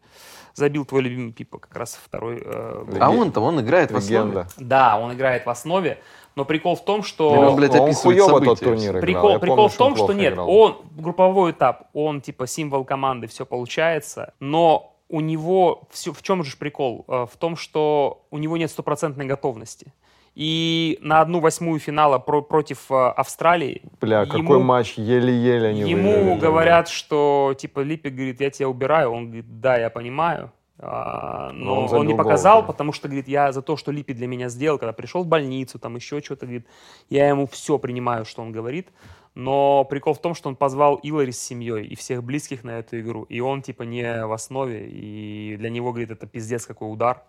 Забил 0.54 0.84
твой 0.84 1.02
любимый 1.02 1.32
Пипа 1.32 1.58
как 1.58 1.74
раз 1.76 1.98
второй. 2.02 2.40
э, 2.44 2.84
гол. 2.86 2.96
А 3.00 3.10
он-то, 3.10 3.40
он 3.40 3.60
играет 3.60 3.90
в 3.90 3.96
основе. 3.96 4.16
Легенда. 4.24 4.46
Да, 4.56 4.98
он 4.98 5.12
играет 5.14 5.46
в 5.46 5.50
основе. 5.50 5.98
Но 6.36 6.44
прикол 6.44 6.74
в 6.76 6.84
том, 6.84 7.02
что... 7.02 7.30
Или 7.34 7.44
он, 7.44 7.56
блядь, 7.56 7.74
он 7.74 7.86
описывает 7.86 8.20
хуёво 8.20 8.40
тот 8.44 8.60
турнир 8.60 8.90
играл. 8.90 9.00
Прикол, 9.02 9.30
Я 9.30 9.38
прикол 9.38 9.56
помню, 9.56 9.68
в 9.70 9.76
том, 9.76 9.94
что 9.96 10.06
плохо 10.06 10.18
нет, 10.20 10.32
играл. 10.32 10.50
он 10.50 10.76
групповой 10.96 11.52
этап, 11.52 11.88
он 11.92 12.20
типа 12.20 12.46
символ 12.46 12.84
команды, 12.84 13.26
все 13.28 13.46
получается, 13.46 14.34
но 14.40 14.96
у 15.08 15.20
него 15.20 15.82
все, 15.90 16.12
в 16.12 16.22
чем 16.22 16.42
же 16.42 16.56
прикол? 16.56 17.04
Э, 17.08 17.26
В 17.32 17.36
том, 17.36 17.56
что 17.56 18.24
у 18.30 18.38
него 18.38 18.56
нет 18.56 18.70
стопроцентной 18.70 19.26
готовности. 19.26 19.92
И 20.34 20.98
на 21.00 21.20
одну 21.20 21.38
восьмую 21.40 21.78
финала 21.78 22.18
про- 22.18 22.42
против 22.42 22.90
э, 22.90 22.94
Австралии 22.94 23.82
Бля, 24.00 24.22
ему- 24.22 24.30
какой 24.32 24.58
матч, 24.58 24.94
еле-еле 24.94 25.68
они 25.68 25.82
Ему 25.82 26.10
выиграли 26.12 26.40
говорят, 26.40 26.88
что 26.88 27.54
типа 27.56 27.80
Липи 27.80 28.08
говорит, 28.10 28.40
я 28.40 28.50
тебя 28.50 28.68
убираю. 28.68 29.10
Он 29.12 29.26
говорит, 29.26 29.60
да, 29.60 29.76
я 29.78 29.90
понимаю. 29.90 30.50
А, 30.76 31.50
но 31.52 31.76
Но 31.76 31.86
он 31.86 31.94
он, 32.00 32.06
не 32.08 32.14
гол, 32.14 32.24
показал, 32.24 32.62
да. 32.62 32.66
потому 32.66 32.92
что, 32.92 33.06
говорит, 33.06 33.28
я 33.28 33.52
за 33.52 33.62
то, 33.62 33.76
что 33.76 33.92
Липи 33.92 34.12
для 34.12 34.26
меня 34.26 34.48
сделал, 34.48 34.76
когда 34.78 34.92
пришел 34.92 35.22
в 35.22 35.26
больницу, 35.28 35.78
там 35.78 35.94
еще 35.94 36.20
что-то, 36.20 36.46
говорит, 36.46 36.66
я 37.08 37.28
ему 37.28 37.46
все 37.46 37.78
принимаю, 37.78 38.24
что 38.24 38.42
он 38.42 38.50
говорит. 38.50 38.88
Но 39.36 39.84
прикол 39.84 40.14
в 40.14 40.20
том, 40.20 40.34
что 40.34 40.48
он 40.48 40.56
позвал 40.56 40.96
Илари 40.96 41.30
с 41.30 41.40
семьей 41.40 41.86
и 41.86 41.94
всех 41.96 42.22
близких 42.24 42.64
на 42.64 42.78
эту 42.78 42.98
игру. 43.00 43.22
И 43.24 43.38
он, 43.40 43.62
типа, 43.62 43.82
не 43.84 44.26
в 44.26 44.32
основе. 44.32 44.88
И 44.88 45.56
для 45.58 45.70
него, 45.70 45.90
говорит, 45.90 46.10
это 46.10 46.26
пиздец 46.26 46.66
какой 46.66 46.92
удар. 46.92 47.22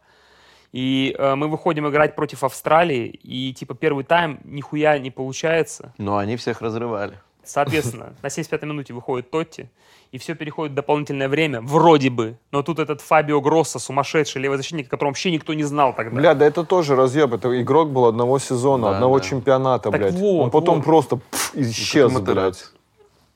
И 0.75 1.15
э, 1.17 1.35
мы 1.35 1.47
выходим 1.47 1.87
играть 1.87 2.17
против 2.17 2.43
Австралии, 2.43 3.07
и, 3.07 3.53
типа, 3.53 3.75
первый 3.75 4.03
тайм 4.03 4.41
нихуя 4.43 4.99
не 4.99 5.09
получается. 5.09 5.93
Но 5.97 6.17
они 6.17 6.35
всех 6.35 6.59
разрывали. 6.61 7.17
Соответственно, 7.45 8.13
на 8.21 8.27
75-й 8.27 8.65
минуте 8.65 8.91
выходит 8.93 9.31
Тотти, 9.31 9.69
и 10.11 10.17
все 10.17 10.35
переходит 10.35 10.73
в 10.73 10.75
дополнительное 10.75 11.29
время, 11.29 11.61
вроде 11.61 12.09
бы. 12.09 12.37
Но 12.51 12.61
тут 12.61 12.79
этот 12.79 12.99
Фабио 12.99 13.39
Гросса, 13.39 13.79
сумасшедший 13.79 14.41
левый 14.41 14.57
защитник, 14.57 14.87
о 14.87 14.89
котором 14.89 15.11
вообще 15.11 15.31
никто 15.31 15.53
не 15.53 15.63
знал 15.63 15.93
тогда. 15.95 16.13
Бля, 16.13 16.33
да 16.33 16.45
это 16.45 16.65
тоже 16.65 16.97
разъеб. 16.97 17.33
Это 17.33 17.61
игрок 17.61 17.91
был 17.91 18.03
одного 18.07 18.37
сезона, 18.39 18.89
Да, 18.89 18.95
одного 18.95 19.19
да. 19.19 19.23
чемпионата, 19.23 19.91
Так 19.91 20.01
блядь. 20.01 20.13
вот, 20.15 20.43
Он 20.43 20.51
потом 20.51 20.75
вот. 20.77 20.83
просто 20.83 21.15
пф, 21.15 21.55
исчез, 21.55 22.11
Ну, 22.11 22.19
как 22.19 22.35
блядь. 22.35 22.65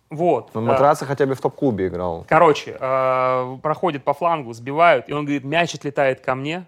Вот. 0.09 0.53
Но 0.55 0.59
А, 0.59 0.63
Матраца 0.63 1.05
хотя 1.05 1.25
бы 1.25 1.35
в 1.35 1.39
топ-клубе 1.39 1.87
играл. 1.87 2.25
Короче, 2.27 2.75
э, 2.77 3.57
проходит 3.61 4.03
по 4.03 4.13
флангу, 4.13 4.51
сбивают, 4.51 5.07
и 5.07 5.13
он 5.13 5.23
говорит, 5.23 5.45
мяч 5.45 5.73
отлетает 5.75 6.19
ко 6.19 6.35
мне, 6.35 6.65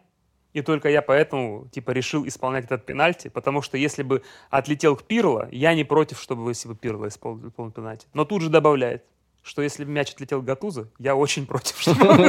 и 0.54 0.62
только 0.62 0.90
я 0.90 1.02
поэтому, 1.02 1.68
типа, 1.72 1.92
решил 1.92 2.28
исполнять 2.28 2.66
этот 2.66 2.86
пенальти, 2.86 3.30
потому 3.30 3.62
что 3.62 3.78
если 3.78 4.04
бы 4.04 4.22
отлетел 4.50 4.96
к 4.96 5.04
Пирло, 5.04 5.48
я 5.52 5.74
не 5.74 5.84
против, 5.84 6.20
чтобы 6.20 6.50
если 6.52 6.68
бы 6.68 6.76
Пирло 6.76 7.08
исполнил, 7.08 7.50
исполнил 7.50 7.72
пенальти. 7.72 8.08
Но 8.14 8.26
тут 8.26 8.42
же 8.42 8.50
добавляет, 8.50 9.04
что 9.44 9.62
если 9.62 9.86
бы 9.86 9.92
мяч 9.92 10.12
отлетел 10.12 10.42
к 10.42 10.46
Гатузо, 10.46 10.90
я 11.00 11.16
очень 11.16 11.46
против, 11.46 11.78
чтобы 11.80 12.08
он. 12.08 12.26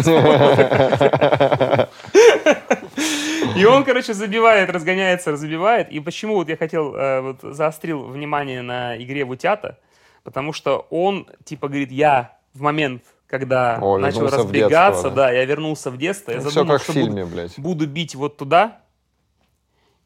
И 3.57 3.65
он, 3.65 3.85
короче, 3.85 4.15
забивает, 4.15 4.71
разгоняется, 4.71 5.33
разбивает. 5.33 5.91
И 5.91 6.01
почему 6.01 6.37
вот 6.37 6.49
я 6.49 6.57
хотел, 6.57 6.95
э, 6.95 7.21
вот 7.21 7.41
заострил 7.43 8.05
внимание 8.05 8.63
на 8.63 8.97
игре 8.97 9.25
Вутята, 9.25 9.79
потому 10.23 10.53
что 10.53 10.87
он, 10.91 11.29
типа, 11.45 11.69
говорит, 11.69 11.91
я 11.91 12.39
в 12.55 12.63
момент, 12.63 13.03
когда 13.33 13.79
О, 13.81 13.97
начал 13.97 14.27
разбегаться, 14.27 15.05
детство, 15.05 15.11
да. 15.11 15.17
да, 15.29 15.31
я 15.33 15.47
вернулся 15.47 15.91
в 15.91 15.97
детство, 15.97 16.33
я 16.33 16.41
Все 16.41 16.51
задумал, 16.51 16.79
что 16.79 16.93
буду- 16.93 17.05
фильме, 17.07 17.25
блядь. 17.25 17.59
буду 17.59 17.87
бить 17.87 18.15
вот 18.15 18.37
туда 18.37 18.83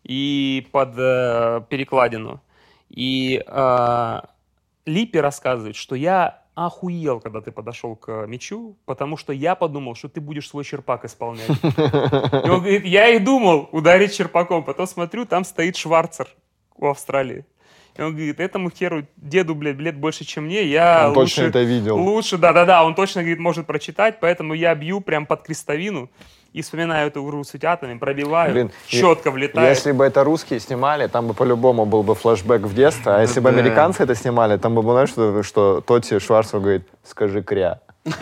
и 0.05 0.69
под 0.71 0.95
э, 0.97 1.63
перекладину. 1.69 2.41
И 2.89 3.43
э, 3.45 4.21
Липи 4.85 5.19
рассказывает, 5.19 5.75
что 5.75 5.97
я 5.97 6.45
охуел, 6.55 7.19
когда 7.19 7.41
ты 7.41 7.51
подошел 7.51 7.97
к 7.97 8.27
мячу, 8.29 8.77
потому 8.85 9.17
что 9.17 9.33
я 9.33 9.57
подумал, 9.57 9.97
что 9.97 10.09
ты 10.09 10.21
будешь 10.21 10.49
свой 10.49 10.63
черпак 10.63 11.05
исполнять. 11.05 11.49
И 11.51 12.49
он 12.49 12.61
говорит, 12.61 12.85
я 12.85 13.09
и 13.09 13.19
думал 13.19 13.69
ударить 13.73 14.15
черпаком, 14.15 14.63
потом 14.63 14.87
смотрю, 14.87 15.27
там 15.27 15.45
стоит 15.45 15.77
Шварцер 15.77 16.29
у 16.77 16.87
Австралии. 16.87 17.45
И 17.99 18.03
он 18.03 18.15
говорит, 18.15 18.41
этому 18.41 18.71
херу, 18.71 19.07
деду, 19.17 19.55
блядь, 19.55 19.79
лет 19.79 19.97
больше, 19.97 20.25
чем 20.25 20.45
мне, 20.45 20.65
я 20.65 21.09
Он 21.09 21.15
точно 21.15 21.45
лучше, 21.45 21.51
это 21.51 21.63
видел. 21.63 21.97
лучше, 21.97 22.37
да-да-да, 22.37 22.85
он 22.85 22.95
точно, 22.95 23.23
говорит, 23.23 23.39
может 23.39 23.67
прочитать, 23.67 24.19
поэтому 24.21 24.55
я 24.55 24.75
бью 24.75 25.01
прям 25.01 25.27
под 25.27 25.43
крестовину 25.43 26.11
и 26.53 26.63
вспоминаю 26.63 27.09
эту 27.09 27.25
игру 27.25 27.45
с 27.45 27.55
утятами, 27.55 27.99
пробиваю, 27.99 28.53
Блин, 28.53 28.71
четко 28.87 29.31
влетает. 29.31 29.77
Если 29.77 29.93
бы 29.93 30.05
это 30.05 30.25
русские 30.25 30.61
снимали, 30.61 31.07
там 31.07 31.29
бы 31.29 31.35
по-любому 31.35 31.85
был 31.85 32.03
бы 32.03 32.15
флешбэк 32.15 32.63
в 32.63 32.75
детство. 32.75 33.17
А 33.17 33.21
если 33.21 33.41
бы 33.41 33.51
американцы 33.51 34.03
это 34.03 34.15
снимали, 34.15 34.57
там 34.57 34.75
бы 34.75 34.83
было, 34.83 34.95
знаешь, 34.95 35.11
что, 35.11 35.43
что 35.43 35.83
Тотти 35.83 36.19
Шварцман 36.19 36.63
говорит, 36.63 36.87
скажи 37.05 37.43
кря. 37.43 37.81
Мне 38.07 38.21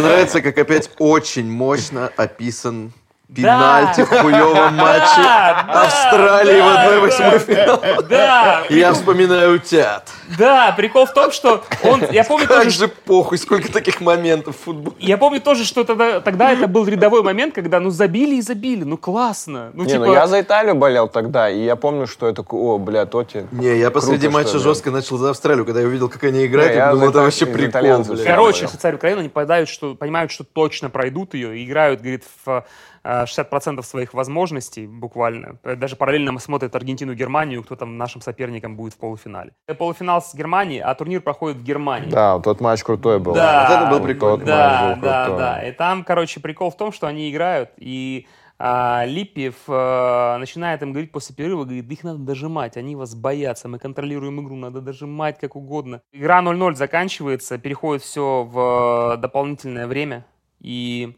нравится, 0.00 0.42
как 0.42 0.58
опять 0.58 0.90
очень 0.98 1.50
мощно 1.50 2.10
описан 2.16 2.92
Пенальти 3.34 4.02
в 4.04 4.08
хуевом 4.08 4.74
матче 4.76 5.20
да, 5.20 5.82
Австралии 5.84 6.60
в 6.60 7.10
да, 7.10 7.32
1-8 7.34 7.38
финал. 7.40 8.02
Да, 8.08 8.62
Я 8.70 8.92
вспоминаю 8.92 9.56
утят. 9.56 10.08
да, 10.38 10.72
прикол 10.76 11.06
в 11.06 11.12
том, 11.12 11.32
что 11.32 11.64
он, 11.82 12.04
я 12.12 12.22
помню 12.22 12.46
Как 12.46 12.58
тоже, 12.64 12.70
же 12.70 12.88
похуй, 12.88 13.38
сколько 13.38 13.72
таких 13.72 14.00
моментов 14.00 14.54
в 14.56 14.64
футболе. 14.64 14.96
я 15.00 15.18
помню 15.18 15.40
тоже, 15.40 15.64
что 15.64 15.82
тогда, 15.82 16.20
тогда 16.20 16.52
это 16.52 16.68
был 16.68 16.86
рядовой 16.86 17.24
момент, 17.24 17.52
когда 17.52 17.80
ну 17.80 17.90
забили 17.90 18.36
и 18.36 18.42
забили, 18.42 18.84
ну 18.84 18.96
классно, 18.96 19.70
ну 19.74 19.82
Не, 19.82 19.90
типа, 19.90 20.06
ну 20.06 20.12
я 20.12 20.28
за 20.28 20.40
Италию 20.40 20.76
болел 20.76 21.08
тогда, 21.08 21.50
и 21.50 21.64
я 21.64 21.74
помню, 21.74 22.06
что 22.06 22.28
я 22.28 22.32
такой, 22.32 22.60
о, 22.60 22.78
бля, 22.78 23.06
Тоти. 23.06 23.46
Не, 23.50 23.76
я 23.76 23.90
посреди 23.90 24.28
Круто, 24.28 24.44
матча 24.44 24.58
жестко 24.60 24.92
начал 24.92 25.18
за 25.18 25.30
Австралию, 25.30 25.64
когда 25.64 25.80
я 25.80 25.88
увидел, 25.88 26.08
как 26.08 26.22
они 26.22 26.46
играют, 26.46 26.72
Не, 26.72 26.78
я 26.78 26.92
думал, 26.92 27.08
это 27.08 27.22
вообще 27.22 27.46
прикол, 27.46 28.04
Короче, 28.24 28.66
болел. 28.66 28.78
царь 28.80 28.94
Украины, 28.94 29.20
они 29.20 29.28
понимают, 29.28 29.68
что, 29.68 29.96
понимают, 29.96 30.30
что 30.30 30.44
точно 30.44 30.90
пройдут 30.90 31.34
ее, 31.34 31.58
и 31.58 31.64
играют, 31.64 32.00
говорит, 32.00 32.22
в 32.44 32.64
60% 33.06 33.82
своих 33.82 34.14
возможностей 34.14 34.86
буквально. 34.86 35.58
Э, 35.62 35.76
Даже 35.76 35.96
параллельно 35.96 36.38
смотрят 36.38 36.74
Аргентину, 36.74 37.14
Германию, 37.14 37.62
кто 37.62 37.76
там 37.76 37.96
нашим 37.98 38.20
соперником 38.20 38.76
будет 38.76 38.94
в 38.94 38.98
полуфинале. 38.98 39.52
Э, 39.68 39.74
Полуфинал 39.74 40.20
с 40.22 40.34
Германией, 40.34 40.80
а 40.80 40.94
турнир 40.94 41.20
проходит 41.20 41.58
в 41.58 41.62
Германии. 41.62 42.10
Да, 42.10 42.38
тот 42.40 42.60
матч 42.60 42.82
крутой 42.82 43.18
был. 43.18 43.34
Да, 43.34 43.62
Вот 43.68 43.76
это 43.76 43.90
был 43.90 44.00
матч 44.00 44.46
Да, 44.46 44.94
был 44.94 45.02
да, 45.02 45.24
крутой. 45.26 45.38
да. 45.44 45.68
И 45.68 45.72
там, 45.72 46.04
короче, 46.04 46.40
прикол 46.40 46.70
в 46.70 46.76
том, 46.76 46.92
что 46.92 47.06
они 47.06 47.30
играют, 47.30 47.70
и 47.76 48.26
а, 48.58 49.04
Липпев 49.06 49.54
а, 49.68 50.38
начинает 50.38 50.82
им 50.82 50.92
говорить 50.92 51.12
после 51.12 51.34
перерыва, 51.36 51.64
говорит, 51.64 51.90
их 51.90 52.04
надо 52.04 52.18
дожимать, 52.20 52.76
они 52.76 52.96
вас 52.96 53.14
боятся, 53.14 53.68
мы 53.68 53.78
контролируем 53.78 54.40
игру, 54.42 54.56
надо 54.56 54.80
дожимать 54.80 55.38
как 55.38 55.56
угодно. 55.56 56.00
Игра 56.12 56.40
0-0 56.42 56.74
заканчивается, 56.74 57.58
переходит 57.58 58.02
все 58.02 58.44
в 58.44 59.14
э, 59.14 59.16
дополнительное 59.18 59.86
время, 59.86 60.24
и 60.60 61.16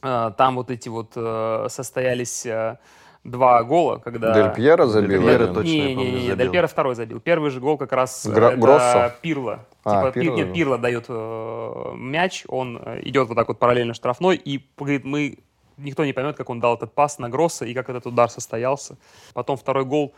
там 0.00 0.56
вот 0.56 0.70
эти 0.70 0.88
вот 0.88 1.12
э, 1.16 1.66
состоялись 1.68 2.46
э, 2.46 2.78
два 3.24 3.62
гола, 3.62 3.98
когда... 3.98 4.32
Дель 4.32 4.54
Пьеро 4.54 4.86
забил. 4.86 5.22
Пьеро 5.22 5.44
один. 5.44 5.54
точно, 5.54 5.70
Не, 5.70 5.94
не, 5.94 6.10
не, 6.10 6.28
не. 6.28 6.36
Дель 6.36 6.50
Пьеро 6.50 6.66
второй 6.66 6.94
забил. 6.94 7.20
Первый 7.20 7.50
же 7.50 7.60
гол 7.60 7.76
как 7.78 7.92
раз 7.92 8.26
э, 8.26 8.32
Гра- 8.32 8.52
это? 8.52 9.14
Пирло. 9.20 9.66
А, 9.84 10.00
типа, 10.00 10.12
Пир- 10.12 10.22
Пирло 10.22 10.36
нет. 10.36 10.54
Пирло 10.54 10.78
дает 10.78 11.04
э, 11.08 11.92
мяч, 11.96 12.44
он 12.48 12.80
э, 12.84 13.00
идет 13.02 13.28
вот 13.28 13.34
так 13.34 13.48
вот 13.48 13.58
параллельно 13.58 13.94
штрафной, 13.94 14.36
и 14.36 14.64
говорит, 14.76 15.04
мы 15.04 15.38
никто 15.76 16.04
не 16.04 16.12
поймет, 16.12 16.36
как 16.36 16.50
он 16.50 16.60
дал 16.60 16.74
этот 16.74 16.92
пас 16.92 17.18
на 17.18 17.28
Гросса 17.28 17.64
и 17.64 17.74
как 17.74 17.88
этот 17.88 18.06
удар 18.06 18.28
состоялся. 18.30 18.96
Потом 19.34 19.56
второй 19.56 19.84
гол, 19.84 20.14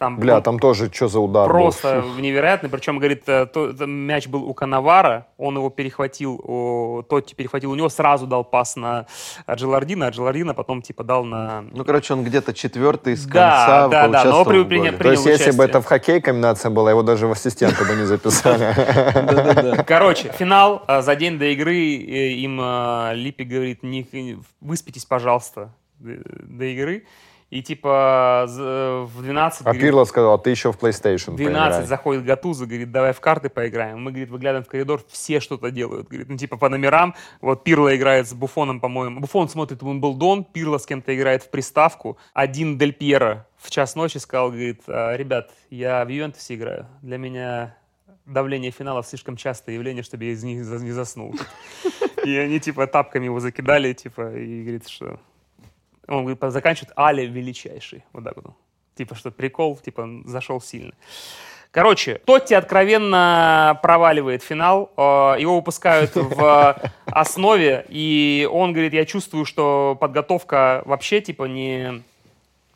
там 0.00 0.16
Бля, 0.18 0.38
он 0.38 0.42
там 0.42 0.58
тоже 0.58 0.90
что 0.92 1.08
за 1.08 1.20
удар 1.20 1.46
был? 1.46 1.60
просто 1.60 2.02
невероятный. 2.18 2.70
Причем, 2.70 2.96
говорит, 2.98 3.22
э, 3.28 3.44
то- 3.46 3.72
то 3.72 3.86
мяч 3.86 4.26
был 4.28 4.44
у 4.44 4.54
Коновара, 4.54 5.26
он 5.36 5.56
его 5.56 5.68
перехватил, 5.70 6.40
о, 6.42 7.02
Тотти 7.08 7.34
перехватил 7.34 7.70
у 7.70 7.74
него, 7.74 7.88
сразу 7.90 8.26
дал 8.26 8.42
пас 8.42 8.76
на 8.76 9.04
Джилардина, 9.54 10.06
а 10.06 10.10
Джилардина 10.10 10.54
потом 10.54 10.80
типа 10.82 11.04
дал 11.04 11.24
на... 11.24 11.64
Ну, 11.70 11.84
короче, 11.84 12.14
он 12.14 12.24
где-то 12.24 12.54
четвертый 12.54 13.14
с 13.14 13.26
Да, 13.26 13.32
конца 13.32 13.88
да, 13.88 14.08
да, 14.08 14.24
но 14.24 14.44
при- 14.44 14.58
в 14.62 14.64
при- 14.68 14.78
голе. 14.78 14.92
при- 14.92 15.02
То 15.04 15.10
есть, 15.10 15.22
принял 15.24 15.38
если 15.38 15.50
бы 15.50 15.64
участие. 15.64 15.68
это 15.68 15.80
в 15.82 15.84
хоккей 15.84 16.20
комбинация 16.22 16.70
была, 16.70 16.90
его 16.90 17.02
даже 17.02 17.26
в 17.26 17.32
ассистенты 17.32 17.84
бы 17.84 17.94
не 17.94 18.04
записали. 18.04 18.74
Короче, 19.86 20.32
финал. 20.38 20.82
э, 20.88 21.02
За 21.02 21.14
день 21.14 21.38
до 21.38 21.44
игры 21.44 21.74
э, 21.76 22.32
им 22.32 22.58
э, 22.60 23.12
Липпи 23.14 23.42
говорит, 23.44 23.80
выспитесь, 24.62 25.04
пожалуйста, 25.04 25.74
до 25.98 26.64
игры. 26.64 27.04
И 27.50 27.62
типа 27.62 28.44
з- 28.46 29.04
в 29.06 29.22
12... 29.22 29.62
А 29.62 29.64
говорит, 29.64 29.82
Пирло 29.82 30.04
сказал, 30.04 30.38
ты 30.40 30.50
еще 30.50 30.70
в 30.72 30.78
PlayStation 30.78 31.32
в 31.32 31.36
12 31.36 31.54
поиграй. 31.54 31.86
заходит 31.86 32.24
Гатуза, 32.24 32.66
говорит, 32.66 32.92
давай 32.92 33.12
в 33.12 33.20
карты 33.20 33.48
поиграем. 33.48 34.00
Мы, 34.02 34.12
говорит, 34.12 34.30
выглядываем 34.30 34.64
в 34.64 34.68
коридор, 34.68 35.02
все 35.08 35.40
что-то 35.40 35.72
делают. 35.72 36.08
Говорит, 36.08 36.28
ну, 36.28 36.36
типа, 36.36 36.56
по 36.56 36.68
номерам. 36.68 37.14
Вот 37.40 37.64
Пирло 37.64 37.94
играет 37.96 38.28
с 38.28 38.34
Буфоном, 38.34 38.78
по-моему. 38.78 39.20
Буфон 39.20 39.48
смотрит 39.48 39.82
Уимблдон, 39.82 40.44
Пирло 40.44 40.78
с 40.78 40.86
кем-то 40.86 41.14
играет 41.16 41.42
в 41.42 41.50
приставку. 41.50 42.18
Один 42.34 42.78
Дель 42.78 42.92
Пьеро 42.92 43.48
в 43.56 43.68
час 43.70 43.96
ночи 43.96 44.18
сказал, 44.18 44.50
говорит, 44.50 44.82
«А, 44.86 45.16
ребят, 45.16 45.50
я 45.70 46.04
в 46.04 46.08
Ювентусе 46.08 46.54
играю. 46.54 46.86
Для 47.02 47.18
меня 47.18 47.76
давление 48.26 48.70
финалов 48.70 49.06
слишком 49.06 49.36
частое 49.36 49.74
явление, 49.74 50.04
чтобы 50.04 50.24
я 50.24 50.32
из 50.32 50.44
них 50.44 50.58
не 50.58 50.92
заснул. 50.92 51.34
И 52.24 52.36
они, 52.36 52.60
типа, 52.60 52.86
тапками 52.86 53.24
его 53.24 53.40
закидали, 53.40 53.92
типа, 53.92 54.36
и 54.36 54.62
говорит, 54.62 54.88
что... 54.88 55.18
Он 56.10 56.24
говорит, 56.24 56.40
заканчивает 56.52 56.92
Али 56.96 57.26
величайший. 57.26 58.04
Вот 58.12 58.24
так 58.24 58.36
вот. 58.36 58.54
Типа, 58.96 59.14
что 59.14 59.30
прикол, 59.30 59.76
типа, 59.76 60.08
зашел 60.24 60.60
сильно. 60.60 60.92
Короче, 61.70 62.20
Тотти 62.26 62.52
откровенно 62.54 63.78
проваливает 63.80 64.42
финал, 64.42 64.90
э, 64.96 65.36
его 65.38 65.54
выпускают 65.54 66.16
в 66.16 66.76
основе, 67.06 67.86
и 67.88 68.48
он 68.50 68.72
говорит, 68.72 68.92
я 68.92 69.04
чувствую, 69.04 69.44
что 69.44 69.96
подготовка 70.00 70.82
вообще, 70.84 71.20
типа, 71.20 71.44
не 71.44 72.02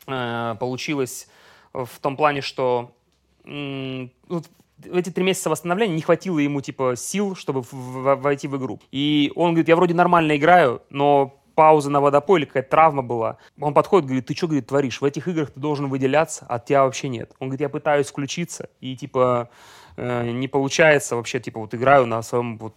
э, 0.06 0.54
получилась 0.60 1.28
в 1.72 1.98
том 2.00 2.16
плане, 2.16 2.40
что 2.40 2.92
в 3.44 4.96
эти 4.96 5.10
три 5.10 5.24
месяца 5.24 5.50
восстановления 5.50 5.94
не 5.94 6.02
хватило 6.02 6.38
ему, 6.38 6.60
типа, 6.60 6.94
сил, 6.96 7.34
чтобы 7.34 7.64
войти 7.72 8.46
в 8.46 8.56
игру. 8.56 8.80
И 8.92 9.32
он 9.34 9.50
говорит, 9.50 9.68
я 9.68 9.76
вроде 9.76 9.94
нормально 9.94 10.36
играю, 10.36 10.82
но 10.88 11.34
пауза 11.54 11.90
на 11.90 12.00
водопой 12.00 12.40
или 12.40 12.46
какая-то 12.46 12.70
травма 12.70 13.02
была. 13.02 13.38
Он 13.60 13.74
подходит, 13.74 14.06
говорит, 14.06 14.26
ты 14.26 14.34
что, 14.34 14.46
говорит, 14.46 14.66
творишь? 14.66 15.00
В 15.00 15.04
этих 15.04 15.28
играх 15.28 15.50
ты 15.50 15.60
должен 15.60 15.88
выделяться, 15.88 16.46
а 16.48 16.58
тебя 16.58 16.84
вообще 16.84 17.08
нет. 17.08 17.32
Он 17.38 17.48
говорит, 17.48 17.60
я 17.60 17.68
пытаюсь 17.68 18.08
включиться, 18.08 18.68
и, 18.80 18.96
типа, 18.96 19.48
э, 19.96 20.30
не 20.30 20.48
получается 20.48 21.16
вообще, 21.16 21.40
типа, 21.40 21.60
вот 21.60 21.74
играю 21.74 22.06
на 22.06 22.22
своем, 22.22 22.58
вот, 22.58 22.74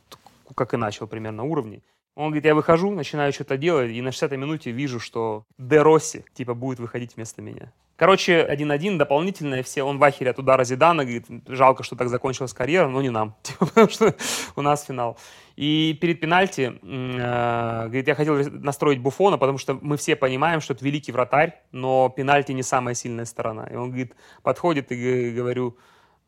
как 0.55 0.73
и 0.73 0.77
начал 0.77 1.07
примерно, 1.07 1.43
уровне. 1.43 1.81
Он 2.18 2.30
говорит, 2.30 2.45
я 2.45 2.56
выхожу, 2.56 2.89
начинаю 2.89 3.31
что-то 3.31 3.57
делать, 3.57 3.91
и 3.91 4.02
на 4.02 4.10
60-й 4.10 4.38
минуте 4.38 4.72
вижу, 4.72 4.99
что 4.99 5.45
Де 5.60 5.84
Росси, 5.84 6.26
типа, 6.34 6.56
будет 6.56 6.80
выходить 6.80 7.15
вместо 7.15 7.44
меня. 7.44 7.72
Короче, 7.95 8.44
1-1, 8.44 8.98
дополнительное, 8.98 9.61
все, 9.61 9.84
он 9.84 9.99
в 9.99 10.03
ахере 10.03 10.31
от 10.31 10.39
удара 10.39 10.64
Зидана, 10.64 11.03
говорит, 11.03 11.27
жалко, 11.48 11.84
что 11.84 11.95
так 11.95 12.10
закончилась 12.10 12.53
карьера, 12.53 12.88
но 12.88 13.03
не 13.03 13.11
нам, 13.11 13.35
типа, 13.44 13.68
потому 13.68 13.89
что 13.89 14.15
у 14.56 14.64
нас 14.64 14.84
финал. 14.84 15.19
И 15.57 15.95
перед 16.02 16.19
пенальти, 16.19 16.80
э, 16.81 17.84
говорит, 17.85 18.07
я 18.07 18.15
хотел 18.15 18.35
настроить 18.49 18.99
Буфона, 18.99 19.38
потому 19.38 19.60
что 19.60 19.77
мы 19.80 19.95
все 19.95 20.15
понимаем, 20.15 20.60
что 20.60 20.73
это 20.73 20.84
великий 20.84 21.11
вратарь, 21.11 21.61
но 21.72 22.10
пенальти 22.10 22.52
не 22.52 22.64
самая 22.64 22.95
сильная 22.95 23.26
сторона. 23.26 23.68
И 23.68 23.76
он, 23.76 23.89
говорит, 23.89 24.15
подходит 24.41 24.91
и 24.91 25.30
говорю, 25.30 25.77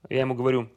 я 0.07 0.19
ему 0.19 0.35
говорю, 0.35 0.69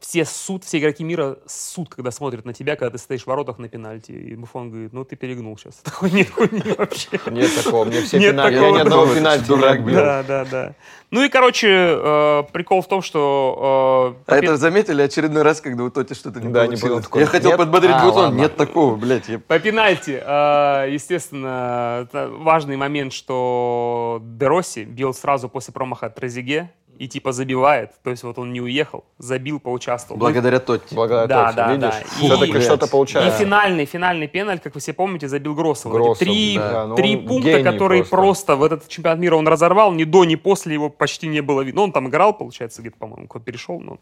все 0.00 0.24
суд, 0.24 0.64
все 0.64 0.78
игроки 0.78 1.02
мира 1.04 1.38
суд, 1.46 1.88
когда 1.88 2.10
смотрят 2.10 2.44
на 2.44 2.52
тебя, 2.52 2.76
когда 2.76 2.90
ты 2.90 2.98
стоишь 2.98 3.22
в 3.22 3.26
воротах 3.26 3.58
на 3.58 3.68
пенальти. 3.68 4.12
И 4.12 4.34
Буфон 4.34 4.70
говорит, 4.70 4.92
ну 4.92 5.04
ты 5.04 5.16
перегнул 5.16 5.56
сейчас. 5.56 5.74
Такой, 5.82 6.10
нет 6.10 6.30
хуйни 6.30 6.62
вообще. 6.76 7.08
Нет 7.30 7.50
такого, 7.64 7.84
мне 7.84 8.02
все 8.02 8.18
Нет 8.18 8.32
пенальти, 8.32 8.54
я 8.54 8.60
такого. 8.60 8.76
ни 8.76 8.80
одного 8.80 9.14
пенальти 9.14 9.46
дурак, 9.46 9.78
отбил. 9.78 9.94
Да, 9.94 10.22
да, 10.24 10.44
да. 10.44 10.74
Ну 11.10 11.22
и, 11.22 11.28
короче, 11.28 11.68
э, 11.70 12.42
прикол 12.52 12.82
в 12.82 12.88
том, 12.88 13.00
что... 13.02 14.16
э, 14.26 14.32
А 14.32 14.36
это 14.36 14.56
заметили 14.56 15.00
очередной 15.00 15.42
раз, 15.42 15.60
когда 15.60 15.84
у 15.84 15.90
Тоти 15.90 16.12
что-то 16.14 16.40
не 16.40 16.52
получилось? 16.52 17.06
Я 17.14 17.26
хотел 17.26 17.50
нет? 17.50 17.58
подбодрить 17.58 17.94
А, 17.94 18.04
Бутон, 18.04 18.36
нет 18.36 18.56
такого, 18.56 18.96
блядь. 18.96 19.30
По 19.46 19.58
пенальти, 19.60 20.20
э, 20.22 20.88
естественно, 20.92 22.08
важный 22.12 22.76
момент, 22.76 23.12
что 23.12 24.20
Дероси 24.22 24.84
бил 24.84 25.14
сразу 25.14 25.48
после 25.48 25.72
промаха 25.72 26.10
Трезиге 26.10 26.72
и 26.98 27.08
типа 27.08 27.32
забивает. 27.32 27.92
То 28.02 28.10
есть 28.10 28.22
вот 28.22 28.38
он 28.38 28.52
не 28.52 28.60
уехал, 28.60 29.04
забил, 29.18 29.58
поучаствовал. 29.60 30.18
Благодаря 30.18 30.60
Тоти. 30.60 30.94
Благодаря 30.94 31.26
Да, 31.26 31.44
Тоти, 31.46 31.56
да, 31.56 31.72
видишь? 31.72 31.90
да. 31.90 32.00
И- 32.00 32.26
Все-таки 32.26 32.60
что-то 32.60 32.86
И 32.86 32.88
получается. 32.88 33.38
финальный, 33.38 33.84
финальный 33.84 34.26
пеналь, 34.28 34.58
как 34.60 34.74
вы 34.74 34.80
все 34.80 34.92
помните, 34.92 35.28
забил 35.28 35.54
Гроссов. 35.54 35.92
Гроссов, 35.92 36.18
три 36.18 36.56
да, 36.56 36.86
ну 36.86 36.94
три 36.94 37.16
он 37.16 37.26
пункта, 37.26 37.62
которые 37.62 38.04
просто. 38.04 38.16
просто. 38.16 38.56
в 38.56 38.62
этот 38.64 38.88
чемпионат 38.88 39.18
мира 39.18 39.36
он 39.36 39.48
разорвал, 39.48 39.92
ни 39.92 40.04
до, 40.04 40.24
ни 40.24 40.36
после 40.36 40.74
его 40.74 40.88
почти 40.90 41.26
не 41.26 41.40
было 41.40 41.60
видно. 41.62 41.80
Ну, 41.80 41.84
Он 41.84 41.92
там 41.92 42.08
играл, 42.08 42.32
получается, 42.36 42.80
где-то, 42.82 42.96
по-моему, 42.98 43.26
куда 43.26 43.44
перешел, 43.44 43.80
но 43.80 43.98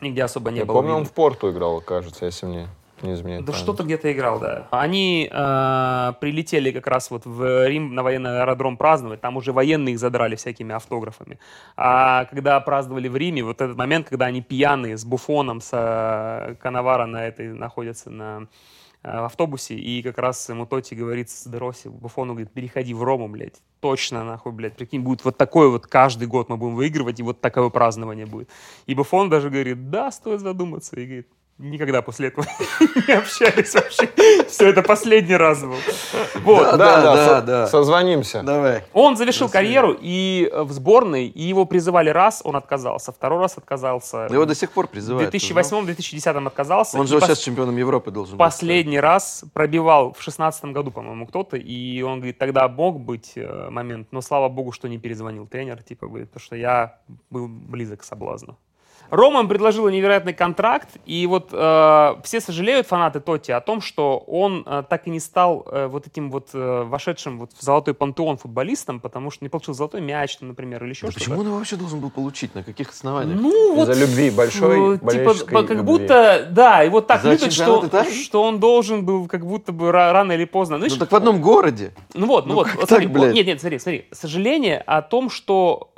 нигде 0.00 0.22
особо 0.22 0.50
не 0.50 0.58
Я 0.60 0.64
было 0.64 0.76
помню, 0.76 0.88
видно. 0.90 0.98
он 1.00 1.04
в 1.06 1.12
Порту 1.12 1.50
играл, 1.50 1.80
кажется, 1.80 2.26
если 2.26 2.46
мне 2.46 2.68
не 3.02 3.14
изменяет. 3.14 3.44
Да 3.44 3.52
что-то 3.52 3.82
где-то 3.82 4.12
играл, 4.12 4.38
да. 4.38 4.68
Они 4.70 5.28
э, 5.30 6.12
прилетели 6.20 6.70
как 6.70 6.86
раз 6.86 7.10
вот 7.10 7.26
в 7.26 7.66
Рим 7.66 7.94
на 7.94 8.02
военный 8.02 8.42
аэродром 8.42 8.76
праздновать. 8.76 9.20
Там 9.20 9.36
уже 9.36 9.52
военные 9.52 9.94
их 9.94 9.98
задрали 9.98 10.36
всякими 10.36 10.74
автографами. 10.74 11.38
А 11.76 12.24
когда 12.26 12.58
праздновали 12.60 13.08
в 13.08 13.16
Риме, 13.16 13.42
вот 13.44 13.60
этот 13.60 13.76
момент, 13.76 14.08
когда 14.08 14.26
они 14.26 14.42
пьяные 14.42 14.96
с 14.96 15.04
Буфоном, 15.04 15.60
с 15.60 15.70
э, 15.72 16.54
Коновара 16.60 17.06
на 17.06 17.26
этой 17.26 17.52
находятся 17.52 18.10
на 18.10 18.48
э, 19.02 19.08
автобусе, 19.08 19.74
и 19.74 20.02
как 20.02 20.18
раз 20.18 20.48
ему 20.48 20.66
Тоти 20.66 20.94
говорит 20.94 21.30
с 21.30 21.46
Дероси, 21.46 21.88
Буфону 21.88 22.34
говорит, 22.34 22.52
переходи 22.52 22.94
в 22.94 23.02
Рому, 23.02 23.28
блядь. 23.28 23.60
Точно, 23.80 24.24
нахуй, 24.24 24.52
блядь. 24.52 24.76
Прикинь, 24.76 25.00
будет 25.00 25.24
вот 25.24 25.36
такое 25.36 25.68
вот 25.68 25.86
каждый 25.86 26.28
год 26.28 26.48
мы 26.48 26.56
будем 26.56 26.76
выигрывать, 26.76 27.18
и 27.18 27.22
вот 27.22 27.40
такое 27.40 27.68
празднование 27.68 28.26
будет. 28.26 28.48
И 28.86 28.94
Буфон 28.94 29.28
даже 29.28 29.50
говорит, 29.50 29.90
да, 29.90 30.10
стоит 30.10 30.40
задуматься. 30.40 30.98
И 31.00 31.04
говорит, 31.04 31.28
никогда 31.62 32.02
после 32.02 32.28
этого 32.28 32.46
не 33.08 33.14
общались 33.14 33.74
вообще. 33.74 34.08
Все, 34.48 34.68
это 34.68 34.82
последний 34.82 35.36
раз 35.36 35.62
был. 35.62 35.76
Вот. 36.42 36.62
Да, 36.64 36.76
Да, 36.76 37.02
да, 37.02 37.14
да, 37.14 37.26
со- 37.26 37.42
да. 37.46 37.66
созвонимся. 37.66 38.42
Давай. 38.42 38.82
Он 38.92 39.16
завершил 39.16 39.48
карьеру 39.48 39.96
и 39.98 40.48
э, 40.52 40.62
в 40.62 40.72
сборной, 40.72 41.26
и 41.26 41.42
его 41.42 41.64
призывали 41.64 42.10
раз, 42.10 42.42
он 42.44 42.56
отказался, 42.56 43.12
второй 43.12 43.40
раз 43.40 43.56
отказался. 43.56 44.26
Его 44.30 44.44
до 44.44 44.54
сих 44.54 44.72
пор 44.72 44.86
в 44.86 44.90
призывают. 44.90 45.32
2008-2010 45.34 46.46
отказался. 46.46 46.98
Он 46.98 47.06
же 47.06 47.20
сейчас 47.20 47.38
чемпионом 47.38 47.76
Европы 47.76 48.10
должен 48.10 48.36
быть. 48.36 48.38
Последний 48.38 49.00
раз 49.00 49.44
пробивал 49.52 50.14
в 50.18 50.22
шестнадцатом 50.22 50.72
году, 50.72 50.90
по-моему, 50.90 51.26
кто-то, 51.26 51.56
и 51.56 52.02
он 52.02 52.16
говорит, 52.16 52.38
тогда 52.38 52.68
мог 52.68 53.00
быть 53.00 53.32
э, 53.36 53.68
момент, 53.70 54.08
но 54.10 54.20
слава 54.20 54.48
богу, 54.48 54.72
что 54.72 54.88
не 54.88 54.98
перезвонил 54.98 55.46
тренер, 55.46 55.82
типа, 55.82 56.06
говорит, 56.08 56.28
потому 56.30 56.44
что 56.44 56.56
я 56.56 56.98
был 57.30 57.48
близок 57.48 58.00
к 58.00 58.04
соблазну. 58.04 58.58
Рома 59.12 59.40
им 59.40 59.48
предложила 59.48 59.90
невероятный 59.90 60.32
контракт, 60.32 60.88
и 61.04 61.26
вот 61.26 61.50
э, 61.52 62.14
все 62.24 62.40
сожалеют, 62.40 62.86
фанаты 62.86 63.20
Тоти, 63.20 63.50
о 63.52 63.60
том, 63.60 63.82
что 63.82 64.16
он 64.26 64.62
э, 64.66 64.84
так 64.88 65.06
и 65.06 65.10
не 65.10 65.20
стал 65.20 65.66
э, 65.70 65.86
вот 65.86 66.06
этим 66.06 66.30
вот 66.30 66.48
э, 66.54 66.82
вошедшим 66.84 67.38
вот 67.38 67.50
в 67.52 67.60
золотой 67.62 67.92
пантеон 67.92 68.38
футболистом, 68.38 69.00
потому 69.00 69.30
что 69.30 69.44
не 69.44 69.50
получил 69.50 69.74
золотой 69.74 70.00
мяч, 70.00 70.38
например, 70.40 70.82
или 70.84 70.92
еще 70.92 71.04
Да 71.06 71.10
что-то. 71.12 71.24
почему 71.26 71.40
он 71.40 71.46
его 71.48 71.56
вообще 71.58 71.76
должен 71.76 72.00
был 72.00 72.08
получить? 72.08 72.54
На 72.54 72.62
каких 72.62 72.88
основаниях? 72.88 73.38
Ну, 73.38 73.74
вот 73.74 73.90
Из-за 73.90 74.00
любви, 74.00 74.30
большой 74.30 74.96
э, 74.96 74.98
типа, 74.98 75.34
как 75.44 75.68
любви. 75.68 75.82
будто, 75.84 76.48
да, 76.50 76.82
и 76.82 76.88
вот 76.88 77.06
так 77.06 77.20
За 77.20 77.32
любят, 77.32 77.52
что, 77.52 77.86
что 78.24 78.42
он 78.42 78.60
должен 78.60 79.04
был 79.04 79.28
как 79.28 79.44
будто 79.44 79.72
бы 79.72 79.88
ра- 79.88 80.12
рано 80.12 80.32
или 80.32 80.46
поздно. 80.46 80.78
Ну 80.78 80.86
Знаешь, 80.86 80.98
так 80.98 81.12
в 81.12 81.16
одном 81.16 81.42
городе. 81.42 81.92
ну 82.14 82.26
вот, 82.26 82.46
ну, 82.46 82.54
ну 82.54 82.58
вот, 82.60 82.68
вот 82.68 82.80
так, 82.88 82.88
смотри, 82.88 83.06
блядь? 83.08 83.34
нет, 83.34 83.46
нет, 83.46 83.60
смотри, 83.60 83.78
смотри, 83.78 84.06
сожаление 84.10 84.78
о 84.78 85.02
том, 85.02 85.28
что 85.28 85.90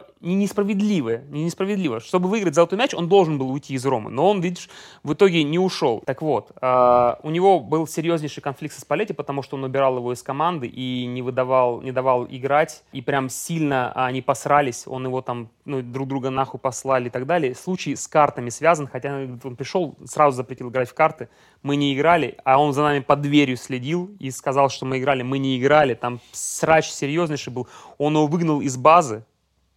э, 0.00 0.04
не 0.24 0.34
несправедливо, 0.36 1.18
не 1.28 1.44
несправедливо. 1.44 2.00
Чтобы 2.00 2.30
выиграть 2.30 2.53
золотой 2.54 2.78
мяч, 2.78 2.94
он 2.94 3.08
должен 3.08 3.38
был 3.38 3.50
уйти 3.50 3.74
из 3.74 3.84
Ромы, 3.84 4.10
но 4.10 4.30
он, 4.30 4.40
видишь, 4.40 4.68
в 5.02 5.12
итоге 5.12 5.42
не 5.44 5.58
ушел. 5.58 6.02
Так 6.06 6.22
вот, 6.22 6.52
э, 6.60 7.14
у 7.22 7.30
него 7.30 7.60
был 7.60 7.86
серьезнейший 7.86 8.42
конфликт 8.42 8.74
со 8.74 8.80
Спалетти, 8.80 9.12
потому 9.12 9.42
что 9.42 9.56
он 9.56 9.64
убирал 9.64 9.96
его 9.96 10.12
из 10.12 10.22
команды 10.22 10.66
и 10.66 11.06
не 11.06 11.22
выдавал, 11.22 11.80
не 11.82 11.92
давал 11.92 12.26
играть, 12.26 12.84
и 12.92 13.00
прям 13.00 13.28
сильно 13.28 13.92
они 13.92 14.22
посрались, 14.22 14.84
он 14.86 15.06
его 15.06 15.20
там, 15.20 15.50
ну, 15.64 15.82
друг 15.82 16.08
друга 16.08 16.30
нахуй 16.30 16.60
послали 16.60 17.06
и 17.06 17.10
так 17.10 17.26
далее. 17.26 17.54
Случай 17.54 17.96
с 17.96 18.06
картами 18.06 18.50
связан, 18.50 18.86
хотя 18.86 19.14
он 19.44 19.56
пришел, 19.56 19.96
сразу 20.04 20.36
запретил 20.36 20.70
играть 20.70 20.88
в 20.88 20.94
карты, 20.94 21.28
мы 21.62 21.76
не 21.76 21.94
играли, 21.94 22.36
а 22.44 22.60
он 22.60 22.72
за 22.72 22.82
нами 22.82 23.00
под 23.00 23.22
дверью 23.22 23.56
следил 23.56 24.10
и 24.18 24.30
сказал, 24.30 24.68
что 24.68 24.86
мы 24.86 24.98
играли, 24.98 25.22
мы 25.22 25.38
не 25.38 25.58
играли, 25.58 25.94
там 25.94 26.20
срач 26.32 26.90
серьезнейший 26.90 27.52
был, 27.52 27.68
он 27.98 28.14
его 28.14 28.26
выгнал 28.26 28.60
из 28.60 28.76
базы, 28.76 29.24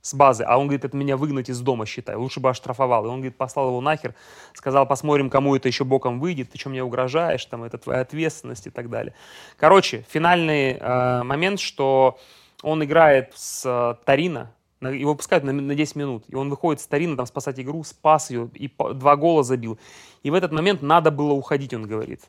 с 0.07 0.13
базы, 0.13 0.43
а 0.43 0.57
он 0.57 0.67
говорит, 0.67 0.85
это 0.85 0.95
меня 0.95 1.17
выгнать 1.17 1.49
из 1.49 1.59
дома, 1.59 1.85
считай, 1.85 2.15
лучше 2.15 2.39
бы 2.39 2.49
оштрафовал. 2.49 3.05
И 3.05 3.09
он, 3.09 3.15
говорит, 3.15 3.35
послал 3.35 3.67
его 3.67 3.81
нахер, 3.81 4.15
сказал, 4.53 4.87
посмотрим, 4.87 5.29
кому 5.29 5.55
это 5.55 5.67
еще 5.67 5.83
боком 5.83 6.19
выйдет, 6.19 6.51
ты 6.51 6.57
что 6.57 6.69
мне 6.69 6.81
угрожаешь, 6.83 7.45
там, 7.45 7.63
это 7.63 7.77
твоя 7.77 8.01
ответственность 8.01 8.67
и 8.67 8.69
так 8.69 8.89
далее. 8.89 9.13
Короче, 9.57 10.05
финальный 10.09 10.77
э, 10.79 11.23
момент, 11.23 11.59
что 11.59 12.17
он 12.63 12.83
играет 12.83 13.33
с 13.35 13.63
э, 13.65 13.95
Торино, 14.05 14.51
на- 14.79 14.89
его 14.89 15.13
пускают 15.13 15.43
на, 15.43 15.51
на 15.51 15.75
10 15.75 15.95
минут, 15.95 16.23
и 16.29 16.35
он 16.35 16.49
выходит 16.49 16.81
с 16.81 16.87
Торино, 16.87 17.17
там, 17.17 17.25
спасать 17.25 17.59
игру, 17.59 17.83
спас 17.83 18.29
ее, 18.29 18.49
и 18.53 18.67
по- 18.69 18.93
два 18.93 19.15
гола 19.17 19.43
забил. 19.43 19.77
И 20.23 20.31
в 20.31 20.33
этот 20.33 20.51
момент 20.53 20.81
надо 20.81 21.11
было 21.11 21.33
уходить, 21.33 21.73
он 21.73 21.85
говорит. 21.85 22.21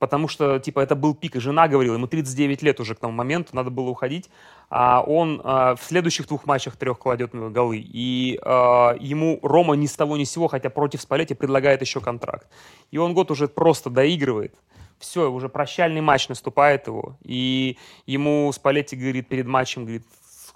Потому 0.00 0.28
что, 0.28 0.58
типа, 0.58 0.80
это 0.80 0.96
был 0.96 1.14
пик, 1.14 1.36
и 1.36 1.40
жена 1.40 1.68
говорила, 1.68 1.92
ему 1.92 2.06
39 2.06 2.62
лет 2.62 2.80
уже 2.80 2.94
к 2.94 2.98
тому 2.98 3.12
моменту, 3.12 3.54
надо 3.54 3.68
было 3.68 3.90
уходить. 3.90 4.30
А 4.70 5.02
он 5.02 5.42
а, 5.44 5.76
в 5.76 5.82
следующих 5.82 6.26
двух 6.26 6.46
матчах 6.46 6.76
трех 6.76 6.98
кладет 6.98 7.32
голы. 7.32 7.76
И 7.76 8.40
а, 8.42 8.96
ему 8.98 9.38
Рома 9.42 9.74
ни 9.74 9.84
с 9.84 9.92
того 9.92 10.16
ни 10.16 10.24
с 10.24 10.30
сего, 10.30 10.48
хотя 10.48 10.70
против 10.70 11.02
Спалетти 11.02 11.34
предлагает 11.34 11.82
еще 11.82 12.00
контракт. 12.00 12.48
И 12.90 12.96
он 12.96 13.12
год 13.12 13.30
уже 13.30 13.46
просто 13.46 13.90
доигрывает. 13.90 14.54
Все, 14.98 15.30
уже 15.30 15.50
прощальный 15.50 16.00
матч 16.00 16.30
наступает 16.30 16.86
его. 16.86 17.18
И 17.22 17.76
ему 18.06 18.50
Спалетти 18.54 18.96
говорит 18.96 19.28
перед 19.28 19.46
матчем, 19.46 19.82
говорит, 19.82 20.06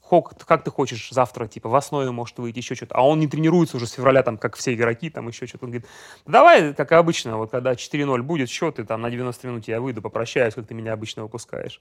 «Хок, 0.06 0.34
как 0.44 0.62
ты 0.64 0.70
хочешь 0.70 1.08
завтра, 1.10 1.46
типа, 1.46 1.70
в 1.70 1.74
основе 1.74 2.10
может 2.10 2.38
выйти 2.38 2.58
еще 2.58 2.74
что-то. 2.74 2.94
А 2.94 3.00
он 3.06 3.20
не 3.20 3.26
тренируется 3.26 3.78
уже 3.78 3.86
с 3.86 3.92
февраля, 3.92 4.22
там, 4.22 4.36
как 4.36 4.54
все 4.54 4.74
игроки, 4.74 5.08
там, 5.08 5.28
еще 5.28 5.46
что-то. 5.46 5.64
Он 5.64 5.70
говорит, 5.70 5.88
давай, 6.26 6.74
как 6.74 6.92
обычно, 6.92 7.38
вот 7.38 7.50
когда 7.50 7.72
4-0 7.72 8.20
будет 8.22 8.50
счет, 8.50 8.78
и 8.78 8.84
там 8.84 9.00
на 9.00 9.10
90 9.10 9.46
минут 9.48 9.66
я 9.66 9.80
выйду, 9.80 10.02
попрощаюсь, 10.02 10.52
как 10.54 10.66
ты 10.66 10.74
меня 10.74 10.92
обычно 10.92 11.22
выпускаешь. 11.22 11.80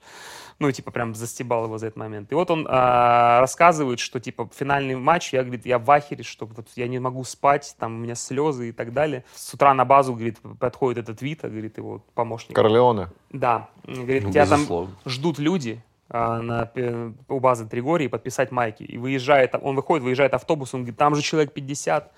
Ну, 0.60 0.72
типа, 0.72 0.92
прям 0.92 1.16
застебал 1.16 1.66
его 1.66 1.78
за 1.78 1.88
этот 1.88 1.98
момент. 1.98 2.32
И 2.32 2.36
вот 2.36 2.50
он 2.50 2.66
а, 2.70 3.42
рассказывает, 3.42 4.00
что, 4.00 4.22
типа, 4.22 4.50
финальный 4.56 4.96
матч, 4.96 5.34
я, 5.34 5.44
говорит, 5.44 5.66
я 5.66 5.78
в 5.78 5.92
ахере, 5.92 6.24
что 6.24 6.46
вот 6.46 6.68
я 6.76 6.88
не 6.88 7.00
могу 7.00 7.26
спать, 7.26 7.76
там, 7.78 7.96
у 7.96 7.98
меня 7.98 8.16
слезы 8.16 8.70
и 8.70 8.72
так 8.72 8.94
далее. 8.94 9.26
С 9.36 9.54
утра 9.54 9.74
на 9.74 9.84
базу, 9.84 10.14
говорит, 10.14 10.38
подходит 10.60 11.04
этот 11.04 11.22
Вита, 11.22 11.50
говорит, 11.50 11.78
его 11.78 12.02
помощник. 12.16 12.56
Корлеоне. 12.56 13.10
Да, 13.32 13.68
говорит, 13.84 14.24
Ну, 14.24 14.32
тебя 14.32 14.46
там 14.46 14.60
безусловно. 14.60 14.96
ждут 15.06 15.40
люди 15.40 15.84
на, 16.10 16.66
пе- 16.66 17.14
у 17.28 17.40
базы 17.40 17.68
Тригории 17.68 18.08
подписать 18.08 18.52
майки. 18.52 18.84
И 18.84 18.98
выезжает, 18.98 19.56
он 19.62 19.76
выходит, 19.76 20.04
выезжает 20.04 20.34
автобус, 20.34 20.74
он 20.74 20.82
говорит, 20.82 20.98
там 20.98 21.16
же 21.16 21.22
человек 21.22 21.54
50. 21.54 22.12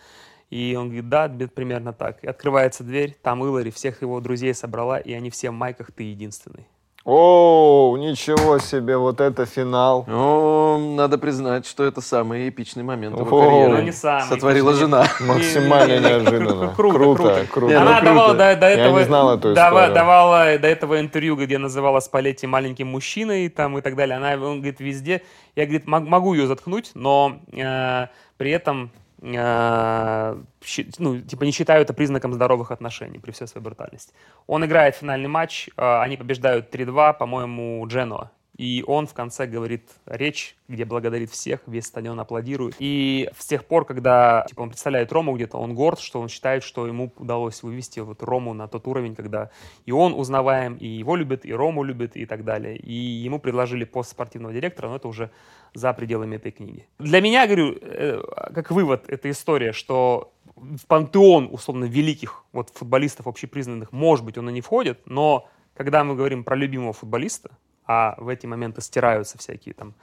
И 0.49 0.76
он 0.78 0.86
говорит, 0.88 1.10
да, 1.10 1.28
примерно 1.53 1.94
так. 1.94 2.24
И 2.24 2.28
открывается 2.28 2.84
дверь, 2.84 3.18
там 3.22 3.44
Илари 3.44 3.72
всех 3.72 4.02
его 4.02 4.20
друзей 4.22 4.53
собрала, 4.53 4.98
и 4.99 5.14
они 5.14 5.30
все 5.30 5.49
в 5.49 5.53
майках, 5.53 5.91
ты 5.91 6.03
единственный. 6.03 6.68
О, 7.07 7.95
ничего 7.99 8.57
себе, 8.57 8.98
вот 8.98 9.22
это 9.22 9.45
финал. 9.45 10.06
Ну, 10.07 10.95
надо 10.95 11.19
признать, 11.19 11.68
что 11.68 11.84
это 11.84 12.02
самый 12.02 12.49
эпичный 12.49 12.82
момент 12.82 13.15
его 13.19 13.38
О, 13.38 13.45
карьеры. 13.45 13.72
Ну, 13.77 13.82
не 13.84 13.91
самый, 13.91 14.23
Сотворила 14.27 14.72
конечно, 14.73 14.88
жена. 14.88 15.34
Максимально 15.34 15.94
Не, 15.94 15.99
не, 15.99 16.03
не, 16.03 16.10
неожиданно. 16.10 16.73
Круто, 16.76 16.98
круто. 16.98 17.45
круто. 17.52 17.80
Она 17.80 17.98
круто. 17.99 18.06
давала 18.06 18.34
до, 18.34 18.56
до 18.56 18.69
Я 18.69 18.69
этого, 18.73 18.98
не 18.99 19.06
знал 19.06 19.38
эту 19.38 19.53
дава- 19.53 19.77
историю. 19.82 19.94
давала 19.94 20.57
до 20.57 20.68
этого 20.68 20.99
интервью, 20.99 21.36
где 21.36 21.60
называла 21.60 21.99
Спалетти 21.99 22.48
маленьким 22.48 22.88
мужчиной 22.88 23.49
там, 23.49 23.77
и 23.77 23.82
так 23.82 23.95
далее. 23.95 24.18
Она, 24.18 24.34
он 24.34 24.57
говорит, 24.61 24.80
везде. 24.80 25.22
Я, 25.56 25.65
говорит, 25.65 25.86
мог- 25.86 26.07
могу 26.07 26.34
ее 26.34 26.48
заткнуть, 26.48 26.90
но 26.95 27.38
э, 27.53 28.07
при 28.38 28.49
этом 28.49 28.90
ну, 29.21 31.21
типа 31.21 31.43
не 31.43 31.51
считаю 31.51 31.81
это 31.81 31.93
признаком 31.93 32.33
здоровых 32.33 32.71
отношений 32.71 33.19
при 33.19 33.31
всей 33.31 33.47
своей 33.47 33.63
брутальности. 33.63 34.13
Он 34.47 34.65
играет 34.65 34.95
финальный 34.95 35.29
матч, 35.29 35.69
э, 35.77 36.01
они 36.01 36.17
побеждают 36.17 36.73
3-2, 36.73 37.13
по-моему, 37.13 37.85
Дженуа. 37.87 38.31
И 38.57 38.84
он 38.88 39.06
в 39.06 39.14
конце 39.14 39.48
говорит 39.48 39.90
речь, 40.06 40.56
где 40.68 40.86
благодарит 40.86 41.30
всех, 41.30 41.61
весь 41.68 41.86
стадион 41.86 42.19
аплодирует. 42.19 42.76
И 42.80 43.30
с 43.38 43.45
тех 43.45 43.65
пор, 43.65 43.86
когда 43.86 44.45
типа, 44.48 44.61
он 44.61 44.69
представляет 44.69 45.11
Рому 45.11 45.36
где-то, 45.36 45.57
он 45.57 45.76
горд, 45.76 45.99
что 45.99 46.22
он 46.22 46.30
считает, 46.30 46.64
что 46.64 46.88
ему 46.88 47.11
удалось 47.18 47.64
вывести 47.64 47.99
вот 47.99 48.23
Рому 48.23 48.53
на 48.53 48.68
тот 48.68 48.88
уровень, 48.88 49.15
когда 49.15 49.52
и 49.86 49.91
он 49.91 50.14
узнаваем, 50.14 50.76
и 50.76 50.88
его 50.88 51.15
любят, 51.15 51.45
и 51.45 51.53
Рому 51.53 51.84
любят, 51.84 52.15
и 52.15 52.26
так 52.26 52.45
далее. 52.45 52.77
И 52.77 52.94
ему 52.94 53.40
предложили 53.40 53.84
пост 53.84 54.11
спортивного 54.11 54.53
директора, 54.53 54.88
но 54.88 54.95
это 54.95 55.07
уже 55.07 55.32
за 55.73 55.91
пределами 55.94 56.38
этой 56.38 56.52
книги. 56.52 56.88
Для 56.99 57.19
меня, 57.19 57.45
говорю, 57.48 57.77
э, 57.82 58.22
как 58.53 58.72
вывод, 58.72 59.03
эта 59.10 59.30
история, 59.30 59.73
что 59.73 60.32
в 60.56 60.86
пантеон, 60.88 61.49
условно, 61.52 61.86
великих 61.86 62.45
вот, 62.53 62.69
футболистов 62.69 63.27
общепризнанных, 63.27 63.91
может 63.91 64.23
быть, 64.23 64.38
он 64.38 64.49
и 64.49 64.53
не 64.53 64.61
входит, 64.61 65.02
но 65.06 65.49
когда 65.76 66.06
мы 66.06 66.15
говорим 66.15 66.45
про 66.45 66.56
любимого 66.56 66.94
футболиста, 66.94 67.52
а 67.88 68.16
в 68.18 68.28
эти 68.28 68.45
моменты 68.45 68.82
стираются 68.82 69.38
всякие 69.38 69.74
там 69.74 69.94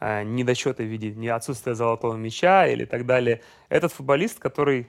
э, 0.00 0.22
недочеты 0.22 0.84
в 0.84 0.86
виде 0.86 1.10
не 1.10 1.28
отсутствия 1.28 1.74
золотого 1.74 2.14
мяча 2.16 2.66
или 2.66 2.84
так 2.84 3.06
далее. 3.06 3.40
Этот 3.68 3.92
футболист, 3.92 4.38
который 4.38 4.88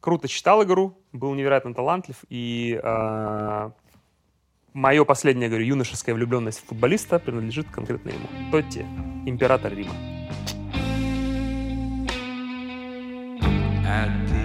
круто 0.00 0.28
читал 0.28 0.62
игру, 0.64 0.98
был 1.12 1.34
невероятно 1.34 1.74
талантлив, 1.74 2.16
и 2.28 2.78
э, 2.82 3.70
мое 4.72 5.04
последнее, 5.04 5.48
говорю, 5.48 5.64
юношеская 5.64 6.14
влюбленность 6.14 6.60
в 6.64 6.68
футболиста 6.68 7.18
принадлежит 7.18 7.68
конкретно 7.70 8.10
ему. 8.10 8.28
Тотти, 8.50 8.86
император 9.26 9.74
Рима. 9.74 9.94
At 13.90 14.28
the 14.28 14.37